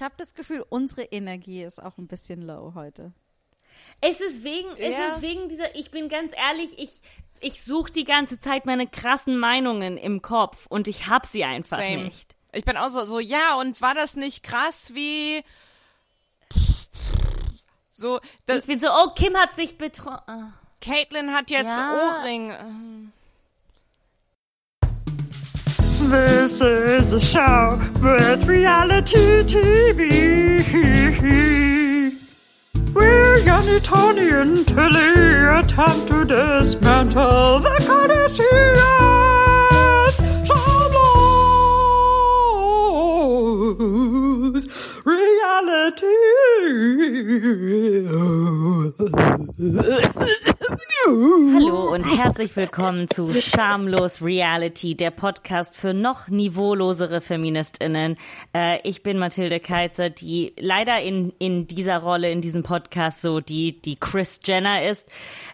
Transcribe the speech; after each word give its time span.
Ich 0.00 0.04
habe 0.04 0.14
das 0.16 0.34
Gefühl, 0.34 0.64
unsere 0.70 1.02
Energie 1.02 1.62
ist 1.62 1.78
auch 1.78 1.98
ein 1.98 2.06
bisschen 2.06 2.40
low 2.40 2.72
heute. 2.74 3.12
Es 4.00 4.18
ist 4.18 4.42
wegen, 4.42 4.70
es 4.78 4.94
Ja. 4.96 5.08
ist 5.08 5.20
wegen 5.20 5.50
dieser, 5.50 5.74
ich 5.76 5.90
bin 5.90 6.08
ganz 6.08 6.32
ehrlich, 6.34 6.78
ich, 6.78 7.02
ich 7.40 7.62
suche 7.62 7.92
die 7.92 8.04
ganze 8.04 8.40
Zeit 8.40 8.64
meine 8.64 8.86
krassen 8.86 9.36
Meinungen 9.38 9.98
im 9.98 10.22
Kopf 10.22 10.64
und 10.68 10.88
ich 10.88 11.08
hab 11.08 11.26
sie 11.26 11.44
einfach 11.44 11.76
Same. 11.76 12.04
nicht. 12.04 12.34
Ich 12.52 12.64
bin 12.64 12.78
auch 12.78 12.88
so, 12.88 13.04
so, 13.04 13.18
ja, 13.18 13.56
und 13.56 13.82
war 13.82 13.94
das 13.94 14.16
nicht 14.16 14.42
krass 14.42 14.94
wie. 14.94 15.44
So, 17.90 18.20
das, 18.46 18.60
Ich 18.60 18.64
bin 18.66 18.80
so, 18.80 18.86
oh, 18.90 19.10
Kim 19.14 19.36
hat 19.36 19.52
sich 19.52 19.76
betroffen. 19.76 20.54
Caitlin 20.80 21.34
hat 21.34 21.50
jetzt 21.50 21.76
Ja. 21.76 22.20
Ohrring. 22.22 23.12
This 26.10 26.60
is 26.60 27.12
a 27.12 27.20
show 27.20 27.78
with 28.02 28.48
reality 28.48 29.44
TV. 29.44 30.40
Tony, 33.80 34.28
and 34.30 34.66
Tilly 34.66 35.44
attempt 35.58 36.08
to 36.08 36.24
dismantle 36.24 37.60
the 37.60 37.70
Kardashians. 37.86 38.40
Shalos 40.50 41.14
reality. 45.06 46.16
Hallo 51.06 51.94
und 51.94 52.04
herzlich 52.04 52.54
willkommen 52.56 53.08
zu 53.08 53.32
Schamlos 53.32 54.20
Reality, 54.20 54.94
der 54.94 55.10
Podcast 55.10 55.74
für 55.76 55.94
noch 55.94 56.28
niveaulosere 56.28 57.22
FeministInnen. 57.22 58.18
Äh, 58.54 58.86
ich 58.86 59.02
bin 59.02 59.18
Mathilde 59.18 59.60
Keizer, 59.60 60.10
die 60.10 60.52
leider 60.58 61.00
in, 61.00 61.32
in 61.38 61.66
dieser 61.66 61.98
Rolle, 61.98 62.30
in 62.30 62.42
diesem 62.42 62.62
Podcast 62.62 63.22
so 63.22 63.40
die, 63.40 63.80
die 63.80 63.96
Chris 63.96 64.40
Jenner 64.44 64.86
ist. 64.86 65.08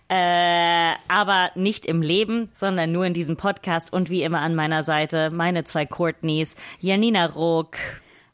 Äh, 0.09 0.95
aber 1.07 1.53
nicht 1.55 1.87
im 1.87 2.03
Leben, 2.03 2.51
sondern 2.53 2.91
nur 2.91 3.07
in 3.07 3.15
diesem 3.15 3.37
Podcast 3.37 3.93
und 3.93 4.11
wie 4.11 4.23
immer 4.23 4.41
an 4.41 4.57
meiner 4.57 4.83
Seite 4.83 5.29
meine 5.33 5.63
zwei 5.63 5.87
Courtneys, 5.87 6.57
Janina 6.81 7.27
Rook. 7.27 7.77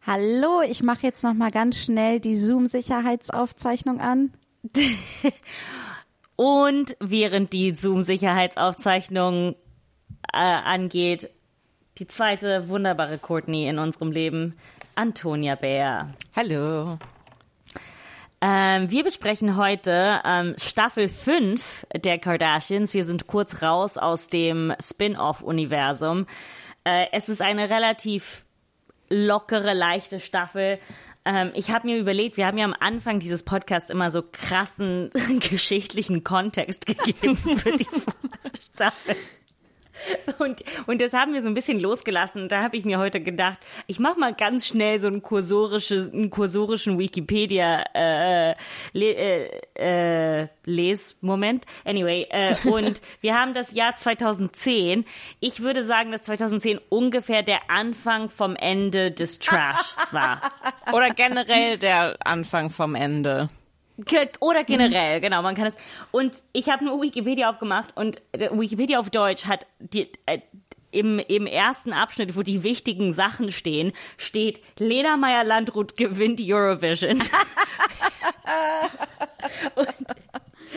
Hallo, 0.06 0.62
ich 0.66 0.82
mache 0.82 1.06
jetzt 1.06 1.22
noch 1.24 1.34
mal 1.34 1.50
ganz 1.50 1.78
schnell 1.78 2.20
die 2.20 2.36
Zoom-Sicherheitsaufzeichnung 2.36 4.00
an. 4.00 4.32
Und 6.36 6.96
während 7.00 7.52
die 7.52 7.74
Zoom-Sicherheitsaufzeichnung 7.74 9.54
äh, 10.32 10.38
angeht, 10.38 11.30
die 11.98 12.06
zweite 12.06 12.68
wunderbare 12.68 13.18
Courtney 13.18 13.68
in 13.68 13.78
unserem 13.78 14.10
Leben, 14.10 14.56
Antonia 14.94 15.54
Bär. 15.54 16.14
Hallo. 16.34 16.98
Ähm, 18.40 18.90
wir 18.90 19.04
besprechen 19.04 19.56
heute 19.56 20.20
ähm, 20.24 20.54
Staffel 20.58 21.08
5 21.08 21.86
der 21.94 22.18
Kardashians. 22.18 22.92
Wir 22.92 23.04
sind 23.04 23.28
kurz 23.28 23.62
raus 23.62 23.96
aus 23.96 24.26
dem 24.26 24.74
Spin-off-Universum. 24.82 26.26
Äh, 26.82 27.06
es 27.12 27.28
ist 27.28 27.40
eine 27.40 27.70
relativ 27.70 28.44
lockere, 29.08 29.74
leichte 29.74 30.18
Staffel. 30.18 30.80
Ähm, 31.24 31.52
ich 31.54 31.70
habe 31.70 31.86
mir 31.86 31.98
überlegt, 31.98 32.36
wir 32.36 32.46
haben 32.46 32.58
ja 32.58 32.64
am 32.64 32.74
Anfang 32.78 33.20
dieses 33.20 33.44
Podcasts 33.44 33.90
immer 33.90 34.10
so 34.10 34.22
krassen 34.22 35.10
geschichtlichen 35.50 36.24
Kontext 36.24 36.86
gegeben 36.86 37.36
für 37.36 37.76
die 37.76 37.86
Staffel. 38.74 39.16
Und, 40.38 40.62
und 40.86 41.00
das 41.00 41.12
haben 41.12 41.34
wir 41.34 41.42
so 41.42 41.48
ein 41.48 41.54
bisschen 41.54 41.78
losgelassen. 41.78 42.42
Und 42.42 42.52
da 42.52 42.62
habe 42.62 42.76
ich 42.76 42.84
mir 42.84 42.98
heute 42.98 43.20
gedacht, 43.20 43.58
ich 43.86 43.98
mache 43.98 44.18
mal 44.18 44.34
ganz 44.34 44.66
schnell 44.66 44.98
so 44.98 45.08
einen, 45.08 45.22
kursorische, 45.22 46.10
einen 46.12 46.30
kursorischen 46.30 46.98
Wikipedia 46.98 47.84
äh, 47.94 48.54
le, 48.92 49.14
äh, 49.76 50.42
äh, 50.42 50.48
Lesmoment. 50.64 51.66
Anyway, 51.84 52.26
äh, 52.30 52.54
und 52.68 53.00
wir 53.20 53.38
haben 53.38 53.54
das 53.54 53.72
Jahr 53.72 53.96
2010. 53.96 55.04
Ich 55.40 55.60
würde 55.60 55.84
sagen, 55.84 56.12
dass 56.12 56.22
2010 56.24 56.80
ungefähr 56.88 57.42
der 57.42 57.70
Anfang 57.70 58.28
vom 58.28 58.56
Ende 58.56 59.10
des 59.10 59.38
Trashs 59.38 60.12
war. 60.12 60.40
Oder 60.92 61.10
generell 61.10 61.78
der 61.78 62.16
Anfang 62.24 62.70
vom 62.70 62.94
Ende. 62.94 63.48
Oder 64.40 64.64
generell, 64.64 65.20
genau, 65.20 65.42
man 65.42 65.54
kann 65.54 65.66
es. 65.66 65.76
Und 66.10 66.34
ich 66.52 66.68
habe 66.68 66.84
nur 66.84 67.00
Wikipedia 67.02 67.50
aufgemacht 67.50 67.96
und 67.96 68.20
der 68.34 68.58
Wikipedia 68.58 68.98
auf 68.98 69.10
Deutsch 69.10 69.44
hat 69.46 69.66
die, 69.78 70.08
äh, 70.26 70.38
im, 70.90 71.18
im 71.18 71.46
ersten 71.46 71.92
Abschnitt, 71.92 72.36
wo 72.36 72.42
die 72.42 72.62
wichtigen 72.62 73.12
Sachen 73.12 73.52
stehen, 73.52 73.92
steht 74.16 74.60
Lena 74.78 75.16
Meyer-Landrut 75.16 75.96
gewinnt 75.96 76.40
Eurovision. 76.42 77.22
und 79.74 79.88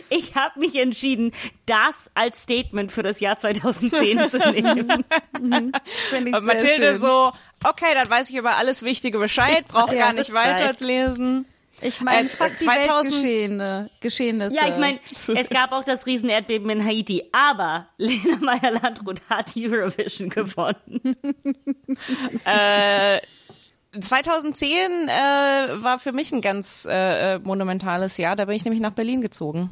ich 0.08 0.34
habe 0.34 0.60
mich 0.60 0.76
entschieden, 0.76 1.32
das 1.66 2.10
als 2.14 2.42
Statement 2.42 2.92
für 2.92 3.02
das 3.02 3.20
Jahr 3.20 3.38
2010 3.38 4.30
zu 4.30 4.38
nehmen. 4.52 5.04
Ich 5.34 6.34
Und 6.34 6.44
Mathilde 6.46 6.86
schön. 6.92 6.98
so, 6.98 7.32
okay, 7.64 7.92
dann 7.94 8.08
weiß 8.08 8.30
ich 8.30 8.36
über 8.36 8.56
alles 8.56 8.82
Wichtige 8.82 9.18
Bescheid, 9.18 9.64
brauche 9.68 9.94
Ja, 9.94 10.06
gar 10.06 10.12
nicht 10.12 10.30
Bescheid. 10.32 10.60
weiterzulesen. 10.60 11.46
Ich 11.82 12.00
meine, 12.00 12.22
Äh, 12.22 12.24
es 12.24 12.40
hat 12.40 12.60
die 12.60 12.64
2000 12.64 13.12
Weltgeschehene, 13.12 13.90
Geschehnisse. 14.00 14.56
Ja, 14.56 14.68
ich 14.68 14.78
meine, 14.78 14.98
es 15.10 15.48
gab 15.48 15.72
auch 15.72 15.84
das 15.84 16.06
Riesenerdbeben 16.06 16.68
in 16.70 16.84
Haiti, 16.84 17.24
aber 17.32 17.88
Lena 17.98 18.38
Meyer-Landrut 18.40 19.20
hat 19.28 19.52
Eurovision 19.56 20.28
gewonnen. 20.28 21.16
2010 23.98 25.08
äh, 25.08 25.82
war 25.82 25.98
für 25.98 26.12
mich 26.12 26.32
ein 26.32 26.40
ganz 26.40 26.86
äh, 26.90 27.34
äh, 27.34 27.38
monumentales 27.38 28.18
Jahr. 28.18 28.36
Da 28.36 28.44
bin 28.44 28.54
ich 28.54 28.64
nämlich 28.64 28.80
nach 28.80 28.92
Berlin 28.92 29.20
gezogen. 29.20 29.70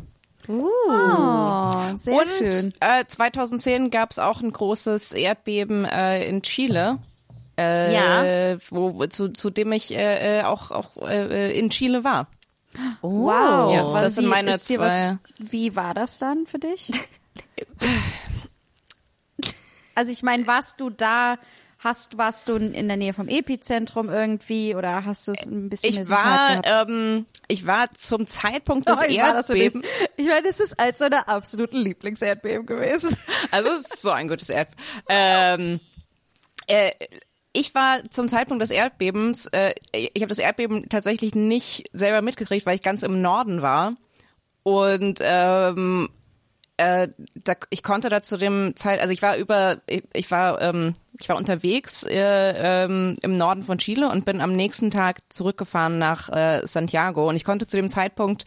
Oh, 0.49 1.71
sehr 1.97 2.15
Und 2.15 2.29
schön. 2.29 2.75
Äh, 2.81 3.05
2010 3.07 3.91
gab 3.91 4.11
es 4.11 4.19
auch 4.19 4.43
ein 4.43 4.53
großes 4.53 5.13
Erdbeben 5.13 5.85
äh, 5.85 6.25
in 6.27 6.43
Chile. 6.43 6.99
Äh, 7.57 7.95
Ja. 7.95 8.57
wo, 8.71 9.07
zu, 9.07 9.29
zu 9.29 9.51
dem 9.51 9.73
ich 9.73 9.97
äh, 9.97 10.41
äh, 10.41 10.43
auch, 10.43 10.71
auch 10.71 10.97
äh, 11.09 11.57
in 11.59 11.71
Chile 11.71 12.03
war. 12.05 12.27
Wow. 13.03 13.73
Ja, 13.73 13.87
Was- 13.93 14.03
das 14.03 14.15
sind 14.17 14.25
wie 14.25 14.29
meine 14.31 14.55
ist 14.55 14.69
dir 14.69 14.79
zwei- 14.79 15.19
Was, 15.39 15.51
wie 15.53 15.77
war 15.77 15.95
das 15.95 16.19
dann 16.19 16.47
für 16.47 16.59
dich? 16.59 16.91
Also 19.95 20.11
ich 20.11 20.23
meine, 20.25 20.47
warst 20.49 20.81
du 20.81 20.91
da, 20.91 21.39
hast, 21.79 22.19
warst 22.19 22.49
du 22.49 22.57
in 22.57 22.89
der 22.89 22.97
Nähe 22.97 23.13
vom 23.13 23.29
Epizentrum 23.29 24.09
irgendwie 24.09 24.75
oder 24.75 25.05
hast 25.05 25.29
du 25.29 25.33
es 25.33 25.47
ein 25.47 25.69
bisschen 25.69 25.91
Ich 26.03 26.09
war, 26.09 26.63
gehabt? 26.63 26.89
ähm, 26.91 27.27
ich 27.47 27.65
war 27.67 27.93
zum 27.95 28.27
Zeitpunkt 28.27 28.89
des 28.89 28.99
Oh? 28.99 29.05
Erdbebens. 29.05 29.87
Ich 30.17 30.27
meine, 30.27 30.49
es 30.49 30.59
ist 30.59 30.81
als 30.81 30.99
so 30.99 31.05
eine 31.05 31.29
absoluten 31.29 31.77
Lieblingserdbeben 31.77 32.67
gewesen. 32.67 33.17
Also 33.53 33.69
es 33.71 33.83
ist 33.83 34.03
so 34.03 34.11
ein 34.11 34.27
gutes 34.27 34.51
Erdbeben. 34.51 34.85
Ähm, 35.09 35.81
äh, 36.67 36.91
ich 37.55 37.75
war 37.75 38.03
zum 38.11 38.29
Zeitpunkt 38.29 38.63
des 38.63 38.71
Erdbebens, 38.71 39.47
äh, 39.47 39.75
ich 39.93 40.21
habe 40.21 40.27
das 40.27 40.39
Erdbeben 40.39 40.89
tatsächlich 40.89 41.35
nicht 41.35 41.89
selber 41.93 42.21
mitgekriegt, 42.21 42.67
weil 42.67 42.75
ich 42.75 42.83
ganz 42.83 43.03
im 43.03 43.23
Norden 43.23 43.63
war. 43.63 43.95
Und 44.65 45.21
ähm, 45.23 46.09
äh, 46.77 47.09
da, 47.45 47.55
ich 47.71 47.85
konnte 47.85 48.09
da 48.09 48.23
zu 48.23 48.37
dem 48.37 48.75
Zeit, 48.75 49.01
also 49.01 49.13
ich 49.13 49.23
war 49.23 49.37
über, 49.37 49.77
ich, 49.87 50.03
ich 50.13 50.31
war, 50.33 50.61
ähm, 50.61 50.95
ich 51.21 51.29
war 51.29 51.37
unterwegs 51.37 52.03
äh, 52.03 52.55
ähm, 52.57 53.15
im 53.23 53.37
Norden 53.37 53.63
von 53.63 53.79
Chile 53.79 54.11
und 54.11 54.25
bin 54.25 54.41
am 54.41 54.53
nächsten 54.53 54.91
Tag 54.91 55.21
zurückgefahren 55.29 55.99
nach 55.99 56.29
äh, 56.31 56.67
Santiago 56.67 57.29
und 57.29 57.37
ich 57.37 57.45
konnte 57.45 57.69
zu 57.69 57.77
dem 57.77 57.89
Zeitpunkt 57.89 58.47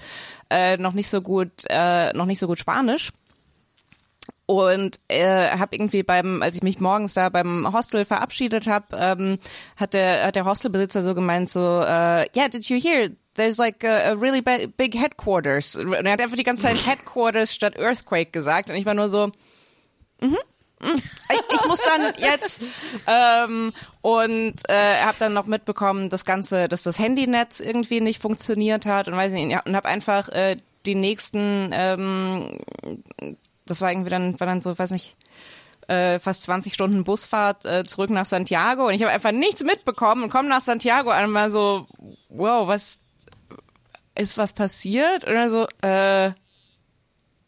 äh, 0.49 0.75
noch 0.75 0.93
nicht 0.93 1.09
so 1.09 1.21
gut, 1.21 1.63
äh, 1.69 2.11
noch 2.11 2.25
nicht 2.25 2.39
so 2.39 2.47
gut 2.47 2.59
Spanisch 2.59 3.13
und 4.47 5.01
äh, 5.09 5.49
habe 5.49 5.75
irgendwie 5.75 6.03
beim, 6.03 6.41
als 6.41 6.55
ich 6.55 6.63
mich 6.63 6.79
morgens 6.79 7.13
da 7.13 7.27
beim 7.27 7.71
Hostel 7.71 8.05
verabschiedet 8.05 8.65
habe, 8.65 8.85
ähm, 8.97 9.37
hat 9.75 9.93
der 9.93 10.25
hat 10.25 10.35
der 10.35 10.45
Hostelbesitzer 10.45 11.03
so 11.03 11.13
gemeint 11.13 11.49
so, 11.49 11.59
äh, 11.59 12.25
yeah, 12.35 12.47
did 12.49 12.65
you 12.69 12.79
hear? 12.79 13.09
There's 13.35 13.57
like 13.57 13.83
a, 13.83 14.11
a 14.11 14.13
really 14.13 14.41
big 14.41 14.95
headquarters. 14.95 15.75
Und 15.75 15.93
er 15.93 16.13
hat 16.13 16.21
einfach 16.21 16.37
die 16.37 16.43
ganze 16.43 16.63
Zeit 16.63 16.87
Headquarters 16.87 17.53
statt 17.53 17.77
Earthquake 17.77 18.31
gesagt. 18.31 18.69
Und 18.69 18.77
ich 18.77 18.85
war 18.85 18.93
nur 18.93 19.09
so, 19.09 19.27
mhm. 20.21 20.37
mhm. 20.79 20.95
Ich, 20.95 21.55
ich 21.55 21.65
muss 21.67 21.81
dann 21.81 22.13
jetzt 22.17 22.61
ähm, 23.05 23.73
und 24.01 24.55
äh, 24.69 25.01
habe 25.01 25.17
dann 25.19 25.33
noch 25.33 25.45
mitbekommen, 25.45 26.07
das 26.07 26.23
ganze, 26.23 26.69
dass 26.69 26.83
das 26.83 26.99
Handynetz 26.99 27.59
irgendwie 27.59 27.99
nicht 27.99 28.21
funktioniert 28.21 28.85
hat 28.85 29.09
und 29.09 29.17
weiß 29.17 29.33
nicht 29.33 29.57
und 29.65 29.75
habe 29.75 29.89
einfach 29.89 30.29
äh, 30.29 30.55
die 30.85 30.95
nächsten 30.95 31.71
ähm, 31.73 32.59
das 33.69 33.81
war 33.81 33.91
irgendwie 33.91 34.09
dann, 34.09 34.39
war 34.39 34.47
dann 34.47 34.61
so, 34.61 34.77
weiß 34.77 34.91
nicht, 34.91 35.15
äh, 35.87 36.19
fast 36.19 36.43
20 36.43 36.73
Stunden 36.73 37.03
Busfahrt 37.03 37.65
äh, 37.65 37.83
zurück 37.83 38.09
nach 38.09 38.25
Santiago 38.25 38.87
und 38.87 38.93
ich 38.93 39.01
habe 39.01 39.11
einfach 39.11 39.31
nichts 39.31 39.63
mitbekommen 39.63 40.23
und 40.23 40.29
komme 40.29 40.49
nach 40.49 40.61
Santiago 40.61 41.11
an 41.11 41.25
und 41.25 41.33
war 41.33 41.51
so, 41.51 41.87
wow, 42.29 42.67
was 42.67 42.99
ist 44.15 44.37
was 44.37 44.53
passiert? 44.53 45.23
Und 45.23 45.33
dann 45.33 45.49
so, 45.49 45.67
äh, 45.81 46.31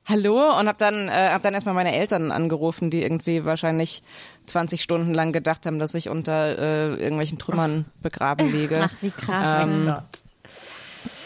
hallo? 0.06 0.57
Und 0.57 0.68
habe 0.68 0.77
dann, 0.77 1.10
äh, 1.10 1.30
hab 1.31 1.42
dann 1.42 1.54
erstmal 1.54 1.75
meine 1.75 1.95
Eltern 1.95 2.31
angerufen, 2.31 2.89
die 2.89 3.01
irgendwie 3.01 3.45
wahrscheinlich 3.45 4.04
20 4.45 4.81
Stunden 4.81 5.13
lang 5.13 5.31
gedacht 5.31 5.66
haben, 5.66 5.80
dass 5.80 5.94
ich 5.94 6.10
unter 6.10 6.57
äh, 6.57 6.95
irgendwelchen 6.95 7.39
Trümmern 7.39 7.86
begraben 8.01 8.51
liege. 8.51 8.80
Ach, 8.81 8.94
wie 9.01 9.12
krass. 9.12 9.63
Ähm, 9.63 9.86
Gott. 9.86 10.24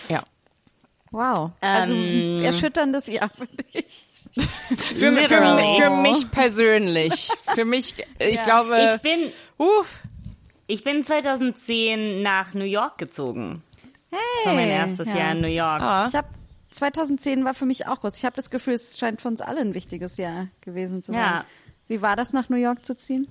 ja. 0.09 0.21
wow. 1.11 1.51
Also 1.61 1.93
Ähm. 1.93 2.43
erschütterndes 2.43 3.07
Jahr 3.07 3.29
für 3.29 3.47
dich. 3.47 4.12
Für, 4.69 5.11
für, 5.11 5.27
für 5.27 5.89
mich 6.01 6.31
persönlich. 6.31 7.29
Für 7.53 7.65
mich, 7.65 7.95
ich 8.19 8.33
Ich 8.33 8.43
glaube, 8.43 8.99
bin, 9.03 9.31
uff, 9.57 10.01
ich 10.67 10.83
bin 10.83 11.03
2010 11.03 12.21
nach 12.21 12.53
New 12.53 12.63
York 12.65 12.97
gezogen. 12.97 13.61
Hey. 14.09 14.19
Das 14.37 14.45
war 14.47 14.53
mein 14.55 14.69
erstes 14.69 15.07
ja. 15.09 15.15
Jahr 15.17 15.31
in 15.33 15.41
New 15.41 15.47
York. 15.47 15.81
ah, 15.81 16.07
Ich 16.07 16.15
habe 16.15 16.27
2010 16.71 17.45
war 17.45 17.53
für 17.53 17.65
mich 17.65 17.87
auch 17.87 17.99
groß. 18.01 18.17
Ich 18.17 18.25
habe 18.25 18.35
das 18.35 18.49
Gefühl, 18.49 18.73
es 18.73 18.97
scheint 18.97 19.21
für 19.21 19.27
uns 19.27 19.41
alle 19.41 19.61
ein 19.61 19.73
wichtiges 19.73 20.17
Jahr 20.17 20.47
gewesen 20.61 21.01
zu 21.01 21.11
sein. 21.11 21.21
Ja. 21.21 21.45
Wie 21.87 22.01
war 22.01 22.15
das, 22.15 22.33
nach 22.33 22.49
New 22.49 22.57
York 22.57 22.85
zu 22.85 22.95
ziehen? 22.97 23.27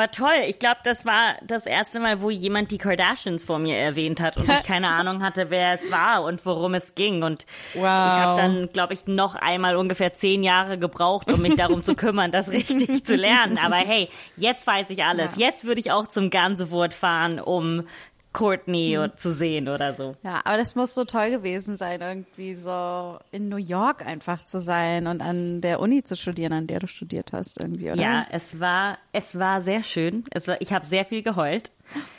War 0.00 0.10
toll. 0.10 0.44
Ich 0.46 0.58
glaube, 0.58 0.78
das 0.82 1.04
war 1.04 1.34
das 1.42 1.66
erste 1.66 2.00
Mal, 2.00 2.22
wo 2.22 2.30
jemand 2.30 2.70
die 2.70 2.78
Kardashians 2.78 3.44
vor 3.44 3.58
mir 3.58 3.76
erwähnt 3.76 4.18
hat 4.22 4.38
und 4.38 4.48
ich 4.48 4.62
keine 4.62 4.88
Ahnung 4.98 5.22
hatte, 5.22 5.50
wer 5.50 5.72
es 5.72 5.92
war 5.92 6.22
und 6.24 6.44
worum 6.46 6.72
es 6.72 6.94
ging. 6.94 7.22
Und 7.22 7.44
Wow. 7.74 7.82
ich 7.82 7.84
habe 7.84 8.40
dann, 8.40 8.68
glaube 8.70 8.94
ich, 8.94 9.06
noch 9.06 9.34
einmal 9.34 9.76
ungefähr 9.76 10.14
zehn 10.14 10.42
Jahre 10.42 10.78
gebraucht, 10.78 11.30
um 11.30 11.42
mich 11.42 11.54
darum 11.56 11.84
zu 11.84 11.94
kümmern, 11.94 12.30
das 12.30 12.50
richtig 12.50 13.04
zu 13.04 13.14
lernen. 13.14 13.58
Aber 13.62 13.76
hey, 13.76 14.08
jetzt 14.36 14.66
weiß 14.66 14.88
ich 14.88 15.04
alles. 15.04 15.36
Jetzt 15.36 15.66
würde 15.66 15.80
ich 15.80 15.90
auch 15.92 16.06
zum 16.06 16.30
Gansewurt 16.30 16.94
fahren, 16.94 17.38
um 17.38 17.86
Courtney 18.32 18.96
zu 19.16 19.32
sehen 19.32 19.68
oder 19.68 19.92
so. 19.92 20.16
Ja, 20.22 20.40
aber 20.44 20.56
das 20.56 20.76
muss 20.76 20.94
so 20.94 21.04
toll 21.04 21.30
gewesen 21.30 21.76
sein, 21.76 22.00
irgendwie 22.00 22.54
so 22.54 23.18
in 23.32 23.48
New 23.48 23.56
York 23.56 24.06
einfach 24.06 24.42
zu 24.44 24.60
sein 24.60 25.06
und 25.08 25.20
an 25.20 25.60
der 25.60 25.80
Uni 25.80 26.04
zu 26.04 26.16
studieren, 26.16 26.52
an 26.52 26.66
der 26.68 26.78
du 26.78 26.86
studiert 26.86 27.32
hast, 27.32 27.60
irgendwie, 27.60 27.90
oder? 27.90 28.00
Ja, 28.00 28.26
es 28.30 28.60
war, 28.60 28.98
es 29.12 29.38
war 29.38 29.60
sehr 29.60 29.82
schön. 29.82 30.24
Es 30.30 30.46
war, 30.46 30.60
ich 30.60 30.72
habe 30.72 30.86
sehr 30.86 31.04
viel 31.04 31.22
geheult. 31.22 31.72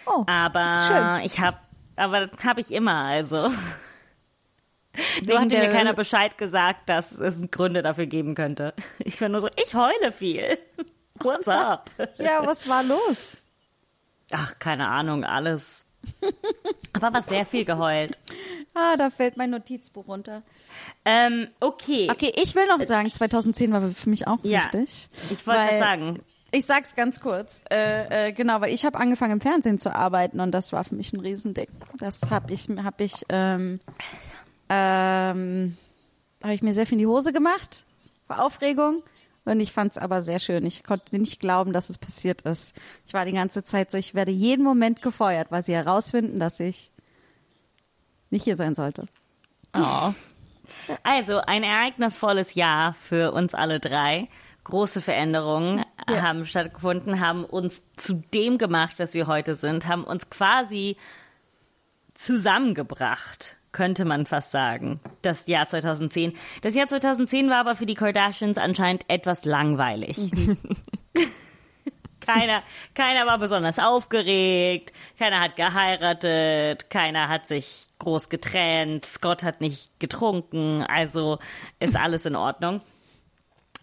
Oh, 0.05 0.23
Aber 0.27 0.75
schön. 0.87 1.25
ich 1.25 1.39
habe, 1.39 1.57
aber 1.95 2.27
das 2.27 2.43
habe 2.43 2.59
ich 2.59 2.71
immer, 2.71 3.05
also. 3.05 3.37
Nur 5.21 5.27
Wegen 5.27 5.39
hatte 5.39 5.57
mir 5.59 5.71
keiner 5.71 5.93
Bescheid 5.93 6.37
gesagt, 6.37 6.89
dass 6.89 7.13
es 7.13 7.41
Gründe 7.51 7.81
dafür 7.81 8.07
geben 8.07 8.35
könnte. 8.35 8.73
Ich 8.99 9.21
war 9.21 9.29
nur 9.29 9.39
so, 9.39 9.47
ich 9.55 9.73
heule 9.73 10.11
viel. 10.11 10.57
What's 11.19 11.47
up? 11.47 11.89
Ja, 12.17 12.45
was 12.45 12.67
war 12.67 12.83
los? 12.83 13.37
Ach, 14.33 14.59
keine 14.59 14.89
Ahnung, 14.89 15.23
alles. 15.23 15.85
Aber 16.93 17.13
war 17.13 17.23
sehr 17.23 17.45
viel 17.45 17.65
geheult. 17.65 18.17
Ah, 18.73 18.95
da 18.97 19.09
fällt 19.09 19.37
mein 19.37 19.49
Notizbuch 19.49 20.07
runter. 20.07 20.43
Ähm, 21.05 21.47
okay. 21.59 22.07
Okay, 22.11 22.31
ich 22.35 22.55
will 22.55 22.67
noch 22.67 22.81
sagen, 22.81 23.11
2010 23.11 23.71
war 23.71 23.87
für 23.89 24.09
mich 24.09 24.27
auch 24.27 24.39
Ja, 24.43 24.59
wichtig. 24.59 25.09
Ich 25.31 25.45
wollte 25.47 25.79
sagen, 25.79 26.19
Ich 26.51 26.65
sag's 26.65 26.95
ganz 26.95 27.19
kurz. 27.19 27.61
Äh, 27.71 28.27
äh, 28.29 28.31
genau, 28.33 28.61
weil 28.61 28.73
ich 28.73 28.85
habe 28.85 28.99
angefangen 28.99 29.33
im 29.33 29.41
Fernsehen 29.41 29.77
zu 29.77 29.93
arbeiten 29.95 30.39
und 30.39 30.51
das 30.51 30.73
war 30.73 30.83
für 30.83 30.95
mich 30.95 31.13
ein 31.13 31.19
Riesending. 31.19 31.67
Das 31.97 32.29
habe 32.29 32.53
ich, 32.53 32.67
habe 32.67 33.03
ich, 33.03 33.25
ähm, 33.29 33.79
ähm, 34.69 35.77
habe 36.43 36.53
ich 36.53 36.61
mir 36.61 36.73
sehr 36.73 36.85
viel 36.85 36.93
in 36.93 36.99
die 36.99 37.07
Hose 37.07 37.31
gemacht 37.33 37.85
vor 38.27 38.39
Aufregung. 38.43 39.03
Und 39.43 39.59
ich 39.59 39.71
fand's 39.73 39.97
aber 39.97 40.21
sehr 40.21 40.39
schön. 40.39 40.65
Ich 40.65 40.83
konnte 40.83 41.17
nicht 41.17 41.39
glauben, 41.39 41.73
dass 41.73 41.89
es 41.89 41.97
passiert 41.97 42.43
ist. 42.43 42.75
Ich 43.07 43.13
war 43.13 43.25
die 43.25 43.31
ganze 43.31 43.63
Zeit 43.63 43.89
so, 43.89 43.97
ich 43.97 44.13
werde 44.13 44.31
jeden 44.31 44.63
Moment 44.63 45.01
gefeuert, 45.01 45.51
weil 45.51 45.63
sie 45.63 45.73
herausfinden, 45.73 46.39
dass 46.39 46.59
ich 46.59 46.91
nicht 48.29 48.43
hier 48.43 48.55
sein 48.55 48.75
sollte. 48.75 49.05
oh. 49.73 50.13
Also 51.03 51.39
ein 51.39 51.63
ereignisvolles 51.63 52.53
Jahr 52.53 52.93
für 52.93 53.33
uns 53.33 53.53
alle 53.53 53.79
drei. 53.79 54.29
Große 54.63 55.01
Veränderungen 55.01 55.83
Ja. 56.07 56.21
haben 56.21 56.45
stattgefunden, 56.45 57.19
haben 57.19 57.43
uns 57.43 57.81
zu 57.97 58.23
dem 58.33 58.57
gemacht, 58.59 58.99
was 58.99 59.13
wir 59.15 59.25
heute 59.27 59.55
sind, 59.55 59.87
haben 59.87 60.03
uns 60.05 60.29
quasi 60.29 60.97
zusammengebracht, 62.13 63.57
könnte 63.71 64.05
man 64.05 64.25
fast 64.25 64.51
sagen. 64.51 64.99
Das 65.21 65.47
Jahr 65.47 65.67
2010. 65.67 66.33
Das 66.61 66.75
Jahr 66.75 66.87
2010 66.87 67.49
war 67.49 67.57
aber 67.57 67.75
für 67.75 67.85
die 67.85 67.93
Kardashians 67.95 68.57
anscheinend 68.57 69.05
etwas 69.07 69.45
langweilig. 69.45 70.17
Keiner, 72.21 72.61
keiner 72.93 73.25
war 73.25 73.39
besonders 73.39 73.79
aufgeregt, 73.79 74.93
keiner 75.17 75.39
hat 75.39 75.55
geheiratet, 75.55 76.89
keiner 76.91 77.27
hat 77.29 77.47
sich 77.47 77.87
groß 77.97 78.29
getrennt, 78.29 79.05
Scott 79.05 79.43
hat 79.43 79.59
nicht 79.59 79.99
getrunken, 79.99 80.83
also 80.83 81.39
ist 81.79 81.97
alles 81.97 82.27
in 82.27 82.35
Ordnung. 82.35 82.81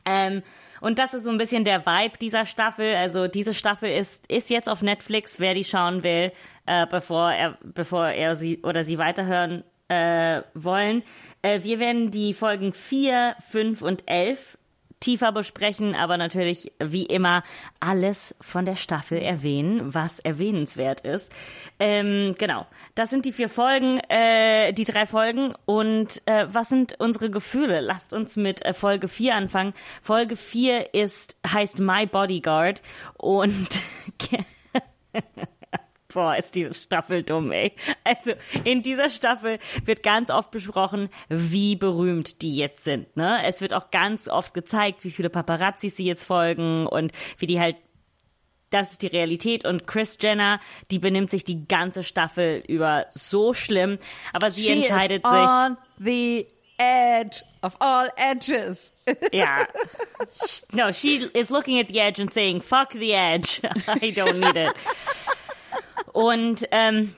Ähm, 0.04 0.42
und 0.80 0.98
das 0.98 1.14
ist 1.14 1.24
so 1.24 1.30
ein 1.30 1.38
bisschen 1.38 1.64
der 1.64 1.84
Vibe 1.84 2.18
dieser 2.18 2.46
Staffel. 2.46 2.94
Also 2.94 3.26
diese 3.26 3.54
Staffel 3.54 3.90
ist, 3.90 4.30
ist 4.30 4.50
jetzt 4.50 4.68
auf 4.68 4.82
Netflix, 4.82 5.40
wer 5.40 5.54
die 5.54 5.64
schauen 5.64 6.04
will, 6.04 6.32
äh, 6.66 6.86
bevor 6.86 7.32
er, 7.32 7.58
bevor 7.62 8.08
er 8.08 8.36
sie 8.36 8.62
oder 8.62 8.84
sie 8.84 8.98
weiterhören 8.98 9.64
äh, 9.88 10.42
wollen. 10.54 11.02
Äh, 11.42 11.62
wir 11.62 11.78
werden 11.78 12.10
die 12.10 12.34
Folgen 12.34 12.72
4, 12.72 13.36
5 13.50 13.82
und 13.82 14.04
11 14.06 14.58
tiefer 15.00 15.32
besprechen, 15.32 15.94
aber 15.94 16.16
natürlich 16.16 16.72
wie 16.78 17.06
immer 17.06 17.44
alles 17.80 18.34
von 18.40 18.64
der 18.64 18.76
Staffel 18.76 19.18
erwähnen, 19.18 19.94
was 19.94 20.18
erwähnenswert 20.18 21.02
ist. 21.02 21.32
Ähm, 21.78 22.34
genau, 22.38 22.66
das 22.94 23.10
sind 23.10 23.24
die 23.24 23.32
vier 23.32 23.48
Folgen, 23.48 24.00
äh, 24.08 24.72
die 24.72 24.84
drei 24.84 25.06
Folgen 25.06 25.54
und 25.66 26.22
äh, 26.26 26.46
was 26.50 26.68
sind 26.68 26.98
unsere 26.98 27.30
Gefühle? 27.30 27.80
Lasst 27.80 28.12
uns 28.12 28.36
mit 28.36 28.64
äh, 28.64 28.74
Folge 28.74 29.08
4 29.08 29.36
anfangen. 29.36 29.74
Folge 30.02 30.36
4 30.36 30.94
ist 30.94 31.36
heißt 31.46 31.78
My 31.78 32.06
Bodyguard 32.06 32.82
und 33.16 33.68
Boah, 36.12 36.36
ist 36.36 36.54
diese 36.54 36.72
Staffel 36.74 37.22
dumm, 37.22 37.52
ey. 37.52 37.72
Also, 38.02 38.32
in 38.64 38.82
dieser 38.82 39.10
Staffel 39.10 39.58
wird 39.84 40.02
ganz 40.02 40.30
oft 40.30 40.50
besprochen, 40.50 41.10
wie 41.28 41.76
berühmt 41.76 42.40
die 42.40 42.56
jetzt 42.56 42.84
sind, 42.84 43.14
ne? 43.16 43.44
Es 43.44 43.60
wird 43.60 43.74
auch 43.74 43.90
ganz 43.90 44.26
oft 44.26 44.54
gezeigt, 44.54 45.04
wie 45.04 45.10
viele 45.10 45.28
Paparazzis 45.28 45.96
sie 45.96 46.06
jetzt 46.06 46.24
folgen 46.24 46.86
und 46.86 47.12
wie 47.36 47.46
die 47.46 47.60
halt 47.60 47.76
das 48.70 48.92
ist 48.92 49.02
die 49.02 49.06
Realität 49.06 49.64
und 49.64 49.86
Chris 49.86 50.18
Jenner, 50.20 50.60
die 50.90 50.98
benimmt 50.98 51.30
sich 51.30 51.42
die 51.42 51.66
ganze 51.66 52.02
Staffel 52.02 52.62
über 52.68 53.06
so 53.14 53.54
schlimm, 53.54 53.98
aber 54.34 54.50
sie 54.52 54.64
She 54.64 54.72
entscheidet 54.74 55.24
is 55.24 55.30
sich, 55.30 55.40
on 55.40 55.76
the 55.98 56.46
edge 56.78 57.42
of 57.62 57.76
all 57.80 58.10
edges. 58.16 58.92
ja. 59.32 59.66
No, 60.72 60.92
she 60.92 61.28
is 61.32 61.50
looking 61.50 61.80
at 61.80 61.88
the 61.88 61.98
edge 61.98 62.20
and 62.20 62.30
saying, 62.30 62.60
fuck 62.60 62.92
the 62.92 63.12
edge. 63.12 63.60
I 63.88 64.12
don't 64.12 64.38
need 64.38 64.56
it. 64.56 64.74
Und 66.12 66.66
ähm, 66.70 67.14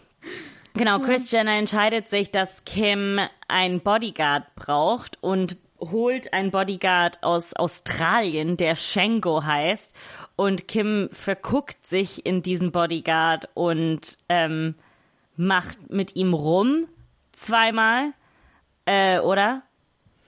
genau, 0.75 0.99
Chris 1.01 1.31
Jenner 1.31 1.57
entscheidet 1.57 2.09
sich, 2.09 2.31
dass 2.31 2.65
Kim 2.65 3.21
einen 3.49 3.81
Bodyguard 3.81 4.55
braucht 4.55 5.19
und 5.23 5.57
holt 5.81 6.33
einen 6.33 6.51
Bodyguard 6.51 7.23
aus 7.23 7.55
Australien, 7.55 8.57
der 8.57 8.77
Shango 8.77 9.45
heißt. 9.45 9.95
Und 10.37 10.69
Kim 10.69 11.09
verguckt 11.13 11.87
sich 11.87 12.27
in 12.27 12.43
diesen 12.43 12.73
Bodyguard 12.73 13.49
und 13.55 14.19
ähm, 14.29 14.75
macht 15.37 15.91
mit 15.91 16.17
ihm 16.17 16.35
rum 16.35 16.87
zweimal, 17.33 18.13
äh, 18.85 19.19
oder? 19.21 19.63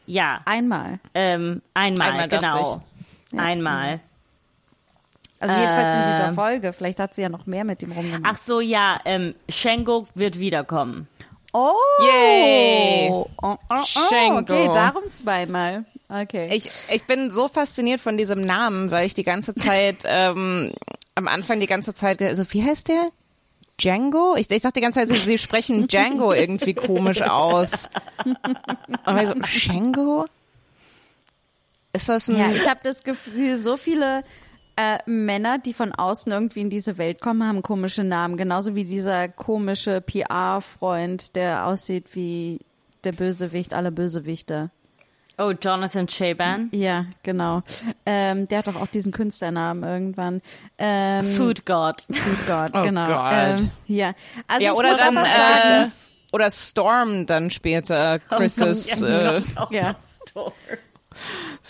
Ja, 0.07 0.41
Einmal. 0.47 0.99
ähm, 1.15 1.63
einmal, 1.75 2.11
Einmal, 2.11 2.29
genau. 2.29 2.83
Einmal. 3.37 4.01
Also 5.43 5.59
jedenfalls 5.59 5.97
in 5.97 6.05
dieser 6.13 6.29
Ähm. 6.29 6.35
Folge. 6.35 6.73
Vielleicht 6.73 7.01
hat 7.01 7.15
sie 7.15 7.23
ja 7.23 7.29
noch 7.29 7.47
mehr 7.47 7.65
mit 7.65 7.83
ihm 7.83 7.93
rumgemacht. 7.93 8.23
Ach 8.37 8.39
so, 8.47 8.61
ja, 8.61 9.01
ähm, 9.05 9.35
Shango 9.49 10.07
wird 10.15 10.39
wiederkommen. 10.39 11.09
Oh! 11.53 11.73
Yay! 12.03 13.09
Oh, 13.11 13.27
oh, 13.43 13.57
oh. 13.69 14.39
Okay, 14.39 14.71
darum 14.73 15.11
zweimal. 15.11 15.85
Okay. 16.09 16.49
Ich, 16.53 16.71
ich 16.91 17.05
bin 17.07 17.31
so 17.31 17.49
fasziniert 17.49 18.01
von 18.01 18.17
diesem 18.17 18.41
Namen, 18.45 18.91
weil 18.91 19.05
ich 19.07 19.15
die 19.15 19.25
ganze 19.25 19.55
Zeit, 19.55 19.99
ähm, 20.05 20.73
am 21.15 21.29
Anfang 21.29 21.61
die 21.61 21.67
ganze 21.67 21.93
Zeit, 21.93 22.19
ge- 22.19 22.33
so, 22.35 22.45
wie 22.53 22.65
heißt 22.65 22.89
der? 22.89 23.09
Django? 23.79 24.37
Ich, 24.37 24.51
ich 24.51 24.63
dachte 24.63 24.75
die 24.75 24.81
ganze 24.81 25.01
Zeit, 25.01 25.09
sie, 25.09 25.17
sie 25.17 25.39
sprechen 25.39 25.89
Django 25.89 26.33
irgendwie 26.33 26.75
komisch 26.75 27.23
aus. 27.23 27.89
Und 28.25 29.19
ich 29.21 29.27
so, 29.27 29.35
Shango? 29.45 30.27
Ist 31.93 32.09
das 32.09 32.29
ein... 32.29 32.39
ja, 32.39 32.51
ich 32.51 32.69
habe 32.69 32.81
das 32.83 33.03
Gefühl, 33.03 33.57
so 33.57 33.77
viele 33.77 34.23
äh, 34.77 34.99
Männer, 35.07 35.59
die 35.59 35.75
von 35.75 35.93
außen 35.93 36.33
irgendwie 36.33 36.61
in 36.61 36.71
diese 36.71 36.99
Welt 36.99 37.21
kommen, 37.21 37.47
haben 37.47 37.63
komische 37.63 38.05
Namen. 38.05 38.37
Genauso 38.37 38.75
wie 38.75 38.85
dieser 38.85 39.29
komische 39.29 40.01
PR-Freund, 40.01 41.37
der 41.37 41.67
aussieht 41.67 42.15
wie 42.15 42.61
der 43.05 43.13
Bösewicht 43.13 43.75
aller 43.75 43.91
Bösewichte. 43.91 44.71
Oh, 45.39 45.51
Jonathan 45.51 46.07
Shaban. 46.09 46.69
Ja, 46.73 47.07
genau. 47.23 47.63
Ähm, 48.07 48.47
der 48.49 48.59
hat 48.59 48.67
doch 48.67 48.77
auch 48.77 48.87
diesen 48.87 49.13
Künstlernamen 49.13 49.83
irgendwann. 49.83 50.43
Ähm, 50.79 51.31
Food 51.33 51.65
God. 51.65 52.03
Food 52.03 52.47
God, 52.47 52.71
Oh 52.75 52.83
genau. 52.83 53.07
Gott. 53.07 53.33
Ähm, 53.33 53.71
ja, 53.89 54.13
also 54.47 54.65
ja, 54.65 54.73
ich 54.73 54.79
oder 54.79 54.91
muss 54.91 54.99
dann, 54.99 55.17
aber 55.17 55.27
äh, 55.87 55.89
oder 56.33 56.51
Storm 56.51 57.27
dann 57.27 57.51
später, 57.51 58.19
Chris' 58.21 59.03
äh, 59.03 59.43
Oh, 59.59 59.67
Ja. 59.71 59.97
Storm. 60.01 60.53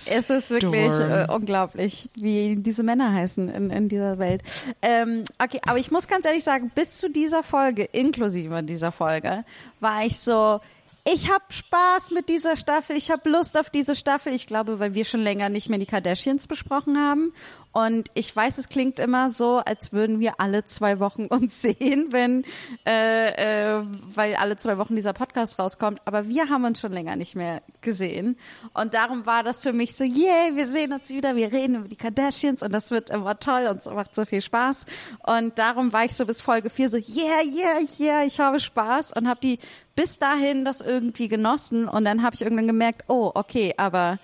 Es 0.06 0.30
ist 0.30 0.50
wirklich 0.50 0.92
äh, 0.92 1.26
unglaublich, 1.32 2.08
wie 2.14 2.56
diese 2.56 2.82
Männer 2.82 3.12
heißen 3.12 3.48
in, 3.48 3.70
in 3.70 3.88
dieser 3.88 4.18
Welt. 4.18 4.42
Ähm, 4.82 5.24
okay, 5.42 5.60
aber 5.66 5.78
ich 5.78 5.90
muss 5.90 6.08
ganz 6.08 6.24
ehrlich 6.24 6.44
sagen, 6.44 6.70
bis 6.74 6.98
zu 6.98 7.10
dieser 7.10 7.42
Folge, 7.42 7.84
inklusive 7.84 8.62
dieser 8.62 8.92
Folge, 8.92 9.44
war 9.80 10.04
ich 10.04 10.18
so, 10.18 10.60
ich 11.04 11.32
habe 11.32 11.44
Spaß 11.48 12.12
mit 12.12 12.28
dieser 12.28 12.54
Staffel, 12.54 12.96
ich 12.96 13.10
habe 13.10 13.28
Lust 13.28 13.58
auf 13.58 13.70
diese 13.70 13.96
Staffel. 13.96 14.32
Ich 14.32 14.46
glaube, 14.46 14.78
weil 14.78 14.94
wir 14.94 15.04
schon 15.04 15.20
länger 15.20 15.48
nicht 15.48 15.68
mehr 15.68 15.80
die 15.80 15.86
Kardashians 15.86 16.46
besprochen 16.46 16.96
haben. 16.96 17.32
Und 17.72 18.08
ich 18.14 18.34
weiß, 18.34 18.58
es 18.58 18.68
klingt 18.68 18.98
immer 18.98 19.30
so, 19.30 19.58
als 19.58 19.92
würden 19.92 20.20
wir 20.20 20.38
alle 20.38 20.64
zwei 20.64 20.98
Wochen 21.00 21.26
uns 21.26 21.62
sehen, 21.62 22.08
wenn, 22.10 22.44
äh, 22.86 23.78
äh, 23.78 23.82
weil 24.14 24.34
alle 24.36 24.56
zwei 24.56 24.78
Wochen 24.78 24.94
dieser 24.94 25.14
Podcast 25.14 25.58
rauskommt. 25.58 26.00
Aber 26.04 26.28
wir 26.28 26.50
haben 26.50 26.64
uns 26.64 26.80
schon 26.80 26.92
länger 26.92 27.16
nicht 27.16 27.34
mehr 27.34 27.62
gesehen. 27.80 28.36
Und 28.74 28.94
darum 28.94 29.24
war 29.24 29.42
das 29.42 29.62
für 29.62 29.72
mich 29.72 29.96
so, 29.96 30.04
yay, 30.04 30.54
wir 30.54 30.66
sehen 30.66 30.92
uns 30.92 31.08
wieder, 31.08 31.34
wir 31.34 31.50
reden 31.50 31.76
über 31.76 31.88
die 31.88 31.96
Kardashians 31.96 32.62
und 32.62 32.72
das 32.72 32.90
wird 32.90 33.10
immer 33.10 33.38
toll 33.38 33.66
und 33.66 33.78
es 33.78 33.86
macht 33.86 34.14
so 34.14 34.24
viel 34.26 34.42
Spaß. 34.42 34.86
Und 35.26 35.58
darum 35.58 35.92
war 35.92 36.04
ich 36.04 36.14
so 36.14 36.26
bis 36.26 36.42
Folge 36.42 36.68
4 36.68 36.88
so, 36.90 36.96
yeah, 36.98 37.42
yeah, 37.42 37.80
yeah, 37.98 38.24
ich 38.24 38.38
habe 38.38 38.60
Spaß 38.60 39.12
und 39.12 39.28
habe 39.28 39.40
die 39.40 39.58
bis 39.94 40.18
dahin 40.18 40.64
das 40.64 40.80
irgendwie 40.80 41.28
genossen. 41.28 41.88
Und 41.88 42.04
dann 42.04 42.22
habe 42.22 42.34
ich 42.34 42.42
irgendwann 42.42 42.66
gemerkt, 42.66 43.04
oh, 43.08 43.30
okay, 43.34 43.74
aber 43.76 44.18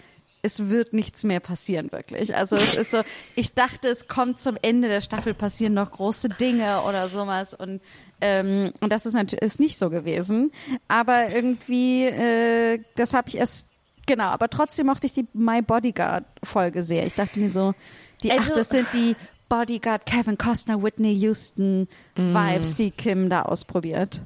es 0.48 0.68
wird 0.68 0.92
nichts 0.92 1.24
mehr 1.24 1.40
passieren, 1.40 1.92
wirklich. 1.92 2.34
Also 2.34 2.56
es 2.56 2.74
ist 2.74 2.90
so, 2.90 3.02
ich 3.36 3.54
dachte, 3.54 3.88
es 3.88 4.08
kommt 4.08 4.38
zum 4.40 4.56
Ende 4.62 4.88
der 4.88 5.00
Staffel, 5.00 5.34
passieren 5.34 5.74
noch 5.74 5.90
große 5.92 6.28
Dinge 6.28 6.80
oder 6.82 7.08
sowas 7.08 7.54
und 7.54 7.80
ähm, 8.20 8.72
und 8.80 8.90
das 8.92 9.06
ist 9.06 9.14
natürlich 9.14 9.42
ist 9.42 9.60
nicht 9.60 9.78
so 9.78 9.90
gewesen. 9.90 10.50
Aber 10.88 11.28
irgendwie, 11.30 12.06
äh, 12.06 12.80
das 12.96 13.14
habe 13.14 13.28
ich 13.28 13.36
erst, 13.36 13.68
genau, 14.06 14.24
aber 14.24 14.48
trotzdem 14.50 14.86
mochte 14.86 15.06
ich 15.06 15.12
die 15.14 15.26
My 15.34 15.62
Bodyguard-Folge 15.62 16.82
sehr. 16.82 17.06
Ich 17.06 17.14
dachte 17.14 17.38
mir 17.38 17.50
so, 17.50 17.74
die, 18.22 18.32
Also- 18.32 18.42
ach, 18.50 18.54
das 18.56 18.70
sind 18.70 18.88
die 18.92 19.14
Bodyguard, 19.48 20.04
Kevin 20.04 20.36
Costner, 20.36 20.82
Whitney 20.82 21.12
Houston 21.14 21.88
Vibes, 22.16 22.74
die 22.76 22.90
Kim 22.90 23.30
da 23.30 23.42
ausprobiert. 23.42 24.20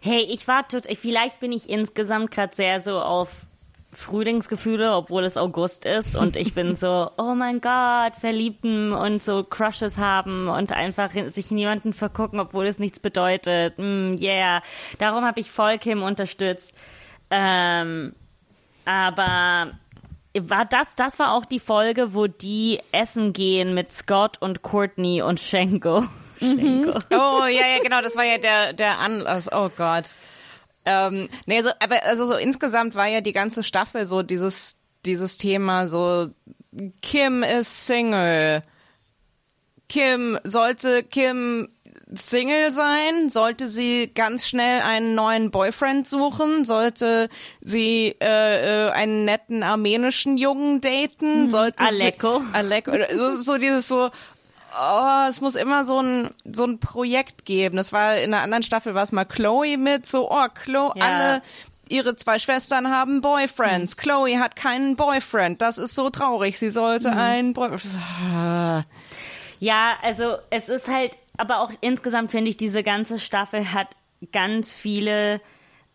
Hey, 0.00 0.22
ich 0.22 0.48
war 0.48 0.66
total, 0.66 0.94
vielleicht 0.96 1.40
bin 1.40 1.52
ich 1.52 1.68
insgesamt 1.68 2.30
gerade 2.30 2.54
sehr 2.56 2.80
so 2.80 2.98
auf 3.00 3.46
Frühlingsgefühle, 3.94 4.94
obwohl 4.94 5.24
es 5.24 5.36
August 5.36 5.86
ist 5.86 6.16
und 6.16 6.36
ich 6.36 6.54
bin 6.54 6.74
so, 6.76 7.10
oh 7.16 7.34
mein 7.34 7.60
Gott, 7.60 8.16
verliebten 8.18 8.92
und 8.92 9.22
so 9.22 9.44
Crushes 9.44 9.98
haben 9.98 10.48
und 10.48 10.72
einfach 10.72 11.10
sich 11.12 11.50
in 11.50 11.58
jemanden 11.58 11.92
vergucken, 11.92 12.40
obwohl 12.40 12.66
es 12.66 12.78
nichts 12.78 13.00
bedeutet. 13.00 13.78
Mm, 13.78 14.14
yeah. 14.20 14.62
Darum 14.98 15.24
habe 15.24 15.40
ich 15.40 15.50
voll 15.50 15.78
Kim 15.78 16.02
unterstützt. 16.02 16.74
Ähm, 17.30 18.14
aber 18.84 19.72
war 20.36 20.64
das, 20.64 20.96
das 20.96 21.18
war 21.18 21.32
auch 21.34 21.44
die 21.44 21.60
Folge, 21.60 22.14
wo 22.14 22.26
die 22.26 22.80
essen 22.92 23.32
gehen 23.32 23.74
mit 23.74 23.92
Scott 23.92 24.40
und 24.40 24.62
Courtney 24.62 25.22
und 25.22 25.40
Shenko. 25.40 26.04
Shenko. 26.38 26.98
Oh, 27.10 27.44
ja, 27.46 27.76
ja, 27.76 27.82
genau, 27.82 28.02
das 28.02 28.16
war 28.16 28.24
ja 28.24 28.38
der, 28.38 28.72
der 28.72 28.98
Anlass. 28.98 29.50
Oh 29.52 29.70
Gott. 29.76 30.16
Ähm, 30.86 31.28
nee, 31.46 31.62
so, 31.62 31.70
aber 31.80 32.04
also 32.04 32.26
so 32.26 32.34
insgesamt 32.34 32.94
war 32.94 33.06
ja 33.06 33.20
die 33.20 33.32
ganze 33.32 33.62
Staffel 33.62 34.06
so 34.06 34.22
dieses, 34.22 34.78
dieses 35.06 35.38
Thema 35.38 35.88
so, 35.88 36.28
Kim 37.02 37.42
ist 37.42 37.86
Single. 37.86 38.62
Kim, 39.88 40.38
sollte 40.44 41.02
Kim 41.02 41.68
Single 42.12 42.72
sein? 42.72 43.30
Sollte 43.30 43.68
sie 43.68 44.10
ganz 44.14 44.46
schnell 44.46 44.82
einen 44.82 45.14
neuen 45.14 45.50
Boyfriend 45.50 46.08
suchen? 46.08 46.64
Sollte 46.64 47.28
sie 47.60 48.14
äh, 48.20 48.88
äh, 48.88 48.90
einen 48.90 49.24
netten 49.24 49.62
armenischen 49.62 50.36
Jungen 50.36 50.80
daten? 50.80 51.50
Sollte 51.50 51.84
Aleko. 51.84 52.40
Sie, 52.40 52.54
Aleko. 52.54 52.92
So, 53.14 53.40
so 53.40 53.58
dieses 53.58 53.88
so, 53.88 54.10
oh, 54.78 55.26
es 55.28 55.40
muss 55.40 55.54
immer 55.54 55.84
so 55.84 56.00
ein, 56.00 56.30
so 56.52 56.64
ein 56.64 56.78
Projekt 56.80 57.44
geben. 57.44 57.76
Das 57.76 57.92
war 57.92 58.16
in 58.16 58.32
einer 58.34 58.42
anderen 58.42 58.62
Staffel 58.62 58.94
war 58.94 59.02
es 59.02 59.12
mal 59.12 59.24
Chloe 59.24 59.76
mit, 59.76 60.06
so, 60.06 60.30
oh, 60.30 60.46
Chloe, 60.54 60.92
Ja. 60.96 61.04
alle 61.04 61.42
ihre 61.88 62.16
zwei 62.16 62.38
Schwestern 62.38 62.90
haben 62.90 63.20
Boyfriends. 63.20 63.96
Chloe 63.96 64.38
hat 64.40 64.56
keinen 64.56 64.96
Boyfriend. 64.96 65.60
Das 65.60 65.76
ist 65.78 65.94
so 65.94 66.08
traurig. 66.10 66.58
Sie 66.58 66.70
sollte 66.70 67.12
einen 67.12 67.52
Boyfriend. 67.52 67.96
Ah. 68.34 68.82
Ja, 69.60 69.94
also 70.02 70.36
es 70.50 70.68
ist 70.68 70.88
halt, 70.88 71.12
aber 71.36 71.60
auch 71.60 71.70
insgesamt 71.80 72.30
finde 72.30 72.50
ich, 72.50 72.56
diese 72.56 72.82
ganze 72.82 73.18
Staffel 73.18 73.72
hat 73.72 73.88
ganz 74.32 74.72
viele 74.72 75.40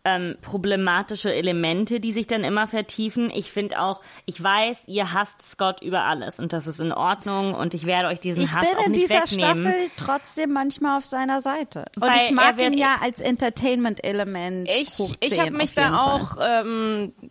ähm, 0.04 0.36
problematische 0.40 1.32
Elemente, 1.34 2.00
die 2.00 2.12
sich 2.12 2.26
dann 2.26 2.42
immer 2.42 2.66
vertiefen. 2.66 3.30
Ich 3.34 3.52
finde 3.52 3.80
auch, 3.82 4.00
ich 4.24 4.42
weiß, 4.42 4.84
ihr 4.86 5.12
hasst 5.12 5.42
Scott 5.42 5.82
über 5.82 6.04
alles 6.04 6.38
und 6.40 6.52
das 6.54 6.66
ist 6.66 6.80
in 6.80 6.90
Ordnung 6.92 7.54
und 7.54 7.74
ich 7.74 7.84
werde 7.84 8.08
euch 8.08 8.18
diesen 8.18 8.42
Ich 8.44 8.52
Hass 8.54 8.66
bin 8.66 8.78
auch 8.78 8.86
in 8.86 8.92
nicht 8.92 9.02
dieser 9.10 9.22
wegnehmen. 9.24 9.62
Staffel 9.70 9.90
trotzdem 9.98 10.52
manchmal 10.52 10.96
auf 10.96 11.04
seiner 11.04 11.40
Seite. 11.42 11.84
Und 11.96 12.02
Weil 12.02 12.16
ich 12.16 12.30
mag 12.30 12.52
er 12.52 12.56
wird- 12.56 12.72
ihn 12.72 12.78
ja 12.78 12.96
als 13.02 13.20
Entertainment-Element. 13.20 14.68
Ich, 14.68 14.98
ich 15.20 15.30
10 15.30 15.40
habe 15.40 15.50
mich 15.52 15.74
da 15.74 15.82
Fall. 15.94 15.94
auch, 16.20 16.36
ähm, 16.64 17.12
äh, 17.22 17.26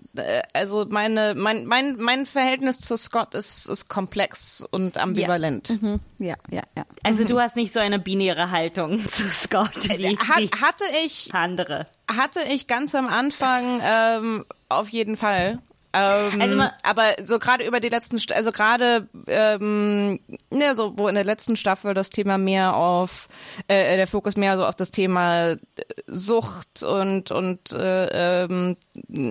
also 0.53 0.85
meine, 0.89 1.33
mein, 1.35 1.65
mein, 1.65 1.95
mein 1.97 2.25
Verhältnis 2.25 2.79
zu 2.81 2.97
Scott 2.97 3.33
ist, 3.35 3.65
ist 3.67 3.89
komplex 3.89 4.65
und 4.71 4.97
ambivalent. 4.97 5.81
Mhm. 5.81 5.99
Ja, 6.19 6.35
ja, 6.51 6.63
ja. 6.75 6.85
Also 7.03 7.23
du 7.23 7.39
hast 7.39 7.55
nicht 7.55 7.73
so 7.73 7.79
eine 7.79 7.99
binäre 7.99 8.51
Haltung 8.51 8.99
zu 9.09 9.29
Scott 9.31 9.71
wie, 9.97 10.05
Äh, 10.05 10.17
Hat, 10.17 10.39
wie 10.39 10.49
hatte 10.61 10.83
ich, 11.05 11.29
andere. 11.33 11.85
hatte 12.11 12.41
ich 12.51 12.67
ganz 12.67 12.95
am 12.95 13.07
Anfang 13.07 13.81
ähm, 13.83 14.45
auf 14.69 14.89
jeden 14.89 15.17
Fall. 15.17 15.59
Ähm, 15.91 16.41
Also 16.41 16.61
aber 16.83 17.15
so 17.23 17.39
gerade 17.39 17.65
über 17.65 17.79
die 17.79 17.89
letzten, 17.89 18.19
also 18.33 18.51
gerade 18.51 19.07
ähm, 19.27 20.19
ne, 20.51 20.75
so 20.75 20.97
wo 20.97 21.07
in 21.07 21.15
der 21.15 21.23
letzten 21.23 21.55
Staffel 21.55 21.93
das 21.95 22.11
Thema 22.11 22.37
mehr 22.37 22.75
auf 22.75 23.27
äh, 23.67 23.95
der 23.95 24.07
Fokus 24.07 24.37
mehr 24.37 24.57
so 24.57 24.65
auf 24.65 24.75
das 24.75 24.91
Thema 24.91 25.51
äh, 25.51 25.57
Sucht 26.05 26.83
und 26.83 27.31
und 27.31 27.71
äh, 27.71 28.45
ähm, 28.45 28.77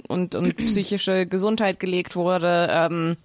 und 0.08 0.34
und 0.34 0.56
psychische 0.66 1.26
Gesundheit 1.26 1.78
gelegt 1.78 2.16
wurde. 2.16 2.68
Ähm, 2.70 3.16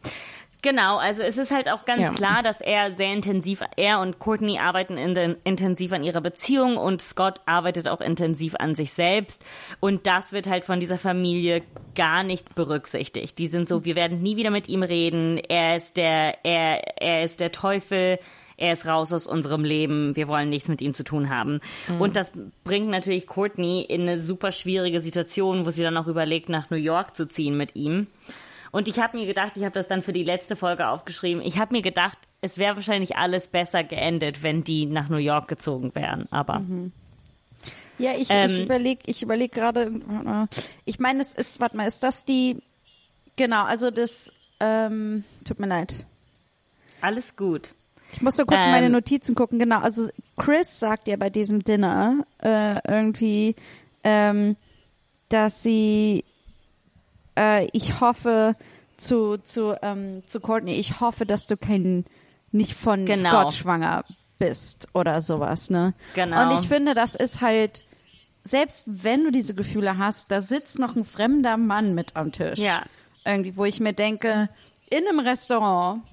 Genau, 0.63 0.97
also 0.97 1.21
es 1.23 1.37
ist 1.37 1.51
halt 1.51 1.69
auch 1.71 1.83
ganz 1.85 2.01
Ja. 2.01 2.11
klar, 2.11 2.41
dass 2.41 2.61
er 2.61 2.89
sehr 2.91 3.11
intensiv, 3.11 3.61
er 3.75 3.99
und 3.99 4.17
Courtney 4.17 4.57
arbeiten 4.57 4.97
in 4.97 5.13
den, 5.13 5.35
intensiv 5.43 5.91
an 5.91 6.03
ihrer 6.05 6.21
Beziehung 6.21 6.77
und 6.77 7.01
Scott 7.01 7.41
arbeitet 7.45 7.89
auch 7.89 7.99
intensiv 7.99 8.55
an 8.57 8.73
sich 8.73 8.93
selbst. 8.93 9.43
Und 9.81 10.07
das 10.07 10.31
wird 10.31 10.47
halt 10.49 10.63
von 10.63 10.79
dieser 10.79 10.97
Familie 10.97 11.63
gar 11.95 12.23
nicht 12.23 12.55
berücksichtigt. 12.55 13.37
Die 13.39 13.49
sind 13.49 13.67
so, 13.67 13.83
wir 13.83 13.95
werden 13.95 14.21
nie 14.23 14.37
wieder 14.37 14.51
mit 14.51 14.69
ihm 14.69 14.83
reden. 14.83 15.37
Er 15.37 15.75
ist 15.75 15.97
der, 15.97 16.45
er, 16.45 17.01
er 17.01 17.23
ist 17.25 17.41
der 17.41 17.51
Teufel. 17.51 18.17
Er 18.55 18.71
ist 18.73 18.85
raus 18.85 19.11
aus 19.11 19.27
unserem 19.27 19.63
Leben. 19.65 20.15
Wir 20.15 20.27
wollen 20.29 20.47
nichts 20.47 20.69
mit 20.69 20.81
ihm 20.81 20.93
zu 20.93 21.03
tun 21.03 21.29
haben. 21.29 21.59
Und 21.99 22.15
das 22.15 22.31
bringt 22.63 22.87
natürlich 22.87 23.27
Courtney 23.27 23.81
in 23.81 24.03
eine 24.03 24.21
super 24.21 24.51
schwierige 24.51 25.01
Situation, 25.01 25.65
wo 25.65 25.71
sie 25.71 25.81
dann 25.81 25.97
auch 25.97 26.07
überlegt, 26.07 26.49
nach 26.49 26.69
New 26.69 26.77
York 26.77 27.15
zu 27.17 27.27
ziehen 27.27 27.57
mit 27.57 27.75
ihm. 27.75 28.07
Und 28.73 28.87
ich 28.87 28.99
habe 28.99 29.17
mir 29.17 29.25
gedacht, 29.27 29.55
ich 29.55 29.63
habe 29.63 29.71
das 29.73 29.87
dann 29.87 30.01
für 30.01 30.11
die 30.13 30.23
letzte 30.23 30.55
Folge 30.55 30.87
aufgeschrieben. 30.87 31.41
Ich 31.45 31.59
habe 31.59 31.73
mir 31.73 31.81
gedacht, 31.83 32.17
es 32.41 32.57
wäre 32.57 32.75
wahrscheinlich 32.75 33.15
alles 33.15 33.47
besser 33.47 33.83
geendet, 33.83 34.41
wenn 34.43 34.63
die 34.63 34.87
nach 34.87 35.07
New 35.09 35.17
York 35.17 35.47
gezogen 35.47 35.93
wären. 35.93 36.25
Aber 36.31 36.61
Ja, 37.99 38.13
ich, 38.17 38.29
Ähm, 38.31 38.49
ich 38.49 38.61
überlege 38.61 39.01
ich 39.05 39.21
überleg 39.21 39.51
gerade, 39.51 39.83
äh, 39.83 40.47
ich 40.85 40.99
meine, 40.99 41.21
es 41.21 41.33
ist, 41.35 41.61
warte 41.61 41.77
mal, 41.77 41.85
ist 41.87 42.01
das 42.01 42.25
die, 42.25 42.57
genau, 43.35 43.63
also 43.63 43.91
das, 43.91 44.33
ähm, 44.59 45.23
tut 45.45 45.59
mir 45.59 45.67
leid. 45.67 46.05
alles 47.01 47.35
gut. 47.35 47.73
Ich 48.13 48.21
muss 48.21 48.37
nur 48.37 48.47
kurz 48.47 48.65
in 48.65 48.71
meine 48.71 48.87
Ähm, 48.87 48.91
Notizen 48.91 49.35
gucken, 49.35 49.59
genau, 49.59 49.79
also 49.79 50.07
Chris 50.37 50.79
sagt 50.79 51.07
ja 51.07 51.15
bei 51.17 51.29
diesem 51.29 51.63
Dinner 51.63 52.23
äh, 52.41 52.79
irgendwie, 52.87 53.55
ähm, 54.03 54.55
dass 55.29 55.61
sie, 55.63 56.23
äh, 57.37 57.67
ich 57.73 57.99
hoffe, 58.01 58.55
zu, 58.97 59.37
zu, 59.37 59.75
ähm, 59.81 60.21
zu 60.25 60.39
Courtney, 60.39 60.73
ich 60.75 60.99
hoffe, 60.99 61.25
dass 61.25 61.47
du 61.47 61.57
kein, 61.57 62.05
nicht 62.51 62.73
von 62.73 63.05
Genau. 63.05 63.29
Scott 63.29 63.53
schwanger 63.53 64.05
bist 64.39 64.89
oder 64.93 65.21
sowas, 65.21 65.69
ne? 65.69 65.93
Genau. 66.15 66.43
Und 66.43 66.59
ich 66.59 66.67
finde, 66.67 66.93
das 66.93 67.15
ist 67.15 67.41
halt, 67.41 67.85
selbst 68.43 68.85
wenn 68.87 69.23
du 69.23 69.31
diese 69.31 69.55
Gefühle 69.55 69.97
hast, 69.97 70.31
da 70.31 70.41
sitzt 70.41 70.79
noch 70.79 70.95
ein 70.95 71.05
fremder 71.05 71.57
Mann 71.57 71.95
mit 71.95 72.15
am 72.15 72.31
Tisch. 72.31 72.59
Ja. 72.59 72.83
Irgendwie, 73.25 73.55
wo 73.55 73.65
ich 73.65 73.79
mir 73.79 73.93
denke, 73.93 74.49
in 74.89 75.07
einem 75.07 75.19
Restaurant, 75.19 76.03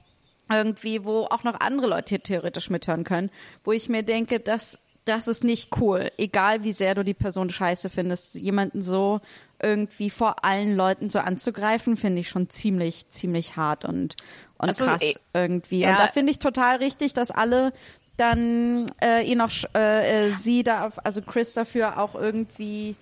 irgendwie, 0.50 1.04
wo 1.04 1.24
auch 1.24 1.44
noch 1.44 1.58
andere 1.60 1.86
Leute 1.88 2.20
theoretisch 2.20 2.70
mithören 2.70 3.04
können, 3.04 3.30
wo 3.64 3.72
ich 3.72 3.88
mir 3.88 4.02
denke, 4.02 4.40
das, 4.40 4.78
das 5.04 5.28
ist 5.28 5.44
nicht 5.44 5.76
cool. 5.80 6.10
Egal 6.18 6.62
wie 6.64 6.72
sehr 6.72 6.94
du 6.94 7.04
die 7.04 7.14
Person 7.14 7.50
scheiße 7.50 7.90
findest, 7.90 8.36
jemanden 8.36 8.80
so 8.82 9.20
irgendwie 9.62 10.10
vor 10.10 10.44
allen 10.44 10.76
Leuten 10.76 11.10
so 11.10 11.18
anzugreifen, 11.18 11.96
finde 11.96 12.20
ich 12.20 12.28
schon 12.28 12.48
ziemlich, 12.50 13.08
ziemlich 13.08 13.56
hart 13.56 13.84
und, 13.84 14.16
und 14.58 14.68
Also, 14.68 14.84
krass 14.84 15.02
eh, 15.02 15.14
irgendwie. 15.34 15.80
ja. 15.80 15.90
Und 15.90 15.98
da 15.98 16.06
finde 16.08 16.30
ich 16.32 16.38
total 16.38 16.76
richtig, 16.76 17.14
dass 17.14 17.30
alle 17.30 17.72
dann 18.16 18.90
äh, 19.02 19.22
ihn 19.24 19.38
noch, 19.38 19.48
sch- 19.50 19.68
äh, 19.74 20.28
äh, 20.28 20.30
sie 20.32 20.62
da, 20.62 20.90
also 21.04 21.22
Chris 21.22 21.54
dafür 21.54 21.98
auch 21.98 22.14
irgendwie 22.14 22.96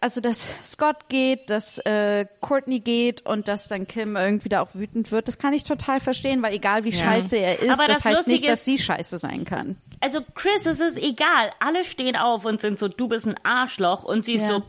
also 0.00 0.20
dass 0.20 0.48
Scott 0.62 1.08
geht, 1.08 1.48
dass 1.48 1.78
äh, 1.78 2.26
Courtney 2.42 2.80
geht 2.80 3.24
und 3.24 3.48
dass 3.48 3.68
dann 3.68 3.86
Kim 3.86 4.16
irgendwie 4.16 4.50
da 4.50 4.60
auch 4.60 4.74
wütend 4.74 5.10
wird, 5.12 5.28
das 5.28 5.38
kann 5.38 5.54
ich 5.54 5.64
total 5.64 5.98
verstehen, 5.98 6.42
weil 6.42 6.52
egal 6.52 6.84
wie 6.84 6.92
scheiße 6.92 7.36
er 7.36 7.58
ist, 7.60 7.70
Aber 7.70 7.86
das, 7.86 7.98
das 8.02 8.04
heißt 8.04 8.26
nicht, 8.26 8.40
Lustige 8.42 8.52
dass 8.52 8.64
sie 8.66 8.76
scheiße 8.76 9.16
sein 9.16 9.46
kann. 9.46 9.76
Also 10.00 10.20
Chris, 10.34 10.66
es 10.66 10.80
ist 10.80 10.98
egal. 10.98 11.52
Alle 11.58 11.84
stehen 11.84 12.16
auf 12.16 12.44
und 12.44 12.60
sind 12.60 12.78
so, 12.78 12.88
du 12.88 13.08
bist 13.08 13.26
ein 13.26 13.36
Arschloch. 13.44 14.02
Und 14.04 14.26
sie 14.26 14.34
ist 14.34 14.42
Ja. 14.42 14.48
so, 14.48 14.62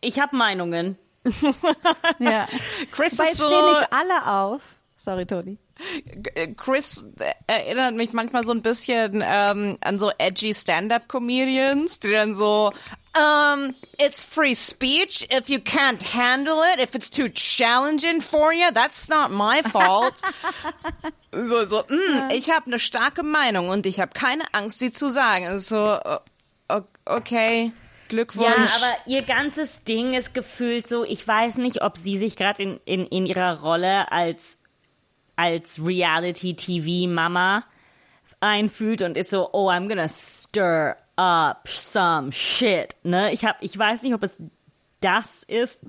ich 0.00 0.18
habe 0.20 0.36
Meinungen. 0.36 0.96
Ja. 2.18 2.46
Chris 2.92 3.18
Weil 3.18 3.26
ist 3.30 3.38
so, 3.38 3.46
stehen 3.46 3.66
nicht 3.70 3.92
alle 3.92 4.26
auf. 4.26 4.62
Sorry, 4.96 5.26
Toni. 5.26 5.58
Chris 6.58 7.06
erinnert 7.46 7.94
mich 7.94 8.12
manchmal 8.12 8.44
so 8.44 8.52
ein 8.52 8.60
bisschen 8.60 9.22
ähm, 9.24 9.78
an 9.80 9.98
so 9.98 10.10
edgy 10.18 10.52
Stand-up-Comedians, 10.52 11.98
die 12.00 12.10
dann 12.10 12.34
so, 12.34 12.70
um, 13.16 13.74
it's 13.98 14.22
free 14.22 14.54
speech. 14.54 15.26
If 15.32 15.48
you 15.48 15.58
can't 15.58 16.02
handle 16.14 16.60
it, 16.74 16.80
if 16.82 16.94
it's 16.94 17.08
too 17.10 17.28
challenging 17.30 18.20
for 18.20 18.52
you, 18.52 18.70
that's 18.74 19.08
not 19.08 19.30
my 19.30 19.62
fault. 19.62 20.20
so, 21.32 21.64
so, 21.64 21.82
mm, 21.88 22.28
ich 22.32 22.50
habe 22.50 22.66
eine 22.66 22.78
starke 22.78 23.22
Meinung 23.22 23.70
und 23.70 23.86
ich 23.86 24.00
habe 24.00 24.12
keine 24.12 24.44
Angst, 24.52 24.80
sie 24.80 24.92
zu 24.92 25.10
sagen. 25.10 25.44
Es 25.46 25.62
ist 25.62 25.68
So, 25.70 25.78
o- 25.98 26.18
o- 26.74 26.82
okay, 27.06 27.72
Glückwunsch. 28.10 28.46
Ja, 28.48 28.76
aber 28.76 28.96
ihr 29.06 29.22
ganzes 29.22 29.82
Ding 29.84 30.12
ist 30.12 30.34
gefühlt 30.34 30.86
so, 30.86 31.04
ich 31.04 31.26
weiß 31.26 31.56
nicht, 31.56 31.80
ob 31.80 31.96
sie 31.96 32.18
sich 32.18 32.36
gerade 32.36 32.62
in, 32.62 32.80
in, 32.84 33.06
in 33.06 33.24
ihrer 33.24 33.60
Rolle 33.62 34.12
als, 34.12 34.58
als 35.36 35.80
Reality-TV-Mama 35.84 37.64
einfühlt 38.40 39.02
und 39.02 39.16
ist 39.16 39.30
so, 39.30 39.48
oh, 39.52 39.70
I'm 39.70 39.88
gonna 39.88 40.08
stir 40.08 40.96
up 41.16 41.66
some 41.68 42.32
shit. 42.32 42.96
Ne? 43.02 43.32
Ich, 43.32 43.44
hab, 43.44 43.62
ich 43.62 43.76
weiß 43.78 44.02
nicht, 44.02 44.14
ob 44.14 44.22
es 44.22 44.36
das 45.00 45.42
ist 45.42 45.80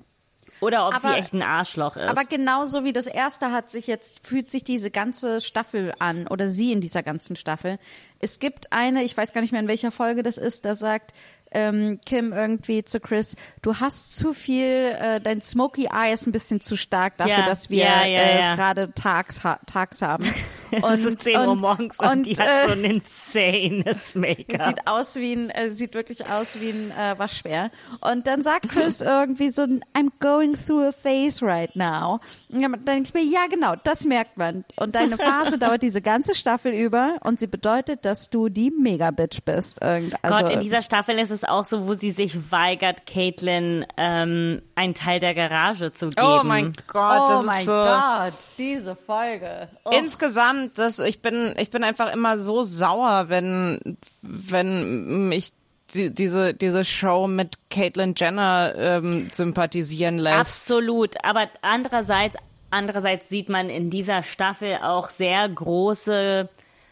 oder 0.62 0.88
ob 0.88 0.96
Aber- 0.96 1.13
sie 1.13 1.18
echt 1.18 1.34
ein 1.34 1.42
Arschloch 1.42 1.96
ist. 1.96 2.10
Aber 2.10 2.24
genauso 2.24 2.84
wie 2.84 2.94
das 2.94 3.08
erste 3.08 3.51
hat 3.51 3.70
sich 3.70 3.88
jetzt, 3.88 4.28
fühlt 4.28 4.51
sich 4.51 4.63
diese 4.63 4.92
ganze 4.92 5.42
Staffel 5.42 5.94
an 6.00 6.28
oder 6.28 6.50
sie 6.50 6.72
in 6.72 6.82
dieser 6.82 7.01
ganzen 7.04 7.36
Staffel. 7.36 7.80
Es 8.20 8.40
gibt 8.40 8.72
eine, 8.72 9.04
ich 9.04 9.18
weiß 9.18 9.34
gar 9.34 9.42
nicht 9.42 9.51
mehr 9.51 9.62
in 9.62 9.68
welcher 9.68 9.92
Folge 9.92 10.22
das 10.22 10.38
ist, 10.38 10.66
da 10.66 10.75
sagt 10.75 11.13
ähm, 11.51 12.00
Kim 12.05 12.34
irgendwie 12.34 12.84
zu 12.84 13.00
Chris, 13.00 13.36
du 13.62 13.75
hast 13.75 14.15
zu 14.15 14.34
viel, 14.34 14.96
äh, 15.00 15.20
dein 15.22 15.41
Smoky 15.41 15.89
Eye 15.91 16.13
ist 16.13 16.27
ein 16.27 16.31
bisschen 16.31 16.62
zu 16.62 16.77
stark 16.77 17.17
dafür, 17.17 17.39
Ja, 17.39 17.46
dass 17.46 17.70
wir 17.70 17.84
ja, 17.84 18.05
ja, 18.05 18.20
äh, 18.20 18.39
es 18.39 18.58
gerade 18.58 18.93
tags, 18.93 19.43
ha 19.43 19.60
tags 19.65 20.01
haben. 20.01 20.25
es 20.72 21.00
ist 21.00 21.04
so 21.04 21.16
10 21.16 21.38
Uhr 21.38 21.56
morgens 21.56 22.00
und, 22.00 22.08
und, 22.08 22.25
die 22.25 22.36
hat 22.36 22.48
äh, 22.48 22.68
so 22.68 22.74
ein 22.74 22.84
insanes 22.84 24.16
Make-up. 24.16 24.66
Sieht 24.68 24.88
aus 24.88 25.16
wie 25.18 25.34
ein, 25.34 25.50
äh, 25.50 25.72
sieht 25.72 25.94
wirklich 25.94 26.25
aus 26.25 26.60
wie 26.60 26.70
ein 26.70 26.92
äh, 26.92 27.18
Waschbär. 27.18 27.72
Und 28.01 28.28
dann 28.28 28.42
sagt 28.44 28.70
Chris 28.70 29.01
irgendwie 29.01 29.50
so, 29.50 29.63
I'm 29.63 30.12
going 30.20 30.54
through 30.54 30.88
a 30.88 30.92
phase 30.92 31.46
right 31.46 31.75
now. 31.75 32.20
Und 32.50 32.62
dann 32.62 32.82
denke 32.86 33.04
ich 33.04 33.13
mir, 33.13 33.24
ja 33.24 33.48
genau, 33.50 33.75
das 33.84 34.06
merkt 34.06 34.38
man. 34.38 34.66
Und 34.78 34.96
deine 34.96 35.18
Phase 35.18 35.58
dauert 35.60 35.84
diese 35.84 36.01
ganze 36.01 36.36
Staffel 36.36 36.74
über 36.74 37.16
und 37.22 37.40
sie 37.40 37.48
bedeutet, 37.48 38.06
dass 38.06 38.30
du 38.30 38.50
die 38.50 38.72
Mega-Bitch 38.72 39.42
bist. 39.46 39.82
Irgend, 39.82 40.16
also, 40.24 40.40
Gott, 40.40 40.54
in 40.54 40.60
dieser 40.62 40.82
Staffel 40.82 41.20
ist 41.20 41.32
es 41.32 41.44
auch 41.44 41.66
so, 41.66 41.88
wo 41.88 41.94
sie 41.94 42.12
sich 42.12 42.51
weigert, 42.51 43.06
Caitlin 43.06 43.86
ähm, 43.98 44.62
einen 44.75 44.94
Teil 44.94 45.20
der 45.20 45.34
Garage 45.34 45.94
zu 45.94 46.10
geben. 46.10 46.22
Oh 46.25 46.42
mein 46.44 46.74
Gott, 46.88 47.30
das 47.30 47.40
oh 47.40 47.44
mein 47.44 47.60
ist 47.60 47.66
so. 47.66 47.72
Gott, 47.72 48.51
diese 48.58 48.96
Folge. 48.96 49.70
Oh. 49.86 49.92
Insgesamt, 49.92 50.61
das, 50.75 51.00
ich 51.00 51.22
bin, 51.22 51.53
ich 51.58 51.72
bin 51.72 51.84
einfach 51.84 52.13
immer 52.13 52.39
so 52.39 52.63
sauer, 52.63 53.30
wenn, 53.30 53.98
wenn 54.22 55.30
mich 55.30 55.53
die, 55.94 56.13
diese, 56.13 56.53
diese 56.53 56.86
Show 56.86 57.27
mit 57.27 57.58
Caitlyn 57.70 58.13
Jenner 58.15 58.74
ähm, 58.75 59.30
sympathisieren 59.32 60.18
lässt. 60.18 60.70
Absolut. 60.70 61.24
Aber 61.24 61.50
andererseits, 61.62 62.36
andererseits 62.70 63.30
sieht 63.30 63.50
man 63.50 63.70
in 63.70 63.89
dieser 63.89 64.24
Staffel 64.24 64.77
auch 64.82 65.10
sehr 65.10 65.48
große, 65.50 66.50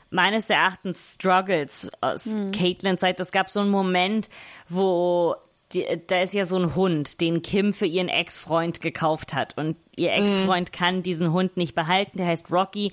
meines 0.10 0.50
Erachtens, 0.50 1.16
Struggles 1.16 1.88
aus 2.02 2.36
Caitlins 2.52 3.02
Zeit. 3.02 3.20
Es 3.20 3.32
gab 3.32 3.50
so 3.50 3.60
einen 3.60 3.70
Moment, 3.70 4.30
wo 4.68 5.36
die, 5.72 5.86
da 6.08 6.22
ist 6.22 6.34
ja 6.34 6.46
so 6.46 6.58
ein 6.58 6.76
Hund, 6.76 7.22
den 7.22 7.42
Kim 7.42 7.74
für 7.74 7.86
ihren 7.86 8.10
Ex-Freund 8.10 8.82
gekauft 8.82 9.34
hat. 9.34 9.56
Und 9.58 9.78
ihr 9.96 10.14
Ex-Freund 10.14 10.74
kann 10.74 11.04
diesen 11.04 11.32
Hund 11.32 11.58
nicht 11.58 11.76
behalten, 11.76 12.18
der 12.18 12.28
heißt 12.28 12.52
Rocky. 12.52 12.92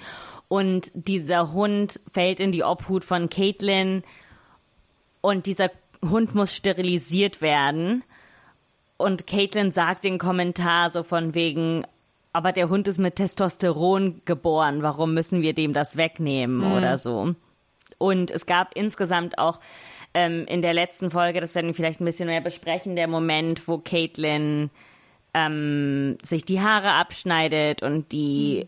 Und 0.49 0.91
dieser 0.95 1.53
Hund 1.53 2.01
fällt 2.13 2.41
in 2.41 2.53
die 2.53 2.63
Obhut 2.63 3.05
von 3.05 3.29
Caitlin. 3.29 4.03
Und 5.21 5.47
dieser 5.47 5.71
Hund 6.03 6.35
muss 6.35 6.55
sterilisiert 6.55 7.41
werden. 7.41 8.05
Und 8.97 9.27
Caitlin 9.27 9.73
sagt 9.73 10.05
den 10.05 10.19
Kommentar 10.19 10.91
so 10.91 11.03
von 11.03 11.35
wegen, 11.35 11.85
aber 12.33 12.53
der 12.53 12.69
Hund 12.69 12.87
ist 12.89 12.99
mit 12.99 13.17
Testosteron 13.17 14.23
geboren, 14.25 14.83
warum 14.83 15.15
müssen 15.15 15.43
wir 15.43 15.53
dem 15.53 15.73
das 15.73 15.97
wegnehmen 15.97 16.73
oder 16.73 16.99
so. 16.99 17.35
Und 17.99 18.31
es 18.31 18.47
gab 18.47 18.75
insgesamt 18.75 19.39
auch 19.39 19.59
ähm, 20.15 20.47
in 20.47 20.63
der 20.63 20.75
letzten 20.75 21.11
Folge, 21.11 21.41
das 21.41 21.55
werden 21.55 21.69
wir 21.69 21.75
vielleicht 21.75 22.01
ein 22.01 22.05
bisschen 22.05 22.27
mehr 22.27 22.41
besprechen, 22.41 22.97
der 22.97 23.09
Moment, 23.09 23.67
wo 23.69 23.79
Caitlin 23.79 24.71
ähm, 25.35 26.19
sich 26.23 26.45
die 26.45 26.61
Haare 26.61 26.93
abschneidet 26.93 27.83
und 27.83 28.13
die 28.13 28.67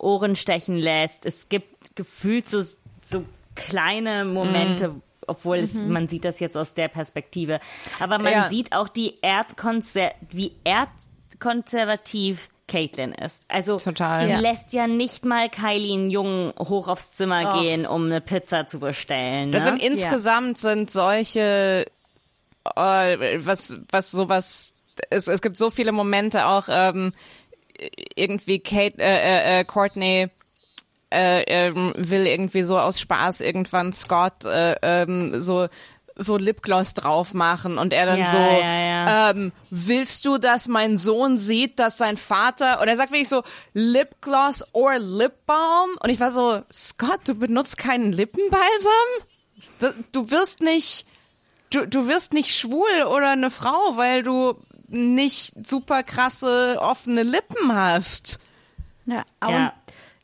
Ohren 0.00 0.36
stechen 0.36 0.76
lässt. 0.76 1.26
Es 1.26 1.48
gibt 1.48 1.94
gefühlt 1.96 2.48
so, 2.48 2.62
so 3.02 3.24
kleine 3.54 4.24
Momente, 4.24 4.94
obwohl 5.26 5.58
es, 5.58 5.74
man 5.80 6.08
sieht 6.08 6.24
das 6.24 6.40
jetzt 6.40 6.56
aus 6.56 6.74
der 6.74 6.88
Perspektive. 6.88 7.60
Aber 8.00 8.18
man 8.18 8.32
Ja. 8.32 8.48
sieht 8.48 8.72
auch 8.72 8.88
die 8.88 9.22
Erzkonzer 9.22 10.12
wie 10.30 10.52
erzkonservativ 10.64 12.48
Caitlin 12.68 13.12
ist. 13.12 13.46
Also 13.48 13.78
Total. 13.78 14.26
die 14.26 14.32
Ja. 14.32 14.38
lässt 14.38 14.72
ja 14.72 14.86
nicht 14.86 15.24
mal 15.24 15.48
Kylie 15.50 15.92
einen 15.94 16.10
Jungen 16.10 16.52
hoch 16.56 16.86
aufs 16.86 17.12
Zimmer 17.12 17.56
Och. 17.56 17.60
gehen, 17.60 17.84
um 17.84 18.06
eine 18.06 18.20
Pizza 18.20 18.66
zu 18.66 18.78
bestellen. 18.78 19.50
Das 19.50 19.64
ne? 19.64 19.70
sind 19.70 19.82
insgesamt 19.82 20.56
sind 20.56 20.88
solche, 20.88 21.84
äh, 22.76 23.44
was, 23.44 23.74
was 23.90 24.12
sowas, 24.12 24.74
es, 25.10 25.26
es 25.26 25.42
gibt 25.42 25.56
so 25.56 25.70
viele 25.70 25.90
Momente 25.90 26.46
auch, 26.46 26.68
ähm, 26.70 27.12
irgendwie 28.14 28.60
Kate, 28.60 28.98
äh, 28.98 29.58
äh, 29.58 29.60
äh, 29.60 29.64
Courtney, 29.64 30.28
äh, 31.12 31.42
ähm, 31.42 31.92
will 31.96 32.26
irgendwie 32.26 32.62
so 32.62 32.78
aus 32.78 33.00
Spaß 33.00 33.40
irgendwann 33.40 33.92
Scott 33.92 34.44
äh, 34.44 34.76
ähm, 34.82 35.40
so 35.42 35.68
so 36.16 36.36
Lipgloss 36.36 36.92
drauf 36.94 37.32
machen 37.32 37.78
und 37.78 37.92
er 37.92 38.06
dann 38.06 38.18
Ja, 38.18 38.30
so 38.30 38.36
ja, 38.36 38.60
ja. 38.60 39.30
Ähm, 39.30 39.52
willst 39.70 40.26
du, 40.26 40.36
dass 40.38 40.68
mein 40.68 40.98
Sohn 40.98 41.38
sieht, 41.38 41.78
dass 41.78 41.96
sein 41.96 42.16
Vater 42.16 42.80
und 42.80 42.88
er 42.88 42.96
sagt 42.96 43.10
wirklich 43.10 43.28
so 43.28 43.42
Lipgloss 43.72 44.64
or 44.72 44.98
Lip 44.98 45.46
Balm 45.46 45.90
und 46.02 46.10
ich 46.10 46.20
war 46.20 46.30
so 46.30 46.62
Scott, 46.72 47.20
du 47.24 47.34
benutzt 47.34 47.78
keinen 47.78 48.12
Lippenbalsam? 48.12 48.60
Du, 49.78 49.94
du 50.12 50.30
wirst 50.30 50.60
nicht 50.60 51.06
du, 51.70 51.86
du 51.86 52.06
wirst 52.06 52.32
nicht 52.32 52.54
schwul 52.54 53.04
oder 53.06 53.30
eine 53.30 53.50
Frau, 53.50 53.96
weil 53.96 54.22
du 54.22 54.56
nicht 54.90 55.66
super 55.68 56.02
krasse 56.02 56.76
offene 56.80 57.22
Lippen 57.22 57.74
hast. 57.74 58.38
Ja, 59.06 59.22
aber, 59.40 59.52
Ja. 59.52 59.72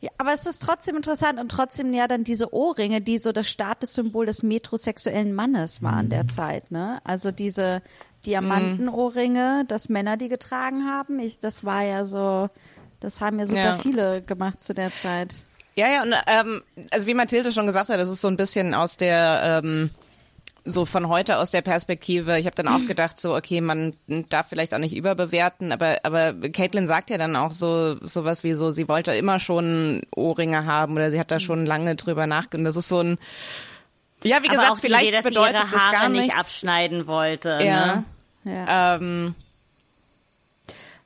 ja, 0.01 0.11
aber 0.19 0.33
es 0.35 0.47
ist 0.47 0.61
trotzdem 0.63 0.97
interessant 0.97 1.41
und 1.41 1.51
trotzdem 1.51 1.93
ja 1.93 2.07
dann 2.09 2.25
diese 2.25 2.53
Ohrringe, 2.53 3.01
die 3.01 3.19
so 3.19 3.33
das 3.33 3.49
Statussymbol 3.49 4.27
des 4.27 4.43
metrosexuellen 4.43 5.33
Mannes 5.35 5.83
waren 5.83 6.09
der 6.09 6.29
Zeit, 6.29 6.71
ne? 6.71 7.01
Also 7.05 7.31
diese 7.31 7.81
Diamantenohrringe, 8.27 9.65
dass 9.69 9.89
Männer 9.89 10.17
die 10.17 10.29
getragen 10.29 10.89
haben, 10.89 11.19
ich, 11.19 11.39
das 11.41 11.65
war 11.65 11.83
ja 11.83 12.05
so, 12.05 12.49
das 13.01 13.21
haben 13.21 13.39
ja 13.39 13.47
super 13.47 13.61
Ja. 13.61 13.75
viele 13.79 14.23
gemacht 14.23 14.63
zu 14.65 14.75
der 14.75 14.93
Zeit. 14.95 15.35
Ja, 15.77 15.89
ja, 15.89 16.03
und 16.03 16.15
ähm, 16.27 16.63
also 16.91 17.07
wie 17.07 17.15
Mathilde 17.15 17.53
schon 17.53 17.67
gesagt 17.67 17.89
hat, 17.91 18.01
das 18.01 18.09
ist 18.09 18.21
so 18.23 18.29
ein 18.29 18.37
bisschen 18.37 18.73
aus 18.75 18.97
der 18.97 19.61
ähm, 19.65 19.91
so 20.67 20.85
von 20.85 21.09
heute 21.09 21.39
aus 21.39 21.51
der 21.51 21.63
Perspektive. 21.63 22.39
Ich 22.39 22.47
habe 22.47 22.57
dann 22.57 22.69
auch 22.69 22.85
gedacht, 22.89 23.19
so 23.21 23.35
okay, 23.35 23.61
man 23.61 23.95
darf 24.29 24.49
vielleicht 24.49 24.75
auch 24.75 24.79
nicht 24.79 24.95
überbewerten, 24.97 25.73
aber 25.73 25.99
aber 26.03 26.35
Caitlin 26.35 26.87
sagt 26.87 27.11
ja 27.11 27.19
dann 27.19 27.37
auch 27.37 27.53
so 27.53 27.97
sowas 28.05 28.45
wie 28.45 28.55
so, 28.55 28.71
sie 28.73 28.89
wollte 28.89 29.13
immer 29.15 29.39
schon 29.39 30.03
Ohrringe 30.15 30.67
haben 30.67 30.95
oder 30.95 31.11
sie 31.11 31.19
hat 31.21 31.31
da 31.31 31.41
schon 31.41 31.65
lange 31.67 31.95
drüber 31.97 32.27
nachgedacht. 32.27 32.67
Das 32.67 32.77
ist 32.77 32.89
so 32.89 33.01
ein 33.01 33.19
ja, 34.23 34.43
wie 34.43 34.49
Aber 34.49 34.57
gesagt, 34.59 34.79
vielleicht 34.81 35.05
Idee, 35.09 35.13
dass 35.13 35.25
sie 35.25 35.29
bedeutet 35.31 35.67
das 35.73 35.91
gar 35.91 36.09
nicht 36.09 36.23
nichts. 36.23 36.35
abschneiden 36.39 37.07
wollte. 37.07 37.59
Ja. 37.63 37.87
Ne? 37.97 38.05
Ja. 38.45 38.95
Ähm, 38.97 39.35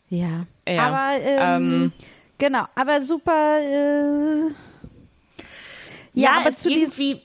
Ja. 0.09 0.47
Ja, 0.69 0.83
Aber 0.83 1.23
ähm, 1.25 1.73
ähm, 1.73 1.93
genau, 2.39 2.65
aber 2.75 3.03
super 3.03 3.59
äh, 3.61 4.53
ja, 6.13 6.39
aber 6.41 6.51
es 6.51 6.57
zu 6.59 6.69
diesem 6.69 7.21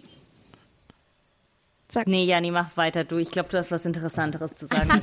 Sag- 1.89 2.08
Nee, 2.08 2.24
Jani, 2.26 2.52
mach 2.52 2.76
weiter 2.78 3.04
du. 3.04 3.17
Ich 3.17 3.32
glaube, 3.32 3.50
du 3.50 3.58
hast 3.58 3.71
was 3.71 3.86
Interessanteres 3.86 4.56
zu 4.56 4.65
sagen. 4.65 4.89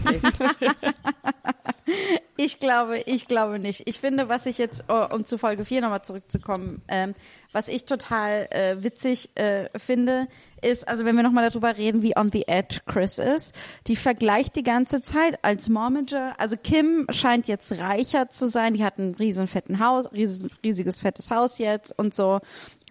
Ich 2.36 2.58
glaube, 2.60 2.98
ich 3.06 3.28
glaube 3.28 3.58
nicht. 3.58 3.82
Ich 3.86 4.00
finde, 4.00 4.28
was 4.28 4.46
ich 4.46 4.58
jetzt, 4.58 4.84
oh, 4.88 5.06
um 5.14 5.24
zu 5.24 5.36
Folge 5.38 5.64
4 5.64 5.80
nochmal 5.80 6.02
zurückzukommen, 6.02 6.80
ähm, 6.88 7.14
was 7.52 7.68
ich 7.68 7.84
total 7.84 8.48
äh, 8.50 8.82
witzig 8.82 9.30
äh, 9.36 9.68
finde, 9.78 10.26
ist, 10.62 10.88
also 10.88 11.04
wenn 11.04 11.14
wir 11.14 11.22
nochmal 11.22 11.48
darüber 11.48 11.76
reden, 11.76 12.02
wie 12.02 12.16
on 12.16 12.30
the 12.32 12.48
edge 12.48 12.78
Chris 12.86 13.18
ist, 13.18 13.54
die 13.86 13.96
vergleicht 13.96 14.56
die 14.56 14.62
ganze 14.62 15.02
Zeit 15.02 15.38
als 15.44 15.68
Momager. 15.68 16.34
Also 16.38 16.56
Kim 16.56 17.06
scheint 17.10 17.46
jetzt 17.48 17.78
reicher 17.78 18.28
zu 18.30 18.48
sein, 18.48 18.74
die 18.74 18.84
hat 18.84 18.98
ein 18.98 19.14
riesen 19.14 19.46
fetten 19.46 19.78
Haus, 19.78 20.10
riesen, 20.12 20.50
riesiges 20.64 21.00
fettes 21.00 21.30
Haus 21.30 21.58
jetzt 21.58 21.96
und 21.96 22.14
so. 22.14 22.40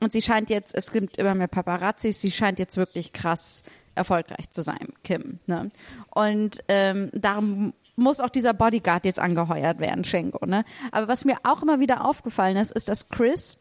Und 0.02 0.12
sie 0.14 0.22
scheint 0.22 0.50
jetzt, 0.50 0.76
es 0.76 0.92
gibt 0.92 1.18
immer 1.18 1.36
mehr 1.36 1.48
Paparazzis, 1.48 2.22
sie 2.22 2.32
scheint 2.32 2.60
jetzt 2.60 2.78
wirklich 2.78 3.12
krass 3.12 3.64
erfolgreich 3.96 4.50
zu 4.50 4.62
sein, 4.62 4.94
Kim. 5.04 5.40
Ne? 5.48 5.72
Und 6.10 6.64
ähm, 6.68 7.10
darum 7.14 7.74
muss 7.96 8.20
auch 8.20 8.30
dieser 8.30 8.54
Bodyguard 8.54 9.06
jetzt 9.06 9.20
angeheuert 9.20 9.80
werden, 9.80 10.04
Schenko. 10.04 10.46
Ne? 10.46 10.64
Aber 10.92 11.08
was 11.08 11.26
mir 11.26 11.38
auch 11.44 11.62
immer 11.62 11.80
wieder 11.80 12.06
aufgefallen 12.06 12.58
ist, 12.58 12.72
ist, 12.72 12.90
dass 12.90 13.10
Chris 13.10 13.58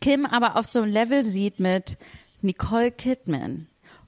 Kim 0.00 0.26
aber 0.26 0.56
auf 0.56 0.66
so 0.66 0.82
einem 0.82 0.92
Level 0.92 1.24
sieht 1.24 1.60
mit 1.60 1.96
Nicole 2.42 2.90
Kidman. 2.90 3.66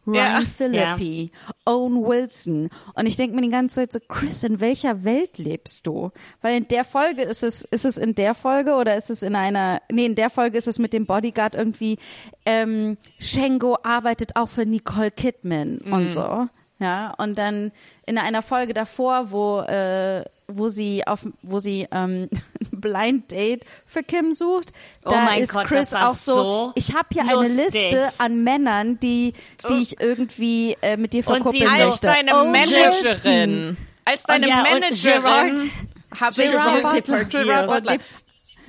Ryan 0.08 0.42
Ja. 0.42 0.48
Philippi, 0.48 1.30
Owen 1.66 2.04
Wilson. 2.04 2.68
Und 2.94 3.06
ich 3.06 3.16
denke 3.16 3.36
mir 3.36 3.42
die 3.42 3.48
ganze 3.50 3.76
Zeit 3.76 3.92
so, 3.92 4.00
Chris, 4.08 4.42
in 4.42 4.60
welcher 4.60 5.04
Welt 5.04 5.38
lebst 5.38 5.86
du? 5.86 6.10
Weil 6.42 6.56
in 6.56 6.68
der 6.68 6.84
Folge 6.84 7.22
ist 7.22 7.42
es, 7.42 7.62
ist 7.62 7.84
es 7.84 7.98
in 7.98 8.14
der 8.14 8.34
Folge 8.34 8.74
oder 8.74 8.96
ist 8.96 9.10
es 9.10 9.22
in 9.22 9.36
einer, 9.36 9.80
nee, 9.92 10.06
in 10.06 10.14
der 10.14 10.30
Folge 10.30 10.58
ist 10.58 10.66
es 10.68 10.78
mit 10.78 10.92
dem 10.92 11.06
Bodyguard 11.06 11.54
irgendwie, 11.54 11.98
ähm, 12.46 12.96
Shengo 13.18 13.76
arbeitet 13.82 14.36
auch 14.36 14.48
für 14.48 14.64
Nicole 14.66 15.10
Kidman 15.10 15.78
und 15.78 16.10
so. 16.10 16.46
Ja, 16.80 17.12
und 17.18 17.36
dann 17.38 17.72
in 18.06 18.18
einer 18.18 18.40
Folge 18.42 18.72
davor, 18.72 19.30
wo, 19.32 19.60
äh, 19.62 20.24
wo 20.50 20.68
sie 20.68 21.06
auf, 21.06 21.26
wo 21.42 21.58
sie 21.58 21.86
ähm, 21.92 22.28
Blind 22.72 23.30
Date 23.30 23.64
für 23.86 24.02
Kim 24.02 24.32
sucht, 24.32 24.72
Oh 25.04 25.10
da 25.10 25.24
mein 25.24 25.42
ist 25.42 25.52
Gott, 25.52 25.66
Chris 25.66 25.90
das 25.90 25.92
war 26.00 26.10
auch 26.10 26.16
so, 26.16 26.34
so 26.34 26.72
ich 26.74 26.94
habe 26.94 27.06
hier 27.12 27.22
eine 27.22 27.48
lustig. 27.48 27.84
Liste 27.84 28.12
an 28.18 28.42
Männern, 28.42 28.98
die, 29.00 29.34
die 29.68 29.82
ich 29.82 30.00
irgendwie 30.00 30.76
äh, 30.80 30.96
mit 30.96 31.12
dir 31.12 31.22
verkuppeln 31.22 31.68
sie 31.68 31.76
so- 31.76 31.82
Als 31.84 32.02
möchte. 32.02 32.06
deine 32.06 32.30
Wilson. 32.32 32.52
Managerin. 32.52 33.76
Als 34.04 34.22
deine 34.24 34.46
Und 34.46 34.52
ja, 34.52 34.62
Managerin 34.62 35.70
habe 36.18 36.42
ich 36.42 36.50
Gerard 36.50 36.82
Butler. 36.82 37.24
Gerard 37.26 37.66
Butler. 37.68 37.98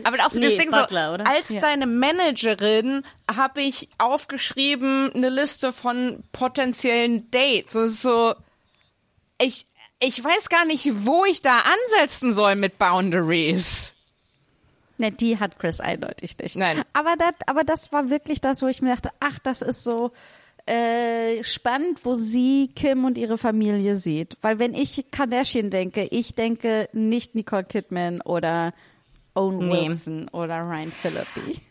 Aber 0.04 0.18
auch 0.26 0.30
so 0.30 0.39
Nee, 0.39 0.46
das 0.48 0.56
Ding 0.56 0.72
Butler, 0.72 1.08
so, 1.10 1.13
oder? 1.15 1.28
als 1.28 1.50
Ja. 1.50 1.60
deine 1.62 1.86
Managerin 1.86 3.04
habe 3.36 3.62
ich 3.62 3.89
aufgeschrieben 4.00 5.12
eine 5.13 5.30
Liste 5.30 5.72
von 5.74 6.24
potenziellen 6.32 7.30
Dates. 7.32 7.74
Das 7.74 7.89
ist 7.92 8.02
so, 8.02 8.34
ich, 9.42 9.65
ich 10.00 10.24
weiß 10.24 10.50
gar 10.50 10.66
nicht, 10.66 11.06
wo 11.06 11.26
ich 11.26 11.42
da 11.42 11.60
ansetzen 11.60 12.34
soll 12.34 12.56
mit 12.56 12.78
Boundaries. 12.78 13.96
Ne, 14.98 15.12
die 15.12 15.40
hat 15.40 15.58
Chris 15.60 15.80
eindeutig 15.80 16.38
nicht. 16.40 16.56
Nein. 16.58 16.82
Aber 16.94 17.16
das, 17.18 17.32
aber 17.48 17.64
das 17.64 17.92
war 17.92 18.10
wirklich 18.10 18.42
das, 18.42 18.62
wo 18.62 18.68
ich 18.68 18.82
mir 18.82 18.90
dachte, 18.92 19.10
ach, 19.22 19.40
das 19.40 19.62
ist 19.62 19.84
so 19.84 20.12
äh, 20.66 21.42
spannend, 21.44 22.04
wo 22.04 22.16
sie 22.16 22.70
Kim 22.76 23.06
und 23.06 23.18
ihre 23.18 23.38
Familie 23.38 23.96
sieht. 23.96 24.38
Weil 24.42 24.60
wenn 24.60 24.74
ich 24.74 25.06
Kardashian 25.12 25.70
denke, 25.70 26.04
ich 26.12 26.36
denke 26.36 26.90
nicht 26.92 27.34
Nicole 27.34 27.64
Kidman 27.64 28.22
oder 28.22 28.74
Owen 29.36 29.70
Nee. 29.70 29.88
Wilson 29.88 30.28
oder 30.30 30.62
Ryan 30.62 30.92
Philippi. 30.92 31.62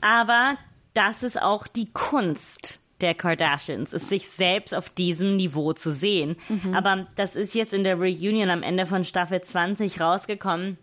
Aber 0.00 0.56
das 0.94 1.22
ist 1.22 1.40
auch 1.40 1.66
die 1.66 1.92
Kunst 1.92 2.78
der 3.00 3.14
Kardashians, 3.14 3.92
ist 3.92 4.08
sich 4.08 4.28
selbst 4.28 4.74
auf 4.74 4.90
diesem 4.90 5.36
Niveau 5.36 5.72
zu 5.72 5.92
sehen. 5.92 6.36
Aber 6.74 7.06
das 7.16 7.36
ist 7.36 7.54
jetzt 7.54 7.72
in 7.72 7.84
der 7.84 7.96
Reunion 7.96 8.50
am 8.50 8.62
Ende 8.62 8.86
von 8.86 9.04
Staffel 9.04 9.42
20 9.42 10.00
rausgekommen. 10.00 10.78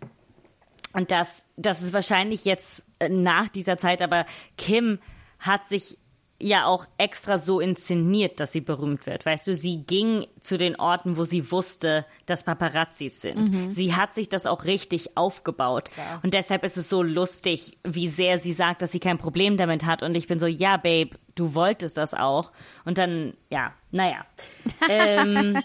Und 0.92 1.10
das, 1.10 1.46
das 1.56 1.82
ist 1.82 1.92
wahrscheinlich 1.92 2.44
jetzt 2.44 2.86
äh, 3.00 3.08
nach 3.08 3.48
dieser 3.48 3.76
Zeit, 3.76 4.00
aber 4.00 4.26
Kim 4.56 5.00
hat 5.40 5.68
sich 5.68 5.98
ja 6.46 6.66
auch 6.66 6.84
extra 6.98 7.38
so 7.38 7.58
inszeniert, 7.58 8.38
dass 8.38 8.52
sie 8.52 8.60
berühmt 8.60 9.06
wird. 9.06 9.24
Weißt 9.24 9.46
du, 9.46 9.54
sie 9.54 9.78
ging 9.78 10.26
zu 10.40 10.58
den 10.58 10.76
Orten, 10.76 11.16
wo 11.16 11.24
sie 11.24 11.50
wusste, 11.50 12.04
dass 12.26 12.44
Paparazzis 12.44 13.22
sind. 13.22 13.72
Sie 13.72 13.94
hat 13.94 14.14
sich 14.14 14.28
das 14.28 14.44
auch 14.44 14.64
richtig 14.64 15.16
aufgebaut. 15.16 15.88
Und 16.22 16.34
deshalb 16.34 16.62
ist 16.64 16.76
es 16.76 16.90
so 16.90 17.02
lustig, 17.02 17.78
wie 17.82 18.08
sehr 18.08 18.38
sie 18.38 18.52
sagt, 18.52 18.82
dass 18.82 18.92
sie 18.92 19.00
kein 19.00 19.16
Problem 19.16 19.56
damit 19.56 19.86
hat. 19.86 20.02
Und 20.02 20.14
ich 20.16 20.26
bin 20.26 20.38
so, 20.38 20.46
ja, 20.46 20.76
Babe, 20.76 21.10
du 21.34 21.54
wolltest 21.54 21.96
das 21.96 22.12
auch. 22.12 22.52
Und 22.84 22.98
dann, 22.98 23.32
ja, 23.50 23.72
naja. 23.90 24.26
ähm, 24.90 25.58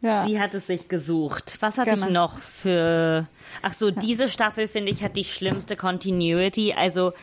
Ja. 0.00 0.24
Sie 0.24 0.40
hat 0.40 0.54
es 0.54 0.68
sich 0.68 0.88
gesucht. 0.88 1.56
Was 1.60 1.76
hatte 1.76 1.90
Genau. 1.90 2.06
ich 2.06 2.12
noch 2.12 2.38
für. 2.38 3.26
Ach 3.62 3.74
so, 3.74 3.90
diese 3.90 4.28
Staffel 4.28 4.68
finde 4.68 4.92
ich 4.92 5.02
hat 5.02 5.16
die 5.16 5.24
schlimmste 5.24 5.74
Continuity. 5.74 6.72
Also 6.72 7.14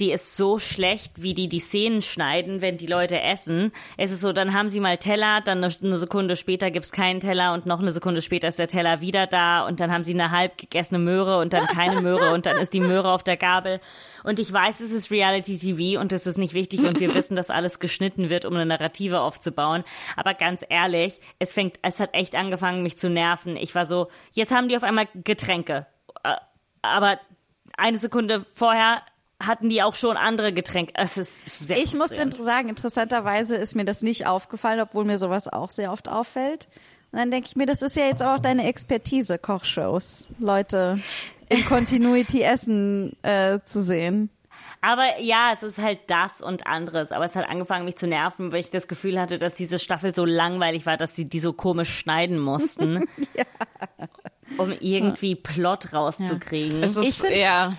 die 0.00 0.12
ist 0.12 0.36
so 0.36 0.58
schlecht, 0.58 1.22
wie 1.22 1.34
die 1.34 1.48
die 1.48 1.60
Szenen 1.60 2.00
schneiden, 2.00 2.62
wenn 2.62 2.78
die 2.78 2.86
Leute 2.86 3.20
essen. 3.20 3.72
Es 3.96 4.10
ist 4.10 4.22
so, 4.22 4.32
dann 4.32 4.54
haben 4.54 4.70
sie 4.70 4.80
mal 4.80 4.96
Teller, 4.96 5.40
dann 5.42 5.62
eine, 5.62 5.98
Sekunde 5.98 6.36
später 6.36 6.70
gibt's 6.70 6.90
keinen 6.90 7.20
Teller 7.20 7.52
und 7.52 7.66
noch 7.66 7.80
eine 7.80 7.92
Sekunde 7.92 8.22
später 8.22 8.48
ist 8.48 8.58
der 8.58 8.66
Teller 8.66 9.00
wieder 9.00 9.26
da 9.26 9.66
und 9.66 9.78
dann 9.80 9.92
haben 9.92 10.04
sie 10.04 10.14
eine 10.14 10.30
halb 10.30 10.56
gegessene 10.56 10.98
Möhre 10.98 11.38
und 11.38 11.52
dann 11.52 11.66
keine 11.66 12.00
Möhre 12.00 12.32
und 12.32 12.46
dann 12.46 12.56
ist 12.58 12.72
die 12.72 12.80
Möhre 12.80 13.12
auf 13.12 13.22
der 13.22 13.36
Gabel. 13.36 13.80
Und 14.24 14.38
ich 14.38 14.52
weiß, 14.52 14.80
es 14.80 14.92
ist 14.92 15.10
Reality 15.10 15.58
TV 15.58 16.00
und 16.00 16.12
es 16.12 16.26
ist 16.26 16.38
nicht 16.38 16.54
wichtig 16.54 16.80
und 16.80 16.98
wir 16.98 17.14
wissen, 17.14 17.36
dass 17.36 17.50
alles 17.50 17.78
geschnitten 17.78 18.30
wird, 18.30 18.44
um 18.44 18.54
eine 18.54 18.66
Narrative 18.66 19.20
aufzubauen. 19.20 19.84
Aber 20.16 20.34
ganz 20.34 20.64
ehrlich, 20.68 21.20
es 21.38 21.52
fängt, 21.52 21.78
es 21.82 22.00
hat 22.00 22.14
echt 22.14 22.34
angefangen, 22.34 22.82
mich 22.82 22.96
zu 22.96 23.10
nerven. 23.10 23.56
Ich 23.56 23.74
war 23.74 23.86
so, 23.86 24.08
jetzt 24.32 24.54
haben 24.54 24.68
die 24.68 24.76
auf 24.76 24.82
einmal 24.82 25.08
Getränke. 25.14 25.86
Äh, 26.22 26.36
Aber 26.82 27.18
eine 27.76 27.98
Sekunde 27.98 28.44
vorher 28.54 29.02
hatten 29.40 29.68
die 29.68 29.82
auch 29.82 29.94
schon 29.94 30.16
andere 30.16 30.52
Getränke. 30.52 30.92
Es 30.96 31.16
ist 31.16 31.64
sehr 31.66 31.78
Ich 31.78 31.94
muss 31.96 32.10
sagen, 32.10 32.68
interessanterweise 32.68 33.56
ist 33.56 33.74
mir 33.74 33.84
das 33.84 34.02
nicht 34.02 34.26
aufgefallen, 34.26 34.80
obwohl 34.80 35.04
mir 35.04 35.18
sowas 35.18 35.48
auch 35.48 35.70
sehr 35.70 35.92
oft 35.92 36.08
auffällt. 36.08 36.68
Und 37.12 37.18
dann 37.18 37.30
denke 37.30 37.48
ich 37.48 37.56
mir, 37.56 37.66
das 37.66 37.82
ist 37.82 37.96
ja 37.96 38.04
jetzt 38.04 38.22
auch 38.22 38.38
deine 38.38 38.66
Expertise, 38.68 39.38
Kochshows, 39.38 40.26
Leute 40.38 41.00
in 41.48 41.64
Continuity 41.64 42.42
essen 42.42 43.16
äh, 43.22 43.58
zu 43.64 43.82
sehen. 43.82 44.30
Aber 44.82 45.18
ja, 45.20 45.52
es 45.54 45.62
ist 45.62 45.78
halt 45.78 45.98
das 46.06 46.40
und 46.40 46.66
anderes. 46.66 47.12
Aber 47.12 47.24
es 47.26 47.36
hat 47.36 47.48
angefangen, 47.48 47.84
mich 47.84 47.96
zu 47.96 48.06
nerven, 48.06 48.50
weil 48.52 48.60
ich 48.60 48.70
das 48.70 48.88
Gefühl 48.88 49.20
hatte, 49.20 49.38
dass 49.38 49.54
diese 49.54 49.78
Staffel 49.78 50.14
so 50.14 50.24
langweilig 50.24 50.86
war, 50.86 50.96
dass 50.96 51.14
sie 51.14 51.24
die 51.26 51.40
so 51.40 51.52
komisch 51.52 51.90
schneiden 51.98 52.38
mussten. 52.38 53.04
Um 54.58 54.72
irgendwie 54.80 55.36
Plot 55.36 55.92
rauszukriegen. 55.92 56.82
Es 56.82 56.96
ist 56.96 57.06
Ich 57.08 57.14
find- 57.28 57.36
ja. 57.40 57.74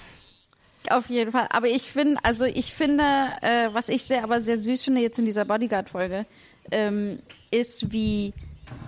Auf 0.91 1.09
jeden 1.09 1.31
Fall. 1.31 1.47
Aber 1.51 1.67
ich 1.67 1.91
finde, 1.91 2.19
also 2.23 2.45
ich 2.45 2.73
finde, 2.73 3.03
äh, 3.41 3.69
was 3.71 3.89
ich 3.89 4.03
sehr, 4.03 4.23
aber 4.23 4.41
sehr 4.41 4.59
süß 4.59 4.83
finde 4.83 5.01
jetzt 5.01 5.19
in 5.19 5.25
dieser 5.25 5.45
Bodyguard-Folge, 5.45 6.25
ähm, 6.71 7.19
ist, 7.49 7.91
wie, 7.91 8.33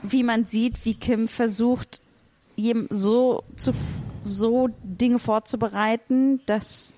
wie 0.02 0.24
man 0.24 0.46
sieht, 0.46 0.86
wie 0.86 0.94
Kim 0.94 1.28
versucht, 1.28 2.02
so 2.90 3.44
zu, 3.56 3.74
so 4.20 4.70
Dinge 4.84 5.20
vorzubereiten, 5.20 6.42
dass 6.46 6.94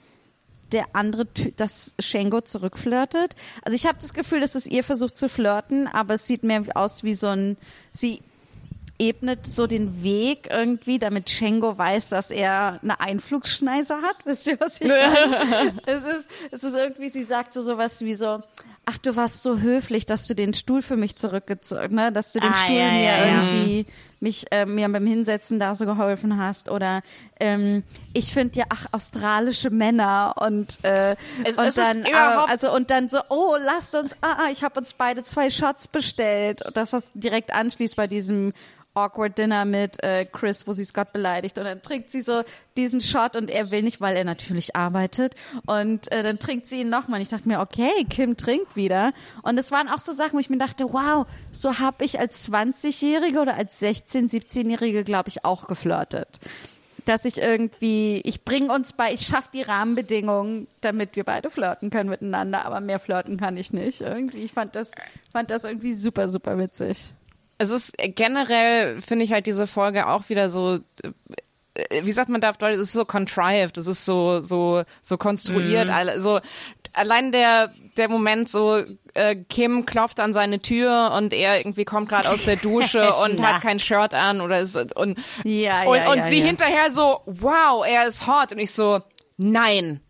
der 0.72 0.86
andere, 0.94 1.26
dass 1.56 1.94
Shengo 2.00 2.42
zurückflirtet. 2.42 3.36
Also 3.62 3.76
ich 3.76 3.86
habe 3.86 3.98
das 4.02 4.14
Gefühl, 4.14 4.42
dass 4.42 4.56
es 4.56 4.68
ihr 4.68 4.84
versucht 4.84 5.16
zu 5.16 5.30
flirten, 5.30 5.88
aber 5.88 6.16
es 6.16 6.28
sieht 6.28 6.44
mehr 6.44 6.64
aus 6.74 7.04
wie 7.04 7.14
so 7.14 7.28
ein, 7.28 7.58
sie 7.92 8.20
ebnet 8.98 9.46
so 9.46 9.68
den 9.68 10.04
Weg 10.04 10.48
irgendwie, 10.52 11.00
damit 11.00 11.30
Shengo 11.30 11.78
weiß, 11.78 12.10
dass 12.10 12.32
er 12.32 12.80
eine 12.82 13.00
Einflugschneise 13.02 13.96
hat. 13.96 14.16
Wisst 14.26 14.48
ihr, 14.48 14.60
was 14.60 14.80
ich 14.80 14.88
meine? 14.90 15.74
es, 15.86 16.04
ist, 16.06 16.30
es 16.52 16.64
ist 16.64 16.76
irgendwie, 16.76 17.10
sie 17.10 17.24
sagte 17.24 17.62
sowas 17.62 18.02
wie 18.02 18.14
so, 18.14 18.42
ach, 18.86 18.98
du 19.00 19.16
warst 19.16 19.44
so 19.44 19.60
höflich, 19.60 20.06
dass 20.06 20.28
du 20.28 20.34
den 20.36 20.54
Stuhl 20.54 20.82
für 20.82 20.96
mich 20.96 21.16
zurückgezogen, 21.18 21.96
ne? 21.96 22.12
dass 22.12 22.32
du 22.34 22.40
den 22.40 22.52
Ah, 22.52 22.54
Stuhl 22.54 22.76
ja, 22.78 22.92
mir 22.92 23.02
ja, 23.04 23.26
ja. 23.28 23.44
irgendwie, 23.44 23.86
mich 24.22 24.46
äh, 24.52 24.66
mir 24.66 24.88
beim 24.90 25.06
Hinsetzen 25.06 25.60
da 25.60 25.76
so 25.76 25.86
geholfen 25.86 26.38
hast. 26.40 26.70
Oder 26.70 27.02
ähm, 27.40 27.84
ich 28.14 28.34
finde 28.34 28.60
ja, 28.60 28.66
ach, 28.70 28.86
australische 28.94 29.72
Männer 29.72 30.36
und, 30.40 30.78
äh, 30.84 31.16
Es- 31.44 31.58
und 31.58 31.64
es 31.66 31.70
ist 31.70 31.78
dann, 31.80 32.04
äh, 32.06 32.14
also 32.14 32.74
und 32.74 32.90
dann 32.92 33.10
so, 33.10 33.20
oh, 33.30 33.56
lasst 33.60 33.94
uns, 33.96 34.14
ah, 34.22 34.38
ah, 34.46 34.50
ich 34.52 34.64
habe 34.64 34.80
uns 34.80 34.94
beide 34.94 35.22
zwei 35.24 35.50
Shots 35.50 35.90
bestellt. 35.90 36.62
Und 36.66 36.78
das, 36.78 36.94
was 36.94 37.12
direkt 37.14 37.54
anschließt 37.54 37.98
bei 37.98 38.08
diesem 38.08 38.54
Awkward 38.96 39.38
Dinner 39.38 39.66
mit 39.66 40.02
äh, 40.04 40.26
Chris, 40.26 40.66
wo 40.66 40.74
sie 40.74 40.86
Scott 40.86 41.14
beleidigt. 41.14 41.58
Und 41.58 41.66
dann 41.66 41.82
trinkt 41.82 42.12
sie 42.12 42.22
so 42.22 42.44
diesen 42.78 43.02
Shot 43.02 43.36
und 43.36 43.50
er 43.50 43.70
will 43.70 43.84
nicht, 43.84 44.02
weil 44.02 44.16
er 44.16 44.24
natürlich 44.24 44.76
arbeitet. 44.76 45.36
Und 45.66 46.12
äh, 46.12 46.24
dann 46.24 46.40
trinkt 46.40 46.68
sie 46.68 46.82
ihn 46.82 46.90
nochmal. 46.90 47.22
Ich 47.22 47.30
dachte 47.30 47.48
mir, 47.48 47.60
okay, 47.60 48.06
Kim 48.10 48.38
trinkt 48.38 48.76
wieder. 48.76 49.14
Und 49.44 49.58
es 49.58 49.72
waren 49.72 49.90
auch 49.90 50.00
so 50.00 50.14
Sachen, 50.14 50.34
wo 50.34 50.40
ich 50.40 50.50
mir 50.50 50.58
dachte, 50.58 50.86
wow, 50.92 51.28
so 51.52 51.80
habe 51.80 52.06
ich 52.06 52.20
als 52.20 52.50
20-Jährige 52.50 53.40
oder 53.40 53.56
als 53.56 53.82
16-, 53.82 54.32
17-Jährige, 54.32 55.04
glaube 55.04 55.30
ich, 55.30 55.44
auch 55.44 55.68
geflirtet. 55.68 56.40
Dass 57.04 57.26
ich 57.26 57.38
irgendwie, 57.38 58.22
ich 58.24 58.46
bringe 58.46 58.74
uns 58.74 58.94
bei, 58.94 59.14
ich 59.14 59.28
schaffe 59.28 59.50
die 59.54 59.62
Rahmenbedingungen, 59.62 60.68
damit 60.82 61.16
wir 61.16 61.24
beide 61.24 61.52
flirten 61.52 61.92
können 61.92 62.10
miteinander, 62.10 62.66
aber 62.66 62.80
mehr 62.80 62.98
flirten 62.98 63.38
kann 63.38 63.58
ich 63.58 63.74
nicht. 63.74 64.02
Irgendwie, 64.02 64.40
ich 64.40 64.54
fand 64.54 64.76
das, 64.76 64.92
fand 65.32 65.52
das 65.52 65.66
irgendwie 65.66 65.94
super, 65.94 66.28
super 66.30 66.58
witzig. 66.58 67.14
Es 67.58 67.70
ist 67.70 67.94
generell, 67.98 69.02
finde 69.02 69.26
ich 69.26 69.34
halt 69.34 69.46
diese 69.48 69.68
Folge 69.68 70.08
auch 70.08 70.30
wieder 70.30 70.50
so, 70.50 70.80
äh, 71.04 72.04
wie 72.04 72.12
sagt 72.12 72.30
man 72.30 72.42
da 72.42 72.50
auf 72.50 72.58
Deutsch, 72.58 72.76
es 72.76 72.82
ist 72.82 72.94
so 72.94 73.06
contrived, 73.06 73.78
es 73.78 73.88
ist 73.88 74.06
so, 74.06 74.42
so, 74.42 74.84
so 75.02 75.18
konstruiert, 75.18 75.90
alle- 75.90 76.22
so, 76.22 76.40
allein 76.94 77.32
der, 77.32 77.72
der 77.98 78.10
Moment 78.10 78.50
so, 78.50 78.82
äh, 79.14 79.36
Kim 79.36 79.86
klopft 79.86 80.20
an 80.20 80.34
seine 80.34 80.60
Tür 80.60 81.14
und 81.18 81.34
er 81.34 81.58
irgendwie 81.58 81.86
kommt 81.86 82.10
gerade 82.10 82.30
aus 82.30 82.46
der 82.46 82.56
Dusche 82.62 83.14
und 83.16 83.42
hat 83.46 83.62
kein 83.62 83.80
Shirt 83.80 84.14
an 84.14 84.42
oder 84.42 84.60
ist, 84.60 84.76
und, 84.96 85.18
Ja, 85.44 85.84
und, 85.84 85.96
ja, 85.98 86.10
und 86.12 86.18
ja, 86.18 86.24
sie 86.24 86.40
ja. 86.40 86.46
hinterher 86.46 86.92
so, 86.92 87.20
wow, 87.26 87.86
er 87.88 88.08
ist 88.08 88.28
hot. 88.28 88.52
Und 88.54 88.60
ich 88.60 88.72
so, 88.72 89.02
nein, 89.38 90.02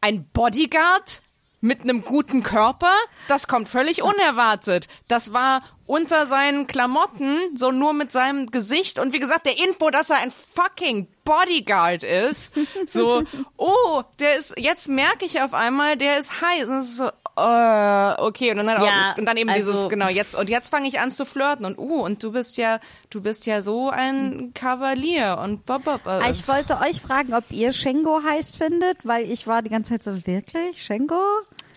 ein 0.00 0.28
Bodyguard 0.32 1.22
mit 1.62 1.82
einem 1.82 2.04
guten 2.04 2.42
Körper, 2.42 2.92
das 3.28 3.46
kommt 3.46 3.68
völlig 3.68 4.02
unerwartet. 4.02 4.88
Das 5.08 5.32
war 5.32 5.62
unter 5.86 6.26
seinen 6.26 6.66
Klamotten, 6.66 7.38
so 7.56 7.70
nur 7.70 7.92
mit 7.92 8.10
seinem 8.12 8.46
Gesicht 8.46 8.98
und 8.98 9.12
wie 9.12 9.20
gesagt, 9.20 9.46
der 9.46 9.58
Info, 9.58 9.90
dass 9.90 10.10
er 10.10 10.16
ein 10.16 10.32
fucking 10.32 11.06
Bodyguard 11.24 12.02
ist, 12.02 12.52
so, 12.86 13.22
oh, 13.56 14.02
der 14.18 14.36
ist, 14.38 14.58
jetzt 14.58 14.88
merke 14.88 15.24
ich 15.24 15.40
auf 15.40 15.54
einmal, 15.54 15.96
der 15.96 16.18
ist 16.18 16.40
heiß. 16.40 16.66
Und 16.66 16.78
es 16.78 16.88
ist 16.90 16.96
so, 16.96 17.10
äh, 17.36 18.20
okay, 18.22 18.50
und 18.50 18.58
dann, 18.58 18.66
Ja, 18.68 19.12
auch, 19.12 19.18
und 19.18 19.26
dann 19.26 19.36
eben 19.36 19.48
also- 19.50 19.72
dieses, 19.72 19.88
genau, 19.88 20.08
jetzt, 20.08 20.34
und 20.34 20.48
jetzt 20.48 20.68
fange 20.70 20.88
ich 20.88 21.00
an 21.00 21.12
zu 21.12 21.24
flirten 21.24 21.64
und, 21.64 21.78
uh, 21.78 22.00
und 22.02 22.22
du 22.22 22.32
bist 22.32 22.56
ja, 22.58 22.78
du 23.10 23.20
bist 23.22 23.46
ja 23.46 23.62
so 23.62 23.88
ein 23.90 24.52
Kavalier 24.54 25.38
und 25.42 25.64
bob, 25.66 25.84
bob, 25.84 26.00
Ah, 26.06 26.28
Ich 26.30 26.46
wollte 26.48 26.78
euch 26.80 27.00
fragen, 27.00 27.34
ob 27.34 27.44
ihr 27.50 27.72
Shengo 27.72 28.20
heiß 28.22 28.56
findet, 28.56 28.98
weil 29.06 29.30
ich 29.30 29.46
war 29.46 29.62
die 29.62 29.70
ganze 29.70 29.90
Zeit 29.92 30.04
so, 30.04 30.26
wirklich? 30.26 30.82
Shengo? 30.82 31.14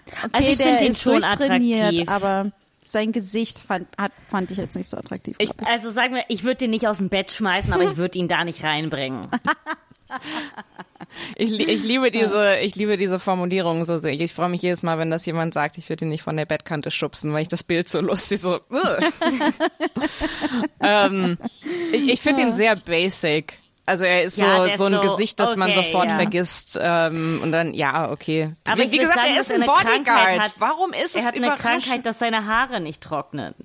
Okay, 0.08 0.30
Also 0.34 0.50
ich 0.50 0.58
der 0.58 0.68
find 0.68 0.82
den 0.82 0.92
ist 0.92 1.02
schon 1.02 1.12
durchtrainiert, 1.14 1.82
attraktiv. 1.82 2.10
aber 2.10 2.52
sein 2.84 3.12
Gesicht 3.12 3.64
fand, 3.66 3.88
hat, 3.98 4.12
fand 4.28 4.52
ich 4.52 4.58
jetzt 4.58 4.76
nicht 4.76 4.88
so 4.90 4.98
attraktiv. 4.98 5.36
Ich- 5.40 5.52
Also 5.66 5.90
sagen 5.90 6.14
wir, 6.16 6.24
ich 6.28 6.44
würde 6.44 6.58
den 6.58 6.70
nicht 6.70 6.88
aus 6.88 6.98
dem 6.98 7.10
Bett 7.10 7.32
schmeißen, 7.32 7.74
aber 7.74 7.84
ich 7.84 7.98
würde 7.98 8.20
ihn 8.20 8.28
da 8.28 8.44
nicht 8.44 8.64
reinbringen. 8.64 9.28
Ich, 11.36 11.52
ich 11.60 11.84
liebe 11.84 12.12
diese, 12.12 12.58
ich 12.58 12.76
liebe 12.76 12.98
diese 12.98 13.20
Formulierung 13.20 13.86
so 13.86 13.98
sehr. 13.98 14.14
Ich 14.14 14.34
freue 14.34 14.50
mich 14.50 14.62
jedes 14.62 14.84
Mal, 14.84 14.98
wenn 15.00 15.12
das 15.12 15.26
jemand 15.26 15.54
sagt, 15.54 15.78
ich 15.78 15.90
würde 15.90 16.06
ihn 16.06 16.10
nicht 16.10 16.24
von 16.24 16.38
der 16.38 16.46
Bettkante 16.46 16.92
schubsen, 16.92 17.34
weil 17.34 17.42
ich 17.42 17.48
das 17.48 17.64
Bild 17.64 17.90
so 17.90 18.02
lustig 18.02 18.42
so. 18.42 18.60
ähm, 20.82 21.38
ich 21.92 22.10
ich 22.10 22.22
finde 22.22 22.44
ihn 22.44 22.54
sehr 22.54 22.76
basic. 22.76 23.60
Also 23.88 24.04
er 24.04 24.24
ist 24.24 24.38
Ja, 24.38 24.68
so, 24.70 24.76
so 24.78 24.84
ein 24.86 24.94
so, 24.94 25.00
Gesicht, 25.12 25.40
das 25.40 25.56
man 25.56 25.70
okay, 25.70 25.84
sofort 25.84 26.10
ja. 26.10 26.16
vergisst. 26.16 26.80
Ähm, 26.82 27.40
und 27.44 27.52
dann, 27.52 27.74
ja, 27.76 28.10
okay. 28.12 28.56
Aber 28.68 28.82
wie 28.82 28.92
wie 28.92 28.98
gesagt, 28.98 29.18
sagen, 29.20 29.30
er 29.36 29.42
ist 29.42 29.52
er 29.52 29.56
ein 29.58 29.66
Bodyguard. 29.66 30.40
hat. 30.40 30.56
Warum 30.58 30.92
ist 30.92 31.16
Er 31.16 31.22
es 31.22 31.28
hat 31.28 31.36
eine? 31.36 31.56
Krankheit, 31.56 32.06
dass 32.06 32.18
seine 32.18 32.46
Haare 32.48 32.80
nicht 32.80 33.02
trocknen. 33.02 33.54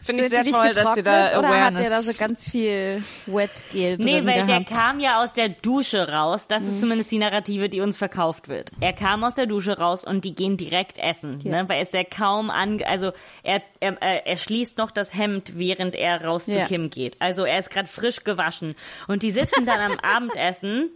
Finde 0.00 0.22
ich 0.24 0.28
sehr 0.30 0.44
toll, 0.44 0.70
dass 0.72 0.94
sie 0.94 1.02
da 1.02 1.26
getrocknet 1.26 1.38
oder 1.38 1.48
hat 1.48 1.74
Awareness... 1.74 1.82
der 1.82 1.90
da 1.90 2.02
so 2.02 2.18
ganz 2.18 2.50
viel 2.50 3.02
Wetgel 3.26 3.96
drin 3.98 4.04
Nee, 4.04 4.26
weil 4.26 4.46
der 4.46 4.60
gehabt? 4.60 4.70
kam 4.70 5.00
ja 5.00 5.22
aus 5.22 5.32
der 5.32 5.48
Dusche 5.48 6.08
raus. 6.10 6.46
Das 6.48 6.62
Mhm. 6.62 6.68
ist 6.70 6.80
zumindest 6.80 7.10
die 7.10 7.18
Narrative, 7.18 7.68
die 7.68 7.80
uns 7.80 7.96
verkauft 7.96 8.48
wird. 8.48 8.70
Er 8.80 8.92
kam 8.92 9.24
aus 9.24 9.34
der 9.34 9.46
Dusche 9.46 9.78
raus 9.78 10.04
und 10.04 10.24
die 10.24 10.34
gehen 10.34 10.56
direkt 10.56 10.98
essen, 10.98 11.40
Ja. 11.42 11.62
ne? 11.62 11.68
weil 11.68 11.82
es 11.82 11.92
ja 11.92 12.04
kaum 12.04 12.50
an, 12.50 12.82
also 12.84 13.12
er, 13.42 13.62
er, 13.80 14.00
äh, 14.02 14.20
er 14.24 14.36
schließt 14.36 14.78
noch 14.78 14.90
das 14.90 15.14
Hemd, 15.14 15.52
während 15.58 15.96
er 15.96 16.24
raus 16.24 16.44
zu 16.46 16.52
Ja. 16.58 16.64
Kim 16.66 16.90
geht. 16.90 17.16
Also 17.20 17.44
er 17.44 17.58
ist 17.58 17.70
gerade 17.70 17.88
frisch 17.88 18.24
gewaschen 18.24 18.74
und 19.08 19.22
die 19.22 19.30
sitzen 19.32 19.66
dann 19.66 19.80
am 19.80 19.98
Abendessen 20.02 20.90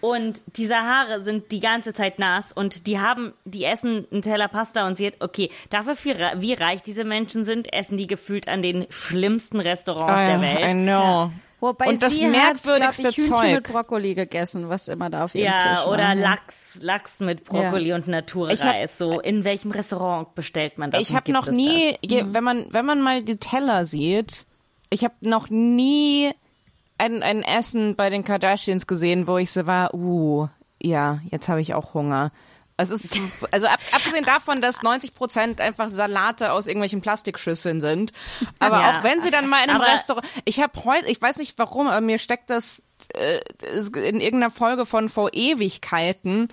und 0.00 0.40
diese 0.56 0.76
Haare 0.76 1.22
sind 1.22 1.52
die 1.52 1.60
ganze 1.60 1.92
Zeit 1.92 2.18
nass 2.18 2.52
und 2.52 2.86
die 2.86 2.98
haben, 3.00 3.32
die 3.44 3.64
essen 3.64 4.06
einen 4.10 4.22
Teller 4.22 4.48
Pasta 4.48 4.86
und 4.86 4.96
sie 4.96 5.06
hat, 5.08 5.14
okay, 5.20 5.50
dafür, 5.70 5.94
wie 6.02 6.10
re- 6.12 6.32
wie 6.38 6.54
reich 6.54 6.82
diese 6.82 7.04
Menschen 7.04 7.44
sind, 7.44 7.72
essen 7.72 7.96
die 7.96 8.06
gefühlt 8.06 8.48
an 8.48 8.62
den 8.62 8.86
schlimmsten 8.90 9.60
Restaurants 9.60 10.12
Ah, 10.12 10.26
der 10.26 10.36
ja, 10.36 10.42
Welt. 10.42 10.74
I 10.74 10.76
know. 10.84 11.30
Wobei 11.62 11.88
Und 11.88 12.02
das 12.02 12.14
sie 12.14 12.24
hat, 12.24 12.30
merkwürdigste 12.32 13.08
ich, 13.10 13.16
Hühnchen 13.18 13.34
Zeug. 13.34 13.52
mit 13.56 13.64
Brokkoli 13.64 14.14
gegessen, 14.14 14.70
was 14.70 14.88
immer 14.88 15.10
da 15.10 15.24
auf 15.24 15.34
ihrem 15.34 15.52
Ja, 15.52 15.58
Tisch 15.74 15.84
war. 15.84 15.92
oder 15.92 16.14
Lachs, 16.14 16.78
Lachs 16.80 17.20
mit 17.20 17.44
Brokkoli 17.44 17.88
Ja. 17.88 17.96
und 17.96 18.00
Ich 18.00 18.06
hab- 18.06 18.22
Naturreis. 18.22 18.96
So, 18.96 19.20
in 19.20 19.44
welchem 19.44 19.70
Restaurant 19.70 20.34
bestellt 20.34 20.78
man 20.78 20.90
das? 20.90 21.02
Ich 21.02 21.14
habe 21.14 21.30
noch 21.32 21.48
nie, 21.50 21.96
je, 22.02 22.24
wenn 22.28 22.44
man 22.44 22.64
wenn 22.70 22.86
man 22.86 23.02
mal 23.02 23.22
die 23.22 23.36
Teller 23.36 23.84
sieht, 23.84 24.46
ich 24.88 25.04
habe 25.04 25.14
noch 25.20 25.50
nie 25.50 26.30
ein, 27.00 27.22
ein 27.22 27.42
Essen 27.42 27.96
bei 27.96 28.10
den 28.10 28.24
Kardashians 28.24 28.86
gesehen, 28.86 29.26
wo 29.26 29.38
ich 29.38 29.50
so 29.50 29.66
war, 29.66 29.94
uh, 29.94 30.48
ja, 30.80 31.18
jetzt 31.30 31.48
habe 31.48 31.60
ich 31.60 31.74
auch 31.74 31.94
Hunger. 31.94 32.30
Es 32.76 32.88
ist, 32.88 33.14
also 33.50 33.66
ab, 33.66 33.78
abgesehen 33.92 34.24
davon, 34.24 34.62
dass 34.62 34.80
90 34.80 35.12
Prozent 35.12 35.60
einfach 35.60 35.90
Salate 35.90 36.52
aus 36.52 36.66
irgendwelchen 36.66 37.02
Plastikschüsseln 37.02 37.80
sind. 37.82 38.12
Aber 38.58 38.80
Ja. 38.80 38.90
auch 39.00 39.04
wenn 39.04 39.20
sie 39.20 39.30
dann 39.30 39.48
mal 39.48 39.62
in 39.62 39.68
einem 39.70 39.82
Restaurant, 39.82 40.26
ich 40.46 40.60
habe 40.62 40.84
heute, 40.84 41.06
ich 41.10 41.20
weiß 41.20 41.36
nicht 41.36 41.58
warum, 41.58 41.88
aber 41.88 42.00
mir 42.00 42.18
steckt 42.18 42.48
das 42.48 42.82
äh, 43.14 43.40
in 44.08 44.20
irgendeiner 44.22 44.50
Folge 44.50 44.86
von 44.86 45.08
vor 45.10 45.30
Ewigkeiten 45.34 46.48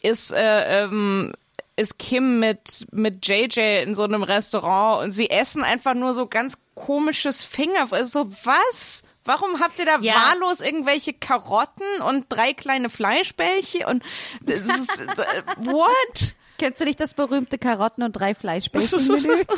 ist 0.00 0.30
äh, 0.30 0.84
ähm, 0.84 1.32
ist 1.74 1.98
Kim 1.98 2.38
mit 2.38 2.86
mit 2.92 3.26
JJ 3.26 3.82
in 3.82 3.96
so 3.96 4.04
einem 4.04 4.22
Restaurant 4.22 5.02
und 5.02 5.10
sie 5.12 5.28
essen 5.30 5.64
einfach 5.64 5.94
nur 5.94 6.14
so 6.14 6.26
ganz 6.26 6.58
komisches 6.76 7.42
Finger. 7.42 7.88
Also 7.90 8.24
so 8.24 8.32
was? 8.44 9.02
Warum 9.28 9.60
habt 9.60 9.78
ihr 9.78 9.84
da 9.84 9.98
Ja. 10.00 10.14
wahllos 10.14 10.60
irgendwelche 10.60 11.12
Karotten 11.12 11.84
und 12.08 12.24
drei 12.30 12.54
kleine 12.54 12.88
Fleischbällchen 12.88 13.84
und 13.84 14.02
das 14.42 14.60
ist, 14.60 15.00
äh, 15.00 15.42
what? 15.66 16.34
Kennst 16.58 16.80
du 16.80 16.86
nicht 16.86 16.98
das 16.98 17.12
berühmte 17.14 17.58
Karotten- 17.58 18.02
und 18.02 18.12
drei 18.12 18.34
Fleischbällchen-Menü? 18.34 19.44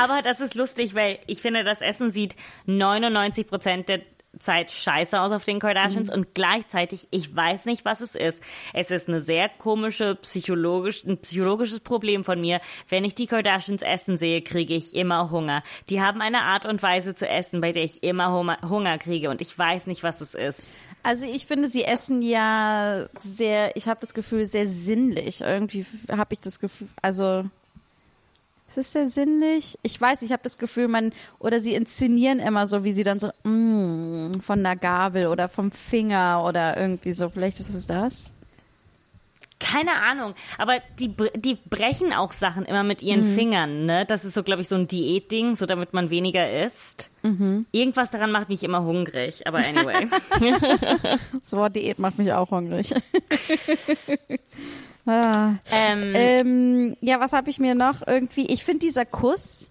Aber 0.00 0.22
das 0.22 0.40
ist 0.40 0.54
lustig, 0.54 0.94
weil 0.94 1.18
ich 1.26 1.40
finde, 1.42 1.64
das 1.64 1.80
Essen 1.80 2.10
sieht 2.10 2.36
99 2.66 3.46
Prozent 3.46 3.88
der 3.88 4.00
Zeit 4.38 4.70
scheiße 4.70 5.20
aus 5.20 5.32
auf 5.32 5.44
den 5.44 5.60
Kardashians 5.60 6.08
Mhm. 6.08 6.14
und 6.14 6.34
gleichzeitig, 6.34 7.06
ich 7.10 7.34
weiß 7.34 7.66
nicht, 7.66 7.84
was 7.84 8.00
es 8.00 8.14
ist. 8.14 8.42
Es 8.72 8.90
ist 8.90 9.08
eine 9.08 9.20
sehr 9.20 9.48
komische 9.48 10.14
psychologisch, 10.16 11.04
ein 11.04 11.18
psychologisches 11.18 11.80
Problem 11.80 12.24
von 12.24 12.40
mir. 12.40 12.60
Wenn 12.88 13.04
ich 13.04 13.14
die 13.14 13.26
Kardashians 13.26 13.82
essen 13.82 14.16
sehe, 14.18 14.42
kriege 14.42 14.74
ich 14.74 14.94
immer 14.94 15.30
Hunger. 15.30 15.62
Die 15.90 16.00
haben 16.00 16.20
eine 16.20 16.42
Art 16.42 16.66
und 16.66 16.82
Weise 16.82 17.14
zu 17.14 17.28
essen, 17.28 17.60
bei 17.60 17.72
der 17.72 17.84
ich 17.84 18.02
immer 18.02 18.32
Hunger, 18.32 18.58
Hunger 18.68 18.98
kriege 18.98 19.30
und 19.30 19.40
ich 19.40 19.56
weiß 19.56 19.86
nicht, 19.86 20.02
was 20.02 20.20
es 20.20 20.34
ist. 20.34 20.72
Also 21.02 21.26
ich 21.26 21.46
finde, 21.46 21.68
sie 21.68 21.84
essen 21.84 22.22
ja 22.22 23.06
sehr, 23.18 23.76
ich 23.76 23.88
habe 23.88 24.00
das 24.00 24.14
Gefühl, 24.14 24.44
sehr 24.44 24.66
sinnlich. 24.68 25.40
Irgendwie 25.40 25.84
habe 26.10 26.32
ich 26.34 26.40
das 26.40 26.58
Gefühl, 26.60 26.88
also 27.02 27.44
ist 28.76 28.86
es 28.86 28.92
sehr 28.92 29.08
sinnlich? 29.08 29.78
Ich 29.82 30.00
weiß, 30.00 30.22
ich 30.22 30.32
habe 30.32 30.42
das 30.42 30.58
Gefühl, 30.58 30.88
man, 30.88 31.12
oder 31.38 31.60
sie 31.60 31.74
inszenieren 31.74 32.40
immer 32.40 32.66
so, 32.66 32.84
wie 32.84 32.92
sie 32.92 33.04
dann 33.04 33.20
so, 33.20 33.30
mm, 33.44 34.40
von 34.40 34.62
der 34.62 34.76
Gabel 34.76 35.26
oder 35.28 35.48
vom 35.48 35.70
Finger 35.72 36.44
oder 36.46 36.76
irgendwie 36.76 37.12
so. 37.12 37.28
Vielleicht 37.30 37.60
ist 37.60 37.74
es 37.74 37.86
das. 37.86 38.32
Keine 39.60 39.92
Ahnung, 39.92 40.34
aber 40.58 40.80
die, 40.98 41.14
die 41.36 41.54
brechen 41.70 42.12
auch 42.12 42.32
Sachen 42.32 42.64
immer 42.64 42.82
mit 42.82 43.00
ihren 43.00 43.30
Mhm. 43.30 43.34
Fingern, 43.36 43.86
ne? 43.86 44.04
Das 44.04 44.24
ist 44.24 44.34
so, 44.34 44.42
glaube 44.42 44.62
ich, 44.62 44.66
so 44.68 44.74
ein 44.74 44.88
Diätding, 44.88 45.54
so 45.54 45.66
damit 45.66 45.92
man 45.92 46.10
weniger 46.10 46.64
isst. 46.64 47.10
Mhm. 47.22 47.66
Irgendwas 47.70 48.10
daran 48.10 48.32
macht 48.32 48.48
mich 48.48 48.64
immer 48.64 48.82
hungrig, 48.82 49.46
aber 49.46 49.58
anyway. 49.58 50.08
Das 51.40 51.52
Wort 51.52 51.76
Diät 51.76 52.00
macht 52.00 52.18
mich 52.18 52.32
auch 52.32 52.50
hungrig. 52.50 52.92
ah. 55.06 55.54
ähm, 55.70 56.12
Ähm, 56.14 56.96
ja, 57.00 57.20
was 57.20 57.32
habe 57.32 57.50
ich 57.50 57.58
mir 57.58 57.74
noch 57.74 58.06
irgendwie? 58.06 58.46
Ich 58.46 58.64
finde 58.64 58.80
dieser 58.80 59.04
Kuss, 59.04 59.70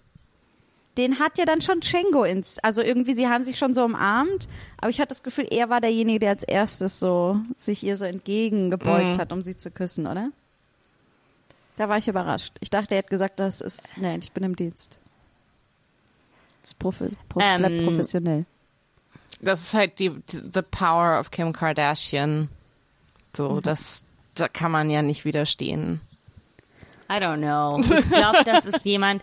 den 0.98 1.18
hat 1.18 1.38
ja 1.38 1.44
dann 1.46 1.60
schon 1.60 1.80
Chengo 1.80 2.24
ins, 2.24 2.58
also 2.58 2.82
irgendwie 2.82 3.14
sie 3.14 3.28
haben 3.28 3.44
sich 3.44 3.58
schon 3.58 3.72
so 3.72 3.84
umarmt, 3.84 4.46
aber 4.78 4.90
ich 4.90 4.98
hatte 5.00 5.08
das 5.08 5.22
Gefühl, 5.22 5.46
er 5.50 5.70
war 5.70 5.80
derjenige, 5.80 6.18
der 6.18 6.30
als 6.30 6.44
erstes 6.44 7.00
so 7.00 7.40
sich 7.56 7.82
ihr 7.82 7.96
so 7.96 8.04
entgegengebeugt 8.04 9.18
hat, 9.18 9.32
um 9.32 9.40
sie 9.42 9.56
zu 9.56 9.70
küssen, 9.70 10.06
oder? 10.06 10.30
Da 11.76 11.88
war 11.88 11.96
ich 11.96 12.08
überrascht. 12.08 12.52
Ich 12.60 12.68
dachte, 12.68 12.94
er 12.94 12.98
hat 12.98 13.08
gesagt, 13.10 13.40
das 13.40 13.62
ist, 13.62 13.92
nein, 13.96 14.20
ich 14.22 14.32
bin 14.32 14.44
im 14.44 14.54
Dienst. 14.54 14.98
Das 16.60 16.70
ist 16.72 16.78
profi 16.78 17.08
prof 17.30 17.42
Ähm, 17.44 17.58
bleibt 17.58 17.84
professionell. 17.84 18.44
Das 19.40 19.62
ist 19.62 19.74
halt 19.74 19.98
die 19.98 20.12
the 20.28 20.62
power 20.62 21.18
of 21.18 21.30
Kim 21.30 21.52
Kardashian. 21.52 22.50
So, 23.34 23.48
Mhm. 23.48 23.62
das 23.62 24.04
da 24.34 24.48
kann 24.48 24.70
man 24.70 24.90
ja 24.90 25.02
nicht 25.02 25.24
widerstehen. 25.24 26.00
I 27.10 27.14
don't 27.16 27.38
know. 27.38 27.78
Ich 27.80 28.08
glaube, 28.10 28.38
das 28.44 28.64
ist 28.64 28.84
jemand. 28.84 29.22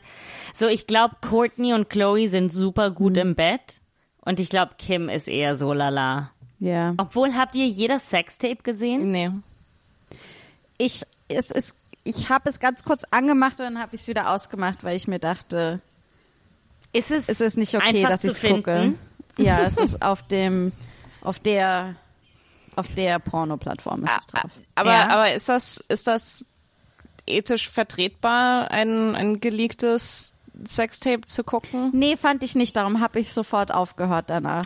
So, 0.53 0.67
ich 0.67 0.85
glaube, 0.87 1.15
Courtney 1.21 1.73
und 1.73 1.89
Chloe 1.89 2.27
sind 2.27 2.51
super 2.51 2.91
gut 2.91 3.13
Mhm. 3.13 3.19
im 3.19 3.35
Bett. 3.35 3.81
Und 4.21 4.39
ich 4.39 4.49
glaube, 4.49 4.73
Kim 4.77 5.09
ist 5.09 5.27
eher 5.27 5.55
so 5.55 5.73
lala. 5.73 6.31
Ja. 6.59 6.93
Obwohl, 6.97 7.33
habt 7.35 7.55
ihr 7.55 7.67
jeder 7.67 7.99
Sextape 7.99 8.57
gesehen? 8.63 9.11
Nee. 9.11 9.31
Ich, 10.77 11.03
es 11.29 11.49
ist, 11.51 11.75
ich 12.03 12.29
habe 12.29 12.49
es 12.49 12.59
ganz 12.59 12.83
kurz 12.83 13.05
angemacht 13.11 13.53
und 13.59 13.65
dann 13.65 13.79
habe 13.79 13.95
ich 13.95 14.01
es 14.01 14.07
wieder 14.07 14.29
ausgemacht, 14.33 14.83
weil 14.83 14.95
ich 14.95 15.07
mir 15.07 15.19
dachte, 15.19 15.79
Ist 16.93 17.11
es, 17.11 17.27
es 17.29 17.41
ist 17.41 17.57
nicht 17.57 17.75
okay, 17.75 18.03
dass 18.03 18.23
ich 18.23 18.31
es 18.31 18.41
gucke. 18.41 18.93
Ja, 19.37 19.61
es 19.61 19.77
ist 19.77 20.01
auf 20.01 20.21
dem, 20.27 20.73
auf 21.21 21.39
der, 21.39 21.95
auf 22.75 22.87
der 22.95 23.19
Porno-Plattform 23.19 24.03
ist 24.05 24.11
es 24.19 24.27
drauf. 24.27 24.51
Aber, 24.75 24.91
Ja. 24.91 25.09
aber 25.09 25.33
ist 25.33 25.49
das, 25.49 25.83
ist 25.89 26.07
das 26.07 26.45
ethisch 27.27 27.69
vertretbar, 27.69 28.71
ein, 28.71 29.15
ein 29.15 29.39
geleaktes 29.39 30.33
Sextape 30.65 31.21
zu 31.25 31.43
gucken? 31.43 31.89
Nee, 31.93 32.17
fand 32.17 32.43
ich 32.43 32.55
nicht. 32.55 32.75
Darum 32.75 32.99
habe 32.99 33.19
ich 33.19 33.31
sofort 33.33 33.73
aufgehört 33.73 34.25
danach. 34.29 34.65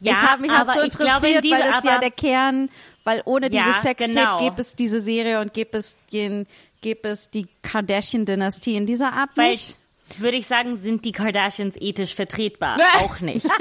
Ja, 0.00 0.12
ich 0.12 0.22
habe 0.22 0.42
mich 0.42 0.50
halt 0.50 0.60
aber 0.62 0.74
so 0.74 0.80
interessiert, 0.82 1.36
in 1.36 1.42
diese, 1.42 1.54
weil 1.56 1.70
das 1.70 1.84
ja 1.84 1.98
der 1.98 2.10
Kern, 2.10 2.68
weil 3.04 3.22
ohne 3.24 3.50
Ja, 3.50 3.64
dieses 3.64 3.82
Sextape 3.82 4.12
genau. 4.12 4.38
gäbe 4.38 4.60
es 4.60 4.74
diese 4.76 5.00
Serie 5.00 5.40
und 5.40 5.52
gäbe 5.54 5.76
es, 5.78 5.96
den, 6.12 6.46
gäbe 6.80 7.08
es 7.08 7.30
die 7.30 7.46
Kardashian-Dynastie 7.62 8.76
in 8.76 8.86
dieser 8.86 9.12
Art 9.12 9.30
Weil, 9.34 9.50
nicht. 9.52 9.76
Würde 10.20 10.36
ich 10.36 10.46
sagen, 10.46 10.76
sind 10.76 11.04
die 11.04 11.12
Kardashians 11.12 11.76
ethisch 11.76 12.14
vertretbar. 12.14 12.78
Auch 13.00 13.20
nicht. 13.20 13.46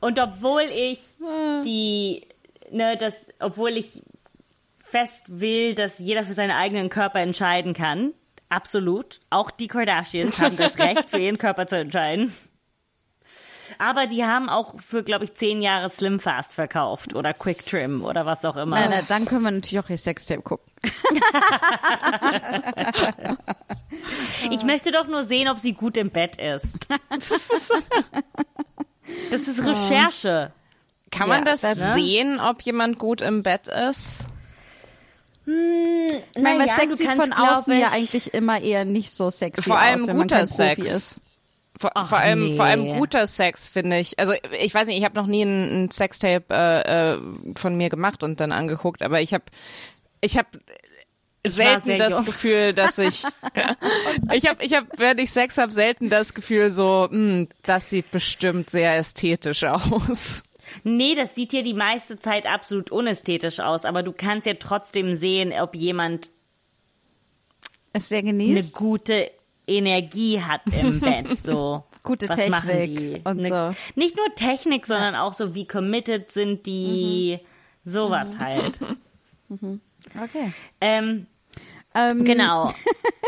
Und 0.00 0.18
obwohl 0.18 0.62
ich 0.62 1.00
die, 1.64 2.26
ne, 2.70 2.96
das, 2.96 3.26
obwohl 3.38 3.76
ich 3.76 4.02
fest 4.84 5.24
will, 5.28 5.74
dass 5.74 5.98
jeder 5.98 6.24
für 6.24 6.34
seinen 6.34 6.50
eigenen 6.50 6.88
Körper 6.88 7.20
entscheiden 7.20 7.72
kann, 7.72 8.12
absolut, 8.48 9.20
auch 9.30 9.50
die 9.50 9.66
Kardashians 9.66 10.40
haben 10.40 10.56
das 10.56 10.78
Recht, 10.78 11.10
für 11.10 11.18
ihren 11.18 11.38
Körper 11.38 11.66
zu 11.66 11.76
entscheiden. 11.76 12.34
Aber 13.78 14.06
die 14.06 14.24
haben 14.24 14.48
auch 14.48 14.74
für, 14.80 15.02
glaube 15.02 15.24
ich, 15.24 15.34
zehn 15.34 15.62
Jahre 15.62 15.88
Slim 15.90 16.20
Fast 16.20 16.52
verkauft 16.54 17.14
oder 17.14 17.32
Quick 17.34 17.64
Trim 17.66 18.04
oder 18.04 18.26
was 18.26 18.44
auch 18.44 18.56
immer. 18.56 18.78
Nein, 18.80 18.90
nein, 18.90 19.04
dann 19.08 19.24
können 19.24 19.42
wir 19.42 19.50
natürlich 19.50 19.84
auch 19.84 19.90
ihr 19.90 19.98
Sextape 19.98 20.42
gucken. 20.42 20.70
Ich 24.50 24.62
möchte 24.64 24.92
doch 24.92 25.06
nur 25.06 25.24
sehen, 25.24 25.48
ob 25.48 25.58
sie 25.58 25.72
gut 25.72 25.96
im 25.96 26.10
Bett 26.10 26.36
ist. 26.36 26.88
Das 27.08 27.30
ist 29.48 29.62
Recherche. 29.64 30.52
Kann 31.10 31.28
man 31.28 31.40
Ja, 31.44 31.52
das 31.52 31.60
das- 31.60 31.94
sehen, 31.94 32.40
ob 32.40 32.62
jemand 32.62 32.98
gut 32.98 33.20
im 33.20 33.42
Bett 33.42 33.68
ist? 33.68 34.28
Ich 35.46 35.52
meine, 35.52 36.58
weil 36.58 36.66
Naja, 36.66 36.74
Sex 36.74 36.96
sieht 36.98 37.12
von 37.12 37.32
außen 37.32 37.64
glaub 37.64 37.68
ja 37.68 37.88
ich- 37.88 37.92
eigentlich 37.92 38.34
immer 38.34 38.60
eher 38.60 38.84
nicht 38.86 39.10
so 39.10 39.28
sexy 39.30 39.62
Vor 39.62 39.78
allem 39.78 40.00
aus, 40.00 40.06
wenn 40.06 40.16
man 40.16 40.26
guter 40.26 40.38
kein 40.38 40.46
Sex. 40.46 40.76
Profi 40.76 40.90
ist. 40.90 41.20
Vor, 41.76 41.90
Ach, 41.94 42.08
vor 42.08 42.18
allem, 42.18 42.48
nee. 42.48 42.54
vor 42.56 42.66
allem 42.66 42.98
guter 42.98 43.26
Sex 43.26 43.68
finde 43.68 43.98
ich. 43.98 44.18
Also 44.18 44.32
ich 44.60 44.72
weiß 44.72 44.86
nicht, 44.86 44.98
ich 44.98 45.04
habe 45.04 45.16
noch 45.16 45.26
nie 45.26 45.42
ein, 45.42 45.84
ein 45.84 45.90
Sextape 45.90 46.44
äh, 46.50 47.14
äh, 47.14 47.18
von 47.56 47.76
mir 47.76 47.88
gemacht 47.88 48.22
und 48.22 48.38
dann 48.38 48.52
angeguckt, 48.52 49.02
aber 49.02 49.20
ich 49.20 49.34
habe, 49.34 49.44
ich 50.20 50.38
habe 50.38 50.48
selten 51.46 51.98
das 51.98 52.14
jung. 52.14 52.24
Gefühl, 52.26 52.74
dass 52.74 52.98
ich, 52.98 53.24
ich 54.32 54.46
habe, 54.48 54.64
ich 54.64 54.74
habe, 54.74 54.86
wenn 54.96 55.18
ich 55.18 55.30
Sex 55.32 55.58
habe, 55.58 55.72
selten 55.72 56.10
das 56.10 56.32
Gefühl 56.34 56.70
so, 56.70 57.08
hm, 57.10 57.48
das 57.64 57.90
sieht 57.90 58.10
bestimmt 58.12 58.70
sehr 58.70 58.96
ästhetisch 58.96 59.64
aus. 59.64 60.42
Nee, 60.82 61.14
das 61.14 61.34
sieht 61.34 61.50
hier 61.50 61.62
die 61.62 61.74
meiste 61.74 62.18
Zeit 62.18 62.46
absolut 62.46 62.90
unästhetisch 62.90 63.60
aus, 63.60 63.84
aber 63.84 64.02
du 64.02 64.12
kannst 64.12 64.46
ja 64.46 64.54
trotzdem 64.54 65.14
sehen, 65.16 65.52
ob 65.52 65.74
jemand 65.74 66.30
Es 67.92 68.08
sehr 68.08 68.20
eine 68.20 68.28
genießt. 68.30 68.74
gute 68.76 69.30
Energie 69.66 70.40
hat 70.42 70.62
im 70.80 71.00
Bett. 71.00 71.38
So. 71.38 71.84
Gute 72.02 72.28
Was 72.28 72.36
Technik 72.36 72.50
machen 72.50 72.82
die? 72.82 73.20
und 73.24 73.36
Ne- 73.38 73.48
so. 73.48 73.76
Nicht 73.98 74.16
nur 74.16 74.34
Technik, 74.34 74.86
sondern 74.86 75.14
auch 75.16 75.32
so, 75.32 75.54
wie 75.54 75.66
committed 75.66 76.30
sind 76.32 76.66
die, 76.66 77.38
Mhm. 77.84 77.90
sowas 77.90 78.38
halt. 78.38 78.78
Okay. 80.22 80.52
Ähm, 80.80 81.26
Ähm, 81.94 82.24
genau. 82.24 82.72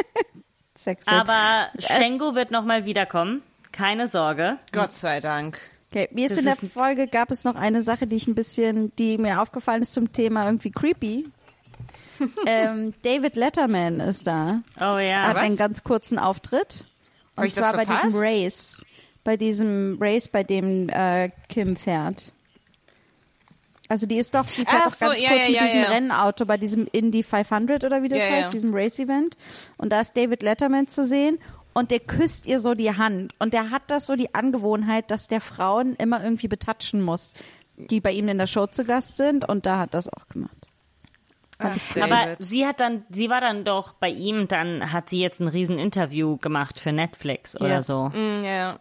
Sextape. 0.77 1.21
Aber 1.31 1.69
Shengo 1.79 2.35
wird 2.35 2.51
nochmal 2.51 2.85
wiederkommen. 2.85 3.43
Keine 3.73 4.09
Sorge. 4.09 4.59
Gott 4.73 4.93
sei 4.93 5.21
Dank. 5.21 5.59
Okay, 5.91 6.09
mir 6.13 6.27
ist 6.27 6.33
Das 6.33 6.39
in 6.41 6.45
der 6.47 6.55
ist- 6.55 6.73
Folge 6.73 7.07
gab 7.07 7.31
es 7.31 7.45
noch 7.45 7.55
eine 7.57 7.81
Sache, 7.81 8.07
die 8.07 8.17
ich 8.17 8.27
ein 8.27 8.35
bisschen, 8.35 8.95
die 8.97 9.17
mir 9.19 9.41
aufgefallen 9.41 9.83
ist 9.83 9.95
zum 9.95 10.13
Thema 10.13 10.45
irgendwie 10.47 10.71
creepy. 10.71 11.27
Ähm, 12.47 12.95
David 13.03 13.37
Letterman 13.37 14.01
ist 14.01 14.27
da. 14.27 14.63
Oh 14.79 14.99
ja. 14.99 15.25
hat 15.25 15.37
was? 15.37 15.43
einen 15.43 15.57
ganz 15.57 15.85
kurzen 15.85 16.19
Auftritt. 16.19 16.87
Hab 17.37 17.43
Und 17.43 17.49
ich 17.49 17.55
das 17.55 17.65
zwar 17.65 17.85
bei 17.85 17.85
diesem? 17.85 18.21
Race. 18.21 18.87
Bei 19.25 19.37
diesem 19.37 19.99
Race, 20.01 20.29
bei 20.29 20.45
dem 20.45 20.89
äh, 20.89 21.31
Kim 21.49 21.77
fährt. 21.77 22.33
Also 23.89 24.07
die 24.07 24.17
ist 24.17 24.35
doch, 24.35 24.47
die 24.47 24.65
fährt 24.65 24.69
Ach 24.69 24.85
doch 24.87 24.95
so, 24.95 25.07
ganz 25.07 25.21
ja, 25.21 25.29
kurz 25.29 25.41
ja, 25.43 25.49
mit 25.49 25.55
ja, 25.57 25.65
diesem 25.65 25.83
ja. 25.83 25.89
Rennauto 25.89 26.45
bei 26.45 26.57
diesem 26.57 26.87
Indy 26.93 27.23
500 27.23 27.85
oder 27.85 28.03
wie 28.03 28.09
das 28.09 28.21
Ja, 28.21 28.33
heißt, 28.33 28.47
ja. 28.47 28.51
diesem 28.51 28.75
Race-Event. 28.75 29.37
Und 29.77 29.93
da 29.93 30.01
ist 30.01 30.17
David 30.17 30.43
Letterman 30.43 30.89
zu 30.89 31.05
sehen 31.05 31.39
und 31.73 31.91
der 31.91 32.01
küsst 32.01 32.47
ihr 32.47 32.59
so 32.59 32.75
die 32.75 32.97
Hand. 32.97 33.35
Und 33.39 33.53
der 33.53 33.71
hat 33.71 33.83
das 33.89 34.07
so 34.07 34.17
die 34.17 34.35
Angewohnheit, 34.35 35.11
dass 35.11 35.29
der 35.29 35.41
Frauen 35.41 35.95
immer 35.97 36.23
irgendwie 36.23 36.49
betatschen 36.49 37.03
muss, 37.03 37.35
die 37.77 38.01
bei 38.01 38.13
ihm 38.13 38.29
in 38.29 38.39
der 38.39 38.47
Show 38.47 38.67
zu 38.67 38.85
Gast 38.85 39.19
sind. 39.19 39.49
Und 39.49 39.67
da 39.67 39.79
hat 39.79 39.95
das 39.95 40.09
auch 40.09 40.27
gemacht. 40.29 40.66
Fand 41.59 41.77
ich 41.77 42.03
Aber 42.03 42.37
sie 42.39 42.67
hat 42.67 42.81
dann, 42.81 43.05
sie 43.11 43.31
war 43.31 43.41
dann 43.41 43.65
doch 43.65 43.93
bei 43.95 44.09
ihm, 44.11 44.47
dann 44.49 44.93
hat 44.93 45.09
sie 45.09 45.21
jetzt 45.21 45.41
ein 45.41 45.49
riesen 45.49 45.79
Interview 45.79 46.37
gemacht 46.37 46.79
für 46.81 46.93
Netflix 46.93 47.59
oder 47.61 47.69
Ja. 47.69 47.83
so. 47.83 48.11
Mm, 48.15 48.43
ja. 48.45 48.79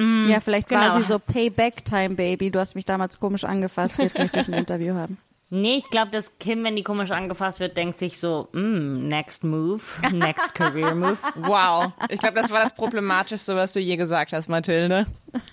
Ja, 0.00 0.38
vielleicht 0.38 0.70
war 0.70 0.80
genau. 0.90 0.94
sie 1.00 1.02
so 1.02 1.18
Payback 1.18 1.84
Time 1.84 2.10
Baby. 2.14 2.52
Du 2.52 2.60
hast 2.60 2.76
mich 2.76 2.84
damals 2.84 3.18
komisch 3.18 3.42
angefasst. 3.44 3.98
Jetzt 3.98 4.16
möchte 4.18 4.38
ich 4.38 4.46
ein 4.46 4.54
Interview 4.58 4.94
haben. 4.94 5.18
Nee, 5.50 5.76
ich 5.78 5.88
glaube, 5.90 6.10
dass 6.10 6.30
Kim, 6.38 6.62
wenn 6.62 6.76
die 6.76 6.82
komisch 6.84 7.10
angefasst 7.10 7.58
wird, 7.58 7.76
denkt 7.76 7.98
sich 7.98 8.18
so, 8.20 8.48
mm, 8.52 9.08
next 9.08 9.42
move, 9.44 9.80
next 10.12 10.54
career 10.54 10.94
move. 10.94 11.16
Wow. 11.36 11.92
Ich 12.10 12.18
glaube, 12.20 12.36
das 12.36 12.50
war 12.50 12.60
das 12.62 12.74
Problematischste, 12.74 13.56
was 13.56 13.72
du 13.72 13.80
je 13.80 13.96
gesagt 13.96 14.32
hast, 14.32 14.48
Mathilde. 14.48 15.06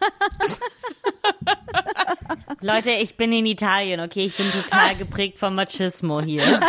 Leute, 2.62 2.92
ich 2.92 3.18
bin 3.18 3.32
in 3.34 3.46
Italien, 3.46 4.00
okay? 4.00 4.26
Ich 4.26 4.36
bin 4.38 4.46
total 4.52 4.96
geprägt 4.96 5.40
vom 5.40 5.56
Machismo 5.56 6.22
hier. 6.22 6.60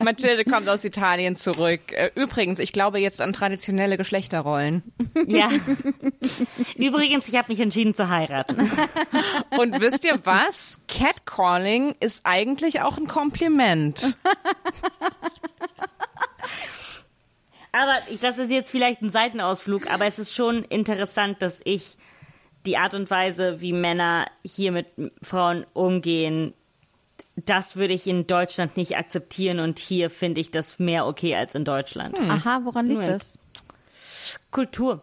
Mathilde 0.00 0.44
kommt 0.44 0.68
aus 0.68 0.84
Italien 0.84 1.36
zurück. 1.36 1.80
Äh, 1.92 2.10
Übrigens, 2.14 2.58
ich 2.58 2.72
glaube 2.72 2.98
jetzt 2.98 3.20
an 3.20 3.32
traditionelle 3.32 3.96
Geschlechterrollen. 3.96 4.82
Ja. 5.26 5.48
Übrigens, 6.76 7.28
ich 7.28 7.36
habe 7.36 7.48
mich 7.48 7.60
entschieden 7.60 7.94
zu 7.94 8.08
heiraten. 8.08 8.70
Und 9.58 9.80
wisst 9.80 10.04
ihr 10.04 10.18
was? 10.24 10.78
Catcalling 10.88 11.94
ist 12.00 12.22
eigentlich 12.24 12.80
auch 12.82 12.98
ein 12.98 13.06
Kompliment. 13.08 14.16
Aber 17.72 17.98
ich- 18.10 18.20
das 18.20 18.38
ist 18.38 18.50
jetzt 18.50 18.70
vielleicht 18.70 19.00
ein 19.02 19.10
Seitenausflug, 19.10 19.90
aber 19.90 20.06
es 20.06 20.18
ist 20.18 20.34
schon 20.34 20.62
interessant, 20.64 21.40
dass 21.40 21.60
ich 21.64 21.96
die 22.66 22.76
Art 22.76 22.94
und 22.94 23.10
Weise, 23.10 23.60
wie 23.60 23.72
Männer 23.72 24.26
hier 24.44 24.72
mit 24.72 24.86
Frauen 25.22 25.66
umgehen, 25.72 26.54
das 27.36 27.76
würde 27.76 27.94
ich 27.94 28.06
in 28.06 28.26
Deutschland 28.26 28.76
nicht 28.76 28.96
akzeptieren 28.96 29.58
und 29.58 29.78
hier 29.78 30.10
finde 30.10 30.40
ich 30.40 30.50
das 30.50 30.78
mehr 30.78 31.06
okay 31.06 31.34
als 31.34 31.54
in 31.54 31.64
Deutschland. 31.64 32.16
Aha, 32.18 32.60
woran 32.64 32.86
liegt 32.86 33.00
Moment. 33.00 33.08
das? 33.08 33.38
Kultur. 34.50 35.02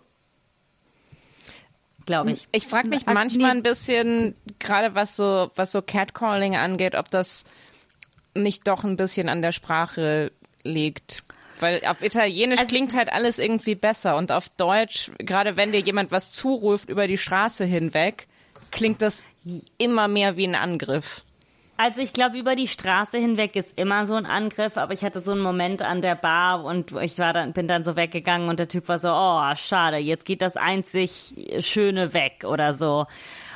Glaube 2.05 2.31
ich. 2.31 2.47
Ich 2.51 2.67
frage 2.67 2.87
mich 2.87 3.05
manchmal 3.05 3.51
ein 3.51 3.63
bisschen, 3.63 4.35
gerade 4.57 4.95
was 4.95 5.15
so, 5.15 5.51
was 5.55 5.71
so 5.71 5.81
Catcalling 5.81 6.55
angeht, 6.55 6.95
ob 6.95 7.09
das 7.11 7.45
nicht 8.35 8.67
doch 8.67 8.83
ein 8.83 8.95
bisschen 8.95 9.29
an 9.29 9.41
der 9.41 9.51
Sprache 9.51 10.31
liegt. 10.63 11.23
Weil 11.59 11.81
auf 11.85 12.01
Italienisch 12.01 12.59
Also- 12.59 12.69
klingt 12.75 12.95
halt 12.95 13.11
alles 13.11 13.37
irgendwie 13.39 13.75
besser 13.75 14.15
und 14.17 14.31
auf 14.31 14.49
Deutsch, 14.49 15.11
gerade 15.19 15.57
wenn 15.57 15.71
dir 15.71 15.81
jemand 15.81 16.11
was 16.11 16.31
zuruft 16.31 16.89
über 16.89 17.07
die 17.07 17.17
Straße 17.17 17.65
hinweg, 17.65 18.27
klingt 18.71 19.01
das 19.01 19.25
immer 19.77 20.07
mehr 20.07 20.37
wie 20.37 20.45
ein 20.47 20.55
Angriff. 20.55 21.23
Also 21.77 22.01
ich 22.01 22.11
glaube, 22.11 22.37
über 22.37 22.55
die 22.55 22.67
Straße 22.67 23.17
hinweg 23.17 23.55
ist 23.55 23.77
immer 23.77 24.05
so 24.05 24.15
ein 24.15 24.25
Angriff, 24.25 24.75
aber 24.75 24.91
ich 24.93 25.01
hatte 25.03 25.21
so 25.21 25.31
einen 25.31 25.39
Moment 25.41 25.81
an 25.81 26.01
der 26.01 26.15
Bar 26.15 26.65
und 26.65 26.91
ich 27.01 27.17
war 27.19 27.31
dann, 27.31 27.53
bin 27.53 27.69
dann 27.69 27.85
so 27.85 27.95
weggegangen 27.95 28.49
und 28.49 28.59
der 28.59 28.67
Typ 28.67 28.89
war 28.89 28.99
so, 28.99 29.09
oh, 29.09 29.55
schade, 29.55 29.95
jetzt 29.97 30.25
geht 30.25 30.41
das 30.41 30.57
einzig 30.57 31.33
Schöne 31.61 32.13
weg 32.13 32.43
oder 32.45 32.73
so. 32.73 33.05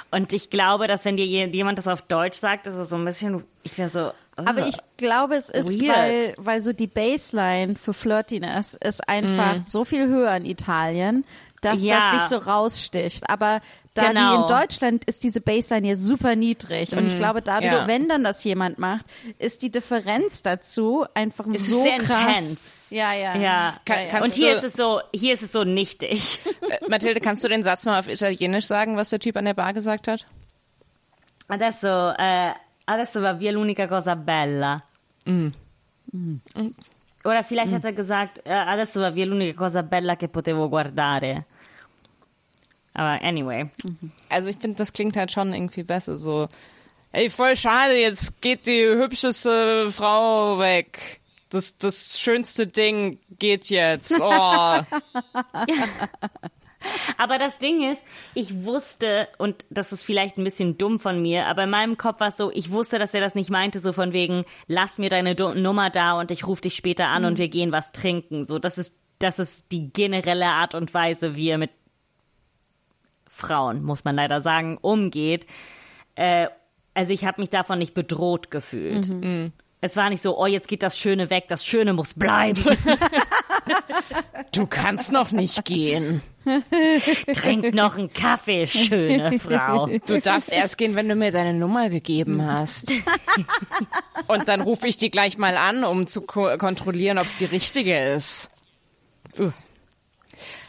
Und 0.10 0.32
ich 0.32 0.50
glaube, 0.50 0.88
dass 0.88 1.04
wenn 1.04 1.18
dir 1.18 1.26
je- 1.26 1.48
jemand 1.48 1.78
das 1.80 1.88
auf 1.89 2.02
Deutsch 2.02 2.38
sagt, 2.38 2.66
ist 2.66 2.76
es 2.76 2.89
so 2.89 2.96
ein 2.96 3.04
bisschen, 3.04 3.44
ich 3.63 3.78
wäre 3.78 3.89
so. 3.89 4.12
Aber 4.36 4.67
ich 4.67 4.78
glaube, 4.98 5.36
es 5.36 5.50
ist, 5.50 5.80
Weird. 5.80 5.96
weil, 5.96 6.34
weil 6.38 6.60
so 6.62 6.74
die 6.74 6.88
Baseline 6.88 7.76
für 7.76 7.93
Flirtiness 7.93 8.74
ist 8.74 9.08
einfach 9.08 9.60
so 9.62 9.86
viel 9.86 10.08
höher 10.08 10.36
in 10.36 10.46
Italien, 10.46 11.24
dass 11.62 11.80
Mhm. 11.82 11.86
Ja. 11.88 12.00
das 12.12 12.13
nicht 12.15 12.30
so 12.30 12.38
raussticht. 12.50 13.30
Aber 13.30 13.62
da 13.93 14.02
die 14.10 14.15
Genau. 14.15 14.41
in 14.41 14.48
Deutschland 14.48 15.06
ist 15.06 15.24
diese 15.24 15.39
Baseline 15.39 15.89
ja 15.89 15.96
super 15.96 16.36
niedrig. 16.36 16.93
Und 16.98 17.06
ich 17.06 17.15
glaube, 17.17 17.43
dadurch, 17.43 17.72
Ja. 17.72 17.86
wenn 17.88 18.10
dann 18.10 18.24
das 18.24 18.43
jemand 18.43 18.80
macht, 18.80 19.06
ist 19.38 19.62
die 19.62 19.69
Differenz 19.69 20.41
dazu 20.41 21.06
einfach 21.13 21.46
ist 21.46 21.67
so 21.67 21.84
sehr 21.84 22.00
krass. 22.00 22.28
intens. 22.39 22.88
Ja, 22.89 23.14
ja. 23.14 23.36
ja. 23.38 23.80
Kann- 23.86 24.07
kannst 24.10 24.30
und 24.30 24.34
hier 24.34 24.51
du- 24.53 24.57
ist 24.57 24.64
es 24.64 24.74
so, 24.74 24.99
hier 25.14 25.36
ist 25.36 25.43
es 25.43 25.51
so 25.51 25.64
nichtig. 25.64 26.39
Äh, 26.70 26.80
Mathilde, 26.89 27.20
kannst 27.20 27.43
du 27.43 27.47
den 27.49 27.62
Satz 27.62 27.86
mal 27.86 27.99
auf 27.99 28.07
Italienisch 28.07 28.66
sagen, 28.66 28.97
was 28.97 29.10
der 29.12 29.20
Typ 29.20 29.38
an 29.38 29.45
der 29.45 29.53
Bar 29.53 29.74
gesagt 29.74 30.07
hat? 30.07 30.26
Adesso, 31.47 32.12
eh, 32.18 32.53
adesso 32.86 33.19
va 33.19 33.34
via 33.34 33.51
l'unica 33.51 33.88
cosa 33.88 34.15
bella. 34.15 34.84
Oder 37.23 37.43
vielleicht 37.43 37.73
hat 37.73 37.86
er 37.86 37.93
gesagt, 37.93 38.41
adesso 38.45 38.99
va 38.99 39.09
via 39.09 39.25
l'unica 39.25 39.53
cosa 39.53 39.84
bella 39.84 40.15
che 40.15 40.27
potevo 40.27 40.67
guardare. 40.69 41.45
Aber 42.93 43.21
anyway. 43.23 43.69
Also 44.29 44.49
ich 44.49 44.57
finde, 44.57 44.77
das 44.77 44.91
klingt 44.91 45.15
halt 45.15 45.31
schon 45.31 45.53
irgendwie 45.53 45.84
besser 45.84 46.17
so. 46.17 46.47
Ey, 47.11 47.29
voll 47.29 47.55
schade, 47.55 47.93
jetzt 47.95 48.41
geht 48.41 48.65
die 48.65 48.86
hübscheste 48.86 49.91
Frau 49.91 50.59
weg. 50.59 51.21
Das, 51.49 51.77
das 51.77 52.19
schönste 52.19 52.65
Ding 52.67 53.19
geht 53.38 53.69
jetzt. 53.69 54.19
Oh. 54.19 54.79
Aber 57.17 57.38
das 57.38 57.57
Ding 57.59 57.91
ist, 57.91 58.01
ich 58.34 58.65
wusste, 58.65 59.27
und 59.38 59.65
das 59.69 59.91
ist 59.91 60.03
vielleicht 60.03 60.38
ein 60.38 60.43
bisschen 60.43 60.77
dumm 60.77 60.99
von 60.99 61.21
mir, 61.21 61.47
aber 61.47 61.63
in 61.63 61.69
meinem 61.69 61.97
Kopf 61.97 62.19
war 62.19 62.29
es 62.29 62.38
so, 62.38 62.51
ich 62.51 62.71
wusste, 62.71 62.99
dass 62.99 63.13
er 63.13 63.21
das 63.21 63.36
nicht 63.36 63.49
meinte, 63.49 63.79
so 63.79 63.93
von 63.93 64.13
wegen, 64.13 64.43
lass 64.67 64.97
mir 64.97 65.09
deine 65.09 65.36
Nummer 65.36 65.89
da 65.89 66.19
und 66.19 66.31
ich 66.31 66.47
rufe 66.47 66.61
dich 66.61 66.75
später 66.75 67.07
an 67.07 67.25
und 67.25 67.38
wir 67.38 67.47
gehen 67.47 67.71
was 67.71 67.91
trinken. 67.91 68.45
So, 68.45 68.59
das 68.59 68.77
ist, 68.77 68.95
das 69.19 69.39
ist 69.39 69.71
die 69.71 69.91
generelle 69.91 70.47
Art 70.47 70.75
und 70.75 70.93
Weise, 70.93 71.36
wie 71.36 71.49
er 71.49 71.57
mit 71.57 71.71
Frauen, 73.27 73.84
muss 73.84 74.03
man 74.03 74.15
leider 74.15 74.41
sagen, 74.41 74.77
umgeht. 74.77 75.47
Äh, 76.15 76.47
also 76.93 77.13
ich 77.13 77.25
habe 77.25 77.41
mich 77.41 77.49
davon 77.49 77.79
nicht 77.79 77.93
bedroht 77.93 78.51
gefühlt. 78.51 79.07
Es 79.84 79.97
war 79.97 80.09
nicht 80.09 80.21
so, 80.21 80.39
oh, 80.39 80.45
jetzt 80.45 80.69
geht 80.69 80.81
das 80.81 80.97
Schöne 80.97 81.29
weg, 81.29 81.49
das 81.49 81.65
Schöne 81.65 81.91
muss 81.91 82.13
bleiben. 82.13 82.57
Du 84.53 84.65
kannst 84.65 85.11
noch 85.11 85.31
nicht 85.31 85.65
gehen. 85.65 86.21
Trink 87.34 87.73
noch 87.73 87.97
einen 87.97 88.13
Kaffee, 88.13 88.65
schöne 88.65 89.38
Frau. 89.39 89.88
Du 89.88 90.21
darfst 90.21 90.53
erst 90.53 90.77
gehen, 90.77 90.95
wenn 90.95 91.09
du 91.09 91.15
mir 91.15 91.34
deine 91.34 91.53
Nummer 91.53 91.89
gegeben 91.89 92.45
hast. 92.49 92.93
Und 94.27 94.47
dann 94.47 94.61
rufe 94.61 94.88
ich 94.88 94.95
die 94.95 95.11
gleich 95.11 95.38
mal 95.38 95.57
an, 95.57 95.84
um 95.84 96.07
zu 96.07 96.21
ko 96.21 96.57
kontrollieren, 96.57 97.17
ob 97.17 97.25
es 97.25 97.39
die 97.39 97.45
richtige 97.45 98.13
ist. 98.13 98.51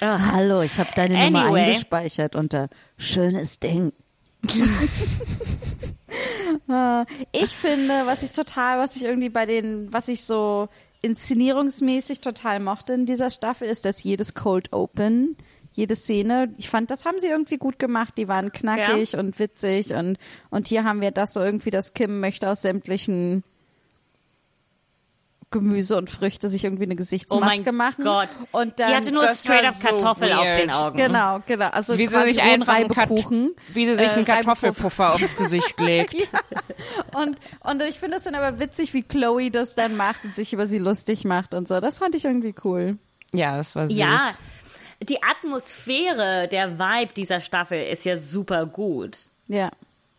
Hallo, 0.00 0.62
ich 0.62 0.80
habe 0.80 0.90
deine 0.96 1.26
Nummer 1.26 1.44
Anyway. 1.44 1.60
eingespeichert 1.66 2.34
unter 2.34 2.68
schönes 2.98 3.60
Ding. 3.60 3.92
Ah, 6.68 7.05
ich 7.32 7.51
finde, 7.51 7.92
was 8.07 8.22
ich 8.22 8.32
total, 8.32 8.78
was 8.78 8.97
ich 8.97 9.05
irgendwie 9.05 9.28
bei 9.28 9.47
den, 9.47 9.92
was 9.92 10.09
ich 10.09 10.24
so 10.24 10.68
inszenierungsmäßig 11.03 12.20
total 12.20 12.61
mochte 12.61 12.95
in 12.95 13.07
dieser 13.07 13.30
Staffel, 13.30 13.68
ist, 13.68 13.84
dass 13.84 14.03
jedes 14.03 14.34
Cold 14.34 14.72
Open, 14.72 15.36
jede 15.72 15.97
Szene, 15.97 16.53
ich 16.57 16.68
fand, 16.68 16.90
das 16.90 17.05
haben 17.05 17.18
sie 17.18 17.26
irgendwie 17.26 17.59
gut 17.59 17.78
gemacht. 17.78 18.14
Die 18.16 18.28
waren 18.28 18.53
knackig 18.53 19.16
und 19.16 19.38
witzig 19.38 19.92
und, 19.92 20.18
und 20.51 20.68
hier 20.68 20.84
haben 20.84 21.01
wir 21.01 21.11
das 21.11 21.34
so 21.34 21.40
irgendwie, 21.40 21.70
dass 21.70 21.95
Kim 21.95 22.20
möchte 22.20 22.49
aus 22.49 22.62
sämtlichen 22.62 23.42
Gemüse 25.55 25.96
und 25.96 26.11
Früchte 26.11 26.48
sich 26.50 26.64
irgendwie 26.64 26.84
eine 26.84 26.92
Oh 26.94 26.96
Gesichtsmaske 26.98 27.72
mein 27.72 27.74
machen. 27.76 28.05
Gott. 28.05 28.28
Und 28.52 28.78
dann, 28.78 28.90
Die 28.90 28.94
hatte 28.96 29.11
nur 29.12 29.26
straight 29.34 29.64
up 29.64 29.74
so 29.74 29.88
Kartoffel 29.88 30.32
auf 30.32 30.44
weird. 30.44 30.59
den 30.59 30.70
Augen. 30.70 30.96
Genau, 30.96 31.40
genau. 31.46 31.68
Also 31.70 31.96
Wie 31.96 32.07
sie 32.07 32.20
sich 32.24 32.42
einfach 32.42 32.74
einen, 32.74 32.90
Reibekuchen. 32.90 33.55
wie 33.72 33.86
sie 33.86 33.94
sich 33.96 34.09
Äh, 34.12 34.14
einen 34.16 34.24
Kartoffelpuffer 34.26 35.14
aufs 35.14 35.36
Gesicht 35.38 35.80
legt. 35.80 36.14
Und, 37.14 37.38
und 37.61 37.82
ich 37.82 37.98
finde 37.98 38.18
es 38.18 38.24
dann 38.24 38.34
aber 38.34 38.59
witzig, 38.61 38.92
wie 38.92 39.02
Chloe 39.02 39.50
das 39.50 39.74
dann 39.74 39.96
macht 39.96 40.24
und 40.24 40.36
sich 40.36 40.52
über 40.52 40.66
sie 40.66 40.78
lustig 40.78 41.24
macht 41.24 41.55
und 41.55 41.66
so. 41.68 41.80
Das 41.80 41.98
fand 42.00 42.14
ich 42.14 42.24
irgendwie 42.26 42.55
cool. 42.64 42.98
Ja, 43.32 43.57
das 43.57 43.74
war 43.74 43.88
süß. 43.88 43.96
Ja, 43.96 44.18
die 45.02 45.22
Atmosphäre, 45.22 46.48
der 46.48 46.78
Vibe 46.78 47.12
dieser 47.14 47.40
Staffel 47.40 47.80
ist 47.80 48.05
ja 48.05 48.16
super 48.18 48.66
gut. 48.66 49.16
Ja. 49.48 49.70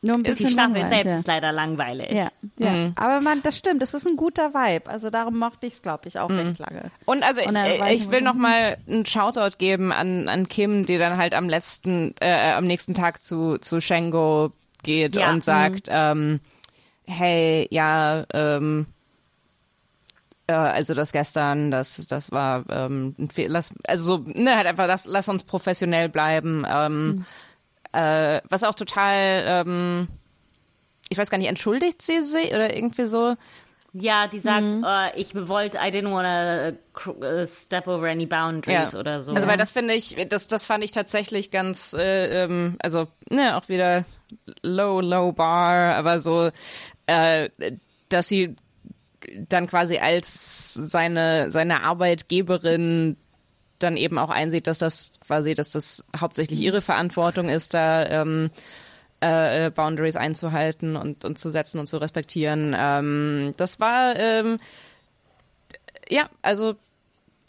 Nur 0.06 0.18
ein 0.18 0.24
Die 0.24 0.30
bisschen 0.30 0.52
Staffel 0.52 0.74
langweilig, 0.82 0.90
selbst 0.90 1.12
ja. 1.12 1.18
ist 1.18 1.28
leider 1.28 1.52
langweilig. 1.52 2.10
Ja, 2.12 2.28
ja. 2.60 2.70
Mhm. 2.72 2.94
aber 2.96 3.22
man, 3.22 3.42
das 3.42 3.58
stimmt, 3.58 3.82
das 3.82 3.96
ist 3.96 4.06
ein 4.08 4.16
guter 4.18 4.54
Vibe. 4.54 4.90
Also 4.90 5.10
darum 5.10 5.40
mochte 5.40 5.66
ich 5.66 5.74
es, 5.74 5.82
glaube 5.82 6.08
ich, 6.08 6.20
auch 6.20 6.30
Mhm. 6.30 6.38
recht 6.40 6.60
lange. 6.60 6.92
Und 7.06 7.24
also 7.24 7.42
Und 7.42 7.56
äh, 7.56 7.94
ich 7.94 8.04
ich 8.04 8.12
will 8.12 8.20
so, 8.20 8.26
noch 8.26 8.36
mal 8.36 8.78
einen 8.88 9.06
Shoutout 9.08 9.58
geben 9.58 9.92
an, 9.92 10.30
an 10.30 10.48
Kim, 10.48 10.86
die 10.86 11.00
dann 11.00 11.18
halt 11.18 11.34
am 11.34 11.50
letzten, 11.50 12.14
äh, 12.20 12.52
am 12.52 12.66
nächsten 12.66 12.94
Tag 12.94 13.24
zu, 13.24 13.58
zu 13.58 13.82
Shengo 13.82 14.52
geht 14.84 15.16
Ja. 15.16 15.32
und 15.32 15.44
sagt, 15.44 15.88
ähm, 15.90 16.40
hey, 17.08 17.68
ja, 17.72 18.26
ähm, 18.32 18.86
äh, 20.46 20.54
also 20.54 20.94
das 20.94 21.12
gestern, 21.14 21.72
das, 21.72 22.06
das 22.08 22.32
war 22.32 22.64
ähm, 22.70 23.16
ein 23.18 23.30
Fehler, 23.32 23.64
also 23.88 24.04
so, 24.04 24.24
ne, 24.28 24.56
halt 24.56 24.68
einfach, 24.68 24.86
lass, 24.86 25.06
lass 25.06 25.28
uns 25.28 25.44
professionell 25.44 26.10
bleiben. 26.10 26.64
Ähm, 26.70 27.26
äh, 27.96 28.42
was 28.50 28.64
auch 28.64 28.76
total, 28.76 29.44
ähm, 29.46 30.08
ich 31.10 31.18
weiß 31.18 31.30
gar 31.30 31.38
nicht, 31.38 31.48
entschuldigt 31.50 32.02
sie 32.02 32.22
sich 32.22 32.54
oder 32.54 32.76
irgendwie 32.76 33.06
so? 33.06 33.36
Ja, 33.98 34.28
die 34.28 34.40
sagt, 34.42 34.62
Mhm. 34.62 34.84
äh, 34.86 35.18
ich 35.18 35.34
wollte, 35.34 35.78
I 35.78 35.90
didn't 35.90 36.12
wanna 36.12 36.74
uh, 37.08 37.46
step 37.46 37.88
over 37.88 38.08
any 38.08 38.26
boundaries 38.26 38.94
oder 38.94 39.22
so. 39.22 39.32
Also 39.32 39.48
weil 39.48 39.58
das 39.58 39.72
finde 39.72 39.94
ich, 39.94 40.18
das, 40.28 40.48
das 40.48 40.66
fand 40.66 40.84
ich 40.84 40.92
tatsächlich 40.92 41.50
ganz, 41.50 41.94
äh, 41.94 42.44
ähm, 42.44 42.78
also 42.82 43.08
ne, 43.30 43.56
auch 43.56 43.70
wieder 43.70 44.04
low, 44.64 45.00
low 45.00 45.32
bar, 45.32 45.96
aber 45.96 46.20
so, 46.20 46.50
äh, 47.06 47.50
dass 48.10 48.28
sie 48.28 48.58
dann 49.48 49.68
quasi 49.68 49.98
als 49.98 50.74
seine, 50.74 51.52
seine 51.54 51.84
Arbeitgeberin 51.84 53.16
dann 53.80 53.98
eben 53.98 54.18
auch 54.18 54.30
einsieht, 54.30 54.68
dass 54.68 54.80
das 54.80 55.14
quasi, 55.26 55.54
dass 55.54 55.72
das 55.72 56.06
hauptsächlich 56.20 56.60
ihre 56.60 56.82
Verantwortung 56.82 57.50
ist, 57.50 57.74
da 57.74 58.06
ähm, 58.06 58.50
äh, 59.20 59.70
Boundaries 59.72 60.16
einzuhalten 60.16 60.96
und, 60.96 61.26
und 61.26 61.38
zu 61.38 61.50
setzen 61.50 61.80
und 61.80 61.88
zu 61.88 61.98
respektieren. 61.98 62.76
Ähm, 62.78 63.54
das 63.58 63.80
war 63.80 64.16
ähm, 64.18 64.58
ja, 66.10 66.30
also 66.42 66.76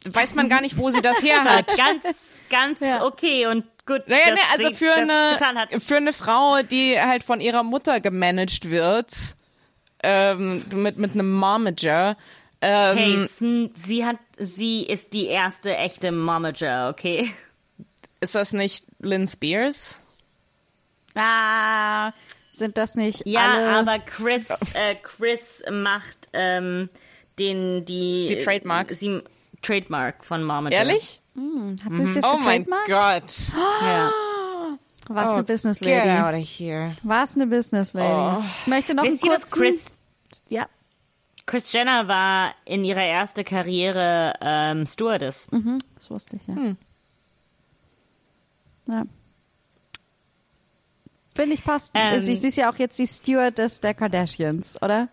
weiß 0.05 0.35
man 0.35 0.49
gar 0.49 0.61
nicht, 0.61 0.79
wo 0.79 0.91
sie 0.91 1.03
das 1.03 1.23
her 1.23 1.43
hat. 1.45 1.77
ganz, 1.77 2.43
ganz 2.51 2.81
Ja. 2.81 3.05
okay 3.05 3.47
und 3.47 3.65
gut. 3.87 4.03
Naja, 4.07 4.31
dass 4.31 4.59
ne, 4.59 4.67
also 4.67 4.77
für 4.77 4.93
eine, 4.93 5.81
für 5.81 5.97
eine 5.97 6.13
Frau, 6.13 6.63
die 6.63 7.01
halt 7.01 7.25
von 7.25 7.41
ihrer 7.41 7.63
Mutter 7.63 8.01
gemanagt 8.01 8.71
wird, 8.71 9.37
ähm, 10.03 10.65
mit, 10.75 10.99
mit 10.99 11.13
einem 11.15 11.33
Momager, 11.33 12.17
ähm, 12.61 12.97
Hey, 12.97 13.71
sie 13.75 14.05
hat, 14.05 14.17
sie 14.39 14.83
ist 14.83 15.13
die 15.13 15.27
erste 15.27 15.77
echte 15.77 16.13
Momager, 16.13 16.89
okay? 16.91 17.31
ist 18.21 18.35
das 18.35 18.53
nicht 18.53 18.87
Lynn 19.01 19.27
Spears? 19.27 20.03
Ah, 21.15 22.13
sind 22.51 22.77
das 22.79 22.95
nicht 22.97 23.25
Ja, 23.27 23.53
alle? 23.53 23.69
aber 23.79 23.99
Chris, 24.01 24.49
äh, 24.75 24.95
Chris 25.03 25.63
macht 25.71 26.29
ähm, 26.33 26.89
den 27.39 27.85
die 27.85 28.27
Die 28.29 28.39
Trademark. 28.39 28.91
Sie, 28.93 29.23
Trademark 29.63 30.25
von 30.25 30.43
Momager. 30.45 30.77
Ehrlich? 30.77 31.21
hat 31.85 31.97
sie 31.97 32.05
sich 32.05 32.15
das 32.17 32.25
Oh 32.25 32.39
mein? 32.39 32.65
Gott. 32.87 33.33
Ja. 33.83 34.11
War 35.09 35.25
es 35.25 35.31
Oh, 35.31 35.35
eine 35.35 35.45
Business 35.45 35.79
Get 35.79 36.05
Lady? 36.05 36.11
out 36.11 36.35
of 36.35 36.47
here. 36.59 36.97
War 37.03 37.25
es 37.25 37.35
eine 37.35 37.47
Business 37.47 37.93
Lady? 37.93 38.45
Ich 38.63 38.67
möchte 38.67 38.95
noch 38.95 39.05
Wisst 39.05 39.23
dass 39.25 39.51
kurzen... 39.51 39.59
Chris, 39.59 39.95
ja, 40.49 40.67
Chris 41.47 41.73
Jenner 41.73 42.09
war 42.09 42.55
in 42.65 42.85
ihrer 42.85 43.05
ersten 43.05 43.45
Karriere 43.45 44.35
ähm, 44.41 44.87
Stewardess. 44.87 45.49
das 45.95 46.11
wusste 46.11 46.37
ich, 46.37 46.47
ja. 46.49 46.55
Hm. 46.57 46.77
Ja. 48.87 49.05
Finde 51.35 51.55
ich 51.55 51.65
passt. 51.65 51.93
Ähm, 51.95 52.21
sie, 52.21 52.35
sie 52.35 52.49
ist 52.49 52.57
ja 52.57 52.71
auch 52.71 52.77
jetzt 52.77 52.99
die 52.99 53.07
Stewardess 53.07 53.81
der 53.81 53.95
Kardashians, 53.95 54.81
oder? 54.83 55.09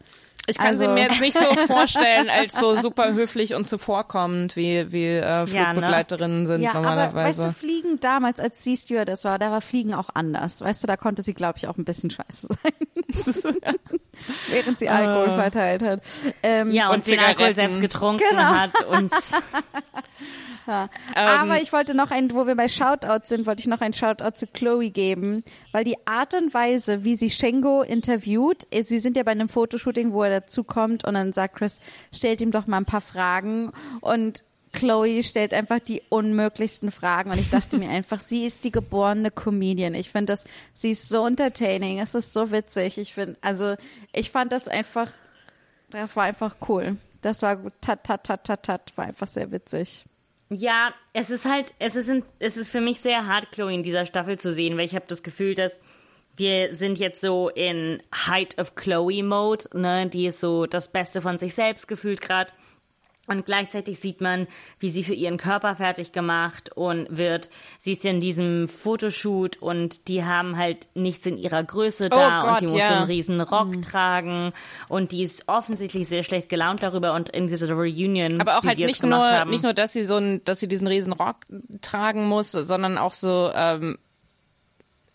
Ich 0.48 0.58
kann 0.58 0.68
Also- 0.68 0.84
sie 0.84 0.90
mir 0.90 1.04
jetzt 1.04 1.22
nicht 1.22 1.38
so 1.38 1.46
vorstellen, 1.68 2.30
als 2.30 2.60
so 2.60 2.76
super 2.78 3.14
höflich 3.14 3.56
und 3.56 3.66
zuvorkommend, 3.66 4.56
wie, 4.58 4.92
wie 4.92 5.06
äh, 5.08 5.46
Flugbegleiterinnen 5.48 6.46
sind 6.48 6.62
Ja, 6.62 6.72
aber 6.72 6.82
normalerweise. 6.82 7.44
weißt 7.46 7.56
du, 7.56 7.60
Fliegen 7.60 8.00
damals, 8.02 8.40
als 8.42 8.62
sie 8.64 8.76
Stewardess 8.76 9.24
war, 9.24 9.40
da 9.40 9.52
war 9.52 9.62
Fliegen 9.62 9.94
auch 9.94 10.10
anders. 10.14 10.60
Weißt 10.62 10.84
du, 10.84 10.88
da 10.88 10.98
konnte 10.98 11.22
sie, 11.22 11.34
glaube 11.34 11.58
ich, 11.60 11.68
auch 11.70 11.78
ein 11.78 11.86
bisschen 11.86 12.10
scheiße 12.10 12.48
sein. 12.62 12.74
Während 14.50 14.80
sie 14.80 14.90
Alkohol 14.90 15.36
verteilt 15.40 15.82
hat. 15.84 16.02
Ähm, 16.44 16.72
Ja, 16.72 16.90
und, 16.90 16.96
Und 16.98 17.08
den 17.08 17.20
Alkohol 17.20 17.56
selbst 17.56 17.80
getrunken 17.82 18.24
Genau. 18.30 18.44
hat 18.44 18.72
und 18.86 19.12
Aber 21.16 21.62
ich 21.62 21.74
wollte 21.74 21.94
noch 21.94 22.12
ein, 22.12 22.32
wo 22.32 22.48
wir 22.48 22.56
bei 22.56 22.68
Shoutouts 22.70 23.28
sind, 23.30 23.46
wollte 23.46 23.62
ich 23.62 23.68
noch 23.68 23.82
ein 23.82 23.92
Shoutout 23.94 24.32
zu 24.36 24.48
Chloe 24.48 24.92
geben, 24.92 25.44
weil 25.74 25.84
die 25.84 25.98
Art 26.08 26.34
und 26.36 26.54
Weise, 26.54 27.04
wie 27.04 27.16
sie 27.16 27.30
Shengo 27.30 27.82
interviewt, 27.82 28.66
äh, 28.72 28.84
sie 28.84 29.00
sind 29.00 29.18
ja 29.18 29.24
bei 29.24 29.32
einem 29.32 29.50
Fotoshooting, 29.50 30.14
wo 30.14 30.24
er 30.24 30.40
dazukommt 30.40 31.04
und 31.04 31.16
dann 31.16 31.34
sagt 31.34 31.58
Chris, 31.58 31.80
stellt 32.14 32.40
ihm 32.40 32.52
doch 32.52 32.68
mal 32.68 32.78
ein 32.78 32.86
paar 32.86 33.02
Fragen 33.02 33.72
und 34.00 34.46
Chloe 34.72 35.22
stellt 35.22 35.54
einfach 35.54 35.80
die 35.80 36.02
unmöglichsten 36.10 36.92
Fragen 36.92 37.32
und 37.32 37.40
ich 37.40 37.50
dachte 37.50 37.78
mir 37.78 37.90
einfach, 37.92 38.20
sie 38.20 38.46
ist 38.46 38.64
die 38.64 38.72
geborene 38.72 39.32
Comedian. 39.32 39.96
Ich 39.96 40.10
finde 40.10 40.34
das, 40.34 40.46
sie 40.74 40.92
ist 40.92 41.10
so 41.10 41.28
entertaining, 41.28 42.00
es 42.00 42.16
ist 42.16 42.34
so 42.34 42.52
witzig. 42.52 42.98
Ich 42.98 43.14
finde, 43.14 43.38
also 43.42 43.76
ich 44.14 44.32
fand 44.32 44.52
das 44.52 44.68
einfach, 44.68 45.10
das 45.90 46.16
war 46.16 46.24
einfach 46.24 46.56
cool. 46.70 46.98
Das 47.22 47.42
war 47.42 47.58
tat, 47.82 48.04
tat, 48.04 48.24
tat, 48.26 48.44
tat, 48.44 48.64
tat, 48.64 48.92
war 48.96 49.06
einfach 49.06 49.28
sehr 49.28 49.52
witzig. 49.52 50.06
Ja, 50.54 50.94
es 51.14 51.30
ist 51.30 51.46
halt, 51.46 51.74
es 51.80 51.96
ist, 51.96 52.10
ein, 52.10 52.24
es 52.40 52.58
ist 52.58 52.70
für 52.70 52.82
mich 52.82 53.02
sehr 53.02 53.26
hart, 53.26 53.52
Chloe 53.52 53.74
in 53.74 53.84
dieser 53.84 54.06
Staffel 54.06 54.38
zu 54.38 54.54
sehen, 54.54 54.78
weil 54.78 54.86
ich 54.86 54.96
habe 54.96 55.06
das 55.08 55.24
Gefühl, 55.24 55.56
dass 55.56 55.82
wir 56.36 56.74
sind 56.74 56.98
jetzt 56.98 57.22
so 57.22 57.50
in 57.50 58.02
Height 58.28 58.58
of 58.60 58.76
Chloe 58.76 59.24
Mode, 59.24 59.66
ne? 59.74 60.08
Die 60.08 60.28
ist 60.28 60.40
so 60.40 60.66
das 60.66 60.92
Beste 60.92 61.22
von 61.22 61.38
sich 61.38 61.54
selbst 61.54 61.88
gefühlt 61.88 62.22
gerade. 62.22 62.52
Und 63.26 63.46
gleichzeitig 63.46 64.02
sieht 64.02 64.20
man, 64.20 64.48
wie 64.80 64.90
sie 64.90 65.02
für 65.02 65.14
ihren 65.14 65.38
Körper 65.38 65.78
fertig 65.78 66.12
gemacht 66.12 66.74
und 66.76 67.08
wird. 67.10 67.50
Sie 67.80 67.94
ist 67.94 68.04
ja 68.04 68.12
in 68.12 68.20
diesem 68.20 68.68
Fotoshoot 68.68 69.56
und 69.58 70.10
die 70.10 70.26
haben 70.26 70.58
halt 70.58 70.90
nichts 70.94 71.26
in 71.26 71.38
ihrer 71.38 71.64
Größe 71.64 72.10
da 72.10 72.40
Oh 72.40 72.42
Gott, 72.42 72.52
und 72.52 72.62
die 72.62 72.74
muss 72.74 72.82
ja. 72.82 72.88
so 72.90 72.94
einen 72.96 73.06
riesen 73.06 73.40
Rock 73.40 73.82
tragen 73.82 74.52
und 74.90 75.14
die 75.14 75.24
ist 75.24 75.48
offensichtlich 75.48 76.10
sehr 76.10 76.24
schlecht 76.24 76.50
gelaunt 76.50 76.84
darüber 76.84 77.14
und 77.14 77.30
in 77.30 77.48
dieser 77.48 77.72
Reunion, 77.72 78.42
Aber 78.42 78.58
auch 78.58 78.66
halt 78.66 78.78
nicht 78.78 79.04
nur, 79.04 79.26
haben, 79.26 79.50
nicht 79.50 79.64
nur, 79.64 79.74
dass 79.74 79.94
sie 79.94 80.04
so 80.04 80.18
ein, 80.18 80.44
dass 80.44 80.60
sie 80.60 80.68
diesen 80.68 80.88
riesen 80.88 81.14
Rock 81.14 81.38
tragen 81.82 82.28
muss, 82.28 82.52
sondern 82.52 82.98
auch 82.98 83.14
so, 83.14 83.52
ähm, 83.56 83.98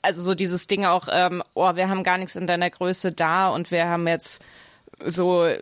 also 0.00 0.22
so 0.22 0.34
dieses 0.34 0.66
Ding 0.66 0.86
auch, 0.86 1.08
ähm, 1.12 1.42
oh, 1.52 1.76
wir 1.76 1.90
haben 1.90 2.04
gar 2.04 2.16
nichts 2.16 2.36
in 2.36 2.46
deiner 2.46 2.70
Größe 2.70 3.12
da 3.12 3.50
und 3.50 3.70
wir 3.70 3.86
haben 3.86 4.08
jetzt 4.08 4.42
so 5.04 5.44
äh, 5.44 5.58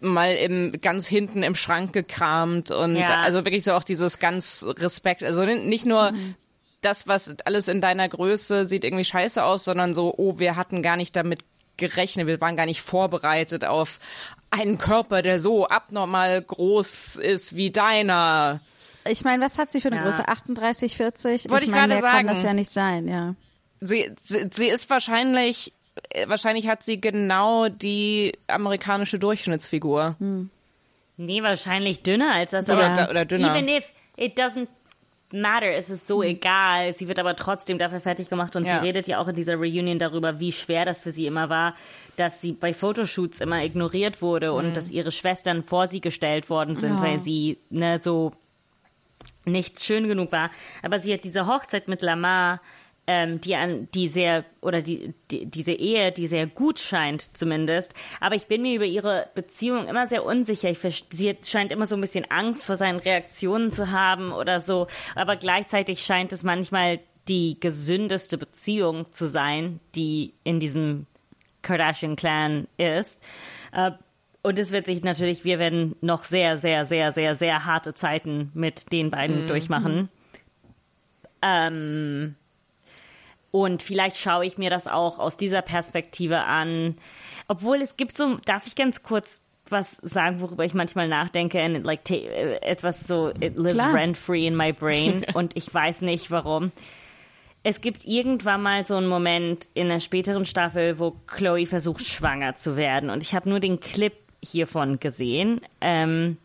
mal 0.00 0.34
im 0.34 0.72
ganz 0.80 1.06
hinten 1.06 1.42
im 1.42 1.54
Schrank 1.54 1.92
gekramt 1.92 2.70
und 2.70 2.96
Ja. 2.96 3.16
also 3.20 3.44
wirklich 3.44 3.64
so 3.64 3.72
auch 3.72 3.84
dieses 3.84 4.18
ganz 4.18 4.66
Respekt, 4.78 5.22
also 5.24 5.44
nicht 5.44 5.86
nur 5.86 6.12
Mhm. 6.12 6.34
das, 6.82 7.06
was 7.06 7.34
alles 7.44 7.68
in 7.68 7.80
deiner 7.80 8.08
Größe 8.08 8.66
sieht 8.66 8.84
irgendwie 8.84 9.04
scheiße 9.04 9.42
aus, 9.42 9.64
sondern 9.64 9.94
so, 9.94 10.12
oh, 10.16 10.38
wir 10.38 10.56
hatten 10.56 10.82
gar 10.82 10.96
nicht 10.96 11.14
damit 11.16 11.44
gerechnet, 11.76 12.26
wir 12.26 12.40
waren 12.40 12.56
gar 12.56 12.66
nicht 12.66 12.82
vorbereitet 12.82 13.64
auf 13.64 13.98
einen 14.50 14.76
Körper, 14.78 15.22
der 15.22 15.40
so 15.40 15.66
abnormal 15.68 16.42
groß 16.42 17.16
ist 17.16 17.56
wie 17.56 17.70
deiner. 17.70 18.60
Ich 19.08 19.24
meine, 19.24 19.42
was 19.44 19.58
hat 19.58 19.70
sie 19.70 19.80
für 19.80 19.88
eine 19.88 19.96
Ja. 19.96 20.02
Größe? 20.02 20.28
38, 20.28 20.96
40? 20.96 21.48
Wollte 21.50 21.64
ich 21.64 21.70
ich 21.70 21.74
gerade 21.74 21.88
mehr 21.88 22.02
kann 22.02 22.12
sagen. 22.12 22.28
das 22.28 22.42
ja 22.42 22.52
nicht 22.52 22.70
sein, 22.70 23.08
ja. 23.08 23.34
Sie, 23.80 24.10
sie, 24.22 24.48
sie 24.52 24.68
ist 24.68 24.90
wahrscheinlich, 24.90 25.72
wahrscheinlich 26.26 26.68
hat 26.68 26.82
sie 26.82 27.00
genau 27.00 27.68
die 27.68 28.32
amerikanische 28.46 29.18
Durchschnittsfigur. 29.18 30.16
Nee, 31.16 31.42
wahrscheinlich 31.42 32.02
dünner 32.02 32.34
als 32.34 32.52
das. 32.52 32.68
Oder- 32.68 32.90
aber 32.98 33.10
oder 33.10 33.24
dünner. 33.24 33.54
Even 33.54 33.68
if 33.68 33.92
it 34.16 34.38
doesn't 34.38 34.68
matter, 35.34 35.72
es 35.74 35.88
ist 35.88 36.06
so 36.06 36.22
egal. 36.22 36.92
Sie 36.92 37.08
wird 37.08 37.18
aber 37.18 37.36
trotzdem 37.36 37.78
dafür 37.78 38.00
fertig 38.00 38.28
gemacht 38.28 38.54
und 38.56 38.66
Ja. 38.66 38.80
sie 38.80 38.86
redet 38.86 39.06
ja 39.06 39.18
auch 39.18 39.28
in 39.28 39.34
dieser 39.34 39.54
Reunion 39.56 39.98
darüber, 39.98 40.40
wie 40.40 40.52
schwer 40.52 40.84
das 40.84 41.00
für 41.00 41.10
sie 41.10 41.26
immer 41.26 41.48
war, 41.48 41.74
dass 42.16 42.40
sie 42.40 42.52
bei 42.52 42.74
Fotoshoots 42.74 43.40
immer 43.40 43.62
ignoriert 43.64 44.20
wurde 44.20 44.52
und 44.52 44.76
dass 44.76 44.90
ihre 44.90 45.10
Schwestern 45.10 45.62
vor 45.62 45.86
sie 45.88 46.00
gestellt 46.00 46.50
worden 46.50 46.74
sind, 46.74 46.96
Ja. 46.96 47.02
weil 47.02 47.20
sie 47.20 47.58
ne, 47.70 47.98
so 47.98 48.32
nicht 49.44 49.82
schön 49.82 50.06
genug 50.08 50.32
war. 50.32 50.50
Aber 50.82 50.98
sie 51.00 51.12
hat 51.14 51.24
diese 51.24 51.46
Hochzeit 51.46 51.88
mit 51.88 52.02
Lamar, 52.02 52.60
ähm, 53.06 53.40
die 53.40 53.56
an 53.56 53.88
die 53.94 54.08
sehr 54.08 54.44
oder 54.60 54.80
die, 54.80 55.14
die 55.30 55.46
diese 55.46 55.72
Ehe, 55.72 56.12
die 56.12 56.26
sehr 56.26 56.46
gut 56.46 56.78
scheint 56.78 57.36
zumindest. 57.36 57.94
Aber 58.20 58.34
ich 58.34 58.46
bin 58.46 58.62
mir 58.62 58.76
über 58.76 58.84
ihre 58.84 59.28
Beziehung 59.34 59.88
immer 59.88 60.06
sehr 60.06 60.24
unsicher. 60.24 60.70
Ich, 60.70 60.78
sie 61.10 61.36
scheint 61.44 61.72
immer 61.72 61.86
so 61.86 61.96
ein 61.96 62.00
bisschen 62.00 62.30
Angst 62.30 62.64
vor 62.64 62.76
seinen 62.76 63.00
Reaktionen 63.00 63.72
zu 63.72 63.90
haben 63.90 64.32
oder 64.32 64.60
so. 64.60 64.86
Aber 65.14 65.36
gleichzeitig 65.36 66.04
scheint 66.04 66.32
es 66.32 66.44
manchmal 66.44 67.00
die 67.28 67.58
gesündeste 67.58 68.38
Beziehung 68.38 69.10
zu 69.12 69.28
sein, 69.28 69.80
die 69.94 70.34
in 70.44 70.60
diesem 70.60 71.06
Kardashian-Clan 71.62 72.66
ist. 72.76 73.22
Äh, 73.72 73.92
und 74.42 74.58
es 74.58 74.72
wird 74.72 74.86
sich 74.86 75.04
natürlich, 75.04 75.44
wir 75.44 75.60
werden 75.60 75.94
noch 76.00 76.24
sehr, 76.24 76.56
sehr, 76.56 76.84
sehr, 76.84 77.12
sehr, 77.12 77.36
sehr 77.36 77.64
harte 77.64 77.94
Zeiten 77.94 78.50
mit 78.54 78.92
den 78.92 79.10
beiden 79.10 79.46
durchmachen. 79.46 80.08
Ähm, 81.42 82.34
und 83.52 83.82
vielleicht 83.82 84.16
schaue 84.16 84.46
ich 84.46 84.58
mir 84.58 84.70
das 84.70 84.88
auch 84.88 85.20
aus 85.20 85.36
dieser 85.36 85.62
Perspektive 85.62 86.40
an. 86.40 86.96
Obwohl 87.46 87.82
es 87.82 87.96
gibt 87.96 88.16
so, 88.16 88.38
darf 88.46 88.66
ich 88.66 88.74
ganz 88.74 89.04
kurz 89.04 89.42
was 89.68 89.98
sagen, 90.02 90.40
worüber 90.40 90.64
ich 90.64 90.74
manchmal 90.74 91.06
nachdenke 91.08 91.62
and 91.62 91.76
it, 91.76 91.84
like 91.84 92.10
äh, 92.10 92.56
etwas 92.62 93.06
so 93.06 93.28
it 93.28 93.56
lives 93.56 93.74
Klar. 93.74 93.94
rent 93.94 94.18
free 94.18 94.46
in 94.46 94.56
my 94.56 94.72
brain 94.72 95.24
und 95.34 95.56
ich 95.56 95.72
weiß 95.72 96.02
nicht 96.02 96.30
warum. 96.30 96.72
Es 97.62 97.80
gibt 97.80 98.04
irgendwann 98.04 98.62
mal 98.62 98.84
so 98.84 98.96
einen 98.96 99.06
Moment 99.06 99.68
in 99.74 99.88
der 99.88 100.00
späteren 100.00 100.46
Staffel, 100.46 100.98
wo 100.98 101.12
Chloe 101.26 101.66
versucht, 101.66 102.04
schwanger 102.04 102.56
zu 102.56 102.76
werden. 102.76 103.08
Und 103.08 103.22
ich 103.22 103.34
habe 103.34 103.48
nur 103.48 103.60
den 103.60 103.78
Clip 103.78 104.14
hiervon 104.42 104.98
gesehen, 104.98 105.60
ähm, 105.80 106.38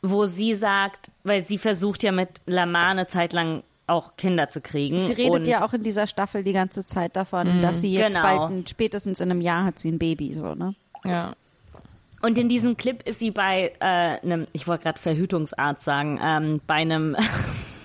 wo 0.00 0.26
sie 0.26 0.54
sagt, 0.54 1.10
weil 1.24 1.42
sie 1.42 1.58
versucht 1.58 2.04
ja 2.04 2.12
mit 2.12 2.28
Lamar 2.46 2.90
eine 2.90 3.08
Zeit 3.08 3.32
lang 3.32 3.64
auch 3.86 4.16
Kinder 4.16 4.48
zu 4.48 4.60
kriegen. 4.60 4.98
Sie 4.98 5.12
redet 5.12 5.34
und 5.34 5.46
ja 5.46 5.64
auch 5.64 5.72
in 5.74 5.82
dieser 5.82 6.06
Staffel 6.06 6.42
die 6.42 6.52
ganze 6.54 6.84
Zeit 6.84 7.16
davon, 7.16 7.60
dass 7.60 7.80
sie 7.82 7.92
jetzt 7.92 8.16
Genau. 8.16 8.26
bald, 8.38 8.50
ein, 8.50 8.66
spätestens 8.66 9.20
in 9.20 9.30
einem 9.30 9.40
Jahr 9.40 9.64
hat 9.64 9.78
sie 9.78 9.90
ein 9.90 9.98
Baby, 9.98 10.32
so, 10.32 10.54
ne? 10.54 10.74
Ja. 11.04 11.34
Und 12.22 12.38
in 12.38 12.48
diesem 12.48 12.78
Clip 12.78 13.06
ist 13.06 13.18
sie 13.18 13.30
bei 13.30 13.72
äh, 13.80 13.84
einem, 13.84 14.46
ich 14.52 14.66
wollte 14.66 14.84
gerade 14.84 14.98
Verhütungsarzt 14.98 15.84
sagen, 15.84 16.18
ähm, 16.22 16.60
bei 16.66 16.76
einem, 16.76 17.14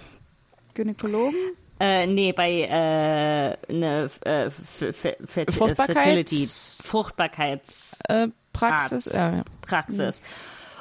Gynäkologen? 0.73 1.35
äh, 1.81 2.07
nee, 2.07 2.31
bei 2.31 2.61
äh, 2.61 3.57
eine 3.73 4.09
äh, 4.23 4.49
Fruchtbarkeits- 4.49 5.75
Fertility, 5.93 6.47
Fruchtbarkeits 6.83 7.99
Äh, 8.07 8.27
Praxis. 8.53 9.07
Arzt. 9.07 9.15
Ja, 9.15 9.35
ja. 9.37 9.43
Praxis. 9.61 10.21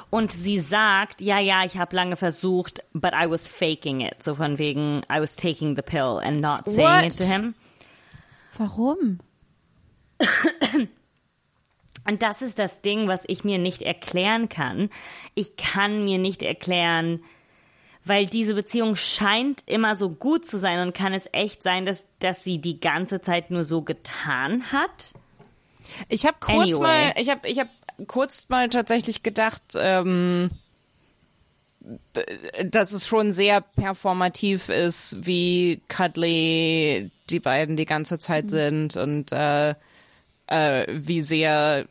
Und 0.09 0.31
sie 0.31 0.59
sagt, 0.59 1.21
ja, 1.21 1.39
ja, 1.39 1.63
ich 1.63 1.77
habe 1.77 1.95
lange 1.95 2.15
versucht, 2.15 2.83
but 2.93 3.13
I 3.13 3.29
was 3.29 3.47
faking 3.47 4.01
it. 4.01 4.23
So 4.23 4.33
von 4.35 4.57
wegen, 4.57 5.01
I 5.11 5.19
was 5.21 5.35
taking 5.35 5.75
the 5.75 5.83
pill 5.83 6.19
and 6.23 6.39
not 6.41 6.65
saying 6.65 6.79
What? 6.79 7.05
it 7.05 7.17
to 7.17 7.23
him. 7.23 7.53
Warum? 8.57 9.19
Und 12.07 12.23
das 12.23 12.41
ist 12.41 12.57
das 12.57 12.81
Ding, 12.81 13.07
was 13.07 13.23
ich 13.27 13.43
mir 13.43 13.59
nicht 13.59 13.83
erklären 13.83 14.49
kann. 14.49 14.89
Ich 15.35 15.57
kann 15.57 16.03
mir 16.03 16.17
nicht 16.17 16.41
erklären, 16.41 17.21
weil 18.03 18.25
diese 18.25 18.55
Beziehung 18.55 18.95
scheint 18.95 19.61
immer 19.67 19.95
so 19.95 20.09
gut 20.09 20.47
zu 20.47 20.57
sein 20.57 20.79
und 20.79 20.95
kann 20.95 21.13
es 21.13 21.29
echt 21.31 21.61
sein, 21.61 21.85
dass, 21.85 22.07
dass 22.19 22.43
sie 22.43 22.59
die 22.59 22.79
ganze 22.79 23.21
Zeit 23.21 23.51
nur 23.51 23.63
so 23.63 23.83
getan 23.83 24.71
hat? 24.71 25.13
Ich 26.07 26.25
habe 26.25 26.37
kurz 26.39 26.75
Anyway. 26.75 26.81
mal, 26.81 27.13
ich 27.17 27.29
habe, 27.29 27.47
ich 27.47 27.59
habe 27.59 27.69
kurz 28.07 28.47
mal 28.49 28.69
tatsächlich 28.69 29.23
gedacht, 29.23 29.61
ähm, 29.75 30.51
dass 32.65 32.91
es 32.91 33.07
schon 33.07 33.31
sehr 33.31 33.61
performativ 33.61 34.69
ist, 34.69 35.17
wie 35.21 35.81
cuddly 35.87 37.11
die 37.29 37.39
beiden 37.39 37.77
die 37.77 37.85
ganze 37.85 38.19
Zeit 38.19 38.49
sind 38.49 38.97
und 38.97 39.31
äh, 39.31 39.75
äh, 40.47 40.85
wie 40.89 41.21
sehr 41.21 41.85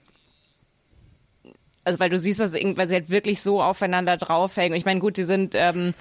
also 1.85 2.01
weil 2.01 2.11
du 2.11 2.19
siehst, 2.19 2.41
dass 2.41 2.53
sie 2.53 2.75
halt 2.77 3.09
wirklich 3.09 3.41
so 3.41 3.63
aufeinander 3.63 4.19
draufhängen. 4.19 4.77
Ich 4.77 4.85
meine, 4.85 5.01
gut, 5.01 5.17
die 5.17 5.25
sind 5.25 5.55
ähm, 5.55 5.95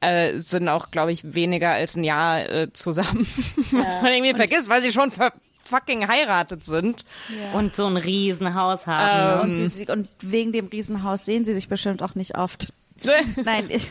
äh, 0.00 0.38
sind 0.38 0.68
auch, 0.68 0.90
glaube 0.90 1.12
ich, 1.12 1.34
weniger 1.34 1.70
als 1.72 1.96
ein 1.96 2.04
Jahr 2.04 2.48
äh, 2.48 2.72
zusammen, 2.72 3.26
was 3.72 4.00
man 4.00 4.12
irgendwie 4.12 4.34
vergisst, 4.34 4.68
weil 4.68 4.82
sie 4.82 4.92
schon 4.92 5.10
ver 5.10 5.32
fucking 5.68 6.08
heiratet 6.08 6.64
sind. 6.64 7.04
Und 7.54 7.76
so 7.76 7.86
ein 7.86 7.96
Riesenhaus 7.96 8.86
haben. 8.86 9.38
ne? 9.38 9.42
Und, 9.42 9.56
sie, 9.56 9.66
sie, 9.68 9.86
und 9.90 10.08
wegen 10.20 10.52
dem 10.52 10.66
Riesenhaus 10.68 11.24
sehen 11.24 11.44
sie 11.44 11.54
sich 11.54 11.68
bestimmt 11.68 12.02
auch 12.02 12.14
nicht 12.14 12.36
oft. 12.36 12.72
Nein, 13.44 13.66
ich, 13.68 13.86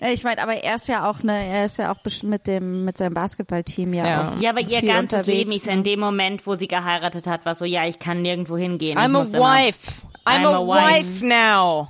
nein, 0.00 0.12
ich 0.14 0.24
meine, 0.24 0.40
aber 0.42 0.54
er 0.54 0.76
ist 0.76 0.88
ja 0.88 1.10
auch 1.10 1.22
ne, 1.22 1.44
er 1.48 1.66
ist 1.66 1.76
ja 1.76 1.92
auch 1.92 1.98
mit 2.22 2.46
dem 2.46 2.84
mit 2.84 2.96
seinem 2.96 3.12
Basketballteam 3.12 3.92
ja, 3.92 4.06
Ja. 4.06 4.28
auch 4.30 4.40
Ja, 4.40 4.50
aber 4.50 4.60
ihr 4.60 4.80
ganzes 4.80 5.18
unterwegs, 5.18 5.26
Leben 5.26 5.50
ist 5.52 5.66
ne? 5.66 5.72
in 5.72 5.82
dem 5.82 6.00
Moment, 6.00 6.46
wo 6.46 6.54
sie 6.54 6.68
geheiratet 6.68 7.26
hat, 7.26 7.44
war 7.44 7.54
so, 7.56 7.66
ja, 7.66 7.84
ich 7.86 7.98
kann 7.98 8.22
nirgendwo 8.22 8.56
hingehen. 8.56 8.96
I'm 8.96 9.04
a 9.06 9.08
muss 9.08 9.32
immer- 9.34 9.42
wife. 9.44 9.90
I'm, 10.24 10.46
a, 10.46 10.60
wife 10.66 11.26
now. 11.26 11.88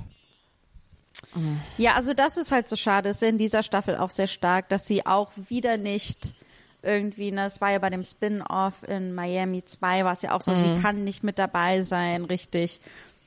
Ja, 1.78 1.94
also 1.94 2.14
das 2.14 2.36
ist 2.36 2.50
halt 2.50 2.68
so 2.68 2.76
schade. 2.76 3.08
Es 3.10 3.22
ist 3.22 3.28
in 3.28 3.38
dieser 3.38 3.62
Staffel 3.62 3.96
auch 3.96 4.10
sehr 4.10 4.26
stark, 4.26 4.68
dass 4.68 4.86
sie 4.86 5.04
auch 5.06 5.30
wieder 5.48 5.76
nicht 5.76 6.34
irgendwie, 6.84 7.32
ne, 7.32 7.46
es 7.46 7.60
war 7.60 7.72
ja 7.72 7.78
bei 7.78 7.90
dem 7.90 8.04
Spin-off 8.04 8.86
in 8.88 9.14
Miami 9.14 9.64
2, 9.64 10.04
war 10.04 10.12
es 10.12 10.22
ja 10.22 10.32
auch 10.32 10.42
so, 10.42 10.52
sie 10.54 10.80
kann 10.82 11.04
nicht 11.04 11.24
mit 11.24 11.38
dabei 11.38 11.82
sein, 11.82 12.24
richtig, 12.24 12.80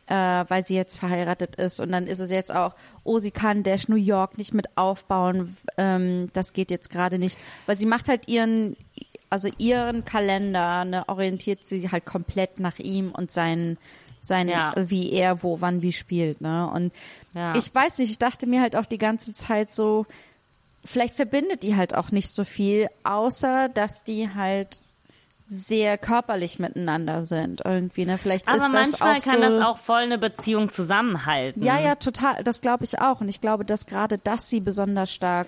äh, 0.08 0.14
weil 0.14 0.64
sie 0.66 0.76
jetzt 0.76 0.99
verheiratet 0.99 1.58
ist. 1.58 1.80
Und 1.80 1.91
dann 1.91 2.08
ist 2.08 2.20
es 2.20 2.32
jetzt 2.32 2.53
auch, 2.55 2.76
oh, 3.03 3.20
sie 3.20 3.32
kann 3.32 3.64
Dash 3.64 3.89
New 3.89 3.95
York 3.97 4.38
nicht 4.38 4.53
mit 4.53 4.78
aufbauen, 4.78 5.58
ähm, 5.78 6.30
das 6.34 6.53
geht 6.53 6.72
jetzt 6.72 6.89
gerade 6.89 7.20
nicht. 7.20 7.38
Weil 7.66 7.78
sie 7.78 7.86
macht 7.88 8.08
halt 8.08 8.28
ihren, 8.30 8.78
also 9.30 9.49
ihren 9.58 10.05
Kalender, 10.05 10.86
ne, 10.86 11.03
orientiert 11.08 11.68
sie 11.68 11.91
halt 11.91 12.05
komplett 12.05 12.60
nach 12.60 12.80
ihm 12.80 13.12
und 13.12 13.32
seinen, 13.32 13.78
seinen, 14.22 14.49
Ja. 14.49 14.72
wie 14.78 15.12
er 15.12 15.43
wo, 15.43 15.60
wann, 15.62 15.82
wie 15.82 15.91
spielt, 15.93 16.41
ne? 16.41 16.70
Und 16.74 16.93
Ja. 17.34 17.53
ich 17.55 17.74
weiß 17.74 17.97
nicht, 17.99 18.12
ich 18.12 18.20
dachte 18.20 18.47
mir 18.47 18.62
halt 18.62 18.76
auch 18.76 18.86
die 18.86 18.97
ganze 18.97 19.34
Zeit 19.34 19.70
so, 19.72 20.05
vielleicht 20.88 21.15
verbindet 21.15 21.63
die 21.63 21.75
halt 21.75 21.95
auch 21.95 22.11
nicht 22.11 22.29
so 22.29 22.43
viel, 22.43 22.88
außer 23.03 23.69
dass 23.69 24.03
die 24.03 24.33
halt 24.33 24.81
sehr 25.45 25.97
körperlich 25.97 26.59
miteinander 26.59 27.21
sind 27.21 27.61
irgendwie, 27.63 28.05
ne? 28.05 28.17
Vielleicht 28.17 28.47
Aber 28.47 28.57
ist 28.57 28.63
das 28.63 28.71
manchmal 28.73 29.17
auch 29.17 29.23
kann 29.23 29.35
so, 29.35 29.41
das 29.41 29.61
auch 29.61 29.77
voll 29.77 30.01
eine 30.01 30.17
Beziehung 30.17 30.71
zusammenhalten. 30.71 31.63
ja, 31.63 31.79
ja, 31.79 31.95
total. 31.95 32.43
Das 32.43 32.59
glaube 32.59 32.83
ich 32.83 32.99
auch. 32.99 33.21
Und 33.21 33.29
ich 33.29 33.39
glaube, 33.39 33.63
dass 33.63 33.85
gerade 33.85 34.17
das 34.17 34.49
sie 34.49 34.59
besonders 34.59 35.13
stark 35.13 35.47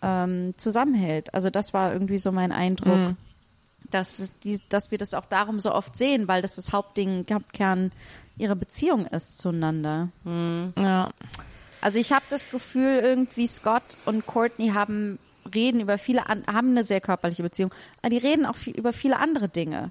ähm, 0.00 0.52
zusammenhält. 0.56 1.34
Also 1.34 1.50
das 1.50 1.74
war 1.74 1.92
irgendwie 1.92 2.16
so 2.16 2.32
mein 2.32 2.52
Eindruck, 2.52 3.16
dass, 3.90 4.32
die, 4.44 4.60
dass 4.70 4.90
wir 4.90 4.98
das 4.98 5.12
auch 5.12 5.26
darum 5.26 5.60
so 5.60 5.72
oft 5.72 5.94
sehen, 5.94 6.26
weil 6.26 6.40
das 6.40 6.56
das 6.56 6.72
Hauptding, 6.72 7.26
Hauptkern 7.30 7.92
ihrer 8.38 8.56
Beziehung 8.56 9.06
ist 9.06 9.38
zueinander. 9.38 10.08
Ja. 10.78 11.10
Also 11.84 11.98
ich 11.98 12.12
habe 12.12 12.24
das 12.30 12.50
Gefühl, 12.50 13.00
irgendwie 13.02 13.46
Scott 13.46 13.98
und 14.06 14.26
Courtney 14.26 14.68
haben 14.68 15.18
reden 15.54 15.80
über 15.80 15.98
viele 15.98 16.24
haben 16.24 16.70
eine 16.70 16.82
sehr 16.82 17.02
körperliche 17.02 17.42
Beziehung, 17.42 17.74
aber 18.00 18.08
die 18.08 18.16
reden 18.16 18.46
auch 18.46 18.54
viel, 18.54 18.74
über 18.74 18.94
viele 18.94 19.18
andere 19.18 19.50
Dinge. 19.50 19.90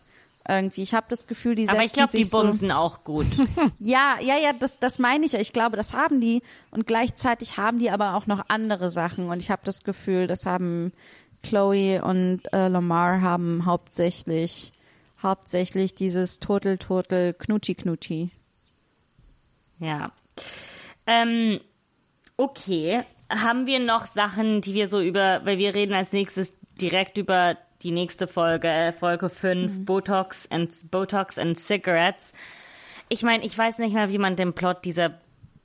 Irgendwie, 0.49 0.81
ich 0.81 0.95
habe 0.95 1.05
das 1.09 1.27
Gefühl, 1.27 1.53
die 1.53 1.65
setzen 1.65 1.75
Aber 1.75 1.85
ich 1.85 1.93
glaube, 1.93 2.11
die 2.11 2.23
sich 2.23 2.31
so, 2.31 2.69
auch 2.71 3.03
gut. 3.03 3.27
ja, 3.79 4.15
ja, 4.21 4.39
ja, 4.39 4.53
das, 4.53 4.79
das 4.79 4.97
meine 4.97 5.23
ich 5.23 5.33
ja. 5.33 5.39
Ich 5.39 5.53
glaube, 5.53 5.77
das 5.77 5.93
haben 5.93 6.19
die 6.19 6.41
und 6.71 6.87
gleichzeitig 6.87 7.57
haben 7.57 7.77
die 7.77 7.91
aber 7.91 8.15
auch 8.15 8.25
noch 8.25 8.43
andere 8.47 8.89
Sachen 8.89 9.29
und 9.29 9.43
ich 9.43 9.51
habe 9.51 9.61
das 9.63 9.83
Gefühl, 9.83 10.25
das 10.25 10.47
haben 10.47 10.93
Chloe 11.43 12.01
und 12.03 12.51
äh, 12.53 12.69
Lamar 12.69 13.21
haben 13.21 13.67
hauptsächlich 13.67 14.73
hauptsächlich 15.21 15.93
dieses 15.93 16.39
Total 16.39 16.79
Total 16.79 17.35
Knutschi 17.35 17.75
Knutschi. 17.75 18.31
Ja. 19.77 20.11
Ähm, 21.05 21.59
okay. 22.37 23.03
Haben 23.29 23.65
wir 23.67 23.79
noch 23.79 24.07
Sachen, 24.07 24.61
die 24.61 24.75
wir 24.75 24.87
so 24.87 25.01
über, 25.01 25.41
weil 25.43 25.57
wir 25.57 25.73
reden 25.73 25.93
als 25.93 26.11
nächstes 26.11 26.53
direkt 26.79 27.17
über 27.17 27.57
die 27.81 27.91
nächste 27.91 28.27
Folge, 28.27 28.67
äh, 28.67 28.93
Folge 28.93 29.29
5, 29.29 29.85
Botox 29.85 30.49
and 30.49 30.91
Botox 30.91 31.37
and 31.37 31.59
Cigarettes. 31.59 32.33
Ich 33.09 33.23
meine, 33.23 33.43
ich 33.43 33.57
weiß 33.57 33.79
nicht 33.79 33.93
mal, 33.93 34.11
wie 34.11 34.17
man 34.17 34.35
den 34.35 34.53
Plot 34.53 34.85
dieser 34.85 35.19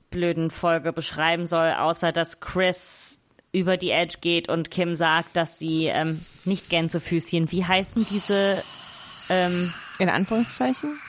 blöden 0.09 0.51
Folge 0.51 0.91
beschreiben 0.91 1.47
soll, 1.47 1.71
außer 1.73 2.11
dass 2.11 2.39
Chris 2.39 3.21
über 3.51 3.77
die 3.77 3.91
Edge 3.91 4.17
geht 4.21 4.49
und 4.49 4.69
Kim 4.69 4.95
sagt, 4.95 5.35
dass 5.35 5.57
sie 5.57 5.85
ähm, 5.85 6.23
nicht 6.45 6.69
Gänsefüßchen, 6.69 7.51
wie 7.51 7.65
heißen 7.65 8.05
diese 8.09 8.61
ähm, 9.29 9.73
In 9.97 10.09
Anführungszeichen? 10.09 10.99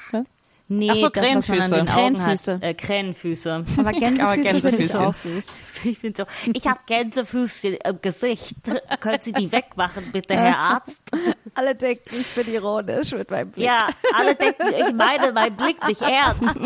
Ne? 0.71 0.77
Nee, 0.79 0.89
Ach 0.91 0.97
so, 0.97 1.09
das, 1.09 1.23
Krähenfüße. 1.25 1.77
Augen 1.77 1.87
Krähenfüße. 1.87 2.55
Hat. 2.55 2.63
Äh, 2.63 2.75
Krähenfüße. 2.75 3.65
Aber 3.77 3.93
Gänsefüße 3.93 4.61
finde 4.61 4.83
ich 4.85 4.95
auch 4.95 5.15
süß. 5.15 5.59
Ich 5.85 6.01
bin 6.01 6.15
so, 6.15 6.25
ich 6.53 6.67
habe 6.67 6.81
Gänsefüße 6.87 7.69
im 7.69 8.01
Gesicht. 8.03 8.55
Können 9.01 9.19
Sie 9.23 9.33
die 9.33 9.51
wegmachen, 9.51 10.13
bitte, 10.13 10.35
Herr 10.35 10.59
Arzt? 10.59 11.01
Alle 11.55 11.75
denken, 11.75 12.17
ich 12.21 12.27
bin 12.35 12.55
ironisch 12.55 13.13
mit 13.13 13.31
meinem 13.31 13.51
Blick. 13.51 13.65
Ja, 13.65 13.89
alle 14.15 14.35
denken, 14.37 14.63
ich 14.69 14.95
meine 14.95 15.33
meinen 15.33 15.57
Blick 15.57 15.85
nicht 15.89 16.01
ernst. 16.03 16.59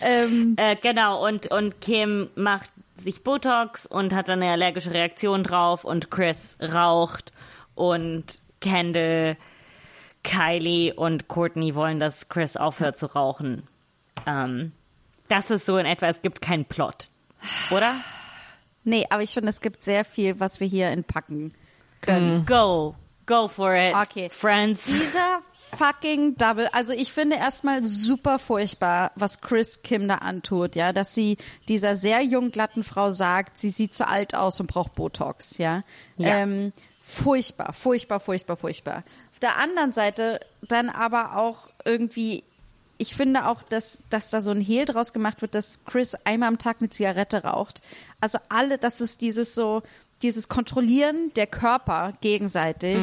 Ähm, 0.00 0.54
Äh, 0.56 0.76
genau, 0.76 1.24
und, 1.26 1.50
und 1.50 1.80
Kim 1.80 2.30
macht 2.34 2.70
sich 2.96 3.22
Botox 3.24 3.86
und 3.86 4.12
hat 4.12 4.28
dann 4.28 4.42
eine 4.42 4.52
allergische 4.52 4.92
Reaktion 4.92 5.42
drauf 5.42 5.84
und 5.84 6.10
Chris 6.10 6.56
raucht 6.60 7.32
und 7.74 8.24
Kendall, 8.60 9.36
Kylie 10.24 10.94
und 10.94 11.28
Courtney 11.28 11.74
wollen, 11.74 12.00
dass 12.00 12.28
Chris 12.28 12.56
aufhört 12.56 12.98
zu 12.98 13.06
rauchen. 13.06 13.66
Ähm, 14.26 14.72
das 15.28 15.50
ist 15.50 15.66
so 15.66 15.78
in 15.78 15.86
etwa, 15.86 16.06
es 16.06 16.22
gibt 16.22 16.40
keinen 16.40 16.64
Plot. 16.64 17.10
Oder? 17.70 17.94
nee, 18.84 19.06
aber 19.10 19.22
ich 19.22 19.30
finde, 19.30 19.50
es 19.50 19.60
gibt 19.60 19.82
sehr 19.82 20.04
viel, 20.04 20.40
was 20.40 20.60
wir 20.60 20.66
hier 20.66 20.88
entpacken 20.88 21.52
können. 22.00 22.44
Go. 22.46 22.94
Go 23.26 23.46
for 23.46 23.74
it. 23.74 23.94
Okay. 23.94 24.30
Friends. 24.30 24.86
Dieser 24.86 25.40
fucking 25.76 26.36
Double, 26.36 26.66
also 26.72 26.94
ich 26.94 27.12
finde 27.12 27.36
erstmal 27.36 27.84
super 27.84 28.38
furchtbar, 28.38 29.12
was 29.16 29.42
Chris 29.42 29.82
Kim 29.82 30.08
da 30.08 30.16
antut, 30.16 30.76
ja, 30.76 30.94
dass 30.94 31.14
sie 31.14 31.36
dieser 31.68 31.94
sehr 31.94 32.22
jungen, 32.22 32.50
glatten 32.50 32.82
Frau 32.82 33.10
sagt, 33.10 33.58
sie 33.58 33.68
sieht 33.68 33.94
zu 33.94 34.08
alt 34.08 34.34
aus 34.34 34.60
und 34.60 34.66
braucht 34.66 34.94
Botox, 34.94 35.58
ja. 35.58 35.82
Ja. 36.16 36.38
Ähm, 36.38 36.72
furchtbar, 37.02 37.74
furchtbar, 37.74 38.20
furchtbar, 38.20 38.56
furchtbar. 38.56 39.04
Auf 39.38 39.40
der 39.40 39.56
anderen 39.58 39.92
Seite 39.92 40.40
dann 40.66 40.88
aber 40.88 41.36
auch 41.36 41.68
irgendwie, 41.84 42.42
ich 42.98 43.14
finde 43.14 43.46
auch, 43.46 43.62
dass, 43.62 44.02
dass 44.10 44.30
da 44.30 44.40
so 44.40 44.50
ein 44.50 44.60
Hehl 44.60 44.84
draus 44.84 45.12
gemacht 45.12 45.42
wird, 45.42 45.54
dass 45.54 45.84
Chris 45.84 46.16
einmal 46.24 46.48
am 46.48 46.58
Tag 46.58 46.78
eine 46.80 46.90
Zigarette 46.90 47.44
raucht. 47.44 47.80
Also 48.20 48.38
alle, 48.48 48.78
das 48.78 49.00
ist 49.00 49.20
dieses 49.20 49.54
so, 49.54 49.82
dieses 50.22 50.48
Kontrollieren 50.48 51.32
der 51.36 51.46
Körper 51.46 52.14
gegenseitig, 52.20 52.98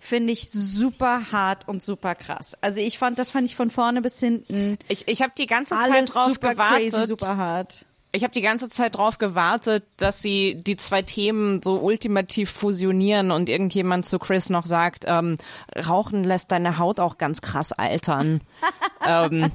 finde 0.00 0.32
ich 0.32 0.50
super 0.50 1.30
hart 1.30 1.68
und 1.68 1.80
super 1.80 2.16
krass. 2.16 2.56
Also 2.60 2.80
ich 2.80 2.98
fand, 2.98 3.16
das 3.20 3.30
fand 3.30 3.46
ich 3.46 3.54
von 3.54 3.70
vorne 3.70 4.02
bis 4.02 4.18
hinten 4.18 4.78
Ich, 4.88 5.06
ich 5.06 5.22
habe 5.22 5.32
die 5.38 5.46
ganze 5.46 5.76
Zeit 5.76 6.12
drauf 6.12 6.26
super 6.34 6.50
gewartet. 6.50 6.90
crazy, 6.90 7.06
super 7.06 7.36
hart. 7.36 7.86
Ich 8.12 8.22
habe 8.22 8.32
die 8.32 8.40
ganze 8.40 8.68
Zeit 8.70 8.96
drauf 8.96 9.18
gewartet, 9.18 9.84
dass 9.98 10.22
sie 10.22 10.54
die 10.62 10.76
zwei 10.76 11.02
Themen 11.02 11.60
so 11.62 11.74
ultimativ 11.80 12.50
fusionieren 12.50 13.30
und 13.30 13.48
irgendjemand 13.50 14.06
zu 14.06 14.18
Chris 14.18 14.48
noch 14.48 14.64
sagt, 14.64 15.04
ähm, 15.06 15.36
Rauchen 15.76 16.24
lässt 16.24 16.50
deine 16.50 16.78
Haut 16.78 17.00
auch 17.00 17.18
ganz 17.18 17.42
krass 17.42 17.72
altern. 17.72 18.40
ähm, 19.06 19.52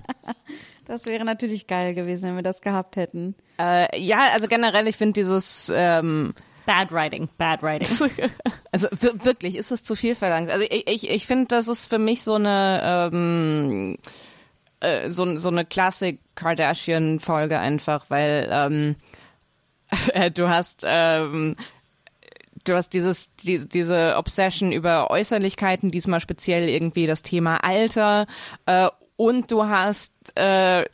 Das 0.85 1.07
wäre 1.07 1.25
natürlich 1.25 1.65
geil 1.67 1.93
gewesen, 1.95 2.29
wenn 2.29 2.35
wir 2.35 2.43
das 2.43 2.61
gehabt 2.61 2.95
hätten. 2.97 3.33
äh, 3.59 3.99
ja, 3.99 4.19
also 4.33 4.47
generell, 4.47 4.87
ich 4.87 4.97
finde 4.97 5.13
dieses, 5.13 5.71
ähm, 5.73 6.33
Bad 6.65 6.91
writing, 6.93 7.27
bad 7.37 7.61
writing. 7.63 7.87
also 8.71 8.87
wir- 9.01 9.25
wirklich, 9.25 9.55
ist 9.57 9.71
es 9.71 9.83
zu 9.83 9.95
viel 9.95 10.15
verlangt. 10.15 10.49
Also 10.51 10.63
ich, 10.69 10.87
ich, 10.87 11.09
ich 11.09 11.25
finde, 11.25 11.47
das 11.47 11.67
ist 11.67 11.87
für 11.87 11.99
mich 11.99 12.21
so 12.23 12.35
eine 12.35 13.09
ähm, 13.11 13.97
äh, 14.83 15.09
so, 15.09 15.35
so 15.37 15.49
eine 15.49 15.65
Classic 15.65 16.19
Kardashian 16.35 17.19
Folge 17.19 17.59
einfach, 17.59 18.05
weil 18.09 18.49
ähm, 18.51 18.95
äh, 20.13 20.29
du 20.29 20.49
hast 20.49 20.83
ähm, 20.85 21.55
du 22.65 22.75
hast 22.75 22.89
dieses 22.89 23.33
die, 23.35 23.67
diese 23.67 24.15
Obsession 24.17 24.71
über 24.71 25.09
Äußerlichkeiten, 25.09 25.91
diesmal 25.91 26.19
speziell 26.19 26.69
irgendwie 26.69 27.07
das 27.07 27.21
Thema 27.21 27.63
Alter 27.63 28.25
äh, 28.65 28.89
und 29.15 29.51
du 29.51 29.65
hast 29.65 30.13
äh, 30.35 30.85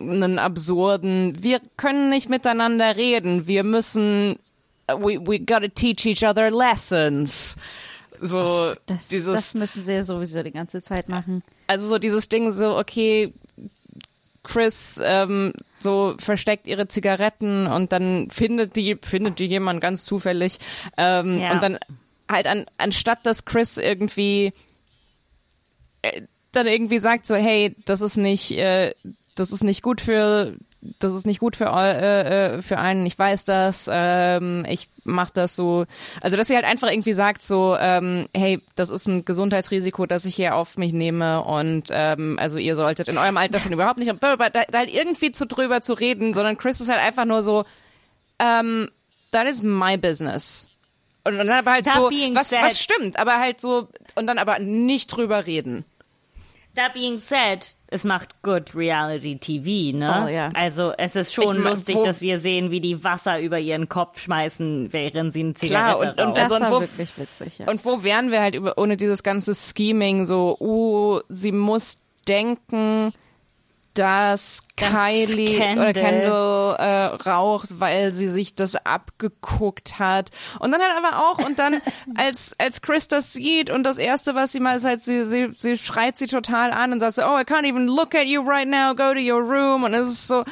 einen 0.00 0.38
absurden, 0.38 1.42
wir 1.42 1.60
können 1.76 2.10
nicht 2.10 2.28
miteinander 2.28 2.96
reden, 2.96 3.46
wir 3.46 3.64
müssen 3.64 4.38
we, 4.88 5.20
we 5.24 5.38
gotta 5.38 5.68
teach 5.68 6.06
each 6.06 6.24
other 6.24 6.50
lessons. 6.50 7.56
So 8.20 8.74
Das, 8.86 9.08
dieses 9.08 9.34
das 9.34 9.54
müssen 9.54 9.82
sie 9.82 9.92
ja 9.92 10.02
sowieso 10.02 10.42
die 10.42 10.50
ganze 10.50 10.82
Zeit 10.82 11.08
machen. 11.08 11.42
Also 11.68 11.86
so 11.86 11.98
dieses 11.98 12.28
Ding 12.28 12.50
so, 12.50 12.76
okay, 12.76 13.32
Chris 14.42 15.00
ähm, 15.04 15.52
so 15.78 16.16
versteckt 16.18 16.66
ihre 16.66 16.88
Zigaretten 16.88 17.66
und 17.66 17.92
dann 17.92 18.30
findet 18.30 18.74
die, 18.74 18.96
findet 19.00 19.38
die 19.38 19.44
jemand 19.46 19.80
ganz 19.80 20.04
zufällig. 20.04 20.58
Ähm, 20.96 21.38
Ja. 21.38 21.52
Und 21.52 21.62
dann 21.62 21.78
halt 22.28 22.46
an, 22.46 22.66
anstatt 22.78 23.24
dass 23.24 23.44
Chris 23.44 23.76
irgendwie 23.76 24.52
äh, 26.02 26.22
dann 26.52 26.66
irgendwie 26.66 26.98
sagt 26.98 27.26
so, 27.26 27.34
hey, 27.34 27.76
das 27.84 28.00
ist 28.00 28.16
nicht, 28.16 28.52
äh, 28.52 28.94
das 29.34 29.52
ist 29.52 29.62
nicht 29.62 29.82
gut 29.82 30.00
für 30.00 30.54
das 30.80 31.12
ist 31.14 31.26
nicht 31.26 31.40
gut 31.40 31.56
für 31.56 31.66
äh, 31.66 32.56
äh, 32.56 32.62
für 32.62 32.78
einen, 32.78 33.04
ich 33.04 33.18
weiß 33.18 33.44
das, 33.44 33.88
ähm, 33.92 34.64
ich 34.68 34.88
mach 35.04 35.30
das 35.30 35.56
so, 35.56 35.86
also 36.20 36.36
dass 36.36 36.46
sie 36.48 36.54
halt 36.54 36.64
einfach 36.64 36.88
irgendwie 36.90 37.14
sagt 37.14 37.42
so, 37.42 37.76
ähm, 37.80 38.28
hey, 38.32 38.60
das 38.76 38.88
ist 38.90 39.08
ein 39.08 39.24
Gesundheitsrisiko, 39.24 40.06
das 40.06 40.24
ich 40.24 40.36
hier 40.36 40.54
auf 40.54 40.76
mich 40.76 40.92
nehme 40.92 41.42
und 41.42 41.88
ähm, 41.92 42.36
also 42.38 42.58
ihr 42.58 42.76
solltet 42.76 43.08
in 43.08 43.18
eurem 43.18 43.36
Alter 43.36 43.58
schon 43.58 43.72
überhaupt 43.72 43.98
nicht, 43.98 44.12
da, 44.20 44.36
da 44.36 44.60
halt 44.72 44.94
irgendwie 44.94 45.32
zu 45.32 45.46
drüber 45.46 45.80
zu 45.82 45.94
reden, 45.94 46.32
sondern 46.32 46.56
Chris 46.58 46.80
ist 46.80 46.88
halt 46.90 47.00
einfach 47.00 47.24
nur 47.24 47.42
so, 47.42 47.64
ähm, 48.38 48.88
that 49.32 49.46
is 49.48 49.62
my 49.62 49.96
business. 49.96 50.68
Und, 51.24 51.32
und 51.40 51.46
dann 51.48 51.58
aber 51.58 51.72
halt 51.72 51.84
That 51.86 51.94
so, 51.94 52.10
was, 52.10 52.50
said- 52.50 52.62
was 52.62 52.80
stimmt, 52.80 53.18
aber 53.18 53.38
halt 53.38 53.60
so, 53.60 53.88
und 54.14 54.26
dann 54.28 54.38
aber 54.38 54.60
nicht 54.60 55.08
drüber 55.08 55.46
reden. 55.46 55.84
That 56.76 56.92
being 56.94 57.18
said, 57.18 57.74
es 57.90 58.04
macht 58.04 58.42
good 58.42 58.74
Reality 58.74 59.38
TV, 59.38 59.96
ne? 59.98 60.24
Oh, 60.24 60.28
ja. 60.28 60.50
Also 60.54 60.92
es 60.98 61.16
ist 61.16 61.32
schon 61.34 61.56
Ich 61.58 61.64
lustig, 61.64 61.96
wo- 61.96 62.04
dass 62.04 62.20
wir 62.20 62.38
sehen, 62.38 62.70
wie 62.70 62.80
die 62.80 63.02
Wasser 63.02 63.40
über 63.40 63.58
ihren 63.58 63.88
Kopf 63.88 64.20
schmeißen, 64.20 64.92
während 64.92 65.32
sie 65.32 65.40
eine 65.40 65.52
Klar, 65.54 65.98
Zigarette 65.98 66.22
und- 66.22 66.28
und 66.28 66.28
rauchen. 66.28 66.34
Das 66.34 66.52
Also, 66.52 66.64
war 66.64 66.72
wo- 66.72 66.80
wirklich 66.82 67.18
witzig, 67.18 67.58
ja. 67.58 67.66
Und 67.68 67.84
wo 67.84 68.02
wären 68.04 68.30
wir 68.30 68.40
halt 68.42 68.54
über, 68.54 68.76
ohne 68.78 68.96
dieses 68.96 69.22
ganze 69.22 69.54
Scheming 69.54 70.24
so, 70.26 70.56
uh, 70.60 71.20
sie 71.28 71.52
muss 71.52 72.02
denken, 72.28 73.12
dass 73.98 74.62
Kylie 74.76 75.58
Kendall- 75.58 75.90
oder 75.90 75.92
Kendall 75.92 76.76
äh, 76.76 77.04
raucht, 77.28 77.80
weil 77.80 78.12
sie 78.12 78.28
sich 78.28 78.54
das 78.54 78.76
abgeguckt 78.76 79.98
hat. 79.98 80.30
Und 80.60 80.70
dann 80.72 80.80
halt 80.80 80.92
aber 80.96 81.28
auch, 81.28 81.38
und 81.44 81.58
dann, 81.58 81.80
als, 82.16 82.54
als 82.58 82.80
Chris 82.80 83.08
das 83.08 83.32
sieht 83.32 83.70
und 83.70 83.82
das 83.82 83.98
erste, 83.98 84.34
was 84.34 84.52
sie 84.52 84.60
mal 84.60 84.76
ist, 84.76 84.84
halt, 84.84 85.02
sie, 85.02 85.26
sie, 85.26 85.48
sie 85.56 85.76
schreit 85.76 86.16
sie 86.16 86.26
total 86.26 86.70
an 86.70 86.92
und 86.92 87.00
sagt 87.00 87.14
so, 87.14 87.22
oh, 87.22 87.38
I 87.38 87.42
can't 87.42 87.66
even 87.66 87.86
look 87.86 88.14
at 88.14 88.26
you 88.26 88.40
right 88.40 88.68
now, 88.68 88.94
go 88.94 89.12
to 89.12 89.20
your 89.20 89.42
room. 89.42 89.82
Und 89.82 89.94
es 89.94 90.10
ist 90.10 90.28
so, 90.28 90.44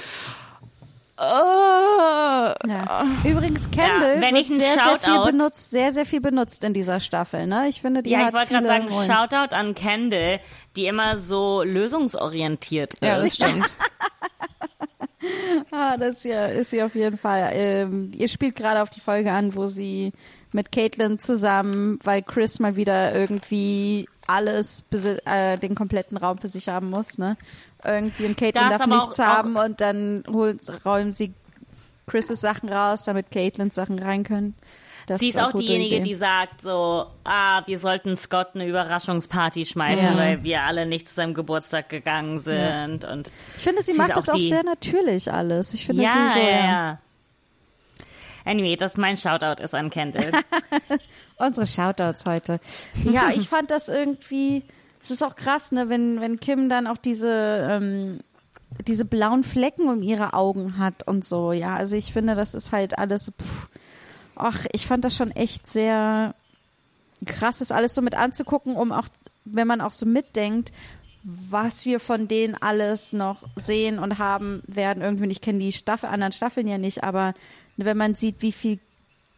oh, 1.19 2.53
Ja. 2.69 3.07
Übrigens, 3.25 3.71
Kendall 3.71 4.17
Ja, 4.17 4.21
wenn 4.21 4.35
wird 4.35 4.45
ich 4.45 4.51
ein 4.51 4.57
sehr, 4.57 4.75
sehr 4.75 4.99
viel 4.99 5.15
Shoutout- 5.15 5.25
benutzt, 5.31 5.71
sehr, 5.71 5.93
sehr 5.93 6.07
viel 6.07 6.21
benutzt 6.21 6.65
in 6.65 6.73
dieser 6.73 7.01
Staffel. 7.01 7.47
Ne? 7.47 7.69
Ich 7.69 7.81
finde, 7.81 8.03
die 8.03 8.11
ja, 8.11 8.21
hat 8.21 8.29
ich 8.29 8.35
wollte 8.35 8.47
viele 8.49 8.63
gerade 8.63 8.89
sagen, 8.89 8.93
Rollen. 8.93 9.07
Shoutout 9.11 9.55
an 9.55 9.75
Kendall, 9.75 10.41
die 10.77 10.87
immer 10.87 11.19
so 11.19 11.63
lösungsorientiert 11.63 12.95
ist. 12.95 13.03
ja, 13.03 13.19
das 13.21 13.35
stimmt. 13.35 13.71
ah, 15.71 15.97
das 15.97 16.25
ja, 16.25 16.47
ist 16.47 16.71
sie 16.71 16.83
auf 16.83 16.95
jeden 16.95 17.19
Fall. 17.19 17.51
Ähm, 17.55 18.11
ihr 18.15 18.29
spielt 18.29 18.57
gerade 18.57 18.83
auf 18.83 18.91
die 18.91 19.01
Folge 19.01 19.33
an, 19.33 19.55
wo 19.55 19.67
sie 19.67 20.13
mit 20.53 20.73
Caitlin 20.73 21.19
zusammen, 21.19 21.99
weil 22.03 22.23
Chris 22.23 22.61
mal 22.61 22.77
wieder 22.77 23.15
irgendwie 23.15 24.09
alles, 24.27 24.85
äh, 25.25 25.59
den 25.59 25.75
kompletten 25.75 26.17
Raum 26.17 26.39
für 26.39 26.49
sich 26.49 26.69
haben 26.69 26.91
muss, 26.91 27.19
ne? 27.19 27.37
Irgendwie 27.87 28.27
und 28.27 28.37
Caitlin 28.37 28.69
darf 28.69 28.87
nichts 28.87 29.21
auch, 29.21 29.25
haben 29.25 29.57
auch 29.57 29.65
und 29.65 29.81
dann 29.81 30.25
holt, 30.29 30.61
räumen 30.85 31.13
sie 31.13 31.35
Chris' 32.07 32.29
Sachen 32.41 32.69
raus, 32.69 33.05
damit 33.05 33.31
Caitlins 33.31 33.75
Sachen 33.75 33.99
rein 33.99 34.25
können. 34.25 34.55
Das 35.07 35.21
Sie 35.21 35.29
ist 35.29 35.39
auch 35.39 35.53
diejenige, 35.53 35.97
Idee. 35.97 36.05
die 36.05 36.15
sagt 36.17 36.63
so, 36.63 37.07
ah, 37.23 37.63
wir 37.67 37.79
sollten 37.79 38.17
Scott 38.17 38.49
eine 38.55 38.67
Überraschungsparty 38.67 39.65
schmeißen, 39.65 40.05
ja. 40.05 40.17
weil 40.17 40.43
wir 40.43 40.63
alle 40.63 40.85
nicht 40.85 41.09
zu 41.09 41.15
seinem 41.15 41.33
Geburtstag 41.33 41.89
gegangen 41.89 42.41
sind. 42.41 43.05
Ja. 43.05 43.13
Und 43.13 43.31
ich 43.57 43.63
finde, 43.63 43.83
sie, 43.83 43.93
sie 43.93 43.99
macht 43.99 44.17
das 44.17 44.29
auch 44.29 44.39
sehr 44.39 44.65
natürlich 44.65 45.33
alles. 45.33 45.75
Ich 45.75 45.87
finde 45.87 46.03
ja, 46.03 46.11
sie 46.11 46.35
so, 46.35 46.41
ja, 46.41 46.49
ja. 46.49 46.99
Anyway, 48.45 48.77
das 48.77 48.97
mein 48.97 49.17
Shoutout 49.17 49.63
ist 49.63 49.75
an 49.75 49.91
Kendall. 49.91 50.33
Unsere 51.37 51.67
Shoutouts 51.67 52.25
heute. 52.27 52.59
Ja, 53.05 53.31
ich 53.31 53.49
fand 53.49 53.71
das 53.71 53.89
irgendwie, 53.89 54.65
es 55.07 55.13
ist 55.13 55.23
auch 55.23 55.37
krass, 55.37 55.71
ne, 55.71 55.89
wenn, 55.89 56.21
wenn 56.21 56.41
Kim 56.41 56.69
dann 56.69 56.89
auch 56.89 56.97
diese, 56.97 57.31
ähm, 57.71 58.19
diese 58.89 59.05
blauen 59.05 59.45
Flecken 59.45 59.89
um 59.89 60.03
ihre 60.03 60.35
Augen 60.35 60.79
hat 60.79 61.07
und 61.07 61.25
so. 61.25 61.53
Ja, 61.53 61.77
also 61.77 61.95
ich 61.95 62.13
finde, 62.13 62.35
das 62.35 62.55
ist 62.55 62.73
halt 62.73 62.99
alles, 62.99 63.31
pff, 63.41 63.69
ach, 64.35 64.67
ich 64.73 64.89
fand 64.89 65.05
das 65.05 65.15
schon 65.15 65.31
echt 65.31 65.69
sehr 65.69 66.35
krass, 67.25 67.59
das 67.61 67.71
alles 67.71 67.95
so 67.95 68.03
mit 68.03 68.17
anzugucken, 68.17 68.75
um 68.75 68.91
auch, 68.91 69.07
wenn 69.45 69.69
man 69.69 69.81
auch 69.81 69.93
so 69.93 70.07
mitdenkt, 70.07 70.73
was 71.23 71.87
wir 71.87 72.01
von 72.01 72.27
denen 72.27 72.57
alles 72.57 73.13
noch 73.13 73.45
sehen 73.55 74.01
und 74.01 74.19
haben 74.19 74.61
werden. 74.67 75.05
Irgendwie, 75.05 75.31
ich 75.31 75.41
kenne 75.41 75.61
die 75.61 75.71
Staffel, 75.71 76.09
anderen 76.09 76.33
Staffeln 76.33 76.67
ja 76.67 76.79
nicht, 76.79 77.05
aber 77.05 77.33
wenn 77.77 77.97
man 77.97 78.17
sieht, 78.17 78.43
wie 78.43 78.53
viel 78.53 78.81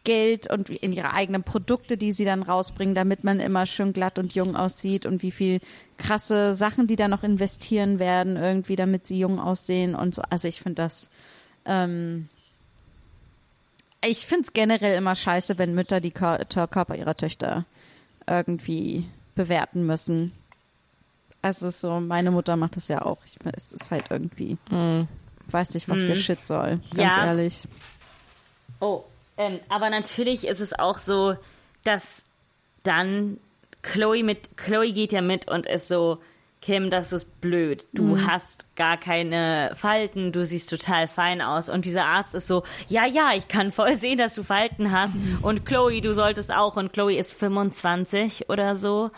Geld 0.03 0.49
und 0.49 0.69
in 0.69 0.93
ihre 0.93 1.13
eigenen 1.13 1.43
Produkte, 1.43 1.97
die 1.97 2.11
sie 2.11 2.25
dann 2.25 2.41
rausbringen, 2.43 2.95
damit 2.95 3.23
man 3.23 3.39
immer 3.39 3.65
schön 3.65 3.93
glatt 3.93 4.17
und 4.17 4.33
jung 4.33 4.55
aussieht 4.55 5.05
und 5.05 5.21
wie 5.23 5.31
viel 5.31 5.59
krasse 5.97 6.55
Sachen, 6.55 6.87
die 6.87 6.95
da 6.95 7.07
noch 7.07 7.23
investieren 7.23 7.99
werden, 7.99 8.37
irgendwie, 8.37 8.75
damit 8.75 9.05
sie 9.05 9.19
jung 9.19 9.39
aussehen 9.39 9.95
und 9.95 10.15
so. 10.15 10.21
Also 10.29 10.47
ich 10.47 10.61
finde 10.61 10.81
das, 10.83 11.09
ähm, 11.65 12.29
ich 14.03 14.25
finde 14.25 14.43
es 14.43 14.53
generell 14.53 14.97
immer 14.97 15.15
scheiße, 15.15 15.57
wenn 15.57 15.75
Mütter 15.75 15.99
die 15.99 16.11
Körper 16.11 16.95
ihrer 16.95 17.17
Töchter 17.17 17.65
irgendwie 18.25 19.05
bewerten 19.35 19.85
müssen. 19.85 20.31
Also 21.41 21.67
es 21.67 21.75
ist 21.75 21.81
so, 21.81 21.99
meine 21.99 22.31
Mutter 22.31 22.55
macht 22.55 22.75
das 22.75 22.87
ja 22.87 23.01
auch. 23.01 23.17
Ich, 23.25 23.37
es 23.55 23.73
ist 23.73 23.91
halt 23.91 24.05
irgendwie, 24.09 24.57
mm. 24.69 25.07
weiß 25.47 25.73
nicht, 25.73 25.87
was 25.87 26.01
mm. 26.01 26.07
der 26.07 26.15
Shit 26.15 26.45
soll, 26.45 26.79
ganz 26.95 27.17
ja. 27.17 27.25
ehrlich. 27.25 27.67
Oh, 28.81 29.03
ähm, 29.39 29.59
aber 29.69 29.89
natürlich 29.89 30.45
ist 30.45 30.59
es 30.59 30.77
auch 30.77 30.99
so, 30.99 31.35
dass 31.83 32.25
dann 32.83 33.37
Chloe 33.81 34.23
mit, 34.23 34.57
Chloe 34.57 34.91
geht 34.91 35.13
ja 35.13 35.21
mit 35.21 35.47
und 35.47 35.65
ist 35.65 35.87
so, 35.87 36.19
Kim, 36.61 36.89
das 36.89 37.13
ist 37.13 37.39
blöd. 37.39 37.85
Du 37.93 38.03
mhm. 38.03 38.27
hast 38.27 38.75
gar 38.75 38.97
keine 38.97 39.71
Falten, 39.77 40.33
du 40.33 40.43
siehst 40.43 40.69
total 40.69 41.07
fein 41.07 41.41
aus. 41.41 41.69
Und 41.69 41.85
dieser 41.85 42.05
Arzt 42.05 42.35
ist 42.35 42.47
so, 42.47 42.63
ja, 42.89 43.05
ja, 43.05 43.31
ich 43.33 43.47
kann 43.47 43.71
voll 43.71 43.95
sehen, 43.95 44.17
dass 44.17 44.33
du 44.33 44.43
Falten 44.43 44.91
hast. 44.91 45.15
Mhm. 45.15 45.39
Und 45.41 45.65
Chloe, 45.65 46.01
du 46.01 46.13
solltest 46.13 46.53
auch. 46.53 46.75
Und 46.75 46.91
Chloe 46.91 47.15
ist 47.15 47.31
25 47.31 48.49
oder 48.49 48.75
so. 48.75 49.05
Mhm. 49.05 49.11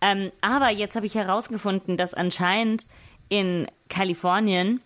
Ähm, 0.00 0.32
aber 0.40 0.70
jetzt 0.70 0.96
habe 0.96 1.04
ich 1.04 1.14
herausgefunden, 1.14 1.98
dass 1.98 2.14
anscheinend 2.14 2.86
in 3.28 3.66
Kalifornien 3.90 4.80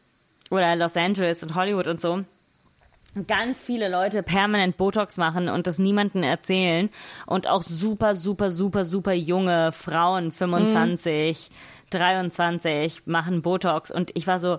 oder 0.50 0.74
Los 0.74 0.96
Angeles 0.96 1.44
und 1.44 1.54
Hollywood 1.54 1.86
und 1.86 2.00
so 2.00 2.24
ganz 3.26 3.62
viele 3.62 3.88
Leute 3.88 4.22
permanent 4.22 4.76
Botox 4.76 5.16
machen 5.16 5.48
und 5.48 5.66
das 5.66 5.78
niemanden 5.78 6.22
erzählen 6.22 6.90
und 7.26 7.46
auch 7.46 7.62
super, 7.62 8.14
super, 8.14 8.50
super, 8.50 8.84
super 8.84 9.12
junge 9.12 9.72
Frauen, 9.72 10.32
25, 10.32 11.50
mhm. 11.50 11.54
23 11.90 13.06
machen 13.06 13.42
Botox 13.42 13.90
und 13.90 14.10
ich 14.14 14.26
war 14.26 14.38
so, 14.38 14.58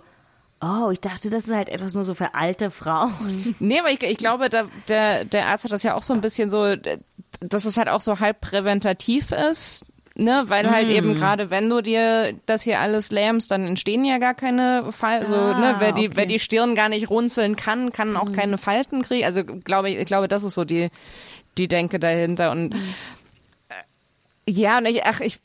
Oh, 0.65 0.91
ich 0.91 1.01
dachte, 1.01 1.29
das 1.29 1.45
ist 1.45 1.53
halt 1.53 1.67
etwas 1.67 1.93
nur 1.93 2.05
so 2.05 2.13
für 2.13 2.35
alte 2.35 2.71
Frauen. 2.71 3.53
Nee, 3.59 3.79
aber 3.79 3.91
ich, 3.91 4.01
ich 4.01 4.17
glaube, 4.17 4.47
da, 4.47 4.63
der, 4.87 5.25
der 5.25 5.47
Arzt 5.47 5.65
hat 5.65 5.73
das 5.73 5.83
ja 5.83 5.93
auch 5.93 6.03
so 6.03 6.13
ein 6.13 6.21
bisschen 6.21 6.49
so, 6.49 6.75
dass 7.41 7.65
es 7.65 7.75
halt 7.75 7.89
auch 7.89 7.99
so 7.99 8.21
halb 8.21 8.39
präventativ 8.39 9.33
ist, 9.33 9.83
ne, 10.15 10.43
weil 10.47 10.69
halt 10.69 10.87
mm. 10.87 10.91
eben 10.91 11.15
gerade 11.15 11.49
wenn 11.49 11.69
du 11.69 11.81
dir 11.81 12.33
das 12.45 12.61
hier 12.61 12.79
alles 12.79 13.11
lähmst, 13.11 13.51
dann 13.51 13.65
entstehen 13.65 14.05
ja 14.05 14.17
gar 14.17 14.33
keine 14.33 14.91
Falten, 14.91 15.33
ah, 15.33 15.53
so, 15.53 15.59
ne, 15.59 15.75
wer 15.79 15.91
die, 15.91 16.07
okay. 16.07 16.17
wer 16.17 16.25
die 16.25 16.39
Stirn 16.39 16.75
gar 16.75 16.89
nicht 16.89 17.09
runzeln 17.09 17.55
kann, 17.55 17.91
kann 17.91 18.15
auch 18.15 18.29
mm. 18.29 18.33
keine 18.33 18.57
Falten 18.57 19.01
kriegen. 19.01 19.25
Also 19.25 19.43
glaube 19.43 19.89
ich, 19.89 19.97
ich 19.97 20.05
glaube, 20.05 20.27
das 20.27 20.43
ist 20.43 20.55
so 20.55 20.65
die, 20.65 20.89
die 21.57 21.67
Denke 21.67 21.99
dahinter 21.99 22.51
und 22.51 22.73
mm. 22.73 22.79
ja, 24.47 24.77
und 24.77 24.85
ich, 24.85 25.05
ach, 25.05 25.19
ich 25.19 25.39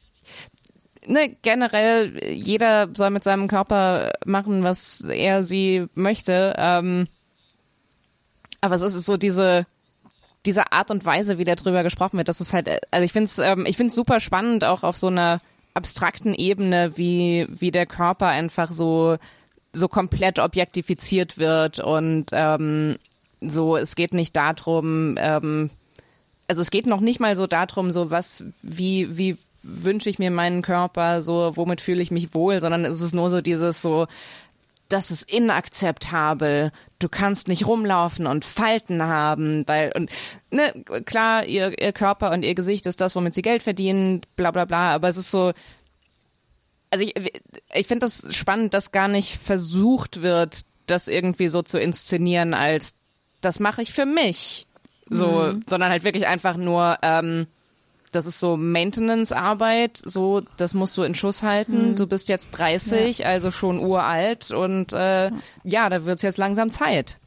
ne, 1.09 1.35
generell, 1.43 2.23
jeder 2.33 2.89
soll 2.95 3.11
mit 3.11 3.25
seinem 3.25 3.49
Körper 3.49 4.11
machen, 4.25 4.65
was 4.65 5.01
er 5.01 5.45
sie 5.45 5.87
möchte. 5.95 6.55
Ähm, 6.57 7.09
aber 8.61 8.75
es 8.75 8.83
ist 8.83 9.07
so 9.07 9.17
diese, 9.17 9.67
diese 10.49 10.73
Art 10.73 10.91
und 10.91 11.05
Weise, 11.05 11.37
wie 11.37 11.45
da 11.45 11.57
drüber 11.57 11.83
gesprochen 11.83 12.17
wird, 12.17 12.29
das 12.29 12.41
ist 12.41 12.55
halt, 12.55 12.71
also 12.91 13.05
ich 13.05 13.13
finde 13.13 13.27
es 13.27 13.39
ähm, 13.39 13.67
ich 13.67 13.77
find's 13.77 13.95
super 13.95 14.19
spannend, 14.19 14.65
auch 14.65 14.83
auf 14.83 14.97
so 14.97 15.09
einer 15.09 15.41
abstrakten 15.75 16.33
Ebene, 16.33 16.97
wie, 16.97 17.47
wie 17.51 17.71
der 17.71 17.85
Körper 17.85 18.29
einfach 18.29 18.73
so, 18.73 19.19
so 19.75 19.89
komplett 19.89 20.39
objektifiziert 20.39 21.37
wird 21.37 21.81
und 21.81 22.31
ähm, 22.33 22.97
so, 23.43 23.77
es 23.77 23.95
geht 23.95 24.15
nicht 24.15 24.35
darum, 24.37 25.17
ähm, 25.19 25.69
also 26.49 26.63
es 26.63 26.71
geht 26.71 26.87
noch 26.87 27.01
nicht 27.01 27.21
mal 27.21 27.37
so 27.37 27.47
darum, 27.47 27.93
so 27.93 28.11
was, 28.11 28.43
wie, 28.63 29.19
wie 29.19 29.37
wünsche 29.63 30.09
ich 30.09 30.19
mir 30.19 30.31
meinen 30.31 30.63
Körper, 30.63 31.21
so 31.21 31.53
womit 31.57 31.83
fühle 31.83 32.01
ich 32.01 32.11
mich 32.11 32.35
wohl, 32.35 32.63
sondern 32.63 32.87
es 32.87 33.03
ist 33.03 33.15
nur 33.15 33.29
so 33.29 33.43
dieses 33.43 33.83
so, 33.83 34.07
das 34.89 35.11
ist 35.11 35.31
inakzeptabel. 35.31 36.73
Du 36.99 37.09
kannst 37.09 37.49
nicht 37.49 37.67
rumlaufen 37.67 38.27
und 38.27 38.45
Falten 38.45 39.03
haben, 39.03 39.67
weil 39.69 39.93
und 39.95 40.11
ne 40.51 40.73
klar, 41.05 41.45
ihr, 41.47 41.81
ihr 41.81 41.93
Körper 41.93 42.33
und 42.33 42.45
ihr 42.45 42.55
Gesicht 42.55 42.87
ist 42.87 43.01
das, 43.01 43.15
womit 43.15 43.35
sie 43.35 43.43
Geld 43.43 43.63
verdienen, 43.63 44.23
bla 44.37 44.51
bla 44.51 44.65
bla. 44.65 44.95
Aber 44.95 45.09
es 45.09 45.17
ist 45.17 45.31
so, 45.31 45.53
also 46.91 47.05
ich 47.05 47.15
ich 47.75 47.87
finde 47.87 48.07
das 48.07 48.35
spannend, 48.35 48.75
dass 48.75 48.93
gar 48.93 49.09
nicht 49.09 49.37
versucht 49.37 50.23
wird, 50.23 50.65
das 50.87 51.09
irgendwie 51.09 51.49
so 51.49 51.63
zu 51.63 51.79
inszenieren 51.79 52.55
als 52.55 52.95
das 53.41 53.61
mache 53.61 53.83
ich 53.83 53.93
für 53.93 54.07
mich, 54.07 54.67
so, 55.09 55.53
mhm. 55.53 55.63
sondern 55.69 55.91
halt 55.91 56.03
wirklich 56.03 56.27
einfach 56.27 56.57
nur 56.57 56.99
ähm, 57.03 57.47
das 58.19 58.27
ist 58.27 58.41
so 58.41 58.57
Maintenance-Arbeit, 58.57 60.03
so, 60.05 60.43
das 60.57 60.75
musst 60.75 60.97
du 60.97 61.05
in 61.05 61.15
Schuss 61.15 61.45
halten. 61.45 61.91
Hm. 61.91 61.97
Du 61.97 62.09
bist 62.09 62.29
jetzt 62.29 62.49
30, 62.51 63.19
ja. 63.19 63.27
also 63.27 63.53
schon 63.53 63.79
uralt 63.79 64.51
und 64.51 64.93
äh, 64.93 65.31
ja, 65.63 65.89
da 65.89 66.05
wird's 66.05 66.23
jetzt 66.23 66.37
langsam 66.37 66.73
Zeit. 66.73 67.21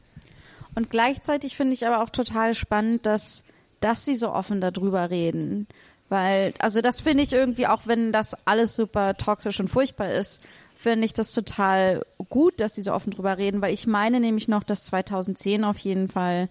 Und 0.74 0.90
gleichzeitig 0.90 1.56
finde 1.56 1.72
ich 1.72 1.86
aber 1.86 2.02
auch 2.02 2.10
total 2.10 2.54
spannend, 2.54 3.06
dass, 3.06 3.44
dass 3.80 4.04
sie 4.04 4.14
so 4.14 4.32
offen 4.32 4.60
darüber 4.60 5.08
reden. 5.08 5.66
Weil, 6.10 6.52
also 6.58 6.82
das 6.82 7.00
finde 7.00 7.24
ich 7.24 7.32
irgendwie, 7.32 7.66
auch 7.66 7.86
wenn 7.86 8.12
das 8.12 8.46
alles 8.46 8.76
super 8.76 9.16
toxisch 9.16 9.60
und 9.60 9.68
furchtbar 9.68 10.12
ist, 10.12 10.46
finde 10.76 11.06
ich 11.06 11.14
das 11.14 11.32
total 11.32 12.04
gut, 12.28 12.60
dass 12.60 12.74
sie 12.74 12.82
so 12.82 12.92
offen 12.92 13.12
drüber 13.12 13.38
reden, 13.38 13.62
weil 13.62 13.72
ich 13.72 13.86
meine 13.86 14.20
nämlich 14.20 14.46
noch, 14.46 14.62
dass 14.62 14.84
2010 14.86 15.64
auf 15.64 15.78
jeden 15.78 16.10
Fall 16.10 16.50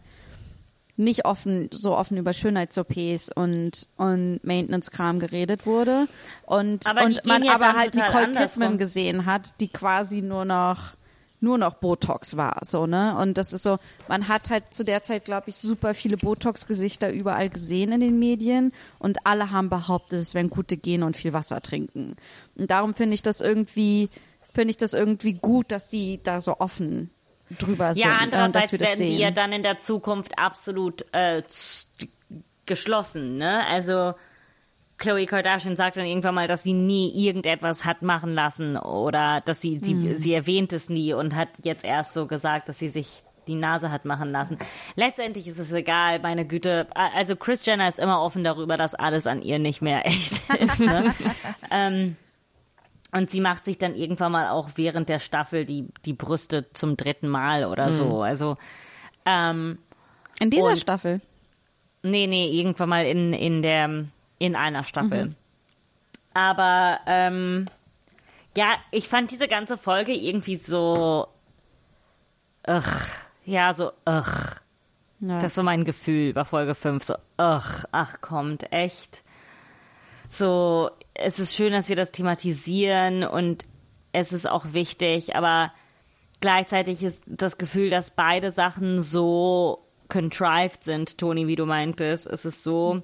nicht 0.98 1.26
offen, 1.26 1.70
so 1.72 1.96
offen 1.96 2.18
über 2.18 2.34
Schönheits-OPs 2.34 3.30
und, 3.34 3.88
und 3.98 4.40
Maintenance-Kram 4.44 5.20
geredet 5.20 5.66
wurde. 5.66 6.08
Und, 6.46 6.88
aber 6.88 7.04
und 7.04 7.26
man 7.26 7.44
ja 7.44 7.56
aber 7.56 7.74
halt 7.74 7.96
Nicole 7.96 8.32
Kidman 8.32 8.78
gesehen 8.78 9.26
hat, 9.26 9.60
die 9.60 9.68
quasi 9.68 10.22
nur 10.22 10.46
noch 10.46 10.96
nur 11.44 11.58
noch 11.58 11.74
Botox 11.74 12.38
war, 12.38 12.60
so, 12.64 12.86
ne? 12.86 13.18
Und 13.18 13.38
das 13.38 13.52
ist 13.52 13.64
so, 13.64 13.80
man 14.08 14.28
hat 14.28 14.52
halt 14.52 14.72
zu 14.74 14.86
der 14.86 15.02
Zeit, 15.02 15.26
glaube 15.26 15.50
ich, 15.50 15.58
super 15.58 15.96
viele 15.96 16.16
Botox-Gesichter 16.16 17.12
überall 17.12 17.50
gesehen 17.50 17.92
in 17.92 18.00
den 18.00 18.20
Medien 18.20 18.72
und 19.00 19.26
alle 19.26 19.50
haben 19.50 19.68
behauptet, 19.68 20.20
es 20.20 20.36
wären 20.36 20.52
gute 20.52 20.78
Gene 20.78 21.04
und 21.04 21.18
viel 21.18 21.34
Wasser 21.34 21.60
trinken. 21.62 22.16
Und 22.56 22.70
darum 22.70 22.94
finde 22.94 23.16
ich 23.16 23.24
das 23.24 23.42
irgendwie, 23.42 24.10
finde 24.54 24.70
ich 24.70 24.78
das 24.78 24.94
irgendwie 24.94 25.34
gut, 25.34 25.72
dass 25.72 25.90
die 25.90 26.22
da 26.22 26.42
so 26.42 26.60
offen 26.60 27.10
drüber 27.58 27.94
sind. 27.94 28.04
Ja, 28.06 28.18
andererseits 28.20 28.74
äh, 28.74 28.80
werden 28.80 28.98
sehen. 28.98 29.12
die 29.12 29.20
ja 29.20 29.32
dann 29.32 29.54
in 29.54 29.64
der 29.64 29.78
Zukunft 29.78 30.38
absolut 30.38 31.06
äh, 31.14 31.44
geschlossen, 32.66 33.38
ne? 33.38 33.66
Also 33.68 34.14
Chloe 34.98 35.26
Kardashian 35.26 35.76
sagt 35.76 35.98
dann 35.98 36.06
irgendwann 36.06 36.36
mal, 36.36 36.48
dass 36.48 36.64
sie 36.64 36.74
nie 36.74 37.12
irgendetwas 37.28 37.86
hat 37.86 38.04
machen 38.04 38.34
lassen 38.34 38.78
oder 38.78 39.42
dass 39.44 39.60
sie, 39.60 39.80
sie, 39.80 39.96
mhm. 39.96 40.16
sie 40.16 40.34
erwähnt 40.34 40.74
es 40.74 40.90
nie 40.90 41.14
und 41.14 41.36
hat 41.36 41.50
jetzt 41.64 41.84
erst 41.84 42.14
so 42.14 42.28
gesagt, 42.28 42.70
dass 42.70 42.78
sie 42.78 42.88
sich 42.88 43.24
die 43.48 43.56
Nase 43.56 43.92
hat 43.92 44.06
machen 44.06 44.32
lassen. 44.32 44.60
Letztendlich 44.96 45.48
ist 45.48 45.58
es 45.58 45.74
egal, 45.74 46.20
meine 46.20 46.46
Güte. 46.46 46.88
Also 46.94 47.36
Chris 47.36 47.66
Jenner 47.66 47.88
ist 47.88 47.98
immer 47.98 48.22
offen 48.22 48.44
darüber, 48.44 48.78
dass 48.78 48.94
alles 48.94 49.26
an 49.26 49.42
ihr 49.42 49.58
nicht 49.58 49.82
mehr 49.82 50.06
echt 50.06 50.42
ist. 50.60 50.80
Ne? 50.80 51.14
ähm, 51.72 52.16
Und 53.12 53.30
sie 53.30 53.42
macht 53.42 53.66
sich 53.66 53.78
dann 53.78 53.96
irgendwann 53.96 54.32
mal 54.32 54.50
auch 54.50 54.70
während 54.76 55.10
der 55.10 55.20
Staffel 55.20 55.66
die, 55.66 55.88
die 56.06 56.14
Brüste 56.14 56.72
zum 56.74 56.96
dritten 56.96 57.28
Mal 57.28 57.66
oder 57.66 57.92
so. 57.92 58.22
Also, 58.22 58.58
ähm, 59.26 59.80
In 60.40 60.50
dieser 60.50 60.78
Staffel. 60.78 61.22
Nee, 62.04 62.28
nee, 62.28 62.50
irgendwann 62.50 62.90
mal 62.90 63.06
in, 63.06 63.34
in 63.34 63.62
der 63.62 64.06
in 64.40 64.56
einer 64.56 64.86
Staffel. 64.86 65.36
Aber 66.34 67.00
ähm, 67.06 67.66
ja, 68.56 68.74
ich 68.92 69.08
fand 69.08 69.30
diese 69.32 69.48
ganze 69.48 69.78
Folge 69.78 70.14
irgendwie 70.14 70.56
so 70.56 71.28
ach, 72.64 73.08
ja, 73.46 73.74
so 73.74 73.92
ach. 74.06 74.60
Ja. 75.20 75.40
Das 75.40 75.56
war 75.58 75.64
mein 75.64 75.84
Gefühl 75.84 76.34
bei 76.34 76.44
Folge 76.46 76.74
5. 76.74 77.04
So, 77.04 77.16
ach, 77.38 77.86
ach, 77.92 78.22
kommt, 78.22 78.72
echt. 78.74 79.22
So, 80.34 80.90
es 81.14 81.40
ist 81.40 81.54
schön, 81.54 81.74
dass 81.74 81.90
wir 81.90 81.98
das 81.98 82.14
thematisieren 82.14 83.26
und 83.26 83.66
es 84.14 84.32
ist 84.32 84.50
auch 84.50 84.72
wichtig, 84.72 85.36
aber 85.36 85.74
gleichzeitig 86.40 87.04
ist 87.04 87.22
das 87.28 87.58
Gefühl, 87.58 87.90
dass 87.90 88.12
beide 88.12 88.50
Sachen 88.50 89.02
so 89.02 89.80
contrived 90.08 90.86
sind, 90.86 91.18
Toni, 91.18 91.48
wie 91.48 91.58
du 91.58 91.66
meintest. 91.66 92.28
Es 92.28 92.46
ist 92.46 92.64
so, 92.64 93.04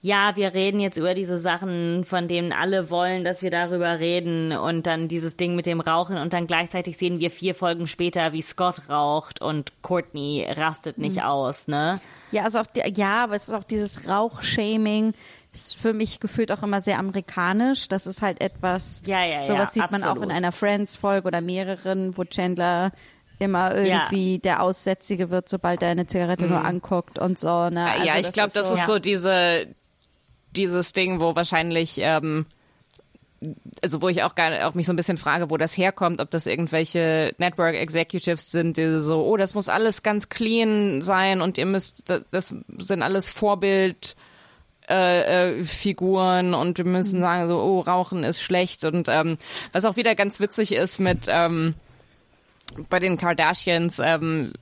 ja, 0.00 0.34
wir 0.34 0.54
reden 0.54 0.80
jetzt 0.80 0.96
über 0.96 1.14
diese 1.14 1.38
Sachen, 1.38 2.04
von 2.04 2.26
denen 2.26 2.52
alle 2.52 2.90
wollen, 2.90 3.22
dass 3.22 3.42
wir 3.42 3.50
darüber 3.52 4.00
reden 4.00 4.50
und 4.52 4.88
dann 4.88 5.06
dieses 5.06 5.36
Ding 5.36 5.54
mit 5.54 5.66
dem 5.66 5.80
Rauchen 5.80 6.16
und 6.16 6.32
dann 6.32 6.48
gleichzeitig 6.48 6.96
sehen 6.96 7.20
wir 7.20 7.30
vier 7.30 7.54
Folgen 7.54 7.86
später, 7.86 8.32
wie 8.32 8.42
Scott 8.42 8.88
raucht 8.88 9.40
und 9.40 9.72
Courtney 9.82 10.46
rastet 10.48 10.98
nicht 10.98 11.22
aus, 11.22 11.68
ne? 11.68 12.00
Ja, 12.32 12.42
also 12.42 12.58
auch 12.58 12.66
ja, 12.74 13.22
aber 13.22 13.36
es 13.36 13.46
ist 13.46 13.54
auch 13.54 13.64
dieses 13.64 14.08
Rauchshaming 14.08 15.12
ist 15.56 15.76
für 15.76 15.92
mich 15.94 16.20
gefühlt 16.20 16.52
auch 16.52 16.62
immer 16.62 16.80
sehr 16.80 16.98
amerikanisch. 16.98 17.88
Das 17.88 18.06
ist 18.06 18.20
halt 18.22 18.40
etwas, 18.40 19.02
Ja, 19.06 19.24
ja, 19.24 19.36
ja, 19.36 19.42
sowas 19.42 19.72
sieht 19.72 19.90
man 19.90 20.02
auch 20.02 20.08
absolut. 20.10 20.30
in 20.30 20.36
einer 20.36 20.52
Friends-Folge 20.52 21.26
oder 21.26 21.40
mehreren, 21.40 22.16
wo 22.16 22.24
Chandler 22.24 22.92
immer 23.38 23.74
irgendwie 23.74 24.38
der 24.38 24.62
Aussätzige 24.62 25.30
wird, 25.30 25.48
sobald 25.48 25.82
er 25.82 25.90
eine 25.90 26.06
Zigarette 26.06 26.46
nur 26.46 26.64
anguckt 26.64 27.18
und 27.18 27.38
so. 27.38 27.68
Ne? 27.70 27.90
Also 27.90 28.04
ja, 28.06 28.18
ich 28.18 28.32
glaube, 28.32 28.50
das 28.52 28.70
ist 28.70 28.78
Ja. 28.80 28.84
so 28.86 28.98
diese, 28.98 29.66
dieses 30.52 30.92
Ding, 30.92 31.20
wo 31.20 31.36
wahrscheinlich, 31.36 31.98
ähm, 32.00 32.46
also 33.82 34.00
wo 34.00 34.08
ich 34.08 34.22
auch 34.22 34.34
gar 34.34 34.66
auch 34.66 34.74
mich 34.74 34.86
so 34.86 34.92
ein 34.92 34.96
bisschen 34.96 35.18
frage, 35.18 35.50
wo 35.50 35.58
das 35.58 35.76
herkommt, 35.76 36.20
ob 36.20 36.30
das 36.30 36.46
irgendwelche 36.46 37.34
Network 37.38 37.74
Executives 37.74 38.50
sind, 38.50 38.78
die 38.78 39.00
so, 39.00 39.22
oh, 39.24 39.36
das 39.36 39.54
muss 39.54 39.68
alles 39.68 40.02
ganz 40.02 40.30
clean 40.30 41.02
sein 41.02 41.42
und 41.42 41.58
ihr 41.58 41.66
müsst, 41.66 42.08
das, 42.08 42.22
das 42.30 42.54
sind 42.78 43.02
alles 43.02 43.30
Vorbild. 43.30 44.16
Äh, 44.88 45.58
äh, 45.58 45.64
Figuren 45.64 46.54
und 46.54 46.78
wir 46.78 46.84
müssen 46.84 47.20
sagen 47.20 47.48
so, 47.48 47.58
oh, 47.58 47.80
Rauchen 47.80 48.22
ist 48.22 48.40
schlecht. 48.40 48.84
Und 48.84 49.08
ähm, 49.08 49.36
was 49.72 49.84
auch 49.84 49.96
wieder 49.96 50.14
ganz 50.14 50.38
witzig 50.38 50.72
ist 50.72 51.00
mit 51.00 51.26
ähm, 51.28 51.74
bei 52.88 53.00
den 53.00 53.16
Kardashians, 53.16 53.98
ähm, 53.98 54.52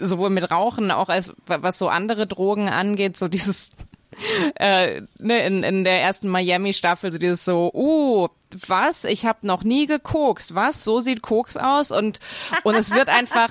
sowohl 0.00 0.30
mit 0.30 0.50
Rauchen 0.50 0.90
auch 0.90 1.08
als 1.08 1.32
was 1.46 1.78
so 1.78 1.88
andere 1.88 2.26
Drogen 2.26 2.68
angeht, 2.68 3.16
so 3.16 3.28
dieses 3.28 3.70
äh, 4.56 5.02
ne, 5.20 5.46
in, 5.46 5.62
in 5.62 5.84
der 5.84 6.00
ersten 6.00 6.28
Miami-Staffel 6.28 7.12
so 7.12 7.18
dieses 7.18 7.44
so, 7.44 7.70
uh, 7.72 8.28
was? 8.68 9.04
Ich 9.04 9.26
habe 9.26 9.46
noch 9.46 9.64
nie 9.64 9.86
gekokst. 9.86 10.54
Was? 10.54 10.84
So 10.84 11.00
sieht 11.00 11.22
Koks 11.22 11.56
aus 11.56 11.90
und 11.90 12.20
und 12.64 12.74
es 12.74 12.90
wird 12.92 13.08
einfach 13.08 13.48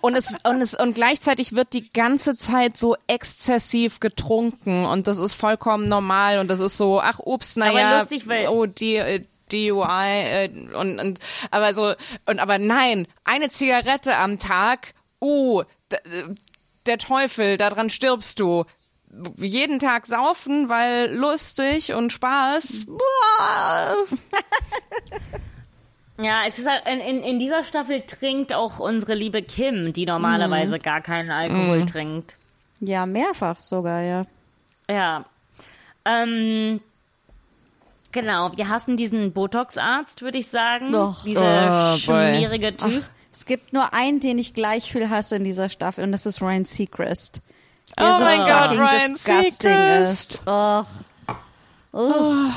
und 0.00 0.14
es 0.14 0.34
und 0.44 0.60
es 0.60 0.74
und 0.74 0.94
gleichzeitig 0.94 1.54
wird 1.54 1.72
die 1.72 1.90
ganze 1.92 2.36
Zeit 2.36 2.76
so 2.76 2.96
exzessiv 3.06 4.00
getrunken 4.00 4.84
und 4.84 5.06
das 5.06 5.18
ist 5.18 5.34
vollkommen 5.34 5.88
normal 5.88 6.38
und 6.38 6.48
das 6.48 6.60
ist 6.60 6.76
so, 6.76 7.00
ach 7.00 7.18
ups, 7.18 7.56
naja, 7.56 7.72
lustig, 8.00 8.26
oh 8.48 8.66
die 8.66 8.96
äh, 8.96 9.22
DUI 9.50 9.84
äh, 9.84 10.50
und, 10.74 10.98
und 10.98 11.18
aber 11.50 11.74
so 11.74 11.94
und 12.26 12.40
aber 12.40 12.58
nein, 12.58 13.06
eine 13.24 13.48
Zigarette 13.50 14.16
am 14.16 14.38
Tag, 14.38 14.94
uh, 15.20 15.62
d- 15.90 15.98
der 16.86 16.98
Teufel, 16.98 17.56
daran 17.58 17.90
stirbst 17.90 18.40
du. 18.40 18.64
Jeden 19.36 19.78
Tag 19.78 20.06
saufen, 20.06 20.68
weil 20.70 21.14
lustig 21.14 21.92
und 21.92 22.12
Spaß. 22.12 22.86
Ja, 26.18 26.42
es 26.46 26.58
ist 26.58 26.68
halt, 26.68 26.82
in, 26.86 27.00
in, 27.00 27.22
in 27.24 27.38
dieser 27.38 27.64
Staffel 27.64 28.02
trinkt 28.02 28.52
auch 28.52 28.78
unsere 28.78 29.14
liebe 29.14 29.42
Kim, 29.42 29.92
die 29.92 30.06
normalerweise 30.06 30.78
gar 30.78 31.00
keinen 31.00 31.30
Alkohol 31.30 31.86
trinkt. 31.86 32.36
ja, 32.80 33.06
mehrfach 33.06 33.58
sogar, 33.58 34.02
ja. 34.02 34.22
Ja. 34.88 35.24
Ähm, 36.04 36.80
genau, 38.12 38.52
wir 38.56 38.68
hassen 38.68 38.96
diesen 38.96 39.32
Botox-Arzt, 39.32 40.22
würde 40.22 40.38
ich 40.38 40.48
sagen. 40.48 40.92
Doch. 40.92 41.24
Dieser 41.24 41.94
Oh, 41.96 42.06
boy. 42.06 42.34
schmierige 42.36 42.76
Typ. 42.76 43.02
Ach, 43.04 43.10
es 43.32 43.46
gibt 43.46 43.72
nur 43.72 43.92
einen, 43.94 44.20
den 44.20 44.38
ich 44.38 44.52
gleich 44.54 44.92
viel 44.92 45.08
hasse 45.08 45.36
in 45.36 45.44
dieser 45.44 45.70
Staffel 45.70 46.04
und 46.04 46.12
das 46.12 46.26
ist 46.26 46.42
Ryan 46.42 46.66
Seacrest. 46.66 47.40
Der 47.98 48.06
Oh 48.14 48.18
so 48.18 48.24
mein 48.24 48.38
Gott, 48.38 48.62
fucking 48.64 48.80
Ryan 48.80 49.12
disgusting 49.14 49.70
Seacrest. 49.70 50.34
ist. 50.34 50.42
Och. 50.46 50.86
Ugh. 51.92 52.52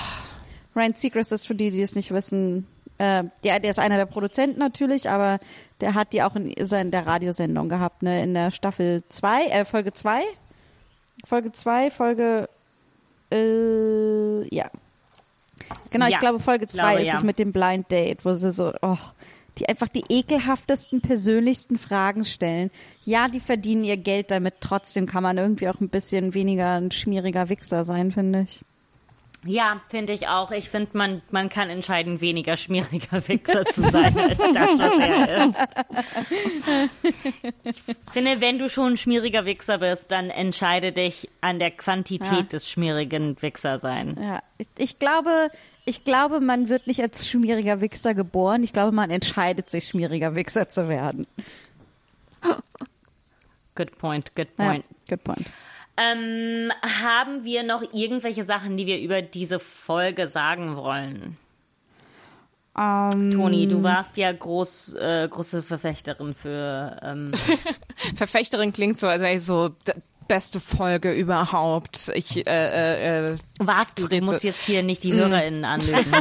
Ryan 0.76 0.94
Seacrest 0.96 1.32
ist 1.32 1.48
für 1.48 1.56
die, 1.56 1.72
die 1.72 1.82
es 1.82 1.96
nicht 1.96 2.12
wissen, 2.12 2.68
äh, 2.98 3.24
der, 3.44 3.60
der 3.60 3.72
ist 3.72 3.80
einer 3.80 3.98
der 3.98 4.06
Produzenten 4.06 4.60
natürlich, 4.60 5.10
aber 5.10 5.40
der 5.82 5.94
hat 5.94 6.14
die 6.14 6.24
auch 6.24 6.36
in, 6.36 6.52
in 6.52 6.92
der 6.92 7.06
Radiosendung 7.06 7.68
gehabt, 7.70 8.02
ne, 8.04 8.24
in 8.24 8.34
der 8.34 8.52
Staffel 8.52 9.04
2, 9.10 9.46
äh, 9.48 9.66
Folge 9.66 9.92
2. 9.94 10.22
Folge 11.26 11.52
2, 11.52 11.92
Folge, 11.92 12.48
äh, 13.32 14.56
ja. 14.56 14.70
Genau, 15.92 16.06
ich 16.06 16.14
Ja, 16.14 16.20
glaube, 16.20 16.40
Folge 16.40 16.68
2 16.68 16.76
glaube, 16.82 17.02
ist 17.02 17.08
ja. 17.08 17.16
es 17.16 17.24
mit 17.24 17.40
dem 17.40 17.52
Blind 17.52 17.92
Date, 17.92 18.24
wo 18.24 18.34
sie 18.34 18.52
so, 18.52 18.74
oh, 18.82 18.98
die 19.58 19.70
einfach 19.70 19.90
die 19.90 20.04
ekelhaftesten, 20.10 21.02
persönlichsten 21.02 21.78
Fragen 21.78 22.26
stellen. 22.26 22.72
Ja, 23.06 23.28
die 23.28 23.40
verdienen 23.40 23.84
ihr 23.84 23.98
Geld 23.98 24.32
damit, 24.32 24.56
trotzdem 24.60 25.06
kann 25.06 25.24
man 25.24 25.38
irgendwie 25.38 25.70
auch 25.70 25.80
ein 25.80 25.90
bisschen 25.90 26.34
weniger 26.34 26.76
ein 26.76 26.92
schmieriger 26.92 27.50
Wichser 27.50 27.84
sein, 27.84 28.12
finde 28.12 28.42
ich. 28.42 28.64
Ja, 29.48 29.80
finde 29.90 30.14
ich 30.14 30.28
auch. 30.28 30.50
Ich 30.52 30.70
finde, 30.72 30.98
man, 30.98 31.22
man 31.30 31.50
kann 31.50 31.70
entscheiden, 31.70 32.20
weniger 32.20 32.56
schmieriger 32.56 33.28
Wichser 33.28 33.64
zu 33.66 33.82
sein, 33.84 34.18
als 34.18 34.38
das, 34.38 34.80
was 34.80 34.98
er 35.08 35.46
ist. 35.46 35.56
Ich 37.64 37.76
finde, 38.12 38.42
wenn 38.42 38.58
du 38.60 38.70
schon 38.70 38.94
ein 38.94 38.98
schmieriger 38.98 39.46
Wichser 39.46 39.78
bist, 39.78 40.12
dann 40.12 40.30
entscheide 40.30 40.92
dich 40.92 41.30
an 41.42 41.60
der 41.60 41.72
Quantität 41.72 42.32
Ja. 42.32 42.42
des 42.44 42.70
schmierigen 42.70 43.40
Wichser 43.42 43.78
sein. 43.80 44.18
Ja, 44.20 44.42
ich, 44.58 44.68
ich 44.78 45.00
glaube, 45.00 45.50
ich 45.86 46.04
glaube, 46.04 46.40
man 46.40 46.70
wird 46.70 46.88
nicht 46.88 47.02
als 47.02 47.28
schmieriger 47.28 47.82
Wichser 47.82 48.14
geboren. 48.16 48.64
Ich 48.64 48.74
glaube, 48.74 48.92
man 48.92 49.12
entscheidet 49.12 49.70
sich, 49.70 49.88
schmieriger 49.88 50.36
Wichser 50.36 50.70
zu 50.70 50.90
werden. 50.90 51.28
Good 53.76 53.98
point, 53.98 54.36
good 54.36 54.48
Ja, 54.58 54.66
point. 54.66 54.86
good 55.10 55.24
point. 55.24 55.46
Ähm, 55.98 56.72
haben 57.04 57.46
wir 57.46 57.64
noch 57.64 57.82
irgendwelche 57.94 58.44
Sachen, 58.44 58.76
die 58.76 58.86
wir 58.86 59.00
über 59.00 59.22
diese 59.22 59.60
Folge 59.60 60.28
sagen 60.28 60.76
wollen? 60.76 61.38
Ähm, 62.78 63.32
Toni, 63.32 63.68
du 63.68 63.84
warst 63.84 64.18
ja 64.18 64.32
groß, 64.34 64.96
äh, 64.96 65.30
große 65.30 65.64
Verfechterin 65.64 66.34
für. 66.34 67.00
Ähm, 67.02 67.32
Verfechterin 68.16 68.74
klingt 68.74 69.00
so, 69.00 69.08
als 69.08 69.24
wäre 69.24 69.36
ich 69.36 69.44
so 69.44 69.74
beste 70.28 70.60
Folge 70.60 71.14
überhaupt. 71.14 72.12
Ich 72.14 72.46
äh, 72.46 72.50
äh, 72.50 73.34
äh, 73.34 73.38
warst 73.60 74.00
du? 74.00 74.08
Du 74.08 74.20
musst 74.22 74.44
jetzt 74.44 74.64
hier 74.64 74.84
nicht 74.84 75.04
die 75.04 75.14
HörerInnen 75.14 75.64
anlügen. 75.64 76.12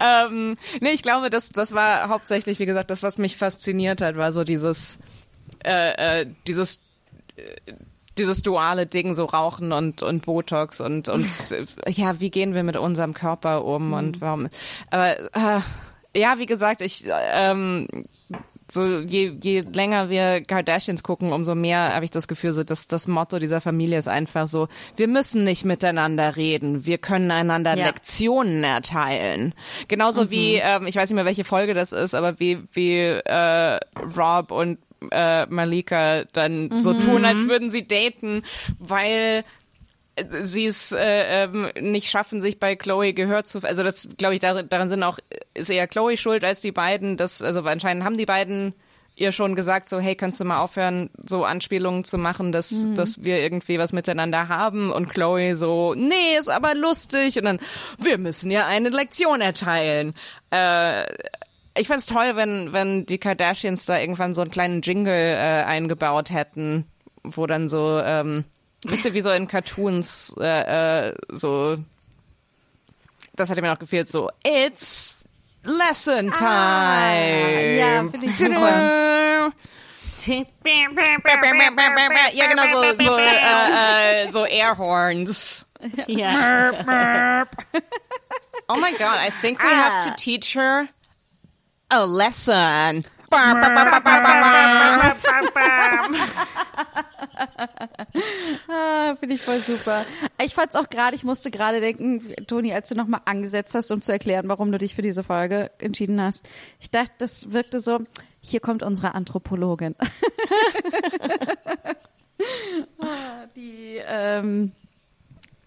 ähm, 0.00 0.56
nee, 0.80 0.90
ich 0.90 1.02
glaube, 1.02 1.30
das, 1.30 1.48
das 1.48 1.72
war 1.72 2.08
hauptsächlich, 2.08 2.58
wie 2.60 2.66
gesagt, 2.66 2.90
das, 2.90 3.02
was 3.02 3.18
mich 3.18 3.36
fasziniert 3.36 4.00
hat, 4.00 4.16
war 4.16 4.30
so 4.30 4.44
dieses, 4.44 4.98
äh, 5.64 6.20
äh, 6.20 6.26
dieses, 6.46 6.80
dieses 8.18 8.42
duale 8.42 8.86
Ding, 8.86 9.14
so 9.14 9.24
Rauchen 9.24 9.72
und, 9.72 10.02
und 10.02 10.24
Botox 10.24 10.80
und, 10.80 11.08
und 11.08 11.26
ja, 11.88 12.20
wie 12.20 12.30
gehen 12.30 12.54
wir 12.54 12.62
mit 12.62 12.76
unserem 12.76 13.14
Körper 13.14 13.64
um 13.64 13.92
und 13.92 14.20
warum, 14.20 14.48
aber, 14.90 15.18
äh, 15.18 15.60
ja, 16.14 16.38
wie 16.38 16.46
gesagt, 16.46 16.82
ich, 16.82 17.04
ähm, 17.08 17.86
so 18.70 18.86
je, 18.86 19.36
je 19.42 19.60
länger 19.60 20.08
wir 20.08 20.40
Kardashians 20.42 21.02
gucken, 21.02 21.32
umso 21.32 21.54
mehr 21.54 21.94
habe 21.94 22.06
ich 22.06 22.10
das 22.10 22.26
Gefühl, 22.26 22.54
so 22.54 22.64
dass 22.64 22.88
das 22.88 23.06
Motto 23.06 23.38
dieser 23.38 23.60
Familie 23.60 23.98
ist 23.98 24.08
einfach 24.08 24.46
so: 24.46 24.68
Wir 24.96 25.08
müssen 25.08 25.44
nicht 25.44 25.66
miteinander 25.66 26.36
reden, 26.36 26.86
wir 26.86 26.96
können 26.96 27.30
einander 27.30 27.76
Ja. 27.76 27.86
Lektionen 27.86 28.64
erteilen. 28.64 29.54
Genauso 29.88 30.30
wie 30.30 30.54
ähm, 30.54 30.86
ich 30.86 30.96
weiß 30.96 31.10
nicht 31.10 31.16
mehr 31.16 31.26
welche 31.26 31.44
Folge 31.44 31.74
das 31.74 31.92
ist, 31.92 32.14
aber 32.14 32.40
wie 32.40 32.62
wie 32.72 32.98
äh, 32.98 33.78
Rob 34.16 34.50
und 34.52 34.78
äh, 35.10 35.46
Malika 35.46 36.24
dann 36.32 36.80
so 36.80 36.94
tun, 36.94 37.24
als 37.24 37.48
würden 37.48 37.70
sie 37.70 37.86
daten, 37.86 38.42
weil 38.78 39.44
sie 40.42 40.66
es 40.66 40.92
äh, 40.92 41.44
ähm, 41.44 41.68
nicht 41.80 42.10
schaffen, 42.10 42.40
sich 42.42 42.60
bei 42.60 42.76
Chloe 42.76 43.14
Gehör 43.14 43.44
zu, 43.44 43.60
also 43.62 43.82
das 43.82 44.08
glaube 44.18 44.34
ich 44.34 44.40
darin, 44.40 44.68
darin 44.68 44.88
sind 44.88 45.02
auch 45.02 45.18
ist 45.54 45.70
eher 45.70 45.86
Chloe 45.86 46.16
schuld 46.16 46.44
als 46.44 46.60
die 46.60 46.72
beiden. 46.72 47.16
Das 47.16 47.40
also 47.40 47.62
anscheinend 47.62 48.04
haben 48.04 48.18
die 48.18 48.26
beiden 48.26 48.74
ihr 49.14 49.32
schon 49.32 49.54
gesagt, 49.54 49.88
so, 49.90 50.00
hey, 50.00 50.14
kannst 50.14 50.40
du 50.40 50.44
mal 50.44 50.60
aufhören, 50.60 51.10
so 51.26 51.44
Anspielungen 51.44 52.02
zu 52.04 52.16
machen, 52.18 52.50
dass, 52.50 52.70
Mhm. 52.72 52.94
dass 52.94 53.22
wir 53.24 53.40
irgendwie 53.40 53.78
was 53.78 53.92
miteinander 53.92 54.48
haben? 54.48 54.90
Und 54.90 55.10
Chloe 55.10 55.54
so, 55.54 55.94
nee, 55.94 56.36
ist 56.38 56.48
aber 56.48 56.74
lustig. 56.74 57.36
Und 57.36 57.44
dann, 57.44 57.58
wir 57.98 58.16
müssen 58.18 58.50
ja 58.50 58.66
eine 58.66 58.88
Lektion 58.88 59.40
erteilen. 59.42 60.14
Äh, 60.50 61.04
ich 61.74 61.86
fänd's 61.86 62.06
toll, 62.06 62.36
wenn, 62.36 62.72
wenn 62.72 63.06
die 63.06 63.18
Kardashians 63.18 63.86
da 63.86 63.98
irgendwann 63.98 64.34
so 64.34 64.42
einen 64.42 64.50
kleinen 64.50 64.82
Jingle 64.82 65.14
äh, 65.14 65.64
eingebaut 65.64 66.30
hätten, 66.30 66.86
wo 67.22 67.46
dann 67.46 67.68
so, 67.68 68.00
ähm, 68.04 68.44
wisst 68.84 69.04
ihr, 69.04 69.14
wie 69.14 69.20
so 69.20 69.30
in 69.30 69.48
Cartoons, 69.48 70.34
äh, 70.38 71.08
äh, 71.08 71.14
so, 71.30 71.76
das 73.34 73.50
hätte 73.50 73.62
mir 73.62 73.70
noch 73.70 73.78
gefehlt, 73.78 74.08
so, 74.08 74.30
it's 74.44 75.24
lesson 75.62 76.30
time. 76.32 76.48
Ah, 76.48 77.60
ja, 77.60 78.04
finde 78.10 78.26
ich 78.26 78.36
super. 78.36 79.52
Ja, 82.34 82.46
genau, 82.46 82.62
so, 82.72 83.04
so, 83.04 83.18
äh, 83.18 84.24
äh, 84.24 84.30
so 84.30 84.44
Airhorns. 84.44 85.66
ja. 86.06 87.44
Oh 88.68 88.76
my 88.76 88.92
god, 88.92 89.18
I 89.18 89.30
think 89.40 89.60
we 89.62 89.68
have 89.68 90.04
to 90.08 90.14
teach 90.16 90.54
her 90.54 90.88
a 91.92 92.04
lesson. 92.04 93.04
Ba, 93.28 93.54
ba, 93.54 93.68
ba, 93.68 93.84
ba, 93.84 94.00
ba, 94.00 94.16
ba, 94.22 94.34
ba. 94.40 95.16
Ah, 98.68 99.14
Finde 99.18 99.34
ich 99.34 99.42
voll 99.42 99.60
super. 99.60 100.04
Ich 100.42 100.54
fand's 100.54 100.76
auch 100.76 100.88
gerade, 100.90 101.16
ich 101.16 101.24
musste 101.24 101.50
gerade 101.50 101.80
denken, 101.80 102.34
Toni, 102.46 102.72
als 102.72 102.88
du 102.88 102.94
nochmal 102.94 103.20
angesetzt 103.24 103.74
hast, 103.74 103.90
um 103.90 104.00
zu 104.02 104.12
erklären, 104.12 104.48
warum 104.48 104.70
du 104.70 104.78
dich 104.78 104.94
für 104.94 105.02
diese 105.02 105.22
Folge 105.22 105.70
entschieden 105.78 106.20
hast. 106.20 106.48
Ich 106.80 106.90
dachte, 106.90 107.12
das 107.18 107.52
wirkte 107.52 107.80
so, 107.80 108.00
hier 108.40 108.60
kommt 108.60 108.82
unsere 108.82 109.14
Anthropologin. 109.14 109.94
Ah, 112.98 113.46
die, 113.54 114.00
ähm, 114.04 114.72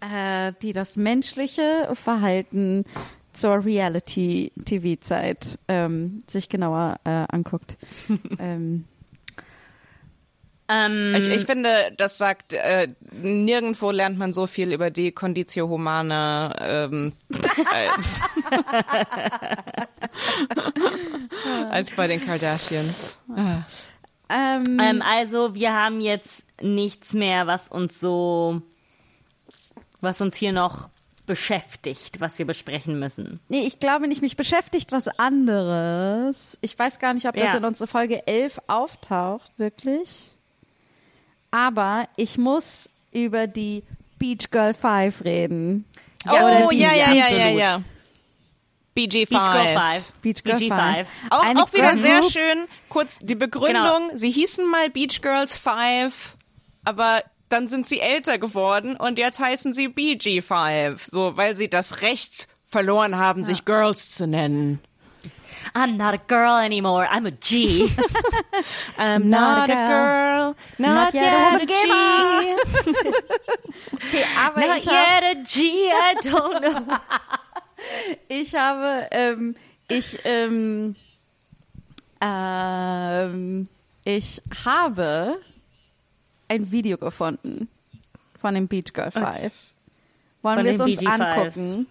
äh, 0.01 0.51
die 0.61 0.73
das 0.73 0.97
menschliche 0.97 1.89
Verhalten 1.93 2.83
zur 3.37 3.63
Reality-TV-Zeit 3.65 5.59
ähm, 5.67 6.19
sich 6.27 6.49
genauer 6.49 6.99
äh, 7.03 7.25
anguckt. 7.29 7.77
ähm, 8.39 8.85
Ähm, 10.67 11.13
Ich, 11.15 11.27
ich 11.27 11.45
finde, 11.45 11.69
das 11.97 12.17
sagt, 12.17 12.53
äh, 12.53 12.87
nirgendwo 13.11 13.91
lernt 13.91 14.17
man 14.17 14.33
so 14.33 14.47
viel 14.47 14.73
über 14.73 14.89
die 14.89 15.11
Conditio 15.11 15.69
Humana 15.69 16.55
ähm, 16.59 17.13
als, 17.71 18.21
als 21.69 21.91
bei 21.91 22.07
den 22.07 22.25
Kardashians. 22.25 23.19
ähm, 24.29 24.79
ähm, 24.81 25.01
also 25.03 25.53
wir 25.53 25.71
haben 25.73 26.01
jetzt 26.01 26.47
nichts 26.61 27.13
mehr, 27.13 27.45
was 27.45 27.67
uns 27.67 27.99
so, 27.99 28.63
was 30.01 30.19
uns 30.19 30.35
hier 30.35 30.51
noch 30.51 30.89
beschäftigt, 31.25 32.19
was 32.21 32.37
wir 32.39 32.45
besprechen 32.45 32.99
müssen. 32.99 33.39
Nee, 33.49 33.61
ich 33.67 33.79
glaube 33.79 34.07
nicht. 34.07 34.21
Mich 34.21 34.35
beschäftigt 34.37 34.91
was 34.91 35.07
anderes. 35.07 36.57
Ich 36.61 36.77
weiß 36.77 36.99
gar 36.99 37.13
nicht, 37.13 37.27
ob 37.27 37.35
das 37.35 37.51
Ja. 37.53 37.57
in 37.57 37.65
unserer 37.65 37.87
Folge 37.87 38.25
11 38.27 38.59
auftaucht, 38.67 39.51
wirklich. 39.57 40.31
Aber 41.51 42.07
ich 42.17 42.37
muss 42.37 42.89
über 43.11 43.47
die 43.47 43.83
Beach 44.19 44.49
Girl 44.51 44.73
5 44.73 45.23
reden. 45.23 45.85
oh, 46.27 46.31
Oder 46.31 46.67
die- 46.69 46.79
ja, 46.79 46.93
ja, 46.93 47.11
ja, 47.13 47.29
ja, 47.29 47.49
ja. 47.49 47.77
BG5. 48.97 49.29
Beach 49.29 49.51
Girl 49.51 49.77
5. 49.77 50.13
Beach 50.21 50.43
Girl 50.43 50.57
BG 50.59 50.71
5. 50.71 51.07
Auch, 51.29 51.43
Eine 51.45 51.63
auch 51.63 51.73
wieder 51.73 51.91
Girl 51.91 51.97
sehr 52.01 52.19
Group. 52.21 52.31
schön. 52.31 52.65
Kurz 52.89 53.19
die 53.21 53.35
Begründung. 53.35 54.11
Sie 54.15 54.31
hießen 54.31 54.69
mal 54.69 54.89
Beach 54.89 55.21
Girls 55.21 55.57
5, 55.57 56.35
aber 56.85 57.21
dann 57.55 57.69
sind 57.69 57.87
sie 57.87 58.01
älter 58.01 58.37
geworden 58.37 58.97
und 58.97 59.17
jetzt 59.17 59.39
heißen 59.39 59.73
sie 59.73 59.87
BG5. 59.87 61.09
So, 61.09 61.37
weil 61.37 61.55
sie 61.55 61.69
das 61.69 62.01
Recht 62.01 62.49
verloren 62.65 63.15
haben, 63.15 63.45
sich 63.45 63.63
Girls 63.63 64.11
zu 64.11 64.27
nennen. 64.27 64.81
I'm 65.73 65.95
not 65.95 66.13
a 66.13 66.17
girl 66.27 66.57
anymore. 66.57 67.07
I'm 67.09 67.25
a 67.25 67.31
G. 67.31 67.87
I'm 68.97 69.29
not 69.29 69.69
a 69.69 69.73
girl, 69.73 70.55
not, 70.77 71.13
not 71.13 71.13
yet 71.13 71.23
yet 71.23 71.61
a 71.61 71.65
G. 71.65 71.73
Okay, 73.93 74.23
aber 74.37 74.59
not 74.59 74.77
ich, 74.77 74.85
yet 74.85 75.23
a 75.23 75.35
G. 75.43 75.89
I 75.89 76.15
don't 76.21 76.61
know. 76.61 76.97
ich 78.27 78.53
habe, 78.53 79.07
ähm, 79.11 79.55
ich, 79.87 80.19
ähm, 80.25 80.95
ähm, 82.21 83.69
ich 84.03 84.41
habe 84.65 85.39
ein 86.47 86.71
Video 86.71 86.97
gefunden 86.97 87.67
von 88.39 88.55
dem 88.55 88.67
Beach 88.67 88.93
Girl 88.93 89.11
5. 89.11 89.25
Wollen 90.41 90.63
wir 90.63 90.71
es 90.71 90.79
uns 90.79 90.99
BG5s. 90.99 91.21
angucken? 91.21 91.87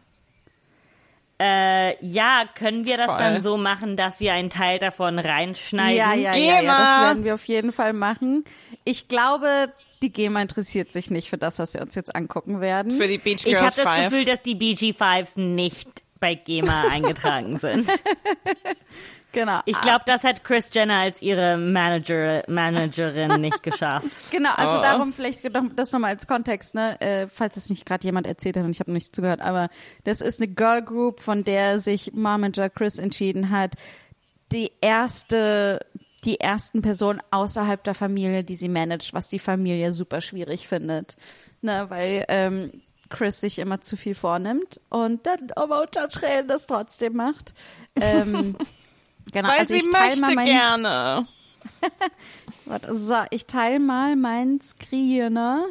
Äh, 1.40 2.04
ja, 2.06 2.44
können 2.54 2.84
wir 2.84 2.96
das 2.96 3.06
Voll. 3.06 3.18
dann 3.18 3.40
so 3.42 3.56
machen, 3.56 3.96
dass 3.96 4.20
wir 4.20 4.32
einen 4.32 4.50
Teil 4.50 4.78
davon 4.78 5.18
reinschneiden? 5.18 5.96
Ja, 5.96 6.14
ja, 6.14 6.32
Geh 6.32 6.46
ja, 6.46 6.62
ja, 6.62 6.78
das 6.78 7.08
werden 7.08 7.24
wir 7.24 7.34
auf 7.34 7.44
jeden 7.46 7.72
Fall 7.72 7.92
machen. 7.92 8.44
Ich 8.84 9.08
glaube, 9.08 9.72
die 10.02 10.12
GEMA 10.12 10.42
interessiert 10.42 10.92
sich 10.92 11.10
nicht 11.10 11.28
für 11.28 11.38
das, 11.38 11.58
was 11.58 11.74
wir 11.74 11.82
uns 11.82 11.96
jetzt 11.96 12.14
angucken 12.14 12.60
werden. 12.60 12.92
Für 12.92 13.08
die 13.08 13.18
Beach 13.18 13.44
Ich 13.44 13.56
habe 13.56 13.62
Girls 13.62 13.76
das 13.76 13.92
5. 13.92 14.10
Gefühl, 14.10 14.24
dass 14.24 14.42
die 14.42 14.54
BG5s 14.54 15.40
nicht 15.40 15.88
bei 16.20 16.36
GEMA 16.36 16.84
eingetragen 16.90 17.56
sind. 17.56 17.90
genau. 19.34 19.60
Ich 19.66 19.78
glaube, 19.82 20.04
das 20.06 20.24
hat 20.24 20.42
Chris 20.44 20.70
Jenner 20.72 21.00
als 21.00 21.20
ihre 21.20 21.58
Manager, 21.58 22.42
Managerin 22.48 23.40
nicht 23.42 23.62
geschafft. 23.62 24.06
Genau, 24.30 24.48
also 24.56 24.78
Oh. 24.78 24.82
darum 24.82 25.12
vielleicht 25.12 25.44
noch, 25.52 25.64
das 25.76 25.92
nochmal 25.92 26.12
als 26.12 26.26
Kontext, 26.26 26.74
ne, 26.74 26.98
äh, 27.02 27.26
falls 27.26 27.58
es 27.58 27.68
nicht 27.68 27.84
gerade 27.84 28.04
jemand 28.06 28.26
erzählt 28.26 28.56
hat 28.56 28.64
und 28.64 28.70
ich 28.70 28.80
habe 28.80 28.90
noch 28.90 28.94
nicht 28.96 29.14
zugehört, 29.14 29.42
aber 29.42 29.68
das 30.04 30.22
ist 30.22 30.40
eine 30.40 30.50
Girl 30.50 30.80
Group, 30.82 31.20
von 31.20 31.44
der 31.44 31.78
sich 31.78 32.12
Momager 32.14 32.70
Chris 32.70 32.98
entschieden 32.98 33.50
hat, 33.50 33.74
die 34.52 34.70
erste, 34.80 35.80
die 36.24 36.40
ersten 36.40 36.80
Personen 36.80 37.20
außerhalb 37.30 37.84
der 37.84 37.94
Familie, 37.94 38.44
die 38.44 38.56
sie 38.56 38.68
managt, 38.70 39.12
was 39.12 39.28
die 39.28 39.38
Familie 39.38 39.92
super 39.92 40.20
schwierig 40.22 40.68
findet, 40.68 41.16
ne, 41.60 41.86
weil 41.90 42.24
ähm, 42.28 42.80
Chris 43.10 43.40
sich 43.40 43.58
immer 43.58 43.80
zu 43.80 43.96
viel 43.96 44.14
vornimmt 44.14 44.80
und 44.88 45.26
dann 45.26 45.50
aber 45.56 45.82
unter 45.82 46.08
Tränen 46.08 46.48
das 46.48 46.66
trotzdem 46.66 47.14
macht. 47.14 47.54
Ähm, 48.00 48.56
genau, 49.32 49.48
Weil 49.48 49.58
also 49.60 49.74
sie 49.74 49.80
ich 49.80 49.90
teile 49.90 50.08
möchte 50.20 50.24
mal 50.26 50.34
mein, 50.34 50.46
gerne. 50.46 51.28
Warte, 52.66 52.94
so, 52.96 53.16
ich 53.30 53.46
teile 53.46 53.78
mal 53.80 54.16
meinen 54.16 54.60
Screen. 54.60 55.32
Ne? 55.32 55.64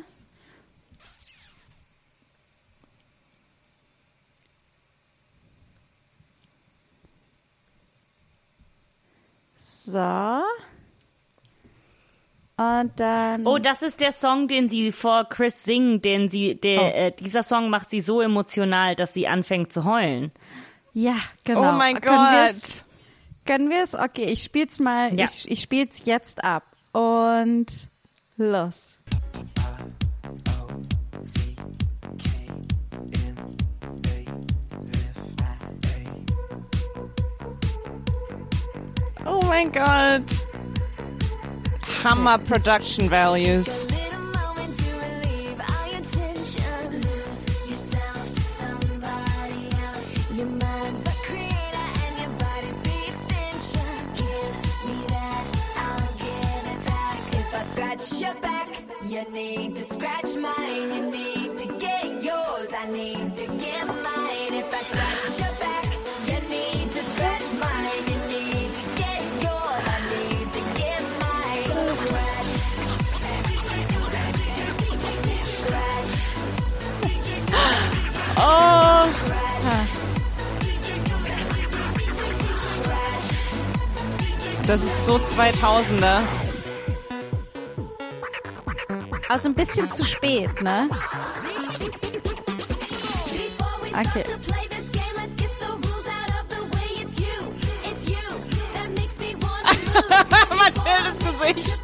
So. 9.56 10.41
Und 12.56 12.91
dann. 12.99 13.47
Oh, 13.47 13.58
das 13.58 13.82
ist 13.82 13.99
der 13.99 14.12
Song, 14.12 14.47
den 14.47 14.70
sie 14.70 14.91
vor 14.91 15.26
Chris 15.26 15.64
singt, 15.64 16.06
den 16.06 16.30
sie, 16.30 16.56
der, 16.56 16.82
Oh. 16.82 16.86
äh, 16.86 17.12
dieser 17.12 17.43
Song 17.43 17.70
macht 17.70 17.89
sie 17.89 18.01
so 18.01 18.22
emotional, 18.22 18.95
dass 18.95 19.14
sie 19.14 19.28
anfängt 19.28 19.74
zu 19.74 19.86
heulen. 19.86 20.32
ja, 20.93 21.16
genau. 21.45 21.70
Oh 21.70 21.78
mein 21.78 21.95
Gott. 21.95 22.86
Können 23.46 23.70
wir 23.70 23.84
es? 23.84 23.96
Okay, 23.96 24.26
ich 24.26 24.44
spiel's 24.44 24.80
mal. 24.80 25.14
Ja. 25.18 25.26
Ich, 25.26 25.50
ich 25.50 25.62
spiel's 25.62 26.06
jetzt 26.06 26.44
ab. 26.44 26.64
Und 26.94 27.89
los. 28.38 29.00
Oh 39.26 39.41
mein 39.48 39.72
Gott. 39.72 40.48
Hammer 42.04 42.38
Production 42.38 43.10
Values. 43.10 43.88
Scratch 58.00 58.22
your 58.22 58.34
back, 58.41 58.70
you 59.08 59.24
need 59.32 59.76
to 59.76 59.84
scratch 59.84 60.36
mine. 60.38 60.94
You 60.94 61.12
need 61.12 61.58
to 61.58 61.68
get 61.80 62.24
yours, 62.24 62.74
I 62.76 62.88
need 62.91 63.36
to 63.36 63.46
get 63.46 63.88
mine. 63.88 64.54
If 64.54 64.74
I 64.74 64.82
scratch 64.89 65.39
your 65.39 65.54
back, 65.60 65.86
you 66.28 66.39
need 66.50 66.91
to 66.91 67.04
scratch 67.04 67.52
mine. 67.62 68.04
You 68.10 68.20
need 68.34 68.74
to 68.80 68.84
get 69.02 69.22
yours, 69.46 69.86
I 69.86 70.00
need 70.14 70.48
to 70.54 70.62
get 70.82 71.02
mine. 71.22 71.72
Scratch. 75.46 76.12
Oh. 78.38 79.10
Das 84.66 84.82
ist 84.82 85.06
so 85.06 85.18
2000er. 85.18 86.22
Also 89.34 89.49
ein 89.49 89.55
bisschen 89.55 89.89
zu 89.89 90.05
spät, 90.05 90.61
ne? 90.61 90.88
Okay. 93.88 94.23
Mathildes 100.55 101.17
Gesicht. 101.17 101.81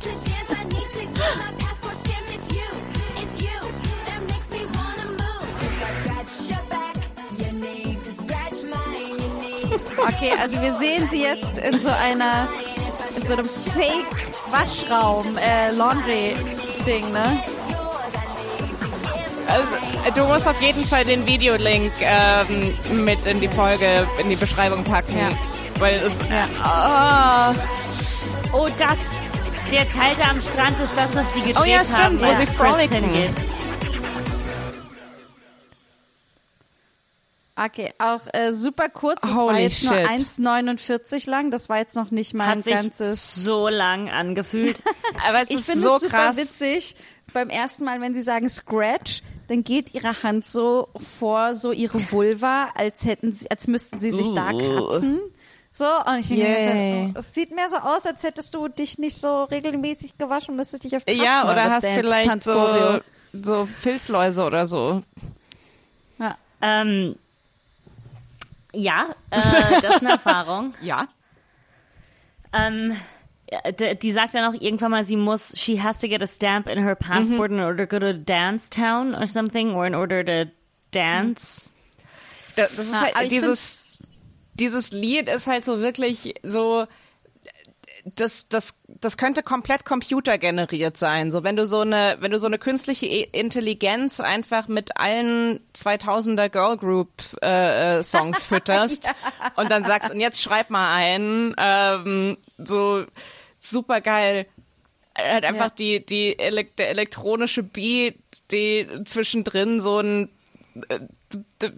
Okay, 9.97 10.33
also 10.39 10.61
wir 10.61 10.73
sehen 10.75 11.09
sie 11.09 11.23
jetzt 11.23 11.57
in 11.57 11.79
so 11.79 11.89
einer, 11.89 12.47
in 13.15 13.25
so 13.25 13.33
einem 13.33 13.49
Fake-Waschraum, 13.49 15.35
äh, 15.39 15.71
Laundry-Ding, 16.89 17.11
ne? 17.11 17.43
Also, 19.47 20.21
du 20.21 20.27
musst 20.31 20.47
auf 20.47 20.61
jeden 20.61 20.85
Fall 20.85 21.05
den 21.05 21.25
Videolink 21.25 21.91
ähm, 22.01 23.05
mit 23.05 23.25
in 23.25 23.39
die 23.41 23.47
Folge, 23.47 24.07
in 24.21 24.29
die 24.29 24.35
Beschreibung 24.35 24.83
packen. 24.83 25.17
Ja. 25.17 25.29
Weil 25.79 25.95
es. 25.95 26.19
ah. 26.63 27.53
Oh, 28.51 28.67
das, 28.77 28.97
der 29.71 29.89
Teil 29.89 30.15
da 30.19 30.29
am 30.31 30.41
Strand 30.41 30.79
ist 30.79 30.93
das, 30.95 31.15
was 31.15 31.33
die 31.33 31.41
gedreht 31.41 31.57
Oh 31.61 31.65
ja, 31.65 31.83
stimmt, 31.83 31.99
haben, 31.99 32.19
wo 32.21 32.25
wo 32.25 32.35
sie 32.39 32.45
frolicken. 32.47 33.03
hingeht. 33.03 33.33
Okay, 37.65 37.91
auch 37.99 38.21
äh, 38.33 38.53
super 38.53 38.87
kurz. 38.89 39.19
Das 39.21 39.31
war 39.31 39.37
Holy 39.41 39.63
jetzt 39.63 39.83
nur 39.83 39.97
shit. 39.97 40.07
1,49 40.07 41.29
lang. 41.29 41.51
Das 41.51 41.67
war 41.69 41.77
jetzt 41.77 41.95
noch 41.95 42.11
nicht 42.11 42.33
mein 42.33 42.47
Hat 42.47 42.63
sich 42.63 42.73
ganzes. 42.73 43.35
so 43.35 43.67
lang 43.67 44.09
angefühlt. 44.09 44.81
Aber 45.27 45.41
es 45.41 45.49
Ich 45.49 45.57
ist 45.57 45.65
finde 45.71 45.81
so 45.81 45.95
es 45.95 46.01
super 46.01 46.17
krass. 46.27 46.37
witzig. 46.37 46.95
Beim 47.33 47.49
ersten 47.49 47.83
Mal, 47.83 48.01
wenn 48.01 48.13
sie 48.13 48.21
sagen 48.21 48.49
Scratch, 48.49 49.21
dann 49.49 49.63
geht 49.63 49.93
ihre 49.93 50.23
Hand 50.23 50.47
so 50.47 50.89
vor 50.97 51.53
so 51.53 51.71
ihre 51.71 51.99
Vulva, 52.11 52.69
als 52.75 53.05
hätten 53.05 53.33
sie, 53.33 53.49
als 53.51 53.67
müssten 53.67 53.99
sie 53.99 54.11
sich 54.11 54.33
da 54.33 54.51
kratzen. 54.51 55.19
So, 55.71 55.85
und 55.85 56.19
ich 56.19 56.27
denke, 56.29 57.13
oh, 57.15 57.19
es 57.19 57.33
sieht 57.35 57.53
mehr 57.55 57.69
so 57.69 57.77
aus, 57.77 58.05
als 58.07 58.23
hättest 58.23 58.55
du 58.55 58.67
dich 58.67 58.97
nicht 58.97 59.15
so 59.15 59.43
regelmäßig 59.43 60.17
gewaschen, 60.17 60.55
müsstest 60.55 60.83
dich 60.85 60.95
auf 60.95 61.05
Kratzen 61.05 61.23
Ja, 61.23 61.43
oder 61.51 61.69
hast 61.69 61.83
Dance- 61.83 61.99
vielleicht 61.99 62.43
so, 62.43 62.99
so 63.31 63.65
Filzläuse 63.65 64.43
oder 64.43 64.65
so. 64.65 65.03
Ja. 66.17 66.35
ähm, 66.61 67.15
ja, 68.73 69.09
äh, 69.29 69.41
das 69.81 69.95
ist 69.95 70.01
eine 70.01 70.11
Erfahrung. 70.11 70.73
Ja. 70.81 71.07
Ähm, 72.51 72.95
die 74.01 74.11
sagt 74.11 74.33
dann 74.33 74.45
auch 74.45 74.59
irgendwann 74.59 74.91
mal, 74.91 75.03
sie 75.03 75.15
muss, 75.15 75.53
she 75.57 75.81
has 75.81 75.99
to 75.99 76.07
get 76.07 76.21
a 76.21 76.27
stamp 76.27 76.67
in 76.67 76.83
her 76.83 76.95
passport 76.95 77.51
in 77.51 77.59
order 77.59 77.87
to 77.87 77.87
go 77.87 77.99
to 77.99 78.13
dance 78.13 78.69
town 78.69 79.15
or 79.15 79.25
something, 79.27 79.71
or 79.71 79.85
in 79.85 79.95
order 79.95 80.23
to 80.23 80.51
dance. 80.91 81.71
Das 82.55 82.77
ist 82.77 82.99
halt 82.99 83.31
dieses, 83.31 84.03
dieses 84.53 84.91
Lied 84.91 85.29
ist 85.29 85.47
halt 85.47 85.63
so 85.63 85.79
wirklich 85.79 86.35
so, 86.43 86.85
das, 88.15 88.47
das, 88.47 88.75
das 88.87 89.17
könnte 89.17 89.43
komplett 89.43 89.85
computergeneriert 89.85 90.97
sein. 90.97 91.31
So, 91.31 91.43
wenn 91.43 91.55
du 91.55 91.65
so 91.65 91.81
eine, 91.81 92.17
wenn 92.19 92.31
du 92.31 92.39
so 92.39 92.47
eine 92.47 92.57
künstliche 92.59 93.05
Intelligenz 93.07 94.19
einfach 94.19 94.67
mit 94.67 94.97
allen 94.97 95.59
2000er 95.75 96.49
Girl 96.49 96.77
Group 96.77 97.09
äh, 97.41 97.99
äh, 97.99 98.03
Songs 98.03 98.43
fütterst 98.43 99.09
und 99.55 99.71
dann 99.71 99.83
sagst, 99.85 100.11
und 100.11 100.19
jetzt 100.19 100.41
schreib 100.41 100.69
mal 100.69 100.95
ein, 100.95 101.55
ähm, 101.57 102.37
so 102.57 103.05
super 103.59 104.01
geil. 104.01 104.45
Halt 105.17 105.43
einfach 105.45 105.67
Ja. 105.67 105.73
die, 105.77 106.05
die 106.05 106.37
der 106.77 106.89
elektronische 106.89 107.63
Beat, 107.63 108.15
die 108.51 108.87
zwischendrin 109.05 109.81
so 109.81 109.99
ein 109.99 110.29
äh, 110.87 110.99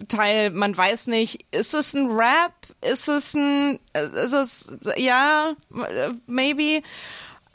Teil, 0.08 0.50
man 0.50 0.76
weiß 0.76 1.08
nicht, 1.08 1.44
ist 1.50 1.74
es 1.74 1.94
ein 1.94 2.10
Rap? 2.10 2.54
Ist 2.80 3.08
es 3.08 3.34
ein, 3.34 3.78
äh, 3.92 4.06
ist 4.24 4.32
es, 4.32 4.78
ja, 4.96 5.52
äh, 5.74 6.10
maybe. 6.26 6.82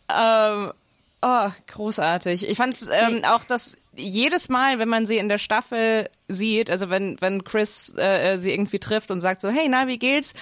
Ähm, 0.09 0.73
oh, 1.21 1.49
großartig. 1.67 2.49
Ich 2.49 2.57
fand 2.57 2.73
es 2.75 2.89
ähm, 2.89 3.23
auch, 3.25 3.43
dass 3.43 3.77
jedes 3.95 4.49
Mal, 4.49 4.79
wenn 4.79 4.89
man 4.89 5.05
sie 5.05 5.17
in 5.17 5.29
der 5.29 5.39
Staffel 5.39 6.09
sieht, 6.27 6.69
also 6.69 6.89
wenn, 6.89 7.19
wenn 7.19 7.43
Chris 7.43 7.93
äh, 7.97 8.37
sie 8.37 8.53
irgendwie 8.53 8.79
trifft 8.79 9.09
und 9.11 9.21
sagt 9.21 9.41
so, 9.41 9.49
hey, 9.49 9.67
na, 9.67 9.87
wie 9.87 9.97
geht's? 9.97 10.33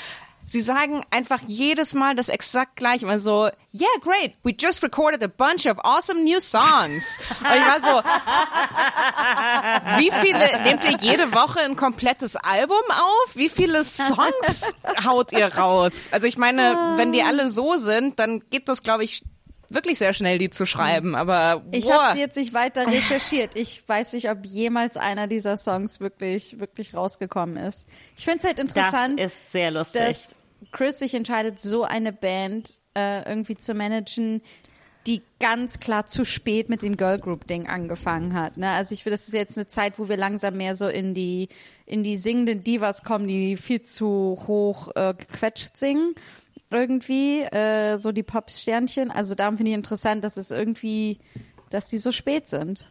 Sie 0.48 0.62
sagen 0.62 1.04
einfach 1.10 1.41
jedes 1.48 1.93
Mal 1.93 2.16
das 2.16 2.30
exakt 2.30 2.76
gleiche. 2.76 3.06
Immer 3.06 3.20
so, 3.20 3.50
yeah, 3.74 3.88
great, 4.02 4.34
we 4.43 4.54
just 4.58 4.84
recorded 4.84 5.24
a 5.24 5.28
bunch 5.28 5.66
of 5.66 5.78
awesome 5.84 6.24
new 6.24 6.39
songs. 6.39 7.18
Und 7.39 7.56
ich 7.56 7.68
war 7.68 7.80
so, 7.82 8.02
wie 10.00 10.12
viele, 10.12 10.64
nehmt 10.64 10.84
ihr 10.84 10.98
jede 11.02 11.32
Woche 11.34 11.62
ein 11.62 11.76
komplettes 11.76 12.36
Album 12.36 12.78
auf? 12.91 13.36
Wie 13.36 13.50
viele 13.50 13.84
Songs 13.84 14.74
haut 15.04 15.32
ihr 15.32 15.54
raus? 15.56 16.10
Also 16.12 16.28
ich 16.28 16.38
meine, 16.38 16.93
wenn 16.98 17.12
die 17.12 17.24
alle 17.24 17.50
so 17.50 17.76
sind, 17.76 18.20
dann 18.20 18.41
geht 18.50 18.70
das, 18.70 18.84
glaube 18.84 19.04
ich, 19.04 19.24
wirklich 19.70 19.97
sehr 19.97 20.13
schnell, 20.13 20.38
die 20.38 20.49
zu 20.49 20.66
schreiben. 20.66 21.16
Aber 21.16 21.63
Ich 21.72 21.86
boah. 21.86 22.05
habe 22.05 22.13
sie 22.13 22.20
jetzt 22.20 22.38
nicht 22.38 22.53
weiter 22.53 22.88
recherchiert. 22.91 23.55
Ich 23.55 23.88
weiß 23.88 24.13
nicht, 24.13 24.30
ob 24.30 24.45
jemals 24.45 24.97
einer 24.97 25.28
dieser 25.28 25.57
Songs 25.57 25.99
wirklich, 25.99 26.59
wirklich 26.59 26.93
rausgekommen 26.93 27.57
ist. 27.57 27.88
Ich 28.18 28.26
finde 28.26 28.39
es 28.39 28.45
halt 28.45 28.57
Das 28.59 28.63
interessant, 28.66 29.22
ist 29.22 29.51
sehr 29.51 29.72
lustig. 29.72 30.01
dass 30.01 30.36
Chris 30.72 30.99
sich 30.99 31.13
entscheidet, 31.13 31.59
so 31.59 31.84
eine 31.84 32.11
Band 32.13 32.80
äh, 32.97 33.28
irgendwie 33.28 33.57
zu 33.57 33.74
managen, 33.74 34.41
die 35.07 35.22
ganz 35.39 35.80
klar 35.80 36.07
zu 36.07 36.26
spät 36.26 36.68
mit 36.68 36.82
dem 36.82 36.97
Girl 36.97 37.20
Group 37.20 37.45
Ding 37.45 37.68
angefangen 37.68 38.34
hat. 38.34 38.57
Ne? 38.57 38.72
Also 38.72 38.93
ich 38.93 39.03
finde, 39.03 39.13
das 39.18 39.28
ist 39.28 39.36
jetzt 39.36 39.55
eine 39.55 39.68
Zeit, 39.68 39.99
wo 39.99 40.09
wir 40.09 40.18
langsam 40.18 40.55
mehr 40.57 40.76
so 40.76 40.88
in 40.88 41.13
die 41.13 41.47
in 41.86 42.03
die 42.03 42.18
singenden 42.18 42.63
Divas 42.63 43.03
kommen, 43.03 43.28
die 43.28 43.55
viel 43.55 43.84
zu 43.84 44.39
hoch 44.47 44.89
äh, 44.95 45.13
gequetscht 45.16 45.78
singen 45.78 46.16
irgendwie, 46.70 47.41
äh, 47.41 47.97
so 47.97 48.11
die 48.11 48.24
Pop-Sternchen. 48.24 49.11
Also 49.11 49.36
darum 49.36 49.57
finde 49.57 49.72
ich 49.72 49.76
interessant, 49.76 50.24
dass 50.24 50.38
es 50.38 50.51
irgendwie, 50.51 51.20
dass 51.70 51.88
die 51.89 51.97
so 51.97 52.11
spät 52.11 52.47
sind. 52.47 52.88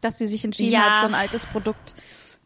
Dass 0.00 0.18
sie 0.18 0.26
sich 0.26 0.44
entschieden 0.44 0.74
Ja. 0.74 0.94
hat, 0.94 1.00
so 1.00 1.06
ein 1.06 1.14
altes 1.14 1.46
Produkt 1.46 1.94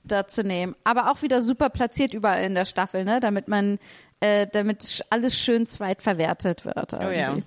da 0.04 0.26
zu 0.26 0.42
nehmen. 0.42 0.74
Aber 0.84 1.10
auch 1.10 1.22
wieder 1.22 1.40
super 1.42 1.68
platziert 1.70 2.14
überall 2.14 2.42
in 2.44 2.54
der 2.54 2.64
Staffel, 2.64 3.04
ne? 3.04 3.20
Damit 3.20 3.48
man, 3.48 3.78
äh, 4.20 4.46
damit 4.46 5.04
alles 5.10 5.38
schön 5.38 5.66
zweitverwertet 5.66 6.64
wird. 6.64 6.94
Oh 6.94 7.02
ja. 7.02 7.10
irgendwie. 7.10 7.44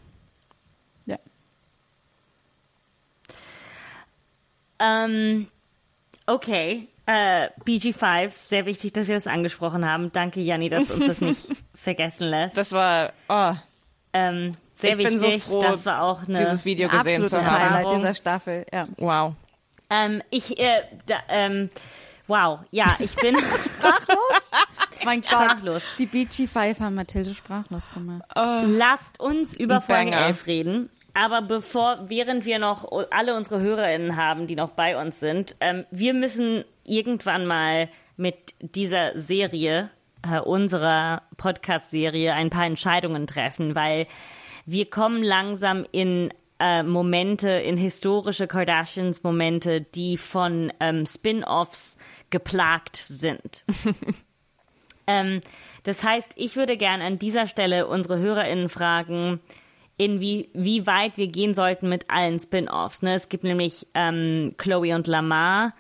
Ja. 1.06 1.18
Ähm, 4.80 5.48
okay. 6.28 6.88
Äh, 7.06 7.50
BG5, 7.66 8.30
sehr 8.30 8.66
wichtig, 8.66 8.94
dass 8.94 9.08
wir 9.08 9.16
das 9.16 9.28
angesprochen 9.28 9.86
haben. 9.86 10.12
Danke, 10.12 10.40
Janni, 10.40 10.70
dass 10.70 10.88
du 10.88 10.96
uns 10.96 11.08
das 11.08 11.22
nicht 11.22 11.48
vergessen 11.76 12.28
lässt. 12.28 12.58
Das 12.58 12.72
war, 12.74 13.12
oh, 13.28 13.54
ähm, 14.14 14.56
sehr 14.76 14.92
ich 14.92 14.98
bin 14.98 15.22
wichtig. 15.22 15.44
so 15.44 15.52
froh, 15.52 15.62
das 15.62 15.86
war 15.86 16.04
auch 16.04 16.24
eine 16.24 16.36
dieses 16.36 16.64
Video 16.64 16.88
gesehen 16.90 17.26
zu 17.26 17.44
haben. 17.44 17.76
Highlight 17.76 17.92
dieser 17.92 18.14
Staffel, 18.14 18.66
ja. 18.72 18.84
Wow. 18.98 19.34
Ähm, 19.90 20.22
ich, 20.30 20.58
äh, 20.60 20.84
da, 21.08 21.18
ähm, 21.28 21.70
wow, 22.28 22.60
ja, 22.70 22.96
ich 23.00 23.16
bin 23.16 23.36
Sprachlos? 23.80 24.52
mein 25.04 25.22
Gott. 25.22 25.30
Sprachlos. 25.32 25.84
Die 25.98 26.06
BG 26.06 26.48
Five 26.48 26.80
haben 26.80 26.96
Mathilde 26.96 27.34
sprachlos 27.34 27.92
gemacht. 27.92 28.24
Lasst 28.36 29.20
uns 29.20 29.56
über 29.56 29.82
Folge 29.82 30.12
Banger. 30.12 30.28
11 30.28 30.48
reden. 30.48 30.90
Aber 31.14 31.42
bevor, 31.42 32.06
während 32.08 32.46
wir 32.46 32.60
noch 32.60 32.90
alle 33.12 33.36
unsere 33.36 33.60
HörerInnen 33.60 34.16
haben, 34.16 34.48
die 34.48 34.56
noch 34.56 34.72
bei 34.72 35.00
uns 35.00 35.20
sind, 35.20 35.56
ähm, 35.60 35.86
wir 35.92 36.14
müssen 36.14 36.64
irgendwann 36.84 37.46
mal 37.46 37.90
mit 38.18 38.54
dieser 38.60 39.18
Serie, 39.18 39.90
äh, 40.24 40.40
unserer 40.40 41.24
Podcast-Serie, 41.38 42.34
ein 42.34 42.50
paar 42.50 42.66
Entscheidungen 42.66 43.28
treffen, 43.28 43.76
weil 43.76 44.08
wir 44.66 44.90
kommen 44.90 45.24
langsam 45.24 45.86
in 45.92 46.32
äh, 46.60 46.84
Momente, 46.84 47.50
in 47.50 47.76
historische 47.76 48.48
Kardashians-Momente, 48.48 49.82
die 49.82 50.18
von 50.18 50.72
ähm, 50.80 51.06
Spin-offs 51.06 51.98
geplagt 52.30 52.96
sind. 52.96 53.66
Ähm, 55.08 55.42
das 55.84 56.04
heißt, 56.04 56.34
ich 56.36 56.56
würde 56.56 56.78
gern 56.78 57.02
an 57.02 57.18
dieser 57.20 57.48
Stelle 57.48 57.88
unsere 57.88 58.20
HörerInnen 58.20 58.70
fragen, 58.70 59.40
inwie, 60.02 60.50
wie 60.54 60.88
weit 60.88 61.18
wir 61.18 61.28
gehen 61.28 61.54
sollten 61.54 61.88
mit 61.90 62.10
allen 62.10 62.40
Spin-offs. 62.40 63.02
Ne? 63.02 63.14
Es 63.16 63.30
gibt 63.30 63.44
nämlich 63.44 63.88
ähm, 63.94 64.56
Chloe 64.58 64.96
und 64.96 65.08
Lamar, 65.08 65.74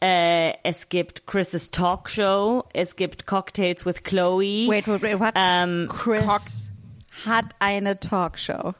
äh, 0.00 0.52
es 0.62 0.88
gibt 0.88 1.26
Chris's 1.26 1.70
Talkshow, 1.70 2.64
es 2.72 2.96
gibt 2.96 3.26
Cocktails 3.26 3.84
with 3.84 4.02
Chloe. 4.04 4.68
Wait, 4.68 4.86
wait, 4.86 5.02
wait, 5.02 5.18
what? 5.18 5.34
Ähm, 5.34 5.88
Chris 5.90 6.24
Cox- 6.26 6.68
hat 7.26 7.46
eine 7.58 7.98
Talkshow. 7.98 8.74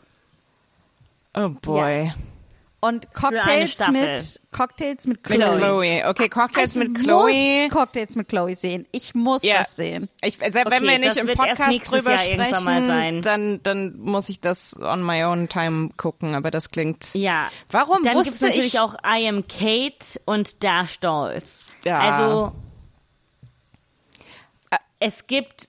Oh 1.34 1.48
boy. 1.62 2.12
Und 2.86 3.12
Cocktails 3.14 3.88
mit 3.88 4.40
Cocktails 4.52 5.06
mit 5.06 5.22
Chloe. 5.24 5.38
Mit 5.38 5.58
Chloe. 5.58 6.02
Okay, 6.08 6.28
Cocktails 6.28 6.74
ich 6.74 6.76
mit 6.76 6.94
Chloe. 6.98 7.62
muss 7.64 7.70
Cocktails 7.72 8.16
mit 8.16 8.28
Chloe 8.28 8.54
sehen. 8.54 8.86
Ich 8.92 9.14
muss 9.14 9.42
Ja. 9.42 9.58
das 9.58 9.76
sehen. 9.76 10.08
Ich, 10.22 10.36
selbst 10.36 10.54
wenn 10.54 10.66
Okay, 10.66 10.82
wir 10.88 10.98
nicht 10.98 11.10
das 11.10 11.16
im 11.16 11.26
Podcast 11.28 11.90
drüber 11.90 12.10
Jahr 12.10 12.18
sprechen, 12.18 13.22
dann, 13.22 13.62
dann 13.62 13.98
muss 13.98 14.28
ich 14.28 14.40
das 14.40 14.76
on 14.80 15.02
my 15.04 15.24
own 15.24 15.48
time 15.48 15.88
gucken, 15.96 16.34
aber 16.34 16.50
das 16.50 16.70
klingt. 16.70 17.12
Ja. 17.14 17.48
Warum 17.70 18.02
Dann 18.02 18.14
gibt's 18.14 18.32
wusste 18.32 18.46
natürlich 18.46 18.74
ich- 18.74 18.80
auch 18.80 18.94
I 19.04 19.28
Am 19.28 19.46
Kate 19.48 20.20
und 20.24 20.62
Dash 20.62 21.00
Dolls. 21.00 21.66
Ja. 21.84 21.98
Also 22.00 22.52
es 24.98 25.26
gibt 25.26 25.66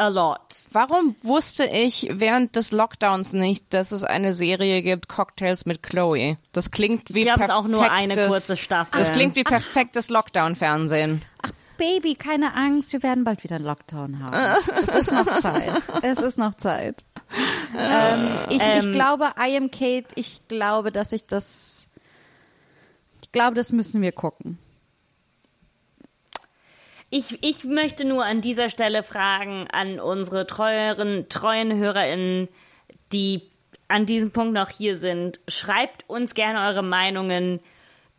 a 0.00 0.08
lot. 0.08 0.40
Warum 0.72 1.14
wusste 1.22 1.64
ich 1.64 2.08
während 2.10 2.56
des 2.56 2.72
Lockdowns 2.72 3.32
nicht, 3.32 3.72
dass 3.74 3.92
es 3.92 4.02
eine 4.04 4.34
Serie 4.34 4.82
gibt, 4.82 5.08
Cocktails 5.08 5.66
mit 5.66 5.82
Chloe? 5.82 6.36
Das 6.52 6.70
klingt 6.70 7.12
wie 7.14 7.20
Ich 7.20 7.24
glaube, 7.26 7.40
es 7.42 7.48
ist 7.48 7.52
perfektes, 7.52 7.64
auch 7.64 7.68
nur 7.68 7.90
eine 7.90 8.28
kurze 8.28 8.56
Staffel. 8.56 8.98
Das 8.98 9.12
klingt 9.12 9.36
wie 9.36 9.44
perfektes 9.44 10.08
Lockdown-Fernsehen. 10.10 11.22
Ach, 11.42 11.50
Baby, 11.76 12.14
keine 12.14 12.54
Angst, 12.54 12.92
wir 12.92 13.02
werden 13.02 13.24
bald 13.24 13.42
wieder 13.42 13.56
einen 13.56 13.64
Lockdown 13.64 14.22
haben. 14.22 14.36
es 14.82 14.94
ist 14.94 15.12
noch 15.12 15.38
Zeit. 15.38 15.72
Es 16.02 16.20
ist 16.20 16.36
noch 16.38 16.54
Zeit. 16.54 17.04
Ähm, 17.78 18.28
ich, 18.50 18.56
ich 18.56 18.84
Ähm. 18.86 18.92
glaube, 18.92 19.30
I 19.38 19.56
am 19.56 19.70
Kate, 19.70 20.08
ich 20.16 20.42
glaube, 20.48 20.92
dass 20.92 21.12
ich 21.12 21.26
das. 21.26 21.88
Ich 23.22 23.32
glaube, 23.32 23.54
das 23.54 23.72
müssen 23.72 24.02
wir 24.02 24.12
gucken. 24.12 24.58
Ich, 27.10 27.42
ich 27.42 27.64
möchte 27.64 28.04
nur 28.04 28.24
an 28.24 28.40
dieser 28.40 28.68
Stelle 28.68 29.02
fragen 29.02 29.66
an 29.72 29.98
unsere 29.98 30.46
treueren, 30.46 31.28
treuen 31.28 31.76
HörerInnen, 31.76 32.48
die 33.12 33.42
an 33.88 34.06
diesem 34.06 34.30
Punkt 34.30 34.54
noch 34.54 34.70
hier 34.70 34.96
sind. 34.96 35.40
Schreibt 35.48 36.08
uns 36.08 36.34
gerne 36.34 36.68
eure 36.68 36.84
Meinungen 36.84 37.58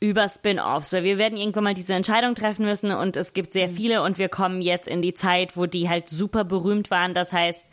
über 0.02 0.28
Spin-offs. 0.28 0.92
Wir 0.92 1.18
werden 1.18 1.38
irgendwann 1.38 1.64
mal 1.64 1.74
diese 1.74 1.94
Entscheidung 1.94 2.36
treffen 2.36 2.66
müssen 2.66 2.92
und 2.92 3.16
es 3.16 3.32
gibt 3.32 3.54
sehr 3.54 3.70
viele 3.70 4.04
und 4.04 4.18
wir 4.18 4.28
kommen 4.28 4.62
jetzt 4.62 4.88
in 4.88 5.02
die 5.02 5.14
Zeit, 5.14 5.56
wo 5.56 5.68
die 5.68 5.88
halt 5.88 6.10
super 6.10 6.44
berühmt 6.44 6.92
waren. 6.92 7.14
Das 7.14 7.32
heißt, 7.32 7.72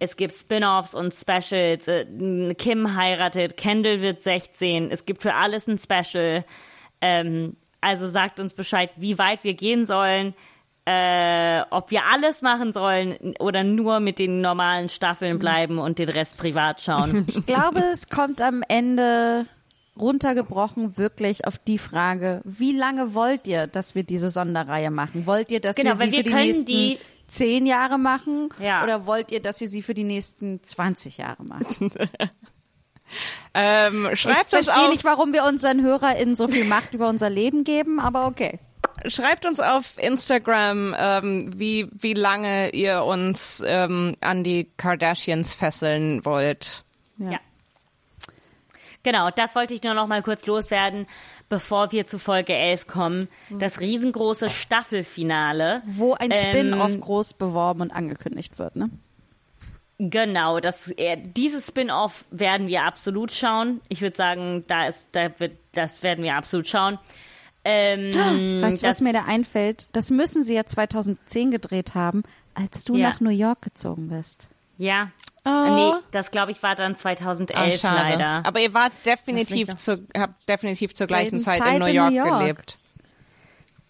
es 0.00 0.16
gibt 0.16 0.32
Spin-offs 0.34 0.94
und 0.94 1.14
Specials. 1.14 1.86
Äh, 1.86 2.54
Kim 2.54 2.96
heiratet, 2.96 3.56
Kendall 3.56 4.00
wird 4.00 4.22
16. 4.22 4.90
Es 4.90 5.04
gibt 5.04 5.22
für 5.22 5.34
alles 5.34 5.68
ein 5.68 5.78
Special. 5.78 6.44
Ähm, 7.00 7.56
also 7.80 8.08
sagt 8.08 8.40
uns 8.40 8.54
Bescheid, 8.54 8.90
wie 8.96 9.18
weit 9.18 9.44
wir 9.44 9.54
gehen 9.54 9.86
sollen, 9.86 10.34
äh, 10.86 11.62
ob 11.70 11.90
wir 11.90 12.02
alles 12.12 12.42
machen 12.42 12.72
sollen 12.72 13.34
oder 13.40 13.64
nur 13.64 14.00
mit 14.00 14.18
den 14.18 14.40
normalen 14.40 14.88
Staffeln 14.88 15.38
bleiben 15.38 15.78
und 15.78 15.98
den 15.98 16.08
Rest 16.08 16.38
privat 16.38 16.80
schauen. 16.80 17.26
Ich 17.28 17.44
glaube, 17.44 17.80
es 17.92 18.08
kommt 18.08 18.40
am 18.40 18.62
Ende 18.68 19.46
runtergebrochen 19.98 20.96
wirklich 20.96 21.46
auf 21.46 21.58
die 21.58 21.78
Frage, 21.78 22.40
wie 22.44 22.72
lange 22.76 23.14
wollt 23.14 23.48
ihr, 23.48 23.66
dass 23.66 23.94
wir 23.94 24.04
diese 24.04 24.30
Sonderreihe 24.30 24.90
machen? 24.90 25.26
Wollt 25.26 25.50
ihr, 25.50 25.60
dass 25.60 25.74
Genau, 25.76 25.98
wir 25.98 26.06
sie 26.06 26.12
wir 26.12 26.18
für 26.18 26.22
die 26.24 26.34
nächsten 26.34 26.66
die- 26.66 26.98
zehn 27.26 27.66
Jahre 27.66 27.98
machen? 27.98 28.50
Ja. 28.60 28.84
Oder 28.84 29.06
wollt 29.06 29.32
ihr, 29.32 29.40
dass 29.40 29.60
wir 29.60 29.68
sie 29.68 29.82
für 29.82 29.94
die 29.94 30.04
nächsten 30.04 30.62
20 30.62 31.18
Jahre 31.18 31.42
machen? 31.44 31.90
Ähm, 33.54 34.08
Ich 34.12 34.20
schreibt 34.20 34.52
uns 34.52 34.66
verstehe 34.66 34.90
nicht, 34.90 35.04
warum 35.04 35.32
wir 35.32 35.44
unseren 35.44 35.82
HörerInnen 35.82 36.34
so 36.36 36.48
viel 36.48 36.64
Macht 36.64 36.92
über 36.94 37.08
unser 37.08 37.30
Leben 37.30 37.62
geben, 37.64 38.00
aber 38.00 38.26
okay. 38.26 38.58
Schreibt 39.06 39.46
uns 39.46 39.60
auf 39.60 39.98
Instagram, 39.98 40.94
ähm, 40.98 41.50
wie, 41.58 41.88
wie 41.92 42.14
lange 42.14 42.70
ihr 42.70 43.04
uns 43.04 43.62
ähm, 43.66 44.14
an 44.20 44.42
die 44.44 44.70
Kardashians 44.76 45.52
fesseln 45.52 46.24
wollt. 46.24 46.84
Ja. 47.18 47.38
Genau, 49.02 49.30
das 49.30 49.54
wollte 49.54 49.74
ich 49.74 49.82
nur 49.82 49.94
noch 49.94 50.08
mal 50.08 50.22
kurz 50.22 50.46
loswerden, 50.46 51.06
bevor 51.48 51.92
wir 51.92 52.06
zu 52.08 52.18
Folge 52.18 52.54
11 52.54 52.88
kommen. 52.88 53.28
Das 53.50 53.80
riesengroße 53.80 54.50
Staffelfinale. 54.50 55.82
Wo 55.84 56.14
ein 56.14 56.32
Ähm, 56.32 56.38
Spin-off 56.38 57.00
groß 57.00 57.34
beworben 57.34 57.82
und 57.82 57.90
angekündigt 57.92 58.58
wird, 58.58 58.74
ne? 58.76 58.90
Genau, 59.98 60.60
das, 60.60 60.90
äh, 60.90 61.16
dieses 61.16 61.68
Spin-off 61.68 62.24
werden 62.30 62.66
wir 62.66 62.82
absolut 62.82 63.30
schauen. 63.32 63.80
Ich 63.88 64.02
würde 64.02 64.16
sagen, 64.16 64.64
da 64.66 64.88
ist, 64.88 65.08
da 65.12 65.30
wird, 65.38 65.52
das 65.72 66.02
werden 66.02 66.22
wir 66.22 66.34
absolut 66.34 66.66
schauen. 66.66 66.98
Ähm, 67.68 68.62
Weißt 68.62 68.82
du, 68.82 68.86
was 68.86 69.00
mir 69.00 69.12
da 69.12 69.24
einfällt? 69.26 69.88
Das 69.92 70.10
müssen 70.12 70.44
sie 70.44 70.54
ja 70.54 70.64
2010 70.64 71.50
gedreht 71.50 71.94
haben, 71.96 72.22
als 72.54 72.84
du 72.84 72.94
Ja. 72.94 73.08
nach 73.08 73.20
New 73.20 73.30
York 73.30 73.60
gezogen 73.62 74.08
bist. 74.08 74.48
Ja. 74.78 75.10
Oh. 75.44 75.50
Nee, 75.50 75.92
das 76.12 76.30
glaube 76.30 76.52
ich 76.52 76.62
war 76.62 76.76
dann 76.76 76.94
2011 76.94 77.74
Ah, 77.74 77.78
schade. 77.78 78.10
leider. 78.10 78.42
Aber 78.46 78.60
ihr 78.60 78.72
wart 78.72 78.92
definitiv 79.04 79.74
zu, 79.76 80.06
habt 80.16 80.48
definitiv 80.48 80.94
zur 80.94 81.06
gleichen 81.08 81.40
Selben 81.40 81.58
Zeit, 81.64 81.88
in 81.88 81.94
New 81.94 82.10
York, 82.10 82.38
gelebt. 82.38 82.78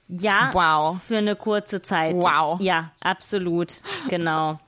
Ja, 0.08 0.50
Wow. 0.54 1.02
für 1.02 1.18
eine 1.18 1.34
kurze 1.36 1.82
Zeit. 1.82 2.14
Wow. 2.16 2.60
Ja, 2.60 2.92
absolut. 3.00 3.74
Genau. 4.08 4.58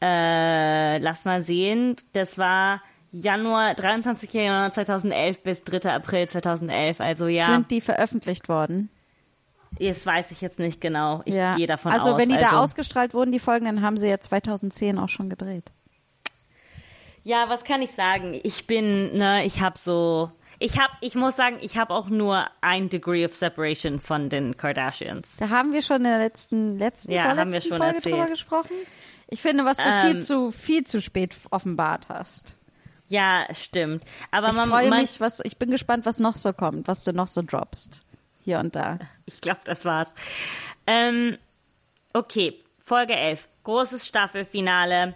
Äh, 0.00 0.98
lass 0.98 1.24
mal 1.24 1.42
sehen. 1.42 1.96
Das 2.12 2.38
war 2.38 2.82
Januar, 3.10 3.74
23. 3.74 4.32
Januar 4.32 4.72
2011 4.72 5.42
bis 5.42 5.64
3. 5.64 5.90
April 5.92 6.28
2011. 6.28 7.00
Also 7.00 7.26
ja, 7.26 7.46
Sind 7.46 7.70
die 7.70 7.80
veröffentlicht 7.80 8.48
worden? 8.48 8.90
das 9.78 10.06
weiß 10.06 10.30
ich 10.30 10.40
jetzt 10.40 10.58
nicht 10.58 10.80
genau. 10.80 11.22
Ich 11.24 11.34
ja. 11.34 11.54
gehe 11.54 11.66
davon 11.66 11.92
also, 11.92 12.12
aus. 12.12 12.18
wenn 12.18 12.30
die 12.30 12.36
also, 12.36 12.50
da 12.50 12.60
ausgestrahlt 12.60 13.14
wurden, 13.14 13.32
die 13.32 13.38
Folgen, 13.38 13.66
dann 13.66 13.82
haben 13.82 13.96
sie 13.96 14.08
ja 14.08 14.18
2010 14.18 14.98
auch 14.98 15.08
schon 15.08 15.28
gedreht. 15.28 15.72
Ja, 17.22 17.48
was 17.48 17.64
kann 17.64 17.82
ich 17.82 17.90
sagen? 17.92 18.38
Ich 18.42 18.66
bin, 18.66 19.12
ne, 19.16 19.44
ich 19.44 19.60
habe 19.60 19.78
so, 19.78 20.32
ich 20.58 20.78
habe, 20.80 20.92
ich 21.00 21.14
muss 21.14 21.36
sagen, 21.36 21.58
ich 21.60 21.76
habe 21.76 21.92
auch 21.92 22.08
nur 22.08 22.46
ein 22.62 22.88
Degree 22.88 23.24
of 23.26 23.34
Separation 23.34 24.00
von 24.00 24.30
den 24.30 24.56
Kardashians. 24.56 25.36
Da 25.36 25.50
haben 25.50 25.72
wir 25.72 25.82
schon 25.82 25.98
in 25.98 26.04
der 26.04 26.18
letzten, 26.18 26.78
letzten, 26.78 27.12
Ja, 27.12 27.24
haben 27.24 27.52
wir 27.52 27.60
vorletzten 27.60 27.68
schon 27.68 27.78
Folge 27.78 27.96
erzählt. 27.96 28.14
drüber 28.14 28.26
gesprochen. 28.26 28.74
Ich 29.28 29.42
finde, 29.42 29.64
was 29.66 29.76
du 29.76 29.88
Ähm, 29.88 30.06
viel 30.06 30.20
zu, 30.20 30.50
viel 30.50 30.84
zu 30.84 31.02
spät 31.02 31.36
offenbart 31.50 32.08
hast. 32.08 32.57
Ja, 33.08 33.46
stimmt. 33.52 34.04
Aber 34.30 34.48
Ich 34.48 34.54
man, 34.56 34.68
freue 34.68 34.90
man, 34.90 35.00
mich, 35.00 35.20
was, 35.20 35.40
ich 35.44 35.56
bin 35.56 35.70
gespannt, 35.70 36.06
was 36.06 36.20
noch 36.20 36.36
so 36.36 36.52
kommt, 36.52 36.88
was 36.88 37.04
du 37.04 37.12
noch 37.12 37.26
so 37.26 37.42
droppst. 37.42 38.04
Hier 38.44 38.58
und 38.60 38.76
da. 38.76 38.98
Ich 39.26 39.40
glaube, 39.40 39.60
das 39.64 39.84
war's. 39.84 40.12
Ähm, 40.86 41.36
okay, 42.12 42.54
Folge 42.84 43.14
11. 43.14 43.48
Großes 43.64 44.06
Staffelfinale. 44.06 45.14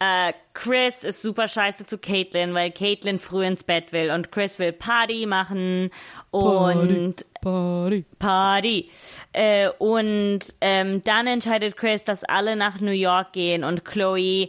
Äh, 0.00 0.32
Chris 0.54 1.02
ist 1.02 1.22
super 1.22 1.48
scheiße 1.48 1.84
zu 1.84 1.98
Caitlin, 1.98 2.54
weil 2.54 2.70
Caitlin 2.70 3.18
früh 3.18 3.44
ins 3.44 3.64
Bett 3.64 3.92
will 3.92 4.10
und 4.12 4.30
Chris 4.30 4.58
will 4.58 4.72
Party 4.72 5.26
machen 5.26 5.90
und 6.30 7.24
Party. 7.40 8.04
Party. 8.18 8.90
Äh, 9.32 9.70
und 9.78 10.40
ähm, 10.60 11.02
dann 11.02 11.26
entscheidet 11.26 11.76
Chris, 11.76 12.04
dass 12.04 12.22
alle 12.22 12.54
nach 12.54 12.80
New 12.80 12.92
York 12.92 13.32
gehen 13.32 13.64
und 13.64 13.84
Chloe 13.84 14.48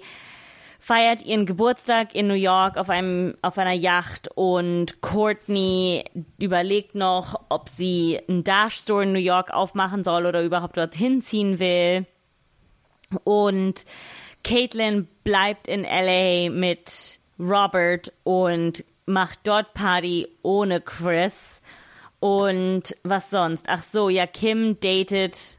feiert 0.90 1.24
ihren 1.24 1.46
Geburtstag 1.46 2.16
in 2.16 2.26
New 2.26 2.34
York 2.34 2.76
auf 2.76 2.90
einem 2.90 3.38
auf 3.44 3.60
einer 3.60 3.74
Yacht 3.74 4.28
und 4.34 5.02
Courtney 5.02 6.04
überlegt 6.40 6.96
noch, 6.96 7.40
ob 7.50 7.70
sie 7.70 8.20
einen 8.28 8.44
Dash 8.44 8.78
Store 8.78 9.04
in 9.04 9.14
New 9.14 9.20
York 9.20 9.52
aufmachen 9.52 10.04
soll 10.04 10.26
oder 10.26 10.42
überhaupt 10.42 10.78
dorthin 10.78 11.22
ziehen 11.22 11.60
will. 11.60 12.08
Und 13.24 13.86
Caitlin 14.44 15.08
bleibt 15.24 15.68
in 15.68 15.84
LA 15.84 16.50
mit 16.50 17.20
Robert 17.38 18.12
und 18.24 18.84
macht 19.06 19.42
dort 19.44 19.76
Party 19.76 20.28
ohne 20.42 20.82
Chris. 20.82 21.62
Und 22.20 22.96
was 23.04 23.30
sonst? 23.30 23.68
Ach 23.70 23.84
so, 23.84 24.10
ja, 24.10 24.26
Kim 24.26 24.80
datet 24.80 25.58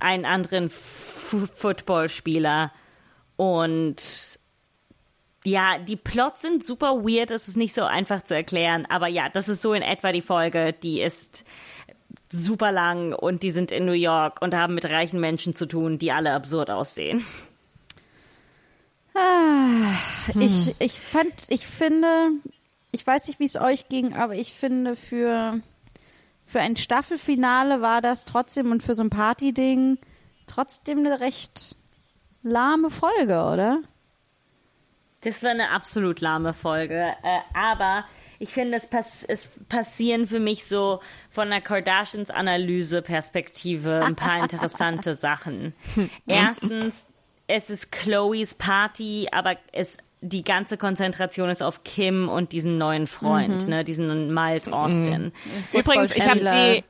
einen 0.00 0.24
anderen 0.24 0.66
F 0.66 1.44
Footballspieler. 1.54 2.72
Und 3.36 4.37
ja, 5.50 5.78
die 5.78 5.96
Plots 5.96 6.42
sind 6.42 6.64
super 6.64 7.04
weird, 7.04 7.30
es 7.30 7.48
ist 7.48 7.56
nicht 7.56 7.74
so 7.74 7.84
einfach 7.84 8.22
zu 8.22 8.34
erklären. 8.34 8.86
Aber 8.88 9.08
ja, 9.08 9.28
das 9.28 9.48
ist 9.48 9.62
so 9.62 9.72
in 9.72 9.82
etwa 9.82 10.12
die 10.12 10.22
Folge. 10.22 10.72
Die 10.72 11.00
ist 11.00 11.44
super 12.30 12.72
lang 12.72 13.12
und 13.12 13.42
die 13.42 13.50
sind 13.50 13.70
in 13.70 13.86
New 13.86 13.92
York 13.92 14.42
und 14.42 14.54
haben 14.54 14.74
mit 14.74 14.84
reichen 14.84 15.20
Menschen 15.20 15.54
zu 15.54 15.66
tun, 15.66 15.98
die 15.98 16.12
alle 16.12 16.32
absurd 16.32 16.70
aussehen. 16.70 17.24
Ich, 20.38 20.76
ich 20.78 21.00
fand, 21.00 21.32
ich 21.48 21.66
finde, 21.66 22.30
ich 22.92 23.06
weiß 23.06 23.26
nicht, 23.26 23.40
wie 23.40 23.46
es 23.46 23.60
euch 23.60 23.88
ging, 23.88 24.14
aber 24.14 24.34
ich 24.34 24.52
finde 24.52 24.94
für, 24.94 25.60
für 26.44 26.60
ein 26.60 26.76
Staffelfinale 26.76 27.80
war 27.80 28.00
das 28.00 28.26
trotzdem 28.26 28.70
und 28.70 28.82
für 28.82 28.94
so 28.94 29.02
ein 29.02 29.10
Party-Ding 29.10 29.98
trotzdem 30.46 30.98
eine 30.98 31.20
recht 31.20 31.76
lahme 32.42 32.90
Folge, 32.90 33.42
oder? 33.42 33.80
Das 35.22 35.42
war 35.42 35.50
eine 35.50 35.70
absolut 35.70 36.20
lahme 36.20 36.54
Folge. 36.54 37.12
Äh, 37.22 37.38
aber 37.54 38.04
ich 38.38 38.50
finde, 38.50 38.76
es, 38.76 38.86
pass 38.86 39.24
es 39.24 39.48
passieren 39.68 40.26
für 40.28 40.38
mich 40.38 40.66
so 40.66 41.00
von 41.30 41.50
der 41.50 41.60
Kardashians-Analyse-Perspektive 41.60 44.02
ein 44.04 44.16
paar 44.16 44.38
interessante 44.42 45.14
Sachen. 45.14 45.72
Erstens, 46.26 47.06
es 47.46 47.70
ist 47.70 47.92
Chloes 47.92 48.54
Party, 48.54 49.28
aber 49.32 49.56
es 49.72 49.96
die 50.20 50.42
ganze 50.42 50.76
Konzentration 50.76 51.48
ist 51.48 51.62
auf 51.62 51.84
Kim 51.84 52.28
und 52.28 52.50
diesen 52.50 52.76
neuen 52.76 53.06
Freund, 53.06 53.62
Mhm. 53.64 53.70
ne, 53.70 53.84
diesen 53.84 54.34
Miles 54.34 54.66
Austin. 54.72 55.30
Übrigens, 55.72 56.16
ich 56.16 56.28
habe 56.28 56.40
die, 56.40 56.82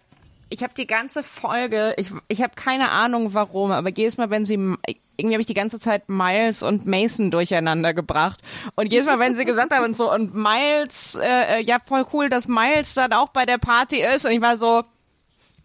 ich 0.50 0.62
habe 0.62 0.74
die 0.74 0.86
ganze 0.86 1.22
Folge, 1.22 1.94
ich, 1.98 2.10
ich 2.28 2.42
habe 2.42 2.54
keine 2.54 2.90
Ahnung 2.90 3.34
warum, 3.34 3.70
aber 3.70 3.90
jedes 3.90 4.16
Mal, 4.16 4.30
wenn 4.30 4.44
sie, 4.44 4.54
irgendwie 4.54 5.34
habe 5.34 5.40
ich 5.40 5.46
die 5.46 5.54
ganze 5.54 5.78
Zeit 5.78 6.08
Miles 6.08 6.62
und 6.62 6.86
Mason 6.86 7.30
durcheinander 7.30 7.92
gebracht. 7.92 8.40
Und 8.74 8.92
jedes 8.92 9.06
Mal, 9.06 9.18
wenn 9.18 9.36
sie 9.36 9.44
gesagt 9.44 9.74
haben 9.74 9.84
und 9.84 9.96
so, 9.96 10.12
und 10.12 10.34
Miles, 10.34 11.16
äh, 11.16 11.58
äh, 11.58 11.62
ja 11.62 11.78
voll 11.84 12.06
cool, 12.12 12.30
dass 12.30 12.48
Miles 12.48 12.94
dann 12.94 13.12
auch 13.12 13.28
bei 13.28 13.44
der 13.44 13.58
Party 13.58 14.00
ist. 14.00 14.24
Und 14.24 14.32
ich 14.32 14.40
war 14.40 14.56
so, 14.56 14.84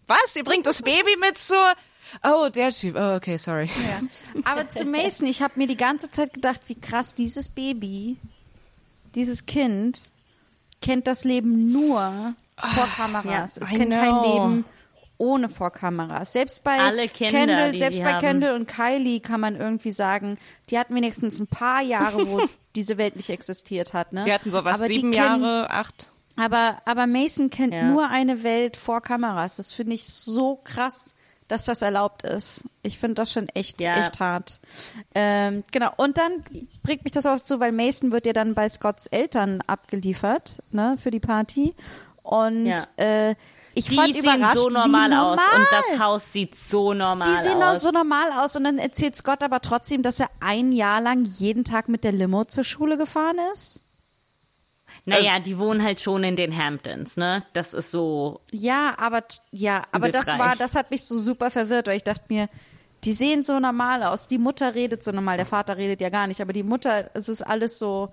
was? 0.06 0.36
Ihr 0.36 0.44
bringt 0.44 0.66
das 0.66 0.82
Baby 0.82 1.16
mit 1.18 1.38
zur, 1.38 1.72
oh, 2.22 2.48
der 2.50 2.72
Typ, 2.72 2.96
oh, 2.98 3.16
okay, 3.16 3.38
sorry. 3.38 3.66
Ja. 3.66 4.42
Aber 4.44 4.68
zu 4.68 4.84
Mason, 4.84 5.26
ich 5.26 5.40
habe 5.40 5.54
mir 5.56 5.66
die 5.66 5.78
ganze 5.78 6.10
Zeit 6.10 6.34
gedacht, 6.34 6.60
wie 6.66 6.74
krass 6.74 7.14
dieses 7.14 7.48
Baby, 7.48 8.18
dieses 9.14 9.46
Kind, 9.46 10.10
kennt 10.82 11.06
das 11.06 11.24
Leben 11.24 11.72
nur 11.72 12.34
vor 12.56 12.86
Kameras. 12.96 13.56
ja, 13.56 13.62
es 13.62 13.72
I 13.72 13.76
kennt 13.78 13.92
kein. 13.92 14.22
Leben 14.22 14.64
ohne 15.16 15.48
vor 15.48 15.70
Kameras. 15.70 16.32
Selbst 16.32 16.64
bei 16.64 16.78
Alle 16.80 17.08
Kinder, 17.08 17.38
Kendall, 17.38 17.76
selbst 17.78 18.00
bei 18.02 18.12
haben. 18.14 18.20
Kendall 18.20 18.54
und 18.56 18.66
Kylie 18.66 19.20
kann 19.20 19.40
man 19.40 19.54
irgendwie 19.54 19.92
sagen, 19.92 20.38
die 20.70 20.78
hatten 20.78 20.94
wenigstens 20.94 21.38
ein 21.38 21.46
paar 21.46 21.82
Jahre, 21.82 22.26
wo 22.26 22.40
diese 22.76 22.98
Welt 22.98 23.14
nicht 23.14 23.30
existiert 23.30 23.92
hat. 23.94 24.12
Ne? 24.12 24.24
Sie 24.24 24.32
hatten 24.32 24.50
so 24.50 24.64
was, 24.64 24.74
Aber 24.74 24.86
sieben 24.86 25.12
kennen- 25.12 25.42
Jahre, 25.42 25.70
acht. 25.70 26.10
Aber, 26.36 26.82
aber 26.84 27.06
Mason 27.06 27.48
kennt 27.48 27.72
Ja. 27.72 27.84
nur 27.84 28.08
eine 28.08 28.42
Welt 28.42 28.76
vor 28.76 29.00
Kameras. 29.00 29.54
Das 29.56 29.72
finde 29.72 29.94
ich 29.94 30.04
so 30.04 30.56
krass, 30.64 31.14
dass 31.46 31.64
das 31.66 31.82
erlaubt 31.82 32.24
ist. 32.24 32.64
Ich 32.82 32.98
finde 32.98 33.14
das 33.14 33.32
schon 33.32 33.48
echt, 33.50 33.80
Ja. 33.80 33.94
echt 33.94 34.18
hart. 34.18 34.58
Ähm, 35.14 35.62
genau. 35.70 35.92
Und 35.96 36.18
dann 36.18 36.42
bringt 36.82 37.04
mich 37.04 37.12
das 37.12 37.26
auch 37.26 37.40
zu, 37.40 37.60
weil 37.60 37.70
Mason 37.70 38.10
wird 38.10 38.26
ja 38.26 38.32
dann 38.32 38.54
bei 38.54 38.68
Scotts 38.68 39.06
Eltern 39.06 39.60
abgeliefert, 39.68 40.60
ne, 40.72 40.96
für 41.00 41.12
die 41.12 41.20
Party. 41.20 41.72
Und 42.24 42.66
Ja. 42.66 42.76
äh, 42.96 43.34
ich 43.74 43.86
Die 43.86 43.94
fand 43.96 44.14
sehen 44.16 44.24
überrascht, 44.24 44.56
so 44.56 44.68
normal, 44.68 45.10
wie 45.10 45.14
normal. 45.14 45.38
aus 45.38 45.40
und 45.56 45.66
das 45.90 45.98
Haus 46.00 46.32
sieht 46.32 46.56
so 46.56 46.92
normal 46.92 47.28
die 47.28 47.42
sehen 47.48 47.62
aus. 47.62 47.82
so 47.82 47.90
normal 47.90 48.30
aus 48.38 48.54
und 48.56 48.64
dann 48.64 48.78
erzählt 48.78 49.14
Scott 49.16 49.42
aber 49.42 49.60
trotzdem, 49.60 50.02
dass 50.02 50.20
er 50.20 50.30
ein 50.40 50.72
Jahr 50.72 51.00
lang 51.00 51.24
jeden 51.24 51.64
Tag 51.64 51.88
mit 51.88 52.02
der 52.04 52.12
Limo 52.12 52.44
zur 52.44 52.62
Schule 52.64 52.96
gefahren 52.96 53.36
ist. 53.52 53.82
naja, 55.06 55.38
die 55.40 55.58
wohnen 55.58 55.82
halt 55.82 56.00
schon 56.00 56.24
in 56.24 56.36
den 56.36 56.56
Hamptons, 56.56 57.16
ne? 57.16 57.44
Das 57.52 57.74
ist 57.74 57.90
so. 57.90 58.40
Ja, 58.52 58.94
aber 58.96 59.22
ja, 59.50 59.82
aber 59.92 60.08
das 60.10 60.26
war, 60.38 60.54
das 60.56 60.74
hat 60.76 60.90
mich 60.90 61.04
so 61.04 61.18
super 61.18 61.50
verwirrt, 61.50 61.88
weil 61.88 61.96
ich 61.96 62.04
dachte 62.04 62.24
mir, 62.28 62.48
die 63.02 63.12
sehen 63.12 63.42
so 63.42 63.58
normal 63.58 64.02
aus. 64.04 64.28
Die 64.28 64.38
Mutter 64.38 64.74
redet 64.74 65.02
so 65.02 65.10
normal, 65.12 65.36
der 65.36 65.46
Vater 65.46 65.76
redet 65.76 66.00
ja 66.00 66.08
gar 66.10 66.26
nicht, 66.26 66.40
aber 66.40 66.52
die 66.54 66.62
Mutter, 66.62 67.10
es 67.14 67.28
ist 67.28 67.42
alles 67.42 67.78
so, 67.78 68.10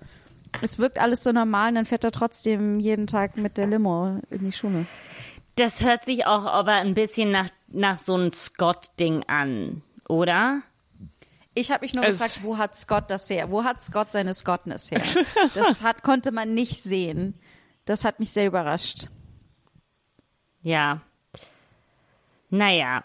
es 0.60 0.78
wirkt 0.78 0.98
alles 1.00 1.24
so 1.24 1.32
normal 1.32 1.70
und 1.70 1.74
dann 1.76 1.86
fährt 1.86 2.04
er 2.04 2.10
trotzdem 2.10 2.78
jeden 2.80 3.06
Tag 3.06 3.36
mit 3.36 3.58
der 3.58 3.66
Limo 3.66 4.20
in 4.30 4.44
die 4.44 4.52
Schule. 4.52 4.86
Das 5.56 5.82
hört 5.82 6.04
sich 6.04 6.26
auch 6.26 6.44
aber 6.46 6.72
ein 6.72 6.94
bisschen 6.94 7.30
nach, 7.30 7.48
nach 7.68 7.98
so 7.98 8.14
einem 8.14 8.32
Scott-Ding 8.32 9.24
an, 9.28 9.82
oder? 10.08 10.62
Ich 11.54 11.70
habe 11.70 11.84
mich 11.84 11.94
nur 11.94 12.04
Es- 12.04 12.18
gefragt, 12.18 12.40
wo 12.42 12.56
hat 12.58 12.74
Scott 12.76 13.10
das 13.10 13.28
her? 13.28 13.50
Wo 13.50 13.64
hat 13.64 13.82
Scott 13.82 14.12
seine 14.12 14.32
Scottness 14.34 14.90
her? 14.90 15.02
Das 15.54 15.82
hat, 15.82 16.02
konnte 16.02 16.32
man 16.32 16.54
nicht 16.54 16.82
sehen. 16.82 17.34
Das 17.84 18.04
hat 18.04 18.20
mich 18.20 18.30
sehr 18.30 18.46
überrascht. 18.46 19.08
Ja. 20.62 21.02
Naja. 22.48 23.04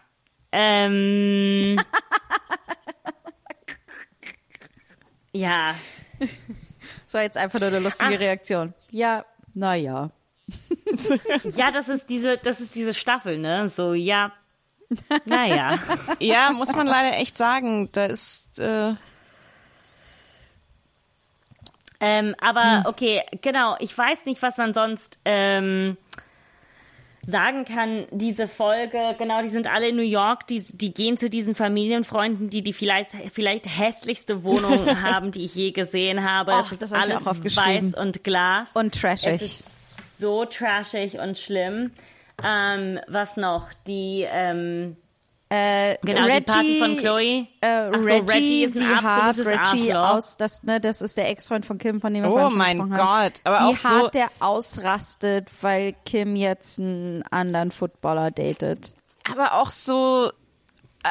Ähm. 0.54 1.78
ja. 5.34 5.74
So, 7.08 7.18
jetzt 7.18 7.38
einfach 7.38 7.60
nur 7.60 7.70
eine 7.70 7.80
lustige 7.80 8.16
Ach. 8.16 8.20
Reaktion. 8.20 8.74
Ja, 8.92 9.26
naja. 9.54 10.12
Ja, 11.56 11.72
das 11.72 11.90
ist 11.90 12.10
diese, 12.10 12.38
das 12.38 12.62
ist 12.62 12.76
diese 12.76 12.94
Staffel, 12.94 13.38
ne? 13.38 13.68
So, 13.68 13.94
ja. 13.94 14.32
Naja. 15.26 15.78
Ja, 16.20 16.52
muss 16.54 16.74
man 16.74 16.88
leider 16.88 17.18
echt 17.18 17.38
sagen, 17.38 17.90
da 17.92 18.06
ist, 18.06 18.58
äh, 18.60 18.96
Ähm, 22.00 22.36
aber 22.40 22.84
okay, 22.88 23.24
genau, 23.42 23.76
ich 23.80 23.98
weiß 23.98 24.26
nicht, 24.26 24.42
was 24.42 24.58
man 24.58 24.74
sonst 24.74 25.18
ähm, 25.26 25.98
sagen 27.28 27.66
kann. 27.66 28.08
Diese 28.12 28.48
Folge, 28.48 29.16
genau, 29.20 29.42
die 29.42 29.50
sind 29.50 29.68
alle 29.68 29.90
in 29.90 29.98
New 29.98 30.02
York, 30.02 30.48
die, 30.48 30.64
die 30.72 30.94
gehen 30.94 31.18
zu 31.18 31.30
diesen 31.30 31.56
Familienfreunden, 31.56 32.50
die 32.50 32.64
die 32.64 32.74
vielleicht, 32.74 33.12
vielleicht 33.32 33.68
hässlichste 33.68 34.44
Wohnung 34.44 35.02
haben, 35.02 35.32
die 35.32 35.44
ich 35.44 35.54
je 35.54 35.72
gesehen 35.72 36.28
habe. 36.28 36.54
Och, 36.54 36.72
es 36.72 36.82
ist 36.82 36.94
alles 36.94 37.26
weiß 37.26 37.94
und 37.96 38.24
Glas. 38.24 38.72
Und 38.74 38.96
trashig. 38.96 39.34
Es 39.34 39.42
ist 39.42 40.20
so 40.20 40.46
trashig 40.46 41.20
und 41.20 41.38
schlimm. 41.38 41.92
Ähm, 42.46 43.00
was 43.08 43.36
noch? 43.36 43.74
Die, 43.88 44.26
ähm, 44.28 44.96
Äh, 45.50 45.96
genau, 46.04 46.26
die 46.28 46.42
Party 46.42 46.80
von 46.80 46.98
Chloe. 46.98 47.22
Äh, 47.22 47.48
Ach 47.62 47.94
so, 47.94 48.06
Reggie, 48.06 48.32
Reggie 48.34 48.64
ist 48.66 48.76
wie 48.76 48.84
hart 48.96 49.38
Reggie 49.38 49.94
Arschloch. 49.94 50.16
aus, 50.18 50.36
das, 50.38 50.64
ne, 50.64 50.82
das 50.82 51.02
ist 51.02 51.16
der 51.18 51.30
Ex-Freund 51.30 51.66
von 51.66 51.78
Kim, 51.78 52.02
von 52.02 52.14
dem 52.14 52.24
wir 52.24 52.32
Oh 52.34 52.50
mein 52.50 52.80
haben. 52.82 52.92
Gott, 52.94 53.34
aber 53.46 53.60
wie 53.62 53.74
auch 53.74 53.78
so- 53.78 53.90
hart 53.90 54.14
der 54.16 54.28
ausrastet, 54.40 55.48
weil 55.62 55.94
Kim 56.06 56.36
jetzt 56.36 56.80
einen 56.80 57.24
anderen 57.32 57.72
Footballer 57.72 58.30
datet. 58.32 58.94
aber 59.32 59.54
auch 59.54 59.70
so, 59.70 60.32
äh, 61.06 61.10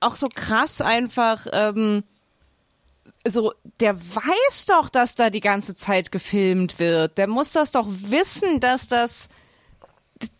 auch, 0.00 0.14
so 0.16 0.28
krass 0.34 0.80
einfach, 0.80 1.46
ähm, 1.52 2.02
so, 3.26 3.52
der 3.80 3.96
weiß 4.00 4.66
doch, 4.66 4.88
dass 4.88 5.14
da 5.14 5.30
die 5.30 5.40
ganze 5.40 5.76
Zeit 5.76 6.10
gefilmt 6.10 6.78
wird. 6.80 7.16
Der 7.18 7.26
muss 7.28 7.52
das 7.52 7.70
doch 7.72 7.86
wissen, 7.88 8.58
dass 8.60 8.88
das, 8.88 9.28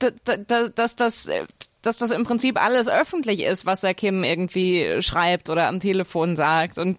d- 0.03 0.11
d- 0.27 0.39
d- 0.39 0.71
dass 0.75 0.97
das, 0.97 1.27
äh, 1.27 1.47
dass 1.89 1.97
das 1.97 2.11
im 2.11 2.25
Prinzip 2.25 2.63
alles 2.63 2.87
öffentlich 2.87 3.43
ist, 3.43 3.65
was 3.65 3.83
er 3.83 3.95
Kim 3.95 4.23
irgendwie 4.23 5.01
schreibt 5.01 5.49
oder 5.49 5.69
am 5.69 5.81
Telefon 5.81 6.37
sagt. 6.37 6.77
Und 6.77 6.99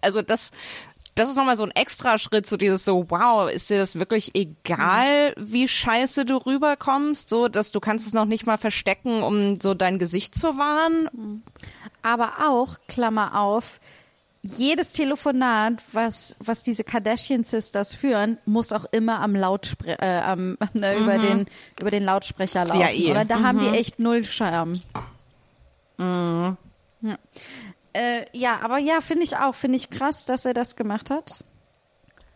also 0.00 0.22
das, 0.22 0.50
das 1.14 1.28
ist 1.28 1.36
nochmal 1.36 1.56
so 1.56 1.64
ein 1.64 1.70
extra 1.70 2.16
Schritt, 2.16 2.46
so 2.46 2.56
dieses 2.56 2.84
so, 2.84 3.04
wow, 3.10 3.50
ist 3.50 3.68
dir 3.68 3.76
das 3.76 3.98
wirklich 3.98 4.34
egal, 4.34 5.34
wie 5.36 5.68
scheiße 5.68 6.24
du 6.24 6.38
rüberkommst, 6.38 7.28
so, 7.28 7.48
dass 7.48 7.70
du 7.70 7.80
kannst 7.80 8.06
es 8.06 8.14
noch 8.14 8.24
nicht 8.24 8.46
mal 8.46 8.56
verstecken, 8.56 9.22
um 9.22 9.60
so 9.60 9.74
dein 9.74 9.98
Gesicht 9.98 10.34
zu 10.34 10.56
wahren? 10.56 11.42
Aber 12.02 12.48
auch, 12.48 12.78
Klammer 12.88 13.38
auf, 13.38 13.78
jedes 14.44 14.92
Telefonat, 14.92 15.82
was, 15.92 16.36
was 16.40 16.62
diese 16.62 16.84
Kardashian 16.84 17.44
Sisters 17.44 17.94
führen, 17.94 18.38
muss 18.44 18.72
auch 18.72 18.84
immer 18.92 19.20
am 19.20 19.34
Lautspre 19.34 19.98
äh, 19.98 20.20
am, 20.20 20.58
ne, 20.74 20.96
über, 20.96 21.18
den, 21.18 21.46
über 21.80 21.90
den 21.90 22.04
Lautsprecher 22.04 22.64
laufen. 22.64 22.80
Ja, 22.80 22.90
eh. 22.90 23.10
Oder? 23.10 23.24
Da 23.24 23.42
haben 23.42 23.58
die 23.60 23.68
echt 23.68 23.98
null 23.98 24.24
Charme. 24.24 24.80
Ja. 25.98 26.56
Äh, 27.92 28.26
ja, 28.32 28.60
aber 28.62 28.78
ja, 28.78 29.00
finde 29.00 29.24
ich 29.24 29.36
auch. 29.36 29.54
Finde 29.54 29.76
ich 29.76 29.90
krass, 29.90 30.26
dass 30.26 30.44
er 30.44 30.54
das 30.54 30.76
gemacht 30.76 31.10
hat. 31.10 31.44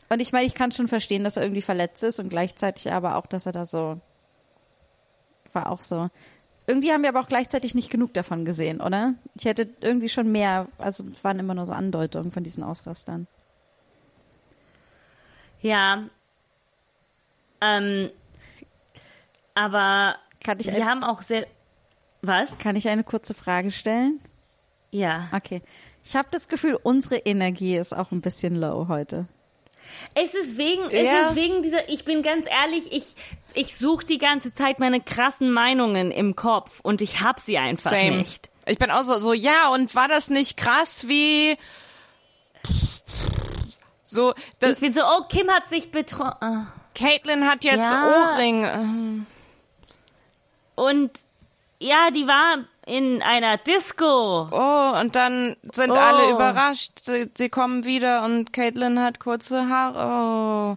Und 0.09 0.21
ich 0.21 0.33
meine, 0.33 0.47
ich 0.47 0.55
kann 0.55 0.73
schon 0.73 0.89
verstehen, 0.89 1.25
dass 1.25 1.37
er 1.37 1.43
irgendwie 1.43 1.63
verletzt 1.63 2.03
ist 2.05 2.19
und 2.21 2.29
gleichzeitig 2.31 2.93
aber 2.93 3.17
auch, 3.17 3.27
dass 3.27 3.47
er 3.47 3.53
da 3.53 3.67
so 3.67 4.01
war 5.53 5.71
auch 5.71 5.83
so. 5.83 6.11
Irgendwie 6.69 6.93
haben 6.93 7.03
wir 7.03 7.09
aber 7.09 7.21
auch 7.21 7.29
gleichzeitig 7.29 7.75
nicht 7.75 7.91
genug 7.91 8.13
davon 8.13 8.45
gesehen, 8.45 8.83
oder? 8.83 9.15
Ich 9.35 9.47
hätte 9.47 9.71
irgendwie 9.81 10.11
schon 10.11 10.31
mehr, 10.31 10.69
also 10.77 11.03
es 11.03 11.25
waren 11.25 11.39
immer 11.39 11.55
nur 11.55 11.65
so 11.65 11.73
Andeutungen 11.73 12.31
von 12.31 12.45
diesen 12.45 12.63
Ausrastern. 12.63 13.27
Ja. 15.63 16.05
Ähm, 17.63 18.11
aber 19.55 20.17
Kann 20.45 20.61
ich 20.61 20.67
wir 20.67 20.85
haben 20.85 21.03
auch 21.05 21.23
sehr. 21.23 21.47
Was? 22.21 22.59
Kann 22.59 22.77
ich 22.77 22.87
eine 22.91 23.03
kurze 23.03 23.33
Frage 23.33 23.71
stellen? 23.71 24.21
Ja. 24.91 25.29
Okay. 25.33 25.63
Ich 26.05 26.17
habe 26.17 26.29
das 26.31 26.49
Gefühl, 26.49 26.79
unsere 26.83 27.17
Energie 27.17 27.77
ist 27.79 27.95
auch 27.95 28.13
ein 28.13 28.21
bisschen 28.21 28.55
low 28.57 28.89
heute. 28.89 29.27
Es 30.15 30.35
ist 30.35 30.57
wegen, 30.59 30.91
Ja. 30.91 30.99
es 31.23 31.31
ist 31.31 31.37
wegen 31.37 31.63
dieser, 31.63 31.89
ich 31.89 32.05
bin 32.05 32.23
ganz 32.23 32.47
ehrlich, 32.49 32.91
ich, 32.93 33.15
ich 33.55 33.77
suche 33.77 34.05
die 34.07 34.19
ganze 34.19 34.53
Zeit 34.53 34.79
meine 34.79 35.01
krassen 35.01 35.51
Meinungen 35.53 36.11
im 36.11 36.37
Kopf 36.37 36.81
und 36.83 37.01
ich 37.01 37.21
hab 37.21 37.41
sie 37.41 37.59
einfach 37.59 37.91
Same. 37.91 38.17
nicht. 38.19 38.51
Ich 38.67 38.79
bin 38.79 38.91
auch 38.91 39.05
so, 39.05 39.19
so, 39.19 39.33
ja, 39.33 39.69
und 39.69 39.95
war 39.95 40.09
das 40.09 40.29
nicht 40.31 40.57
krass 40.57 41.09
wie, 41.09 41.57
so, 44.05 44.35
das, 44.59 44.73
Ich 44.73 44.79
bin 44.81 44.93
so, 44.93 45.03
oh, 45.05 45.25
Kim 45.29 45.51
hat 45.51 45.69
sich 45.69 45.91
betroffen. 45.91 46.67
Caitlin 46.95 47.47
hat 47.47 47.65
jetzt 47.65 47.91
Ja. 47.91 48.33
Ohrringe. 48.33 49.27
Und 50.75 51.11
ja, 51.79 52.11
die 52.11 52.27
war 52.27 52.65
in 52.89 53.23
einer 53.23 53.57
Disco. 53.59 54.49
Oh, 54.51 55.01
und 55.01 55.15
dann 55.15 55.57
sind 55.73 55.91
Oh. 55.91 55.95
alle 55.95 56.31
überrascht. 56.31 56.93
Sie, 57.03 57.31
sie 57.37 57.49
kommen 57.49 57.85
wieder 57.85 58.25
und 58.25 58.53
Caitlin 58.53 59.01
hat 59.01 59.21
kurze 59.21 59.69
Haare. 59.69 60.77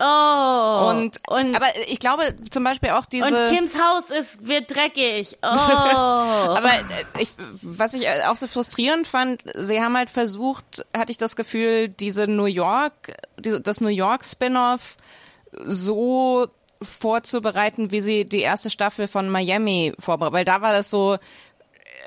Oh. 0.00 0.88
Und, 0.90 1.20
und, 1.28 1.56
aber 1.56 1.66
ich 1.88 1.98
glaube 1.98 2.22
zum 2.50 2.62
Beispiel 2.62 2.90
auch 2.90 3.04
diese. 3.04 3.26
und 3.26 3.50
Kims 3.56 3.74
Haus 3.74 4.10
ist, 4.10 4.46
wird 4.46 4.74
dreckig. 4.74 5.38
Oh. 5.42 5.48
Aber 5.48 6.70
äh, 6.70 7.20
ich, 7.20 7.30
was 7.62 7.94
ich 7.94 8.06
äh, 8.06 8.22
auch 8.28 8.36
so 8.36 8.46
frustrierend 8.46 9.08
fand, 9.08 9.42
sie 9.54 9.82
haben 9.82 9.96
halt 9.96 10.10
versucht, 10.10 10.86
hatte 10.96 11.10
ich 11.10 11.18
das 11.18 11.34
Gefühl, 11.34 11.88
diese 11.88 12.28
New 12.28 12.44
York, 12.46 13.12
diese, 13.38 13.60
das 13.60 13.80
New 13.80 13.88
York 13.88 14.24
Spin-off 14.24 14.96
so 15.64 16.46
vorzubereiten, 16.80 17.90
wie 17.90 18.00
sie 18.00 18.24
die 18.24 18.40
erste 18.40 18.70
Staffel 18.70 19.08
von 19.08 19.28
Miami 19.28 19.94
vorbereitet, 19.98 20.34
weil 20.34 20.44
da 20.44 20.60
war 20.60 20.72
das 20.72 20.90
so, 20.90 21.18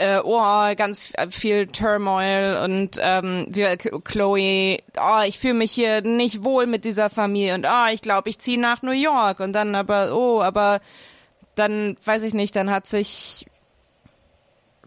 äh, 0.01 0.19
oh, 0.23 0.73
ganz 0.75 1.13
viel 1.29 1.67
Turmoil 1.67 2.59
und 2.63 2.97
ähm, 2.99 3.45
wir, 3.49 3.77
Chloe, 3.77 4.79
oh, 4.99 5.21
ich 5.25 5.37
fühle 5.37 5.53
mich 5.53 5.71
hier 5.71 6.01
nicht 6.01 6.43
wohl 6.43 6.65
mit 6.65 6.85
dieser 6.85 7.09
Familie 7.11 7.53
und 7.53 7.67
oh, 7.67 7.87
ich 7.91 8.01
glaube, 8.01 8.29
ich 8.29 8.39
ziehe 8.39 8.59
nach 8.59 8.81
New 8.81 8.91
York 8.91 9.39
und 9.39 9.53
dann 9.53 9.75
aber, 9.75 10.15
oh, 10.15 10.41
aber 10.41 10.79
dann 11.55 11.95
weiß 12.03 12.23
ich 12.23 12.33
nicht, 12.33 12.55
dann 12.55 12.71
hat 12.71 12.87
sich 12.87 13.45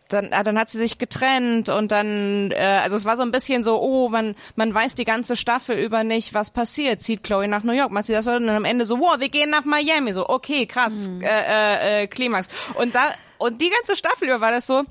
dann, 0.09 0.29
ah, 0.33 0.43
dann 0.43 0.59
hat 0.59 0.69
sie 0.69 0.79
sich 0.79 0.99
getrennt 0.99 1.69
und 1.69 1.93
dann, 1.93 2.51
äh, 2.51 2.81
also 2.83 2.97
es 2.97 3.05
war 3.05 3.17
so 3.17 3.23
ein 3.23 3.31
bisschen 3.31 3.65
so, 3.65 3.81
oh, 3.81 4.09
man, 4.09 4.35
man 4.55 4.75
weiß 4.75 4.95
die 4.95 5.05
ganze 5.05 5.37
Staffel 5.37 5.79
über 5.79 6.05
nicht, 6.05 6.35
was 6.35 6.51
passiert. 6.51 7.01
Zieht 7.01 7.23
Chloe 7.23 7.49
nach 7.49 7.63
New 7.63 7.73
York, 7.73 7.91
macht 7.91 8.07
sie 8.07 8.13
das 8.13 8.27
und 8.27 8.47
dann 8.47 8.57
am 8.57 8.65
Ende 8.65 8.85
so, 8.85 8.99
wow, 8.99 9.19
wir 9.19 9.29
gehen 9.29 9.51
nach 9.51 9.65
Miami. 9.65 10.13
So, 10.13 10.29
okay, 10.29 10.67
krass, 10.67 11.09
äh, 11.21 11.27
äh, 11.27 12.03
äh, 12.03 12.07
Klimax. 12.07 12.49
Und 12.75 12.95
da, 12.95 13.15
und 13.39 13.61
die 13.61 13.71
ganze 13.71 13.97
Staffel 13.97 14.29
über 14.29 14.41
war 14.41 14.51
das 14.51 14.67
so, 14.67 14.85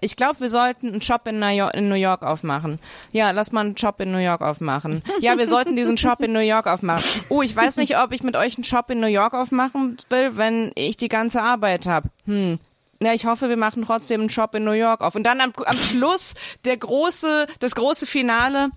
ich 0.00 0.16
glaube, 0.16 0.40
wir 0.40 0.48
sollten 0.48 0.88
einen 0.88 1.02
Shop 1.02 1.26
in 1.26 1.38
New, 1.38 1.48
York, 1.48 1.74
in 1.74 1.88
New 1.88 1.94
York 1.94 2.22
aufmachen. 2.22 2.78
Ja, 3.12 3.30
lass 3.32 3.52
mal 3.52 3.60
einen 3.60 3.76
Shop 3.76 4.00
in 4.00 4.12
New 4.12 4.18
York 4.18 4.40
aufmachen. 4.40 5.02
Ja, 5.20 5.36
wir 5.36 5.46
sollten 5.46 5.76
diesen 5.76 5.98
Shop 5.98 6.20
in 6.22 6.32
New 6.32 6.40
York 6.40 6.66
aufmachen. 6.66 7.04
Oh, 7.28 7.42
ich 7.42 7.54
weiß 7.54 7.76
nicht, 7.76 7.98
ob 7.98 8.12
ich 8.12 8.22
mit 8.22 8.36
euch 8.36 8.56
einen 8.56 8.64
Shop 8.64 8.90
in 8.90 9.00
New 9.00 9.06
York 9.06 9.34
aufmachen 9.34 9.96
will, 10.08 10.36
wenn 10.36 10.72
ich 10.74 10.96
die 10.96 11.08
ganze 11.08 11.42
Arbeit 11.42 11.86
habe. 11.86 12.08
Hm. 12.24 12.58
Ja, 13.02 13.14
ich 13.14 13.26
hoffe, 13.26 13.48
wir 13.48 13.56
machen 13.56 13.84
trotzdem 13.84 14.20
einen 14.20 14.30
Shop 14.30 14.54
in 14.54 14.64
New 14.64 14.72
York 14.72 15.00
auf. 15.00 15.14
Und 15.14 15.24
dann 15.24 15.40
am, 15.40 15.52
am 15.64 15.76
Schluss 15.76 16.34
der 16.64 16.76
große, 16.76 17.46
das 17.58 17.74
große 17.74 18.06
Finale. 18.06 18.70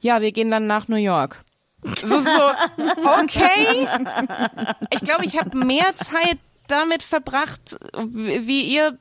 Ja, 0.00 0.20
wir 0.20 0.32
gehen 0.32 0.50
dann 0.50 0.66
nach 0.66 0.88
New 0.88 0.96
York. 0.96 1.44
So, 1.82 2.50
okay. 3.20 3.88
Ich 4.92 5.00
glaube, 5.00 5.24
ich 5.24 5.38
habe 5.38 5.56
mehr 5.56 5.96
Zeit 5.96 6.38
damit 6.70 7.02
verbracht, 7.02 7.78
wie 7.96 8.62
ihr 8.62 8.98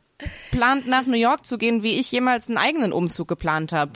plant 0.52 0.88
nach 0.88 1.06
New 1.06 1.18
York 1.18 1.46
zu 1.46 1.58
gehen, 1.58 1.84
wie 1.84 2.00
ich 2.00 2.12
jemals 2.12 2.48
einen 2.48 2.58
eigenen 2.58 2.92
Umzug 2.94 3.28
geplant 3.28 3.72
habe. 3.72 3.94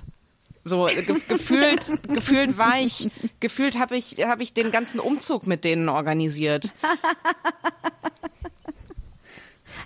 So 0.64 0.86
ge 0.86 1.04
gefühlt, 1.28 1.92
gefühlt 2.08 2.58
war 2.58 2.80
ich, 2.80 3.10
gefühlt 3.40 3.78
habe 3.78 3.98
ich, 3.98 4.18
habe 4.26 4.44
ich 4.44 4.54
den 4.54 4.72
ganzen 4.72 5.00
Umzug 5.00 5.46
mit 5.46 5.66
denen 5.66 5.90
organisiert. 5.90 6.74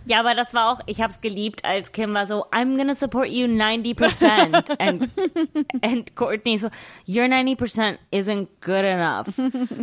Ja, 0.08 0.22
aber 0.22 0.36
das 0.36 0.54
war 0.54 0.72
auch, 0.72 0.80
ich 0.86 1.02
hab's 1.02 1.20
geliebt, 1.20 1.66
als 1.66 1.92
Kim 1.92 2.14
war 2.14 2.26
so, 2.26 2.46
I'm 2.52 2.78
gonna 2.78 2.96
support 2.96 3.28
you 3.28 3.46
90%. 3.46 4.76
and, 4.80 5.10
and 5.82 6.16
Courtney 6.16 6.58
so, 6.58 6.70
your 7.06 7.26
90% 7.26 7.98
isn't 8.10 8.48
good 8.62 8.86
enough. 8.86 9.28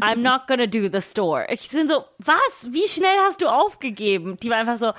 I'm 0.01 0.23
not 0.23 0.47
gonna 0.47 0.67
do 0.67 0.89
the 0.89 1.03
store. 1.03 1.47
Ich 1.51 1.69
bin 1.69 1.89
so, 1.89 2.05
was? 2.19 2.69
Wie 2.71 2.89
schnell 2.89 3.19
hast 3.27 3.43
du 3.43 3.49
aufgegeben? 3.49 4.39
Die 4.43 4.49
war 4.49 4.57
einfach 4.57 4.79
so, 4.79 4.93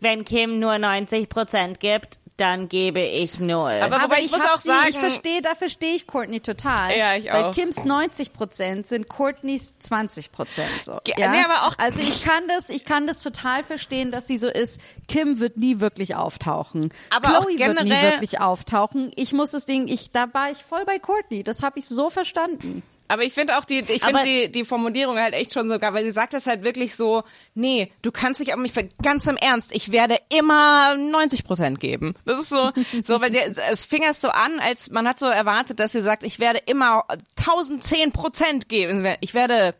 wenn 0.00 0.24
Kim 0.24 0.60
nur 0.60 0.74
90% 0.74 1.78
gibt, 1.78 2.20
dann 2.42 2.68
gebe 2.68 3.00
ich 3.00 3.38
null. 3.38 3.78
Aber- 3.80 4.00
Aber 4.02 4.18
ich, 4.18 4.26
ich 4.26 4.32
muss 4.32 4.40
auch 4.42 4.58
sie, 4.58 4.68
sagen- 4.68 4.88
ich 4.90 4.98
verstehe, 4.98 5.40
da 5.42 5.54
verstehe 5.54 5.94
ich 5.94 6.06
Courtney 6.08 6.40
total. 6.40 6.96
Ja, 6.96 7.14
ich 7.14 7.26
Weil 7.32 7.44
auch. 7.44 7.54
Kims 7.54 7.84
90 7.84 8.32
Prozent 8.32 8.86
sind 8.88 9.08
Courtneys 9.08 9.74
20 9.78 10.32
Prozent. 10.32 10.68
So. 10.82 10.98
Ge- 11.04 11.14
Ja? 11.16 11.30
nee, 11.30 11.38
aber 11.44 11.68
auch- 11.68 11.78
also 11.78 12.00
ich 12.02 12.24
kann 12.24 12.42
das, 12.48 12.68
ich 12.68 12.84
kann 12.84 13.06
das 13.06 13.22
total 13.22 13.62
verstehen, 13.62 14.10
dass 14.10 14.26
sie 14.26 14.38
so 14.38 14.48
ist. 14.48 14.80
Kim 15.06 15.38
wird 15.38 15.56
nie 15.56 15.78
wirklich 15.80 16.16
auftauchen. 16.16 16.92
Aber 17.10 17.28
Chloe 17.28 17.54
auch 17.54 17.58
wird 17.58 17.84
nie 17.84 17.90
wirklich 17.90 18.40
auftauchen. 18.40 19.12
Ich 19.14 19.32
muss 19.32 19.52
das 19.52 19.64
Ding, 19.64 19.86
ich, 19.88 20.10
da 20.10 20.26
war 20.32 20.50
ich 20.50 20.58
voll 20.58 20.84
bei 20.84 20.98
Courtney. 20.98 21.44
Das 21.44 21.62
habe 21.62 21.78
ich 21.78 21.86
so 21.86 22.10
verstanden. 22.10 22.82
Aber 23.12 23.24
ich 23.24 23.34
finde 23.34 23.58
auch 23.58 23.66
die, 23.66 23.80
ich 23.80 24.02
finde 24.02 24.22
die, 24.24 24.50
die 24.50 24.64
Formulierung 24.64 25.18
halt 25.18 25.34
echt 25.34 25.52
schon 25.52 25.68
sogar, 25.68 25.92
weil 25.92 26.02
sie 26.02 26.10
sagt 26.12 26.32
das 26.32 26.46
halt 26.46 26.64
wirklich 26.64 26.96
so, 26.96 27.24
nee, 27.54 27.92
du 28.00 28.10
kannst 28.10 28.40
dich 28.40 28.54
auf 28.54 28.58
mich, 28.58 28.72
ver- 28.72 28.88
ganz 29.02 29.26
im 29.26 29.36
Ernst, 29.36 29.74
ich 29.74 29.92
werde 29.92 30.16
immer 30.38 30.94
90 30.96 31.44
Prozent 31.44 31.78
geben. 31.78 32.14
Das 32.24 32.38
ist 32.38 32.48
so, 32.48 32.70
so, 33.04 33.20
weil 33.20 33.28
der, 33.30 33.50
es 33.70 33.84
fing 33.84 34.00
erst 34.02 34.22
so 34.22 34.30
an, 34.30 34.58
als 34.60 34.90
man 34.90 35.06
hat 35.06 35.18
so 35.18 35.26
erwartet, 35.26 35.78
dass 35.78 35.92
sie 35.92 36.00
sagt, 36.00 36.22
ich 36.22 36.38
werde 36.40 36.60
immer 36.64 37.04
1010 37.36 38.12
Prozent 38.12 38.68
geben. 38.70 39.06
Ich 39.20 39.34
werde 39.34 39.74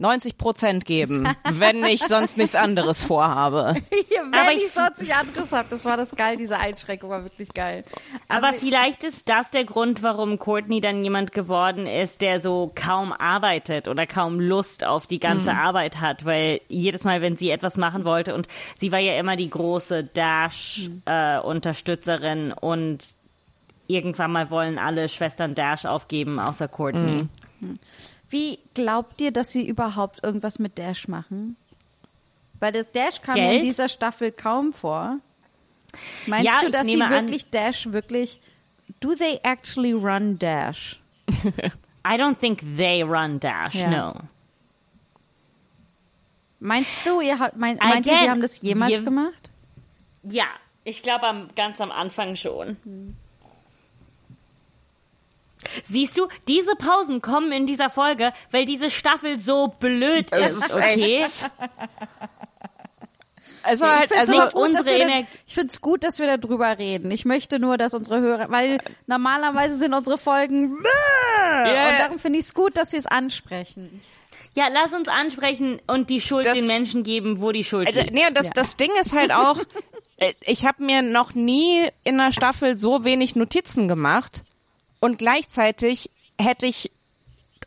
90 0.00 0.38
Prozent 0.38 0.84
geben, 0.84 1.26
wenn 1.54 1.82
ich 1.84 2.04
sonst 2.04 2.36
nichts 2.36 2.54
anderes 2.54 3.02
vorhabe. 3.02 3.74
Wenn 4.30 4.34
Aber 4.34 4.52
ich 4.52 4.64
ich- 4.66 4.70
sonst 4.70 5.00
nicht 5.02 5.16
anderes 5.16 5.50
habe, 5.52 5.66
das 5.70 5.84
war 5.86 5.96
das 5.96 6.14
geil, 6.14 6.36
diese 6.36 6.56
Einschränkung 6.58 7.10
war 7.10 7.24
wirklich 7.24 7.52
geil. 7.54 7.82
Aber 8.28 8.52
vielleicht 8.52 9.02
ist 9.02 9.28
das 9.28 9.50
der 9.50 9.64
Grund, 9.64 10.02
warum 10.04 10.38
Courtney 10.38 10.80
dann 10.80 11.02
jemand 11.02 11.32
geworden 11.32 11.86
ist, 11.86 12.20
der 12.20 12.38
so 12.40 12.70
kaum 12.74 13.12
arbeitet 13.12 13.88
oder 13.88 14.06
kaum 14.06 14.38
Lust 14.38 14.84
auf 14.84 15.06
die 15.08 15.18
ganze 15.18 15.54
Arbeit 15.54 16.00
hat, 16.00 16.24
weil 16.24 16.60
jedes 16.68 17.02
Mal, 17.04 17.20
wenn 17.22 17.36
sie 17.36 17.50
etwas 17.50 17.76
machen 17.76 18.04
wollte 18.04 18.34
und 18.34 18.46
sie 18.76 18.92
war 18.92 18.98
ja 19.00 19.18
immer 19.18 19.34
die 19.36 19.50
große 19.50 20.04
Dash-Unterstützerin 20.04 22.52
und 22.52 23.04
irgendwann 23.86 24.32
mal 24.32 24.50
wollen 24.50 24.78
alle 24.78 25.08
Schwestern 25.08 25.54
Dash 25.54 25.86
aufgeben, 25.86 26.38
außer 26.38 26.68
Courtney. 26.68 27.26
Wie 28.30 28.58
glaubt 28.74 29.20
ihr, 29.20 29.30
dass 29.30 29.52
sie 29.52 29.66
überhaupt 29.66 30.22
irgendwas 30.22 30.58
mit 30.58 30.78
Dash 30.78 31.08
machen? 31.08 31.56
Weil 32.60 32.72
das 32.72 32.90
Dash 32.92 33.22
kam 33.22 33.36
ja 33.36 33.52
in 33.52 33.62
dieser 33.62 33.88
Staffel 33.88 34.32
kaum 34.32 34.72
vor. 34.72 35.18
Meinst 36.26 36.44
Ja, 36.46 36.60
du, 36.62 36.70
dass 36.70 36.84
sie 36.86 36.92
nehme 36.92 37.04
an- 37.06 37.10
wirklich 37.12 37.48
Dash 37.50 37.90
wirklich 37.92 38.40
Do 39.00 39.14
they 39.14 39.38
actually 39.42 39.92
run 39.92 40.38
Dash? 40.38 40.98
I 42.06 42.16
don't 42.16 42.38
think 42.38 42.60
they 42.76 43.02
run 43.02 43.38
Dash, 43.40 43.74
Ja. 43.74 43.88
no. 43.90 44.20
Meinst 46.60 47.06
du, 47.06 47.20
ihr 47.20 47.36
mein, 47.56 47.76
meint 47.76 48.06
ihr, 48.06 48.16
sie 48.18 48.28
haben 48.30 48.40
das 48.42 48.60
jemals 48.62 48.92
wir- 48.92 49.02
gemacht? 49.02 49.50
Ja, 50.24 50.46
ich 50.84 51.02
glaube 51.02 51.46
ganz 51.54 51.80
am 51.80 51.92
Anfang 51.92 52.34
schon. 52.36 52.76
Siehst 55.88 56.16
du, 56.18 56.28
diese 56.46 56.74
Pausen 56.76 57.20
kommen 57.22 57.52
in 57.52 57.66
dieser 57.66 57.90
Folge, 57.90 58.32
weil 58.50 58.64
diese 58.64 58.90
Staffel 58.90 59.38
so 59.40 59.68
blöd 59.68 60.32
Es 60.32 60.52
ist, 60.56 60.66
ist 60.66 60.74
okay? 60.74 61.16
echt- 61.16 61.50
Also 63.62 63.86
halt, 63.86 64.04
ich 64.04 64.08
finde 64.08 64.22
es 64.24 64.30
also, 64.30 64.50
gut, 64.50 64.74
dass 64.74 64.80
unsere 64.80 64.98
wir 64.98 65.06
da, 65.06 65.12
Ener- 65.12 65.26
ich 65.46 65.54
find's 65.54 65.80
gut, 65.80 66.04
dass 66.04 66.18
wir 66.18 66.36
darüber 66.36 66.78
reden. 66.78 67.10
Ich 67.10 67.24
möchte 67.24 67.58
nur, 67.58 67.76
dass 67.76 67.94
unsere 67.94 68.20
Hörer, 68.20 68.50
weil 68.50 68.78
normalerweise 69.06 69.76
sind 69.76 69.94
unsere 69.94 70.16
Folgen 70.18 70.76
Ja, 70.84 71.62
und 71.62 71.68
ja. 71.76 71.98
darum 71.98 72.18
finde 72.18 72.38
ich 72.38 72.46
es 72.46 72.54
gut, 72.54 72.76
dass 72.76 72.92
wir 72.92 72.98
es 72.98 73.06
ansprechen. 73.06 74.00
Ja, 74.54 74.68
lass 74.72 74.92
uns 74.92 75.08
ansprechen 75.08 75.80
und 75.86 76.10
die 76.10 76.20
Schuld 76.20 76.46
Das- 76.46 76.54
den 76.54 76.66
Menschen 76.66 77.02
geben, 77.02 77.40
wo 77.40 77.52
die 77.52 77.64
Schuld 77.64 77.86
Also, 77.88 78.00
liegt. 78.00 78.14
nee, 78.14 78.26
und 78.26 78.36
das, 78.36 78.46
Ja. 78.46 78.52
das 78.54 78.76
Ding 78.76 78.90
ist 79.00 79.12
halt 79.14 79.32
auch, 79.32 79.58
äh, 80.18 80.32
ich 80.40 80.64
habe 80.66 80.82
mir 80.84 81.02
noch 81.02 81.34
nie 81.34 81.86
in 82.04 82.18
einer 82.20 82.32
Staffel 82.32 82.78
so 82.78 83.04
wenig 83.04 83.36
Notizen 83.36 83.86
gemacht 83.88 84.42
und 85.00 85.18
gleichzeitig 85.18 86.10
hätte 86.38 86.66
ich 86.66 86.90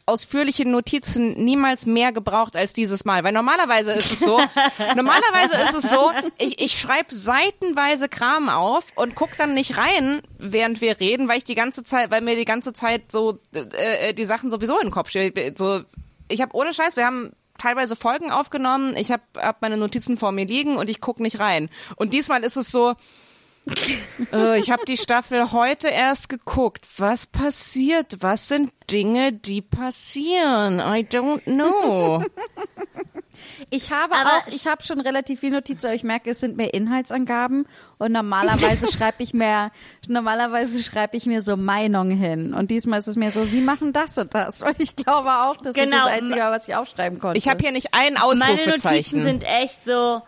ausführliche 0.06 0.68
Notizen 0.68 1.44
niemals 1.44 1.86
mehr 1.86 2.12
gebraucht 2.12 2.56
als 2.56 2.74
dieses 2.74 3.06
Mal. 3.06 3.24
Weil 3.24 3.34
normalerweise 3.34 3.91
ist 3.94 4.12
es 4.12 4.20
so, 4.20 4.38
normalerweise 4.95 5.56
ist 5.70 5.84
es 5.84 5.90
so, 5.91 6.12
ich, 6.38 6.62
ich 6.62 6.80
schreibe 6.80 7.14
seitenweise 7.14 8.10
Kram 8.10 8.49
auf 8.49 8.84
und 8.95 9.16
guck 9.16 9.38
dann 9.38 9.53
nicht 9.53 9.78
rein, 9.78 10.22
während 10.38 10.82
wir 10.82 10.99
reden, 10.99 11.28
weil 11.28 11.38
ich 11.38 11.44
die 11.44 11.56
ganze 11.56 11.84
Zeit, 11.84 12.12
weil 12.12 12.22
mir 12.22 12.36
die 12.36 12.45
ganze 12.45 12.74
Zeit 12.74 13.12
so 13.12 13.40
äh, 13.53 14.10
äh, 14.10 14.14
die 14.14 14.26
Sachen 14.26 14.52
sowieso 14.52 14.78
in 14.80 14.88
den 14.88 14.91
Kopf 14.91 15.10
stehen. 15.10 15.34
So, 15.56 15.82
ich 16.28 16.41
habe 16.41 16.56
ohne 16.56 16.74
Scheiß, 16.74 16.95
wir 16.98 17.06
haben 17.06 17.32
teilweise 17.58 17.95
Folgen 17.95 18.32
aufgenommen, 18.32 18.95
ich 18.98 19.12
habe 19.12 19.24
hab 19.38 19.62
meine 19.62 19.78
Notizen 19.78 20.18
vor 20.18 20.32
mir 20.32 20.45
liegen 20.45 20.78
und 20.78 20.90
ich 20.90 20.99
guck 20.99 21.20
nicht 21.20 21.40
rein. 21.40 21.70
Und 21.95 22.14
diesmal 22.14 22.44
ist 22.44 22.58
es 22.58 22.72
so, 22.72 22.95
äh, 24.33 24.59
ich 24.59 24.71
habe 24.71 24.83
die 24.85 24.97
Staffel 24.97 25.51
heute 25.51 25.88
erst 25.88 26.29
geguckt. 26.29 26.85
Was 26.97 27.27
passiert? 27.27 28.17
Was 28.21 28.47
sind 28.47 28.71
Dinge, 28.89 29.33
die 29.33 29.61
passieren? 29.61 30.79
I 30.79 31.05
don't 31.05 31.43
know. 31.45 32.23
Ich 33.69 33.91
habe 33.91 34.13
Aber 34.15 34.29
auch, 34.38 34.47
ich 34.47 34.67
habe 34.67 34.83
schon 34.83 34.99
relativ 34.99 35.39
viel 35.39 35.51
Notizen, 35.51 35.88
aber 35.88 35.95
ich 35.95 36.03
merke, 36.03 36.31
es 36.31 36.41
sind 36.41 36.57
mehr 36.57 36.73
Inhaltsangaben 36.73 37.65
und 37.97 38.11
normalerweise 38.11 38.91
schreibe 38.91 39.23
ich 39.23 39.33
mehr, 39.33 39.71
normalerweise 40.07 40.83
schreibe 40.83 41.15
ich 41.17 41.25
mir 41.25 41.41
so 41.41 41.57
Meinungen 41.57 42.17
hin 42.17 42.53
und 42.53 42.69
diesmal 42.69 42.99
ist 42.99 43.07
es 43.07 43.15
mir 43.15 43.31
so, 43.31 43.43
sie 43.43 43.61
machen 43.61 43.93
das 43.93 44.17
und 44.17 44.33
das 44.35 44.61
und 44.61 44.75
ich 44.79 44.95
glaube 44.95 45.29
auch, 45.31 45.55
das 45.57 45.73
Genau. 45.73 45.97
ist 45.97 46.05
das 46.05 46.11
Einzige, 46.11 46.41
was 46.41 46.67
ich 46.67 46.75
aufschreiben 46.75 47.19
konnte. 47.19 47.38
Ich 47.38 47.47
habe 47.47 47.59
hier 47.63 47.71
nicht 47.71 47.93
ein 47.93 48.13
Meine 48.13 48.25
Notizen 48.25 48.43
Ausrufezeichen. 48.73 49.23
sind 49.23 49.43
echt 49.43 49.83
so, 49.83 50.21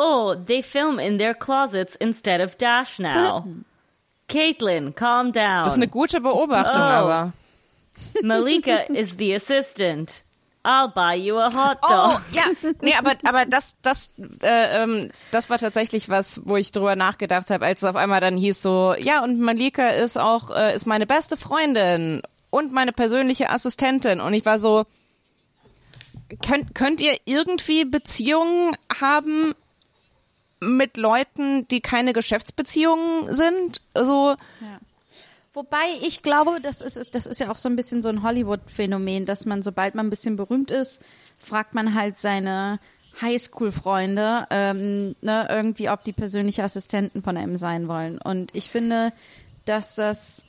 oh, 0.00 0.34
they 0.34 0.62
film 0.62 0.98
in 0.98 1.18
their 1.18 1.34
closets 1.34 1.94
instead 1.94 2.40
of 2.40 2.56
Dash 2.56 2.98
now. 2.98 3.44
Caitlin, 4.28 4.94
calm 4.94 5.32
down. 5.32 5.64
Das 5.64 5.72
ist 5.74 5.78
eine 5.78 5.88
gute 5.88 6.20
Beobachtung, 6.20 6.80
Oh. 6.80 6.84
aber. 6.84 7.32
Malika 8.22 8.76
is 8.88 9.16
the 9.18 9.34
assistant. 9.34 10.24
I'll 10.64 10.88
buy 10.92 11.14
you 11.14 11.38
a 11.38 11.50
hot 11.50 11.78
Oh, 11.82 11.88
dog. 11.88 12.22
ja, 12.32 12.42
nee, 12.82 12.94
aber 12.94 13.14
aber 13.24 13.46
das 13.46 13.76
das 13.82 14.10
äh, 14.42 14.82
ähm, 14.82 15.10
das 15.32 15.48
war 15.48 15.56
tatsächlich 15.58 16.08
was, 16.10 16.40
wo 16.44 16.56
ich 16.56 16.70
drüber 16.70 16.96
nachgedacht 16.96 17.48
habe, 17.50 17.64
als 17.64 17.82
es 17.82 17.88
auf 17.88 17.96
einmal 17.96 18.20
dann 18.20 18.36
hieß 18.36 18.60
so, 18.60 18.94
ja 18.98 19.22
und 19.24 19.40
Malika 19.40 19.88
ist 19.88 20.18
auch 20.18 20.50
äh, 20.50 20.74
ist 20.76 20.86
meine 20.86 21.06
beste 21.06 21.36
Freundin 21.38 22.20
und 22.50 22.72
meine 22.72 22.92
persönliche 22.92 23.48
Assistentin 23.48 24.20
und 24.20 24.34
ich 24.34 24.44
war 24.44 24.58
so, 24.58 24.84
könnt 26.46 26.74
könnt 26.74 27.00
ihr 27.00 27.16
irgendwie 27.24 27.84
Beziehungen 27.86 28.76
haben 29.00 29.54
mit 30.60 30.96
Leuten, 30.96 31.66
die 31.68 31.80
keine 31.80 32.12
Geschäftsbeziehungen 32.12 33.34
sind? 33.34 33.82
So 33.94 34.36
Wobei 35.52 35.84
ich 36.02 36.22
glaube, 36.22 36.60
das 36.60 36.80
ist, 36.80 37.14
das 37.14 37.26
ist 37.26 37.40
ja 37.40 37.50
auch 37.50 37.56
so 37.56 37.68
ein 37.68 37.74
bisschen 37.74 38.02
so 38.02 38.08
ein 38.08 38.22
Hollywood-Phänomen, 38.22 39.26
dass 39.26 39.46
man, 39.46 39.62
sobald 39.62 39.96
man 39.96 40.06
ein 40.06 40.10
bisschen 40.10 40.36
berühmt 40.36 40.70
ist, 40.70 41.02
fragt 41.38 41.74
man 41.74 41.94
halt 41.94 42.16
seine 42.16 42.78
Highschool-Freunde 43.20 44.46
ähm, 44.50 45.16
ne, 45.20 45.48
irgendwie, 45.50 45.90
ob 45.90 46.04
die 46.04 46.12
persönliche 46.12 46.62
Assistenten 46.62 47.22
von 47.22 47.36
einem 47.36 47.56
sein 47.56 47.88
wollen. 47.88 48.18
Und 48.18 48.54
ich 48.54 48.70
finde, 48.70 49.12
dass 49.64 49.96
das 49.96 50.44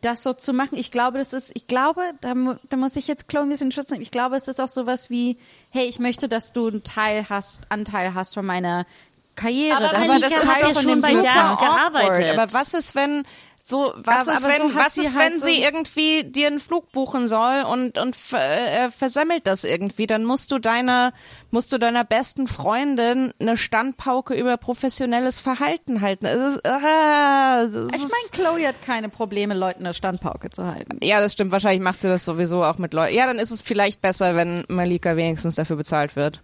das 0.00 0.22
so 0.22 0.32
zu 0.32 0.52
machen, 0.52 0.78
ich 0.78 0.90
glaube, 0.90 1.18
das 1.18 1.32
ist, 1.32 1.50
ich 1.54 1.66
glaube, 1.66 2.02
da, 2.20 2.34
da 2.68 2.76
muss 2.76 2.96
ich 2.96 3.08
jetzt 3.08 3.28
Chloe 3.28 3.42
ein 3.42 3.48
bisschen 3.48 3.72
Schutz 3.72 3.90
nehmen. 3.90 4.02
Ich 4.02 4.10
glaube, 4.10 4.36
es 4.36 4.46
ist 4.48 4.60
auch 4.60 4.68
sowas 4.68 5.10
wie, 5.10 5.36
hey, 5.70 5.86
ich 5.86 5.98
möchte, 5.98 6.28
dass 6.28 6.52
du 6.52 6.68
einen 6.68 6.84
Teil 6.84 7.26
hast, 7.28 7.64
Anteil 7.70 8.14
hast 8.14 8.34
von 8.34 8.46
meiner 8.46 8.86
Karriere. 9.34 9.76
Aber 9.76 9.88
du 9.88 9.96
hat 9.96 10.20
Teil 10.20 10.68
ja 10.68 10.74
von 10.74 10.82
schon 10.82 10.86
dem 10.86 11.02
bei 11.02 11.28
awkward. 11.28 11.60
gearbeitet. 11.60 12.38
Aber 12.38 12.52
was 12.52 12.74
ist, 12.74 12.94
wenn 12.94 13.24
so 13.62 13.92
was 13.96 14.28
Aber- 14.28 14.36
ist, 14.38 14.44
aber 14.44 14.54
so 14.54 14.62
wenn 14.64 14.74
hat 14.74 14.86
was 14.86 14.94
sie 14.94 15.00
ist, 15.02 15.16
halt 15.18 15.32
wenn 15.32 15.40
so- 15.40 15.46
sie 15.46 15.62
irgendwie 15.62 16.24
dir 16.24 16.46
einen 16.48 16.60
Flug 16.60 16.90
buchen 16.92 17.28
soll 17.28 17.62
und 17.70 17.98
und 17.98 18.16
ver, 18.16 18.40
äh, 18.40 18.90
versemmelt 18.90 19.46
das 19.46 19.64
irgendwie, 19.64 20.06
dann 20.06 20.24
musst 20.24 20.50
du 20.50 20.58
deiner 20.58 21.12
musst 21.50 21.72
du 21.72 21.78
deiner 21.78 22.04
besten 22.04 22.48
Freundin 22.48 23.32
eine 23.40 23.56
Standpauke 23.56 24.34
über 24.34 24.56
professionelles 24.56 25.40
Verhalten 25.40 26.00
halten. 26.00 26.26
Es 26.26 26.34
ist, 26.56 26.66
ah, 26.66 27.64
Ich 27.64 27.72
meine, 28.00 28.30
Chloe 28.32 28.66
hat 28.66 28.82
keine 28.82 29.08
Probleme, 29.08 29.54
Leuten 29.54 29.84
eine 29.84 29.94
Standpauke 29.94 30.50
zu 30.50 30.66
halten. 30.66 30.98
ja, 31.02 31.20
das 31.20 31.32
stimmt. 31.32 31.52
Wahrscheinlich 31.52 31.82
macht 31.82 32.00
sie 32.00 32.08
das 32.08 32.24
sowieso 32.24 32.64
auch 32.64 32.78
mit 32.78 32.94
Leuten. 32.94 33.14
Ja, 33.14 33.26
dann 33.26 33.38
ist 33.38 33.50
es 33.50 33.62
vielleicht 33.62 34.00
besser, 34.00 34.36
wenn 34.36 34.64
Malika 34.68 35.16
wenigstens 35.16 35.56
dafür 35.56 35.76
bezahlt 35.76 36.16
wird. 36.16 36.42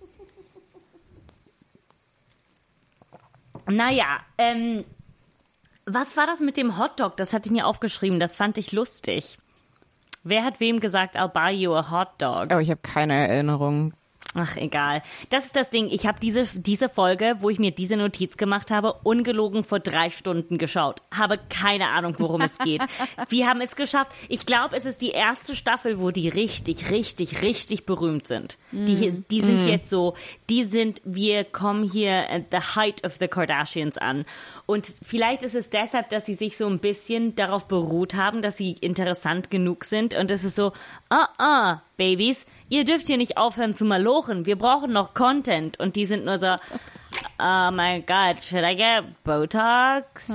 Naja, 3.68 4.20
ähm, 4.38 4.84
was 5.86 6.16
war 6.16 6.26
das 6.26 6.40
mit 6.40 6.56
dem 6.56 6.78
Hotdog? 6.78 7.16
Das 7.16 7.32
hatte 7.32 7.48
ich 7.48 7.52
mir 7.52 7.66
aufgeschrieben. 7.66 8.20
Das 8.20 8.36
fand 8.36 8.58
ich 8.58 8.72
lustig. 8.72 9.38
Wer 10.24 10.44
hat 10.44 10.58
wem 10.58 10.80
gesagt, 10.80 11.16
I'll 11.16 11.28
buy 11.28 11.52
you 11.52 11.72
a 11.72 11.90
hot 11.90 12.08
dog? 12.18 12.50
Aber 12.50 12.60
ich 12.60 12.70
habe 12.70 12.80
keine 12.82 13.28
Erinnerung. 13.28 13.94
Ach, 14.38 14.56
egal. 14.56 15.02
Das 15.30 15.46
ist 15.46 15.56
das 15.56 15.70
Ding. 15.70 15.88
Ich 15.88 16.06
habe 16.06 16.20
diese, 16.20 16.46
diese 16.60 16.90
Folge, 16.90 17.36
wo 17.38 17.48
ich 17.48 17.58
mir 17.58 17.70
diese 17.70 17.96
Notiz 17.96 18.36
gemacht 18.36 18.70
habe, 18.70 18.92
ungelogen 19.02 19.64
vor 19.64 19.80
drei 19.80 20.10
Stunden 20.10 20.58
geschaut. 20.58 21.00
Habe 21.10 21.38
keine 21.48 21.88
Ahnung, 21.88 22.16
worum 22.18 22.42
es 22.42 22.58
geht. 22.58 22.82
Wir 23.30 23.48
haben 23.48 23.62
es 23.62 23.76
geschafft. 23.76 24.12
Ich 24.28 24.44
glaube, 24.44 24.76
es 24.76 24.84
ist 24.84 25.00
die 25.00 25.10
erste 25.10 25.56
Staffel, 25.56 26.00
wo 26.00 26.10
die 26.10 26.28
richtig, 26.28 26.90
richtig, 26.90 27.40
richtig 27.40 27.86
berühmt 27.86 28.26
sind. 28.26 28.58
Die, 28.72 29.24
die 29.30 29.40
sind 29.40 29.66
jetzt 29.66 29.88
so, 29.88 30.14
die 30.50 30.64
sind, 30.64 31.00
wir 31.04 31.44
kommen 31.44 31.82
hier 31.82 32.28
at 32.30 32.46
the 32.50 32.58
height 32.58 33.04
of 33.06 33.16
the 33.18 33.28
Kardashians 33.28 33.96
an. 33.96 34.26
Und 34.66 34.88
vielleicht 35.04 35.44
ist 35.44 35.54
es 35.54 35.70
deshalb, 35.70 36.08
dass 36.10 36.26
sie 36.26 36.34
sich 36.34 36.56
so 36.56 36.66
ein 36.66 36.80
bisschen 36.80 37.36
darauf 37.36 37.66
beruht 37.68 38.14
haben, 38.14 38.42
dass 38.42 38.56
sie 38.56 38.72
interessant 38.72 39.48
genug 39.48 39.84
sind. 39.84 40.12
Und 40.12 40.28
es 40.30 40.42
ist 40.42 40.56
so, 40.56 40.72
ah, 41.08 41.28
ah, 41.38 41.82
Babys, 41.96 42.46
ihr 42.68 42.84
dürft 42.84 43.06
hier 43.06 43.16
nicht 43.16 43.36
aufhören 43.36 43.74
zu 43.74 43.84
malochen. 43.84 44.44
Wir 44.44 44.58
brauchen 44.58 44.92
noch 44.92 45.14
Content. 45.14 45.78
Und 45.78 45.94
die 45.94 46.04
sind 46.06 46.24
nur 46.24 46.38
so, 46.38 46.56
oh 47.38 47.70
my 47.70 48.02
God, 48.04 48.42
should 48.42 48.64
I 48.64 48.74
get 48.76 49.04
Botox? 49.22 50.30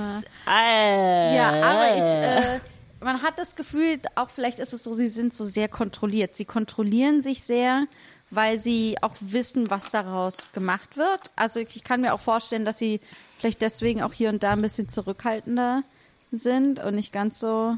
Äh, 0.48 1.36
Ja, 1.36 1.48
aber 1.62 1.96
ich, 1.96 2.24
äh, 2.24 2.60
man 3.04 3.22
hat 3.22 3.38
das 3.38 3.54
Gefühl, 3.54 4.00
auch 4.14 4.30
vielleicht 4.30 4.58
ist 4.60 4.72
es 4.72 4.84
so, 4.84 4.94
sie 4.94 5.08
sind 5.08 5.34
so 5.34 5.44
sehr 5.44 5.68
kontrolliert. 5.68 6.36
Sie 6.36 6.46
kontrollieren 6.46 7.20
sich 7.20 7.42
sehr, 7.42 7.84
weil 8.30 8.58
sie 8.58 8.96
auch 9.02 9.14
wissen, 9.20 9.68
was 9.70 9.90
daraus 9.90 10.52
gemacht 10.52 10.96
wird. 10.96 11.30
Also 11.36 11.60
ich 11.60 11.84
kann 11.84 12.00
mir 12.00 12.14
auch 12.14 12.20
vorstellen, 12.20 12.64
dass 12.64 12.78
sie 12.78 13.00
vielleicht 13.42 13.60
deswegen 13.60 14.02
auch 14.04 14.12
hier 14.12 14.28
und 14.28 14.44
da 14.44 14.52
ein 14.52 14.62
bisschen 14.62 14.88
zurückhaltender 14.88 15.82
sind 16.30 16.78
und 16.78 16.94
nicht 16.94 17.12
ganz 17.12 17.40
so 17.40 17.76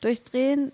durchdrehen. 0.00 0.72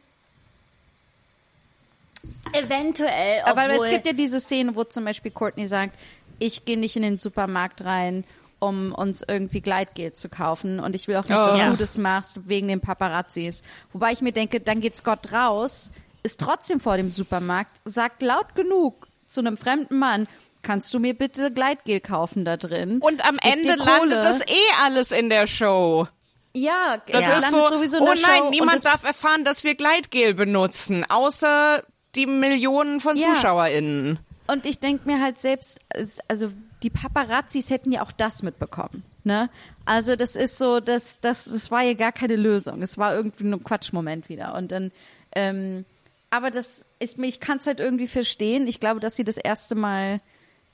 Eventuell, 2.54 3.42
Aber 3.42 3.68
es 3.68 3.90
gibt 3.90 4.06
ja 4.06 4.14
diese 4.14 4.40
Szene, 4.40 4.74
wo 4.74 4.84
zum 4.84 5.04
Beispiel 5.04 5.30
Courtney 5.30 5.66
sagt, 5.66 5.94
ich 6.38 6.64
gehe 6.64 6.78
nicht 6.78 6.96
in 6.96 7.02
den 7.02 7.18
Supermarkt 7.18 7.84
rein, 7.84 8.24
um 8.58 8.94
uns 8.94 9.22
irgendwie 9.28 9.60
Gleitgel 9.60 10.12
zu 10.12 10.30
kaufen 10.30 10.80
und 10.80 10.94
ich 10.94 11.06
will 11.06 11.16
auch 11.16 11.28
nicht, 11.28 11.38
Oh. 11.38 11.44
dass 11.46 11.60
du 11.60 11.76
das 11.76 11.98
machst 11.98 12.48
wegen 12.48 12.68
den 12.68 12.80
Paparazzis. 12.80 13.62
Wobei 13.92 14.12
ich 14.12 14.22
mir 14.22 14.32
denke, 14.32 14.60
dann 14.60 14.80
geht 14.80 14.96
Scott 14.96 15.30
raus, 15.34 15.92
ist 16.22 16.40
trotzdem 16.40 16.80
vor 16.80 16.96
dem 16.96 17.10
Supermarkt, 17.10 17.82
sagt 17.84 18.22
laut 18.22 18.54
genug 18.54 19.08
zu 19.26 19.40
einem 19.40 19.58
fremden 19.58 19.98
Mann, 19.98 20.26
kannst 20.64 20.92
du 20.92 20.98
mir 20.98 21.14
bitte 21.14 21.52
Gleitgel 21.52 22.00
kaufen 22.00 22.44
da 22.44 22.56
drin? 22.56 22.98
Und 22.98 23.24
am 23.24 23.36
Ich 23.44 23.52
Ende 23.52 23.76
landet 23.76 24.18
das 24.18 24.40
eh 24.40 24.82
alles 24.82 25.12
in 25.12 25.30
der 25.30 25.46
Show. 25.46 26.08
Ja, 26.52 26.98
Das 27.06 27.22
es 27.22 27.36
ist 27.36 27.52
landet 27.52 27.70
so, 27.70 27.76
sowieso 27.76 27.96
in 27.98 28.02
oh 28.02 28.06
der 28.06 28.22
nein, 28.22 28.42
Show 28.42 28.50
niemand 28.50 28.84
darf 28.84 29.04
erfahren, 29.04 29.44
dass 29.44 29.62
wir 29.64 29.74
Gleitgel 29.76 30.34
benutzen, 30.34 31.04
außer 31.08 31.82
die 32.16 32.26
Millionen 32.26 33.00
von 33.00 33.16
Ja. 33.16 33.34
ZuschauerInnen. 33.34 34.18
Und 34.46 34.66
ich 34.66 34.78
denke 34.78 35.06
mir 35.08 35.20
halt 35.20 35.40
selbst, 35.40 35.80
also 36.28 36.50
die 36.82 36.90
Paparazzis 36.90 37.70
hätten 37.70 37.92
ja 37.92 38.02
auch 38.02 38.12
das 38.12 38.42
mitbekommen. 38.42 39.02
Ne? 39.24 39.48
Also 39.86 40.16
das 40.16 40.36
ist 40.36 40.58
so, 40.58 40.80
das, 40.80 41.18
das, 41.18 41.44
das 41.44 41.70
war 41.70 41.82
ja 41.82 41.94
gar 41.94 42.12
keine 42.12 42.36
Lösung. 42.36 42.82
Es 42.82 42.98
war 42.98 43.14
irgendwie 43.14 43.44
ein 43.44 43.64
Quatschmoment 43.64 44.28
wieder. 44.28 44.54
Und 44.54 44.70
dann, 44.70 44.92
ähm, 45.34 45.86
aber 46.30 46.50
das 46.50 46.84
ist 46.98 47.16
mir, 47.16 47.26
ich 47.26 47.40
kann 47.40 47.56
es 47.56 47.66
halt 47.66 47.80
irgendwie 47.80 48.06
verstehen. 48.06 48.68
Ich 48.68 48.80
glaube, 48.80 49.00
dass 49.00 49.16
sie 49.16 49.24
das 49.24 49.38
erste 49.38 49.74
Mal, 49.74 50.20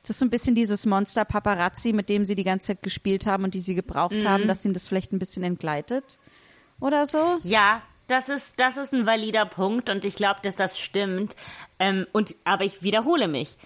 das 0.02 0.10
ist 0.10 0.18
so 0.18 0.26
ein 0.26 0.30
bisschen 0.30 0.54
dieses 0.54 0.86
Monster 0.86 1.24
Paparazzi, 1.24 1.92
mit 1.92 2.08
dem 2.08 2.24
sie 2.24 2.34
die 2.34 2.44
ganze 2.44 2.68
Zeit 2.68 2.82
gespielt 2.82 3.26
haben 3.26 3.44
und 3.44 3.54
die 3.54 3.60
sie 3.60 3.74
gebraucht 3.74 4.24
haben, 4.26 4.46
dass 4.48 4.64
ihnen 4.64 4.74
das 4.74 4.88
vielleicht 4.88 5.12
ein 5.12 5.18
bisschen 5.18 5.42
entgleitet. 5.42 6.18
Oder 6.80 7.06
so. 7.06 7.38
Ja, 7.42 7.82
das 8.08 8.28
ist, 8.28 8.54
das 8.58 8.76
ist 8.76 8.92
ein 8.92 9.06
valider 9.06 9.46
Punkt 9.46 9.90
und 9.90 10.04
ich 10.04 10.16
glaube, 10.16 10.40
dass 10.42 10.56
das 10.56 10.78
stimmt. 10.78 11.36
Ähm, 11.78 12.06
und, 12.12 12.34
aber 12.44 12.64
ich 12.64 12.82
wiederhole 12.82 13.28
mich. 13.28 13.56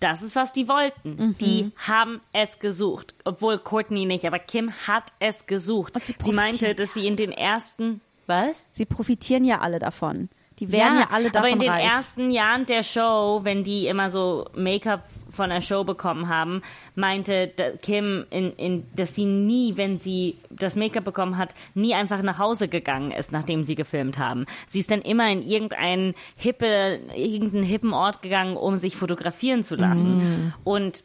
Das 0.00 0.22
ist, 0.22 0.36
was 0.36 0.52
die 0.52 0.68
wollten. 0.68 1.16
Mhm. 1.16 1.38
Die 1.38 1.72
haben 1.76 2.20
es 2.32 2.58
gesucht. 2.60 3.14
Obwohl 3.24 3.58
Courtney 3.58 4.06
nicht, 4.06 4.24
aber 4.24 4.38
Kim 4.38 4.72
hat 4.86 5.12
es 5.18 5.46
gesucht. 5.46 5.94
Und 5.94 6.04
sie 6.04 6.14
sie 6.18 6.32
meinte, 6.32 6.74
dass 6.74 6.94
sie 6.94 7.06
in 7.06 7.16
den 7.16 7.32
ersten, 7.32 8.00
was? 8.26 8.66
Sie 8.70 8.84
profitieren 8.84 9.44
ja 9.44 9.60
alle 9.60 9.78
davon. 9.78 10.28
Die 10.60 10.72
werden 10.72 10.98
ja, 10.98 11.08
alle 11.10 11.30
davon 11.30 11.48
aber 11.48 11.52
in 11.54 11.60
den 11.60 11.70
reich. 11.70 11.84
ersten 11.84 12.30
Jahren 12.30 12.66
der 12.66 12.82
Show, 12.82 13.40
wenn 13.44 13.62
die 13.64 13.86
immer 13.86 14.10
so 14.10 14.46
Make-up 14.56 15.04
von 15.30 15.50
der 15.50 15.60
Show 15.60 15.84
bekommen 15.84 16.28
haben, 16.28 16.62
meinte 16.96 17.52
Kim, 17.82 18.24
in, 18.30 18.52
in, 18.56 18.86
dass 18.96 19.14
sie 19.14 19.24
nie, 19.24 19.76
wenn 19.76 20.00
sie 20.00 20.36
das 20.50 20.74
Make-up 20.74 21.04
bekommen 21.04 21.36
hat, 21.38 21.54
nie 21.74 21.94
einfach 21.94 22.22
nach 22.22 22.38
Hause 22.38 22.66
gegangen 22.66 23.12
ist, 23.12 23.30
nachdem 23.30 23.62
sie 23.62 23.74
gefilmt 23.76 24.18
haben. 24.18 24.46
Sie 24.66 24.80
ist 24.80 24.90
dann 24.90 25.02
immer 25.02 25.30
in 25.30 25.42
irgendeinen 25.42 26.14
hippe, 26.36 26.98
irgendeinen 27.14 27.62
hippen 27.62 27.92
Ort 27.92 28.22
gegangen, 28.22 28.56
um 28.56 28.78
sich 28.78 28.96
fotografieren 28.96 29.62
zu 29.64 29.76
lassen. 29.76 30.46
Mm. 30.48 30.54
Und 30.64 31.02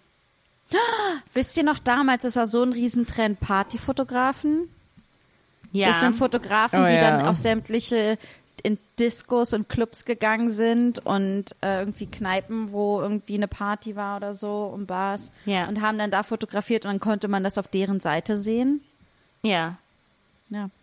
Wisst 1.33 1.55
ihr 1.57 1.63
noch 1.63 1.77
damals, 1.77 2.23
es 2.23 2.35
war 2.35 2.47
so 2.47 2.63
ein 2.63 2.73
Riesentrend, 2.73 3.39
Partyfotografen? 3.39 4.69
ja, 5.71 5.87
Das 5.89 6.01
sind 6.01 6.15
Fotografen, 6.15 6.83
Oh, 6.83 6.87
die 6.87 6.97
dann 6.97 7.21
ja. 7.21 7.29
auf 7.29 7.37
sämtliche 7.37 8.17
in 8.63 8.77
Discos 8.97 9.53
und 9.53 9.67
Clubs 9.69 10.05
gegangen 10.05 10.49
sind 10.49 11.05
und 11.05 11.53
äh, 11.61 11.79
irgendwie 11.79 12.05
Kneipen, 12.07 12.71
wo 12.71 13.01
irgendwie 13.01 13.35
eine 13.35 13.47
Party 13.49 13.95
war 13.97 14.17
oder 14.17 14.33
so 14.33 14.65
und 14.73 14.87
Bars 14.87 15.31
Ja. 15.45 15.67
und 15.67 15.81
haben 15.81 15.97
dann 15.97 16.11
da 16.11 16.23
fotografiert 16.23 16.85
und 16.85 16.91
dann 16.91 16.99
konnte 17.01 17.27
man 17.27 17.43
das 17.43 17.57
auf 17.57 17.67
deren 17.67 17.99
Seite 17.99 18.35
sehen. 18.37 18.81
ja. 19.41 19.75
Ja. 20.49 20.69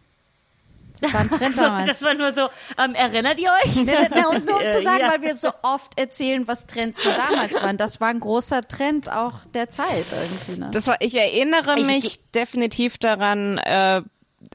Das 1.00 1.12
war 1.14 1.20
ein 1.20 1.30
Trend 1.30 1.54
So, 1.54 1.62
das 1.62 2.02
war 2.02 2.12
nur 2.14 2.32
so, 2.34 2.48
ähm, 2.76 2.94
erinnert 2.94 3.38
ihr 3.38 3.50
euch? 3.64 3.76
Um 3.76 3.86
nur 3.86 4.30
um 4.30 4.46
zu 4.70 4.82
sagen, 4.82 5.00
ja. 5.00 5.10
weil 5.12 5.22
wir 5.22 5.34
so 5.34 5.48
oft 5.62 5.98
erzählen, 5.98 6.46
was 6.46 6.66
Trends 6.66 7.00
von 7.00 7.12
damals 7.14 7.62
waren. 7.62 7.78
Das 7.78 8.02
war 8.02 8.08
ein 8.08 8.20
großer 8.20 8.60
Trend 8.62 9.10
auch 9.10 9.34
der 9.54 9.70
Zeit 9.70 10.04
irgendwie. 10.12 10.60
Ne? 10.60 10.70
Das 10.72 10.88
war, 10.88 10.96
ich 11.00 11.14
erinnere 11.14 11.78
Ich- 11.78 11.86
mich 11.86 12.20
definitiv 12.34 12.98
daran, 12.98 13.56
äh, 13.58 14.02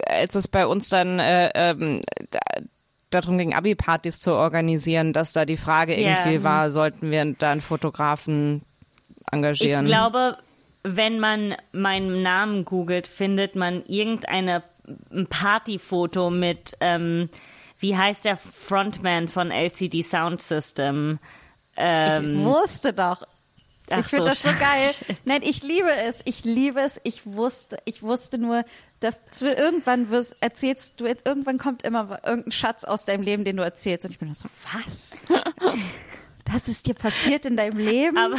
als 0.07 0.35
es 0.35 0.47
bei 0.47 0.67
uns 0.67 0.89
dann 0.89 1.17
äh, 1.19 1.49
ähm, 1.55 2.01
darum 3.21 3.37
ging, 3.37 3.53
Abi-Partys 3.53 4.19
zu 4.19 4.33
organisieren, 4.33 5.13
dass 5.13 5.33
da 5.33 5.45
die 5.45 5.57
Frage 5.57 5.99
Ja. 5.99 6.09
irgendwie 6.09 6.43
war, 6.43 6.71
sollten 6.71 7.11
wir 7.11 7.25
da 7.37 7.51
einen 7.51 7.61
Fotografen 7.61 8.61
engagieren? 9.31 9.85
Ich 9.85 9.91
glaube, 9.91 10.37
wenn 10.83 11.19
man 11.19 11.55
meinen 11.71 12.21
Namen 12.21 12.63
googelt, 12.65 13.07
findet 13.07 13.55
man 13.55 13.83
irgendeine 13.87 14.63
ein 15.11 15.25
Partyfoto 15.25 16.29
mit, 16.29 16.77
ähm, 16.79 17.29
wie 17.79 17.97
heißt 17.97 18.23
der 18.25 18.37
Frontman 18.37 19.27
von 19.27 19.49
LCD 19.49 20.03
Sound 20.03 20.41
System? 20.43 21.17
Ich 21.75 21.77
Ähm, 21.83 22.43
wusste 22.45 22.93
doch. 22.93 23.23
ach 23.89 23.99
ich 23.99 24.05
finde 24.05 24.23
so, 24.25 24.29
das 24.29 24.43
so 24.43 24.49
geil. 24.49 24.91
Nein, 25.25 25.41
ich 25.43 25.63
liebe 25.63 25.89
es. 26.07 26.19
Ich 26.25 26.45
liebe 26.45 26.79
es. 26.81 27.01
Ich 27.03 27.25
wusste, 27.25 27.77
ich 27.85 28.03
wusste 28.03 28.37
nur, 28.37 28.63
dass 29.05 29.23
du 29.39 29.45
irgendwann 29.45 30.09
wirst, 30.09 30.35
erzählst 30.39 30.99
du, 30.99 31.05
irgendwann 31.05 31.59
kommt 31.59 31.83
immer 31.83 32.19
irgendein 32.25 32.51
Schatz 32.51 32.83
aus 32.83 33.05
deinem 33.05 33.21
Leben, 33.21 33.43
den 33.43 33.57
du 33.57 33.63
erzählst. 33.63 34.05
Und 34.05 34.11
ich 34.11 34.19
bin 34.19 34.33
so, 34.33 34.49
was? 34.73 35.19
Das 36.47 36.67
ist 36.67 36.85
dir 36.85 36.93
passiert 36.93 37.47
in 37.47 37.57
deinem 37.57 37.79
Leben? 37.79 38.19
Aber 38.19 38.35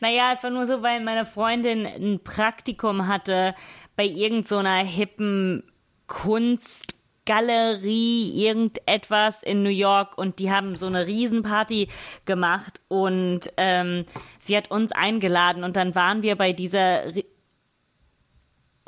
naja, 0.00 0.32
es 0.34 0.42
war 0.42 0.50
nur 0.50 0.66
so, 0.66 0.82
weil 0.82 1.00
meine 1.04 1.24
Freundin 1.24 1.86
ein 1.86 2.18
Praktikum 2.24 3.06
hatte 3.06 3.54
bei 3.94 4.04
irgendeiner 4.04 4.84
so 4.84 4.90
hippen 4.90 5.62
Kunstgalerie, 6.08 8.44
irgendetwas 8.44 9.44
in 9.44 9.62
New 9.62 9.70
York 9.70 10.18
und 10.18 10.40
die 10.40 10.50
haben 10.50 10.74
so 10.74 10.86
eine 10.86 11.06
Riesenparty 11.06 11.86
gemacht 12.24 12.80
und 12.88 13.42
ähm, 13.56 14.04
sie 14.40 14.56
hat 14.56 14.72
uns 14.72 14.90
eingeladen 14.90 15.62
und 15.62 15.76
dann 15.76 15.94
waren 15.94 16.22
wir 16.22 16.34
bei 16.36 16.52
dieser. 16.52 17.04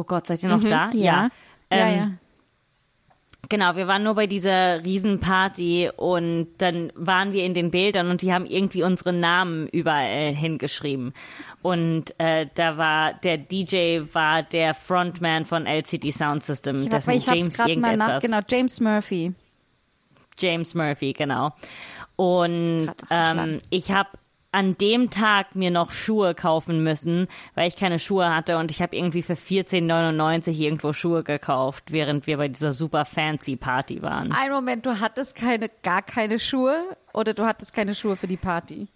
Oh 0.03 0.05
Gott, 0.05 0.27
seid 0.27 0.43
ihr 0.43 0.49
noch 0.49 0.65
da? 0.65 0.89
Mhm. 0.89 0.99
ja. 0.99 1.29
Ja, 1.71 1.79
Ähm, 1.79 1.97
ja. 1.97 2.11
Genau, 3.49 3.77
wir 3.77 3.87
waren 3.87 4.03
nur 4.03 4.15
bei 4.15 4.27
dieser 4.27 4.83
Riesenparty 4.83 5.91
und 5.97 6.49
dann 6.59 6.93
waren 6.97 7.33
wir 7.33 7.45
in 7.45 7.55
den 7.55 7.71
Bildern 7.71 8.09
und 8.09 8.23
die 8.23 8.33
haben 8.33 8.47
irgendwie 8.47 8.83
unsere 8.83 9.13
Namen 9.13 9.69
überall 9.69 10.35
hingeschrieben. 10.35 11.13
Und 11.61 12.19
äh, 12.19 12.47
da 12.55 12.79
war 12.79 13.15
der 13.15 13.39
DJ 13.39 14.01
war 14.13 14.43
der 14.43 14.75
Frontman 14.75 15.45
von 15.45 15.67
LCD 15.67 16.11
Sound 16.13 16.43
System. 16.43 16.77
Ich, 16.83 16.89
das 16.89 17.07
ich 17.07 17.29
hab's 17.29 17.41
James 17.41 17.57
gerade 17.57 17.77
mal 17.79 17.97
nach, 17.97 18.21
genau, 18.21 18.41
James 18.49 18.81
Murphy. 18.81 19.35
James 20.39 20.75
Murphy, 20.75 21.13
genau. 21.13 21.53
Und 22.17 22.91
ähm, 23.11 23.61
ich 23.71 23.93
habe 23.93 24.11
an 24.53 24.77
dem 24.77 25.11
Tag 25.11 25.55
mir 25.55 25.71
noch 25.71 25.91
Schuhe 25.91 26.35
kaufen 26.35 26.83
müssen, 26.83 27.27
weil 27.55 27.69
ich 27.69 27.77
keine 27.77 27.99
Schuhe 27.99 28.33
hatte 28.35 28.59
und 28.59 28.71
ich 28.71 28.83
habe 28.83 28.95
irgendwie 28.95 29.23
für 29.23 29.33
14,99 29.33 30.59
irgendwo 30.59 30.93
Schuhe 30.93 31.25
gekauft, 31.25 31.91
während 31.91 32.27
wir 32.27 32.37
bei 32.37 32.49
dieser 32.49 32.73
super 32.73 33.05
fancy 33.05 33.57
Party 33.57 34.03
waren. 34.03 34.31
Ein 34.33 34.53
Moment, 34.53 34.87
du 34.87 35.01
hattest 35.01 35.37
keine, 35.37 35.71
gar 35.83 36.03
keine 36.03 36.39
Schuhe 36.39 36.77
oder 37.15 37.33
du 37.35 37.45
hattest 37.45 37.75
keine 37.75 37.95
Schuhe 37.95 38.15
für 38.15 38.29
die 38.29 38.37
Party? 38.37 38.89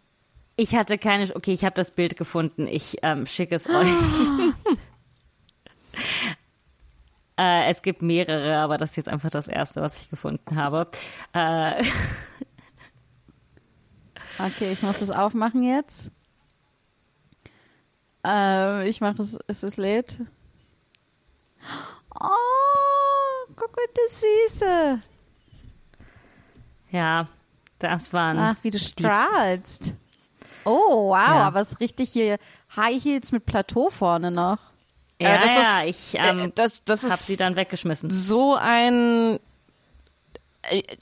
Ich 0.56 0.74
hatte 0.74 0.96
keine. 0.98 1.34
Okay, 1.34 1.52
ich 1.52 1.64
habe 1.64 1.74
das 1.74 1.90
Bild 1.90 2.16
gefunden. 2.16 2.66
Ich 2.66 2.96
ähm, 3.02 3.26
schicke 3.26 3.56
es 3.56 3.68
euch. 3.68 3.88
äh, 7.36 7.70
es 7.70 7.82
gibt 7.82 8.00
mehrere, 8.00 8.56
aber 8.56 8.78
das 8.78 8.90
ist 8.90 8.96
jetzt 8.96 9.08
einfach 9.10 9.30
das 9.30 9.48
erste, 9.48 9.82
was 9.82 10.00
ich 10.00 10.08
gefunden 10.08 10.56
habe. 10.56 10.88
Äh, 11.34 11.84
Okay, 14.38 14.72
ich 14.72 14.82
muss 14.82 15.00
es 15.00 15.10
aufmachen 15.10 15.62
jetzt. 15.62 16.10
Äh, 18.26 18.88
ich 18.88 19.00
mache 19.00 19.22
es, 19.22 19.38
es 19.46 19.62
ist 19.62 19.76
lädt. 19.76 20.18
Oh, 22.20 23.52
guck 23.56 23.74
mal, 23.76 23.86
das 23.94 24.20
Süße. 24.20 25.00
ja, 26.90 27.28
das 27.78 28.12
waren. 28.12 28.38
Ach, 28.38 28.56
wie 28.62 28.70
du 28.70 28.78
strahlst. 28.78 29.94
Oh, 30.64 31.10
wow, 31.10 31.14
Ja. 31.16 31.42
aber 31.44 31.60
es 31.60 31.72
ist 31.72 31.80
richtig 31.80 32.10
hier 32.10 32.38
High 32.74 33.02
Heels 33.02 33.32
mit 33.32 33.46
Plateau 33.46 33.88
vorne 33.90 34.30
noch. 34.30 34.58
ja, 35.20 35.36
Äh, 35.36 35.38
das 35.38 35.54
ja, 35.54 35.80
ist- 35.82 35.86
ich 36.12 36.14
ähm, 36.20 36.38
äh, 36.40 36.50
das- 36.54 36.84
das 36.84 37.04
habe 37.04 37.14
ist- 37.14 37.26
sie 37.26 37.36
dann 37.36 37.56
weggeschmissen. 37.56 38.10
so 38.10 38.54
ein 38.54 39.38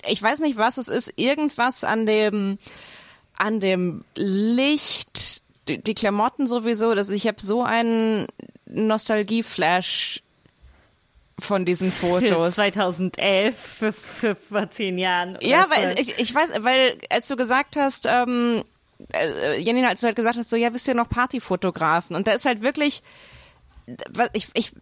ich 0.07 0.23
weiß 0.23 0.41
nicht, 0.41 0.59
was 0.59 0.77
es 0.77 0.89
ist, 0.89 1.15
irgendwas 1.17 1.85
an 1.85 2.05
dem 2.05 2.59
an 3.37 3.61
dem 3.61 4.05
Licht, 4.17 5.43
die, 5.69 5.83
die 5.83 5.95
Klamotten 5.95 6.47
sowieso, 6.47 6.95
dass 6.95 7.09
ich 7.11 7.27
habe 7.27 7.41
so 7.41 7.63
einen 7.63 8.27
Nostalgie-Flash 8.67 10.23
von 11.39 11.65
diesen 11.65 11.91
Fotos. 11.91 12.55
2011, 12.55 13.57
für, 13.57 13.93
für 13.93 14.35
vor 14.35 14.71
zehn 14.71 14.99
Jahren. 14.99 15.39
Ja, 15.43 15.67
weil 15.69 15.99
ich, 15.99 16.19
ich 16.19 16.35
weiß, 16.35 16.51
weil 16.61 16.97
als 17.11 17.27
du 17.29 17.37
gesagt 17.37 17.77
hast, 17.77 18.07
ähm, 18.07 18.63
äh, 19.13 19.61
Janina, 19.61 19.89
als 19.89 20.01
du 20.01 20.07
halt 20.07 20.17
gesagt 20.17 20.37
hast, 20.37 20.49
so 20.49 20.57
ja, 20.57 20.73
wisst 20.73 20.87
ihr 20.87 20.95
noch 20.95 21.09
Partyfotografen 21.09 22.15
und 22.15 22.27
da 22.27 22.33
ist 22.33 22.45
halt 22.45 22.63
wirklich 22.63 23.03
ich, 24.33 24.49
ich, 24.55 24.73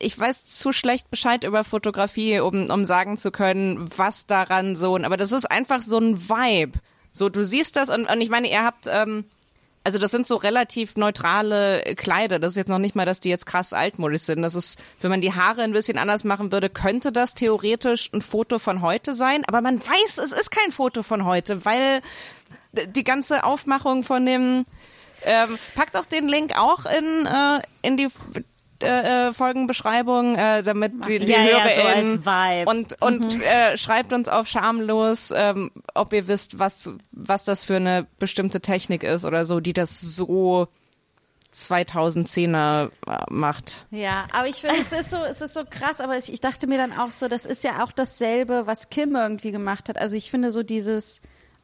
ich 0.00 0.18
weiß 0.18 0.44
zu 0.46 0.72
schlecht 0.72 1.10
Bescheid 1.10 1.44
über 1.44 1.64
Fotografie, 1.64 2.40
um, 2.40 2.70
um 2.70 2.84
sagen 2.84 3.16
zu 3.16 3.30
können, 3.30 3.90
was 3.96 4.26
daran 4.26 4.74
so, 4.74 4.96
aber 4.96 5.16
das 5.16 5.32
ist 5.32 5.50
einfach 5.50 5.82
so 5.82 5.98
ein 5.98 6.28
Vibe. 6.28 6.78
So, 7.12 7.28
du 7.28 7.44
siehst 7.44 7.76
das 7.76 7.88
und, 7.88 8.08
und 8.08 8.20
ich 8.20 8.30
meine, 8.30 8.50
ihr 8.50 8.64
habt, 8.64 8.86
ähm, 8.86 9.24
also 9.84 9.98
das 9.98 10.10
sind 10.10 10.26
so 10.26 10.36
relativ 10.36 10.96
neutrale 10.96 11.80
Kleider. 11.96 12.38
Das 12.38 12.50
ist 12.50 12.56
jetzt 12.56 12.68
noch 12.68 12.78
nicht 12.78 12.94
mal, 12.94 13.06
dass 13.06 13.20
die 13.20 13.30
jetzt 13.30 13.46
krass 13.46 13.72
altmodisch 13.72 14.22
sind. 14.22 14.42
Das 14.42 14.54
ist, 14.54 14.78
wenn 15.00 15.10
man 15.10 15.20
die 15.20 15.32
Haare 15.32 15.62
ein 15.62 15.72
bisschen 15.72 15.98
anders 15.98 16.24
machen 16.24 16.52
würde, 16.52 16.68
könnte 16.68 17.10
das 17.10 17.34
theoretisch 17.34 18.10
ein 18.12 18.20
Foto 18.20 18.58
von 18.58 18.82
heute 18.82 19.16
sein. 19.16 19.44
Aber 19.46 19.62
man 19.62 19.80
weiß, 19.80 20.18
es 20.18 20.32
ist 20.32 20.50
kein 20.50 20.72
Foto 20.72 21.02
von 21.02 21.24
heute, 21.24 21.64
weil 21.64 22.02
die 22.72 23.04
ganze 23.04 23.44
Aufmachung 23.44 24.02
von 24.02 24.26
dem 24.26 24.64
ähm, 25.24 25.58
packt 25.74 25.96
auch 25.96 26.06
den 26.06 26.28
Link 26.28 26.58
auch 26.58 26.84
in, 26.84 27.26
äh, 27.26 27.62
in 27.82 27.96
die 27.96 28.08
äh, 28.82 29.32
Folgenbeschreibung, 29.32 30.36
äh, 30.36 30.62
damit 30.62 31.06
die, 31.08 31.18
die 31.18 31.32
Ja, 31.32 31.42
ja, 31.42 31.64
so 31.64 31.70
HörerInnen 31.70 32.24
als 32.26 32.66
Vibe. 32.66 32.70
und, 32.70 33.02
und 33.02 33.42
äh, 33.42 33.76
schreibt 33.76 34.12
uns 34.12 34.28
auf 34.28 34.46
schamlos, 34.46 35.32
ähm, 35.36 35.70
ob 35.94 36.12
ihr 36.12 36.28
wisst, 36.28 36.58
was, 36.58 36.90
was 37.12 37.44
das 37.44 37.64
für 37.64 37.76
eine 37.76 38.06
bestimmte 38.18 38.60
Technik 38.60 39.02
ist 39.02 39.24
oder 39.24 39.46
so, 39.46 39.60
die 39.60 39.72
das 39.72 40.00
so 40.00 40.68
2010er 41.54 42.90
äh, 43.06 43.16
macht. 43.30 43.86
Ja, 43.90 44.26
aber 44.32 44.48
ich 44.48 44.56
finde, 44.56 44.76
es 44.80 44.92
ist 44.92 45.10
so, 45.10 45.18
es 45.24 45.40
ist 45.40 45.54
so 45.54 45.62
krass, 45.68 46.00
aber 46.00 46.16
ich, 46.16 46.32
ich 46.32 46.40
dachte 46.40 46.66
mir 46.66 46.78
dann 46.78 46.92
auch 46.92 47.10
so, 47.10 47.28
das 47.28 47.46
ist 47.46 47.64
ja 47.64 47.82
auch 47.82 47.92
dasselbe, 47.92 48.66
was 48.66 48.90
Kim 48.90 49.16
irgendwie 49.16 49.50
gemacht 49.50 49.88
hat. 49.88 49.98
Also 49.98 50.16
ich 50.16 50.30
finde 50.30 50.50
so 50.50 50.62
dieses, 50.62 51.20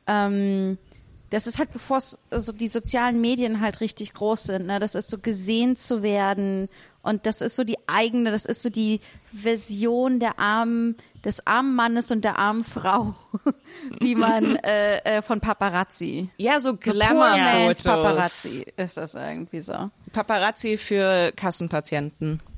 ähm, 0.06 0.78
das 1.30 1.46
ist 1.46 1.58
halt 1.58 1.72
bevor 1.72 1.98
es, 1.98 2.20
also 2.30 2.52
die 2.52 2.68
sozialen 2.68 3.20
Medien 3.20 3.60
halt 3.60 3.80
richtig 3.80 4.14
groß 4.14 4.44
sind, 4.44 4.66
ne? 4.66 4.78
Das 4.78 4.94
ist 4.94 5.10
so 5.10 5.18
gesehen 5.18 5.76
zu 5.76 6.02
werden 6.02 6.68
und 7.05 7.26
das 7.26 7.40
ist 7.43 7.55
so 7.56 7.64
die 7.64 7.76
eigene, 7.86 8.31
das 8.31 8.47
ist 8.47 8.62
so 8.62 8.70
die 8.70 9.01
Version 9.26 10.18
der 10.18 10.39
armen, 10.39 10.97
des 11.24 11.47
armen 11.47 11.74
Mannes 11.74 12.10
und 12.10 12.24
der 12.24 12.39
armen 12.39 12.64
Frau, 12.64 13.14
wie 14.01 14.14
man 14.14 14.56
äh, 14.64 14.97
äh, 15.18 15.22
von 15.22 15.40
Paparazzi. 15.40 16.31
Ja, 16.39 16.60
so 16.60 16.70
So 16.70 16.76
Poor 16.76 16.94
Man's 16.94 17.82
Glamour-Fotos. 17.82 17.82
Paparazzi 17.85 18.66
ist 18.76 18.97
das 18.97 19.14
irgendwie 19.14 19.60
so. 19.60 19.90
Paparazzi 20.12 20.76
für 20.76 21.32
Kassenpatienten. 21.36 22.40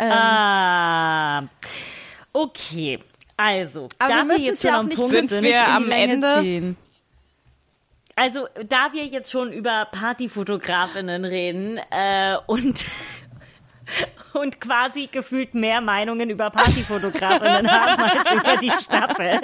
Ah, 0.00 1.42
okay. 2.32 3.00
Also, 3.36 3.88
Aber 3.98 4.12
da 4.12 4.16
wir 4.18 4.24
müssen 4.24 4.44
jetzt 4.46 4.62
ja 4.64 4.78
auch 4.78 4.82
nicht 4.84 4.96
Punkt 4.96 5.10
Sind 5.10 5.42
wir 5.42 5.66
am 5.68 5.90
Ende? 5.90 6.38
ziehen. 6.40 6.76
Also 8.18 8.48
da 8.66 8.92
wir 8.92 9.06
jetzt 9.06 9.30
schon 9.30 9.52
über 9.52 9.86
Partyfotografinnen 9.86 11.24
reden 11.24 11.78
äh, 11.90 12.36
und 12.46 12.84
und 14.34 14.60
quasi 14.60 15.06
gefühlt 15.06 15.54
mehr 15.54 15.80
Meinungen 15.80 16.28
über 16.28 16.50
Partyfotografinnen 16.50 17.70
haben 17.70 18.02
als 18.02 18.32
über 18.32 18.56
die 18.56 18.70
Staffel. 18.70 19.40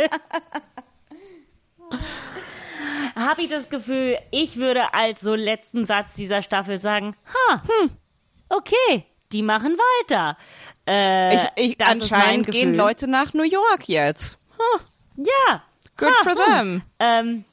Habe 3.14 3.42
ich 3.42 3.48
das 3.48 3.68
Gefühl, 3.68 4.18
ich 4.32 4.56
würde 4.56 4.92
als 4.92 5.20
so 5.20 5.34
letzten 5.34 5.84
Satz 5.84 6.14
dieser 6.14 6.42
Staffel 6.42 6.80
sagen, 6.80 7.16
ha, 7.26 7.62
okay, 8.48 9.06
die 9.32 9.42
machen 9.42 9.76
weiter. 9.76 10.36
Äh, 10.86 11.36
Ich, 11.36 11.48
ich, 11.56 11.86
anscheinend 11.86 12.48
gehen. 12.48 12.74
Leute 12.74 13.08
nach 13.08 13.32
New 13.34 13.44
York 13.44 13.88
jetzt. 13.88 14.38
Huh, 14.58 14.80
Ja. 15.16 15.62
good 15.96 16.10
ha, 16.10 16.22
for 16.24 16.32
hm. 16.32 16.52
them. 16.52 16.82
Ähm, 16.98 17.44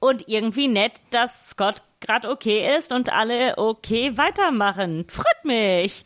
und 0.00 0.28
irgendwie 0.28 0.68
nett, 0.68 0.92
dass 1.10 1.50
Scott 1.50 1.82
gerade 2.00 2.30
okay 2.30 2.76
ist 2.76 2.92
und 2.92 3.12
alle 3.12 3.58
okay 3.58 4.16
weitermachen. 4.16 5.06
Freut 5.08 5.44
mich. 5.44 6.04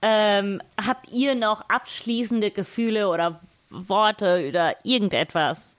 Ähm, 0.00 0.60
habt 0.84 1.08
ihr 1.10 1.34
noch 1.34 1.68
abschließende 1.68 2.50
Gefühle 2.50 3.08
oder 3.08 3.40
Worte 3.70 4.46
oder 4.48 4.76
irgendetwas? 4.84 5.76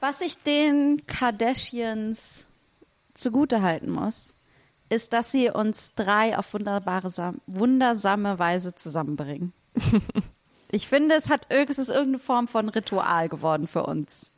Was 0.00 0.20
ich 0.20 0.38
den 0.42 1.02
Kardashians 1.06 2.46
zugutehalten 3.14 3.90
muss, 3.90 4.34
ist, 4.88 5.12
dass 5.12 5.32
sie 5.32 5.50
uns 5.50 5.94
drei 5.94 6.38
auf 6.38 6.54
wunderbare, 6.54 7.10
Sam- 7.10 7.40
wundersame 7.46 8.38
Weise 8.38 8.74
zusammenbringen. 8.74 9.52
ich 10.70 10.88
finde, 10.88 11.14
es 11.16 11.30
hat 11.30 11.46
es 11.50 11.78
ist 11.78 11.90
irgendeine 11.90 12.18
Form 12.20 12.48
von 12.48 12.68
Ritual 12.68 13.28
geworden 13.28 13.66
für 13.66 13.84
uns. 13.84 14.30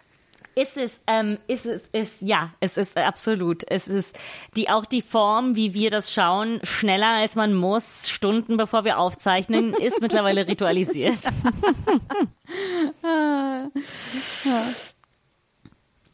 Ist 0.56 0.77
es, 0.77 1.01
ähm, 1.06 1.39
ist 1.47 1.64
es, 1.64 1.82
ist, 1.93 2.16
ja, 2.20 2.51
es 2.60 2.77
ist 2.77 2.97
absolut. 2.97 3.62
Es 3.70 3.86
ist 3.89 4.18
die, 4.56 4.68
auch 4.68 4.85
die 4.85 5.01
Form, 5.02 5.55
wie 5.56 5.74
wir 5.74 5.90
das 5.90 6.12
schauen, 6.12 6.60
schneller 6.64 7.06
als 7.20 7.36
man 7.36 7.55
muss, 7.55 8.09
Stunden 8.09 8.56
bevor 8.56 8.85
wir 8.85 8.98
aufzeichnen, 8.98 9.72
ist 9.81 10.01
mittlerweile 10.02 10.47
ritualisiert. 10.48 11.18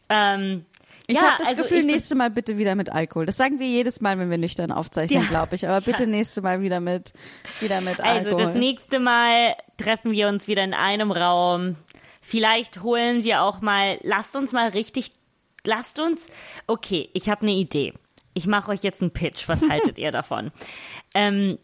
ähm, 0.08 0.64
Ich 1.08 1.16
ja, 1.16 1.22
habe 1.22 1.34
das 1.38 1.48
also 1.48 1.62
Gefühl, 1.62 1.84
nächste 1.84 2.14
Mal 2.16 2.30
bitte 2.30 2.58
wieder 2.58 2.74
mit 2.74 2.90
Alkohol. 2.92 3.26
Das 3.26 3.36
sagen 3.36 3.58
wir 3.58 3.66
jedes 3.66 4.00
Mal, 4.00 4.18
wenn 4.18 4.30
wir 4.30 4.38
nüchtern 4.38 4.72
aufzeichnen, 4.72 5.22
Ja. 5.22 5.28
glaube 5.28 5.54
ich. 5.54 5.66
Aber 5.68 5.80
bitte 5.80 6.06
nächste 6.06 6.42
Mal 6.42 6.60
wieder 6.62 6.80
mit, 6.80 7.12
wieder 7.60 7.80
mit 7.80 8.00
Also 8.00 8.30
Alkohol. 8.30 8.44
das 8.44 8.54
nächste 8.54 8.98
Mal 8.98 9.54
treffen 9.78 10.10
wir 10.12 10.28
uns 10.28 10.48
wieder 10.48 10.64
in 10.64 10.74
einem 10.74 11.10
Raum. 11.12 11.76
Vielleicht 12.28 12.82
holen 12.82 13.22
wir 13.22 13.42
auch 13.42 13.60
mal, 13.60 14.00
lasst 14.02 14.34
uns 14.34 14.52
mal 14.52 14.70
richtig, 14.70 15.12
lasst 15.64 16.00
uns, 16.00 16.32
okay, 16.66 17.08
ich 17.12 17.28
habe 17.28 17.42
eine 17.42 17.52
Idee. 17.52 17.92
Ich 18.34 18.48
mache 18.48 18.72
euch 18.72 18.82
jetzt 18.82 19.00
einen 19.00 19.12
Pitch. 19.12 19.48
Was 19.48 19.62
haltet 19.70 20.00
ihr 20.00 20.10
davon? 20.10 20.50
Ähm, 21.14 21.56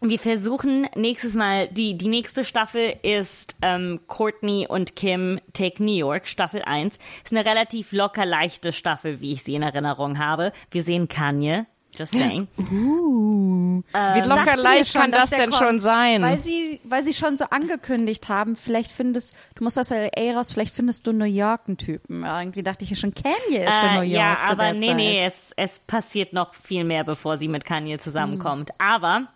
wir 0.00 0.18
versuchen 0.18 0.88
nächstes 0.96 1.34
Mal, 1.34 1.68
die, 1.68 1.96
die 1.96 2.08
nächste 2.08 2.42
Staffel 2.42 2.96
ist 3.04 3.58
ähm, 3.62 4.00
Courtney 4.08 4.66
und 4.68 4.96
Kim 4.96 5.40
Take 5.52 5.84
New 5.84 5.94
York, 5.94 6.26
Staffel 6.26 6.62
1. 6.62 6.98
Ist 7.22 7.32
eine 7.32 7.44
relativ 7.44 7.92
locker 7.92 8.26
leichte 8.26 8.72
Staffel, 8.72 9.20
wie 9.20 9.30
ich 9.30 9.44
sie 9.44 9.54
in 9.54 9.62
Erinnerung 9.62 10.18
habe. 10.18 10.50
Wir 10.72 10.82
sehen 10.82 11.06
Kanye, 11.06 11.66
just 12.00 12.12
saying. 12.14 12.48
Wie 12.56 14.20
locker 14.20 14.34
Dachte 14.44 14.56
mir 14.56 14.62
leicht 14.62 14.92
schon, 14.92 15.02
kann 15.02 15.12
das 15.12 15.30
denn 15.30 15.50
kommt, 15.50 15.62
schon 15.62 15.80
sein? 15.80 16.22
Weil 16.22 16.38
sie, 16.38 16.80
weil 16.84 17.04
sie 17.04 17.12
schon 17.12 17.36
so 17.36 17.44
angekündigt 17.50 18.28
haben, 18.28 18.56
vielleicht 18.56 18.90
findest, 18.90 19.36
du 19.54 19.64
musst 19.64 19.78
aus 19.78 19.90
LA 19.90 20.32
raus, 20.34 20.52
vielleicht 20.54 20.74
findest 20.74 21.06
du 21.06 21.12
New 21.12 21.24
York 21.24 21.62
einen 21.66 21.76
Typen. 21.76 22.24
Irgendwie 22.24 22.62
dachte 22.62 22.84
ich 22.84 22.90
ja 22.90 22.96
schon, 22.96 23.12
Kanye 23.14 23.64
ist 23.64 23.82
in 23.82 23.94
New 23.94 24.00
York 24.00 24.04
Äh, 24.04 24.06
ja, 24.06 24.38
aber 24.44 24.72
nee, 24.72 24.86
Zeit. 24.86 24.96
nee, 24.96 25.20
es, 25.22 25.52
es 25.56 25.78
passiert 25.78 26.32
noch 26.32 26.54
viel 26.54 26.84
mehr, 26.84 27.04
bevor 27.04 27.36
sie 27.36 27.48
mit 27.48 27.64
Kanye 27.64 27.98
zusammenkommt. 27.98 28.70
Aber 28.78 29.26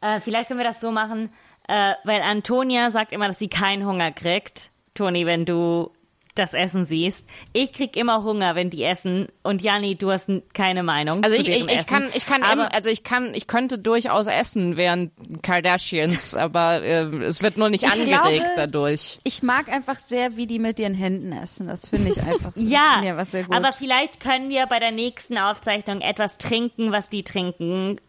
äh, 0.00 0.20
vielleicht 0.20 0.48
können 0.48 0.58
wir 0.60 0.66
das 0.66 0.80
so 0.80 0.90
machen, 0.90 1.30
äh, 1.68 1.92
weil 2.04 2.22
Antonia 2.22 2.90
sagt 2.90 3.12
immer, 3.12 3.28
dass 3.28 3.38
sie 3.38 3.48
keinen 3.48 3.86
Hunger 3.86 4.12
kriegt. 4.12 4.70
Toni, 4.94 5.26
wenn 5.26 5.44
du 5.44 5.90
das 6.34 6.54
Essen 6.54 6.84
siehst. 6.86 7.28
Ich 7.52 7.72
krieg 7.74 7.94
immer 7.96 8.22
Hunger, 8.22 8.54
wenn 8.54 8.70
die 8.70 8.82
essen. 8.84 9.28
Und 9.42 9.60
Jani, 9.60 9.96
du 9.96 10.10
hast 10.10 10.30
keine 10.54 10.82
Meinung. 10.82 11.22
Also 11.22 11.36
zu 11.36 11.42
ich, 11.42 11.48
ich, 11.66 11.66
ich 11.70 11.86
kann, 11.86 12.08
ich 12.14 12.24
kann, 12.24 12.42
aber, 12.42 12.52
immer, 12.52 12.74
also 12.74 12.88
ich 12.88 13.04
kann, 13.04 13.34
ich 13.34 13.46
könnte 13.46 13.78
durchaus 13.78 14.26
essen 14.26 14.76
während 14.78 15.12
Kardashians, 15.42 16.34
aber 16.34 16.82
äh, 16.82 17.02
es 17.18 17.42
wird 17.42 17.58
nur 17.58 17.68
nicht 17.68 17.84
Ich 17.84 17.90
angeregt 17.90 18.14
glaube- 18.44 18.50
dadurch. 18.56 19.18
Ich 19.24 19.42
mag 19.42 19.68
einfach 19.68 19.96
sehr, 19.96 20.36
wie 20.36 20.46
die 20.46 20.58
mit 20.58 20.78
ihren 20.78 20.94
Händen 20.94 21.32
essen. 21.32 21.66
Das 21.68 21.88
finde 21.88 22.10
ich 22.10 22.22
einfach 22.22 22.52
Ja, 22.56 22.98
mir 23.00 23.16
was 23.16 23.32
sehr 23.32 23.44
gut. 23.44 23.54
aber 23.54 23.72
vielleicht 23.72 24.20
können 24.20 24.48
wir 24.48 24.66
bei 24.66 24.78
der 24.78 24.90
nächsten 24.92 25.36
Aufzeichnung 25.36 26.00
etwas 26.00 26.38
trinken, 26.38 26.92
was 26.92 27.10
die 27.10 27.24
trinken 27.24 28.00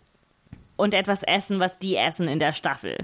und 0.78 0.94
etwas 0.94 1.24
essen, 1.24 1.60
was 1.60 1.78
die 1.78 1.96
essen 1.98 2.28
in 2.30 2.40
der 2.40 2.54
Staffel. 2.54 2.96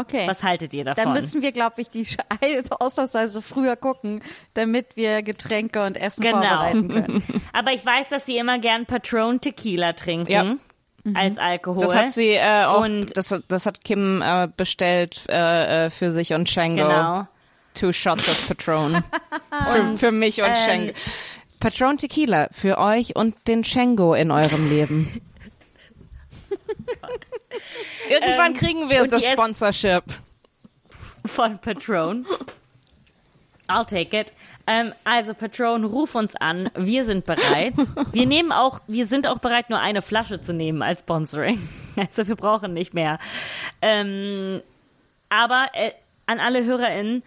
Okay. 0.00 0.26
Was 0.28 0.42
haltet 0.42 0.72
ihr 0.74 0.84
davon? 0.84 1.04
Dann 1.04 1.12
müssen 1.12 1.42
wir, 1.42 1.52
glaube 1.52 1.80
ich, 1.80 1.90
die 1.90 2.04
Sch- 2.04 2.18
ausnahmsweise 2.80 3.42
früher 3.42 3.76
gucken, 3.76 4.20
damit 4.54 4.96
wir 4.96 5.22
Getränke 5.22 5.84
und 5.84 5.96
Essen 5.96 6.22
Genau. 6.22 6.38
vorbereiten 6.40 6.88
können. 6.88 7.42
Aber 7.52 7.72
ich 7.72 7.84
weiß, 7.84 8.08
dass 8.10 8.26
sie 8.26 8.36
immer 8.38 8.58
gern 8.58 8.86
Patron 8.86 9.40
Tequila 9.40 9.92
trinken 9.94 10.30
Ja. 10.30 10.54
als 11.14 11.38
Alkohol. 11.38 11.82
Das 11.84 11.94
hat 11.94 12.10
sie 12.12 12.30
äh, 12.34 12.64
auch, 12.64 12.84
Und- 12.84 13.16
das, 13.16 13.30
hat- 13.30 13.44
das 13.48 13.66
hat 13.66 13.84
Kim 13.84 14.22
äh, 14.22 14.48
bestellt 14.56 15.24
äh, 15.28 15.86
äh, 15.86 15.90
für 15.90 16.12
sich 16.12 16.32
und 16.34 16.48
Shango. 16.48 16.82
Genau. 16.86 17.26
Two 17.74 17.92
shots 17.92 18.28
of 18.28 18.48
Patron. 18.48 19.02
für, 19.72 19.98
für 19.98 20.12
mich 20.12 20.40
und 20.42 20.48
ähm, 20.48 20.56
Shango. 20.66 20.92
Patron 21.60 21.96
Tequila 21.96 22.48
für 22.52 22.78
euch 22.78 23.14
und 23.16 23.34
den 23.48 23.64
Shango 23.64 24.14
in 24.14 24.30
eurem 24.30 24.68
Leben. 24.68 25.20
Irgendwann 28.10 28.54
kriegen 28.54 28.88
wir 28.90 29.02
Ähm, 29.02 29.10
das 29.10 29.24
Sponsorship. 29.30 30.04
Von 31.24 31.58
Patron. 31.58 32.26
I'll 33.68 33.84
take 33.86 34.18
it. 34.18 34.32
Ähm, 34.66 34.92
also 35.04 35.34
Patron, 35.34 35.84
ruf 35.84 36.14
uns 36.14 36.36
an. 36.36 36.70
Wir 36.74 37.04
sind 37.04 37.24
bereit. 37.26 37.74
Wir 38.12 38.26
nehmen 38.26 38.52
auch, 38.52 38.80
wir 38.86 39.06
sind 39.06 39.26
auch 39.26 39.38
bereit, 39.38 39.70
nur 39.70 39.78
eine 39.78 40.02
Flasche 40.02 40.40
zu 40.40 40.52
nehmen 40.52 40.82
als 40.82 41.00
Sponsoring. 41.00 41.60
Also 41.96 42.28
wir 42.28 42.36
brauchen 42.36 42.74
nicht 42.74 42.94
mehr. 42.94 43.18
Ähm, 43.82 44.62
aber 45.30 45.66
äh, 45.72 45.90
an 46.26 46.38
alle 46.38 46.64
HörerInnen, 46.64 47.24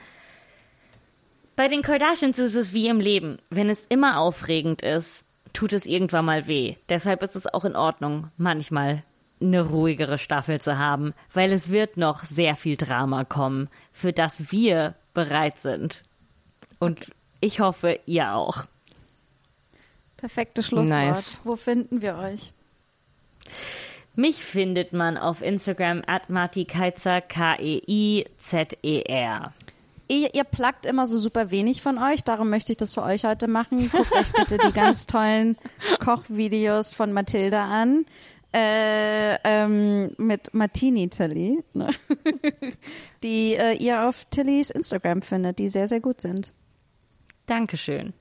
bei 1.58 1.68
den 1.68 1.82
Kardashians 1.82 2.40
ist 2.40 2.56
es 2.56 2.72
wie 2.72 2.88
im 2.88 3.02
Leben. 3.02 3.38
Wenn 3.50 3.70
es 3.70 3.86
immer 3.90 4.18
aufregend 4.20 4.82
ist, 4.82 5.26
tut 5.52 5.74
es 5.74 5.86
irgendwann 5.86 6.24
mal 6.24 6.48
weh. 6.48 6.76
Deshalb 6.88 7.22
ist 7.22 7.36
es 7.36 7.48
auch 7.48 7.66
in 7.66 7.76
Ordnung, 7.76 8.32
manchmal 8.38 9.04
eine 9.42 9.62
ruhigere 9.68 10.18
Staffel 10.18 10.62
zu 10.62 10.78
haben, 10.78 11.14
weil 11.34 11.52
es 11.52 11.70
wird 11.70 11.98
noch 11.98 12.24
sehr 12.24 12.56
viel 12.56 12.78
Drama 12.78 13.24
kommen, 13.24 13.70
für 13.92 14.14
das 14.14 14.52
wir 14.52 14.96
bereit 15.14 15.60
sind. 15.60 16.04
Und 16.80 17.12
ich 17.40 17.60
hoffe, 17.60 18.00
ihr 18.06 18.34
auch. 18.34 18.66
Perfektes 20.18 20.68
Schlusswort. 20.68 21.00
Nice. 21.00 21.42
Wo 21.44 21.56
finden 21.56 22.02
wir 22.02 22.18
euch? 22.18 22.54
Mich 24.16 24.44
findet 24.44 24.94
man 24.94 25.18
auf 25.18 25.42
Instagram 25.42 26.04
at 26.06 26.30
martikeizer, 26.30 27.18
E 27.18 27.22
K-E-I-Z-E-R. 27.22 28.34
Ihr, 30.10 30.36
ihr 30.36 30.44
plagt 30.44 30.86
immer 30.86 31.08
so 31.08 31.18
super 31.18 31.50
wenig 31.52 31.82
von 31.82 31.98
euch, 31.98 32.26
darum 32.26 32.50
möchte 32.50 32.74
ich 32.74 32.78
das 32.78 32.94
für 32.94 33.04
euch 33.04 33.24
heute 33.24 33.48
machen. 33.48 33.90
Guckt 33.90 34.12
euch 34.12 34.34
bitte 34.34 34.58
die 34.68 34.74
ganz 34.74 35.08
tollen 35.08 35.56
Kochvideos 36.04 36.94
von 36.94 37.14
Mathilda 37.14 37.66
an. 37.66 38.06
Äh, 38.54 39.36
ähm, 39.46 40.12
mit 40.18 40.54
Martini 40.54 41.08
Tilly, 41.08 41.64
ne? 41.74 41.90
die 43.24 43.56
äh, 43.56 43.78
ihr 43.78 44.08
auf 44.08 44.26
Tillys 44.26 44.72
Instagram 44.72 45.22
findet, 45.22 45.60
die 45.60 45.70
sehr, 45.70 45.88
sehr 45.88 46.02
gut 46.02 46.20
sind. 46.20 46.52
Dankeschön. 47.46 48.14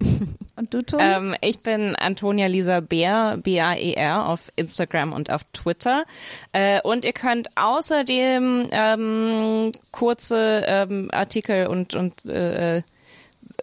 Und 0.56 0.72
du, 0.72 0.78
Tom? 0.78 1.00
Ähm, 1.02 1.34
ich 1.40 1.60
bin 1.60 1.96
Antonia 1.96 2.46
Lisa 2.46 2.80
Bär, 2.80 3.38
B-A-E-R, 3.42 4.28
auf 4.28 4.52
Instagram 4.54 5.12
und 5.12 5.30
auf 5.30 5.42
Twitter. 5.52 6.04
Äh, 6.52 6.80
und 6.82 7.04
ihr 7.04 7.12
könnt 7.12 7.48
außerdem 7.56 8.68
ähm, 8.70 9.72
kurze 9.90 10.64
ähm, 10.66 11.08
Artikel 11.12 11.66
und, 11.66 11.94
und 11.94 12.24
äh, 12.26 12.82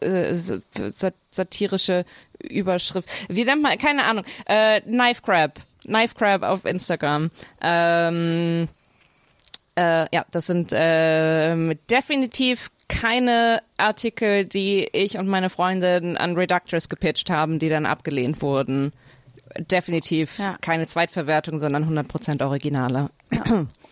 äh, 0.02 0.34
sa- 0.36 1.12
satirische 1.30 2.06
Überschrift. 2.42 3.10
Wie 3.30 3.44
nennt 3.46 3.62
man? 3.62 3.78
Keine 3.78 4.04
Ahnung. 4.06 4.24
Äh, 4.46 4.82
Knife 4.82 5.22
Crab. 5.22 5.60
Knife 5.86 6.16
Crab 6.16 6.44
auf 6.44 6.66
Instagram. 6.66 7.30
Ähm, 7.62 8.68
äh, 9.76 10.08
ja, 10.16 10.26
das 10.32 10.48
sind 10.48 10.72
äh, 10.74 11.76
definitiv 11.90 12.70
keine 12.88 13.62
Artikel, 13.78 14.46
die 14.46 14.88
ich 14.92 15.18
und 15.18 15.28
meine 15.28 15.50
Freundin 15.50 16.18
an 16.18 16.36
Reductors 16.36 16.90
gepitcht 16.90 17.30
haben, 17.30 17.58
die 17.60 17.70
dann 17.70 17.86
abgelehnt 17.86 18.42
wurden. 18.42 18.92
Definitiv 19.58 20.38
Ja. 20.40 20.58
keine 20.62 20.88
Zweitverwertung, 20.88 21.60
sondern 21.60 21.84
100% 21.90 22.44
Originale. 22.46 23.10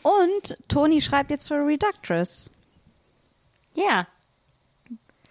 Und 0.03 0.57
Toni 0.67 1.01
schreibt 1.01 1.31
jetzt 1.31 1.47
für 1.47 1.65
Reductress. 1.65 2.51
Ja. 3.75 4.07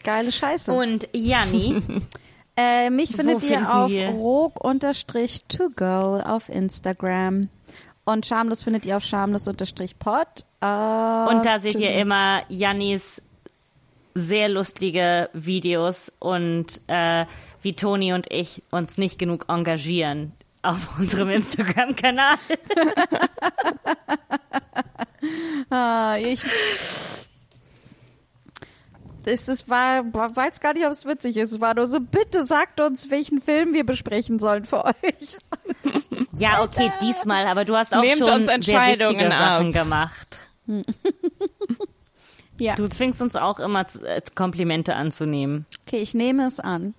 Geile 0.05 0.33
Scheiße. 0.33 0.73
Und 0.73 1.09
Janni, 1.13 1.83
Äh, 2.61 2.91
mich 2.91 3.15
findet 3.15 3.45
ihr 3.45 3.73
auf 3.73 3.93
rog-to-go 3.93 4.73
auf 6.19 6.49
Instagram. 6.49 7.49
Und 8.05 8.27
schamlos 8.27 8.65
findet 8.65 8.85
ihr 8.85 8.97
auf 8.97 9.05
schamlos-pod. 9.05 10.27
Äh, 10.61 10.67
und 10.67 11.47
da 11.47 11.61
seht 11.61 11.77
ihr 11.77 11.95
immer 11.95 12.43
Jannis 12.49 13.23
sehr 14.15 14.49
lustige 14.49 15.31
Videos 15.33 16.11
und 16.19 16.81
äh, 16.89 17.27
wie 17.63 17.75
Toni 17.75 18.13
und 18.13 18.27
ich 18.29 18.65
uns 18.73 18.99
nicht 18.99 19.21
genug 19.21 19.45
engagieren 19.49 20.33
auf 20.63 20.99
unserem 20.99 21.31
Instagram-Kanal. 21.31 22.35
Ah, 25.71 26.17
ich. 26.17 26.43
Es, 29.29 29.49
es 29.49 29.69
war, 29.69 30.05
weiß 30.13 30.61
gar 30.61 30.75
nicht, 30.75 30.87
ob 30.87 30.93
es 30.93 31.07
witzig 31.07 31.37
ist. 31.37 31.53
Es 31.53 31.61
war 31.61 31.75
nur 31.75 31.87
so, 31.87 32.01
bitte 32.01 32.45
sagt 32.45 32.81
uns, 32.81 33.11
welchen 33.11 33.41
Film 33.41 33.75
wir 33.75 33.85
besprechen 33.85 34.39
sollen 34.39 34.65
für 34.65 34.85
euch. 34.85 34.95
Ja, 36.37 36.63
okay, 36.63 36.91
diesmal, 37.01 37.47
aber 37.47 37.65
du 37.65 37.75
hast 37.75 37.93
auch 37.95 38.01
Nehmt 38.01 38.19
schon 38.19 38.37
uns 38.37 38.47
sehr 38.47 38.55
Entscheidungen 38.57 39.19
witzige 39.19 39.37
Sachen 39.37 39.73
gemacht. 39.73 40.39
Ja. 42.59 42.75
Du 42.75 42.89
zwingst 42.89 43.23
uns 43.23 43.37
auch 43.37 43.61
immer 43.61 43.87
äh, 44.03 44.21
Komplimente 44.35 44.97
anzunehmen. 44.97 45.67
Okay, 45.87 45.99
ich 45.99 46.15
nehme 46.15 46.47
es 46.47 46.59
an. 46.61 46.95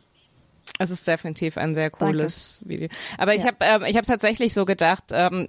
Es 0.78 0.90
ist 0.90 1.08
definitiv 1.08 1.58
ein 1.58 1.76
sehr 1.76 1.90
cooles 1.90 2.62
Video. 2.64 2.88
Aber 3.18 3.36
ich 3.36 3.46
habe 3.46 3.58
ähm, 3.62 3.84
ich 3.86 3.98
hab 3.98 4.06
tatsächlich 4.06 4.54
so 4.54 4.64
gedacht, 4.64 5.06
ähm, 5.12 5.48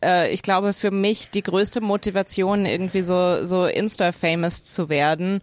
äh, 0.00 0.32
ich 0.32 0.42
glaube 0.42 0.72
für 0.72 0.90
mich 0.90 1.30
die 1.30 1.42
größte 1.42 1.80
Motivation 1.80 2.66
irgendwie 2.66 3.02
so 3.02 3.44
so 3.46 3.66
Insta-famous 3.66 4.62
zu 4.62 4.88
werden, 4.88 5.42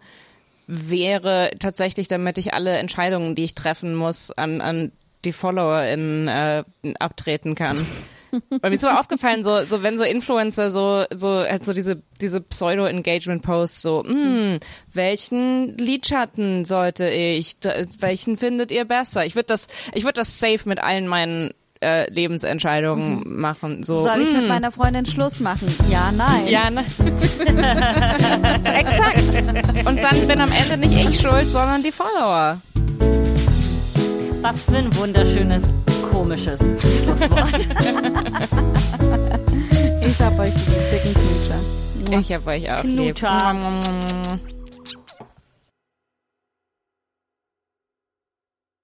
wäre 0.66 1.50
tatsächlich, 1.58 2.08
damit 2.08 2.38
ich 2.38 2.54
alle 2.54 2.76
Entscheidungen, 2.78 3.34
die 3.34 3.44
ich 3.44 3.54
treffen 3.54 3.94
muss, 3.94 4.30
an, 4.30 4.60
an 4.60 4.92
die 5.24 5.32
FollowerInnen 5.32 6.28
äh, 6.28 6.64
abtreten 6.98 7.54
kann. 7.54 7.78
Weil 8.60 8.70
mir 8.70 8.74
ist 8.74 8.82
so 8.82 8.88
aufgefallen, 8.88 9.44
so, 9.44 9.64
so 9.64 9.82
wenn 9.82 9.98
so 9.98 10.04
Influencer 10.04 10.70
so, 10.70 11.04
so, 11.14 11.40
halt 11.40 11.64
so 11.64 11.72
diese, 11.72 12.02
diese 12.20 12.40
Pseudo-Engagement-Posts 12.40 13.82
so, 13.82 14.04
hm, 14.04 14.58
welchen 14.92 15.76
Lidschatten 15.78 16.64
sollte 16.64 17.08
ich, 17.08 17.56
welchen 17.98 18.36
findet 18.36 18.70
ihr 18.72 18.84
besser? 18.84 19.24
Ich 19.24 19.36
würde 19.36 19.46
das, 19.46 19.68
ich 19.94 20.04
würde 20.04 20.20
das 20.20 20.38
safe 20.38 20.68
mit 20.68 20.82
allen 20.82 21.06
meinen 21.06 21.52
äh, 21.80 22.10
Lebensentscheidungen 22.10 23.22
machen. 23.26 23.82
So, 23.82 23.94
Soll 23.94 24.20
ich 24.22 24.32
mit 24.32 24.42
hm, 24.42 24.48
meiner 24.48 24.70
Freundin 24.72 25.06
Schluss 25.06 25.40
machen? 25.40 25.68
Ja, 25.90 26.10
nein. 26.12 26.46
ja, 26.46 26.70
ne? 26.70 26.84
Exakt. 28.64 29.86
Und 29.86 30.02
dann 30.02 30.26
bin 30.26 30.40
am 30.40 30.52
Ende 30.52 30.76
nicht 30.78 31.10
ich 31.10 31.20
schuld, 31.20 31.46
sondern 31.46 31.82
die 31.82 31.92
Follower. 31.92 32.60
Was 34.42 34.62
für 34.62 34.76
ein 34.76 34.96
wunderschönes, 34.96 35.64
komisches 36.10 36.60
Schlusswort. 36.60 37.68
Ich 40.06 40.20
hab 40.20 40.38
euch 40.38 40.54
lieb, 40.54 40.90
dicken 40.90 41.14
Knutscher. 41.14 42.20
Ich 42.20 42.32
hab 42.32 42.46
euch 42.46 42.70
auch 42.70 42.84
lieb. 42.84 43.16
Knutscher. 43.16 43.52
Mua. 43.54 43.80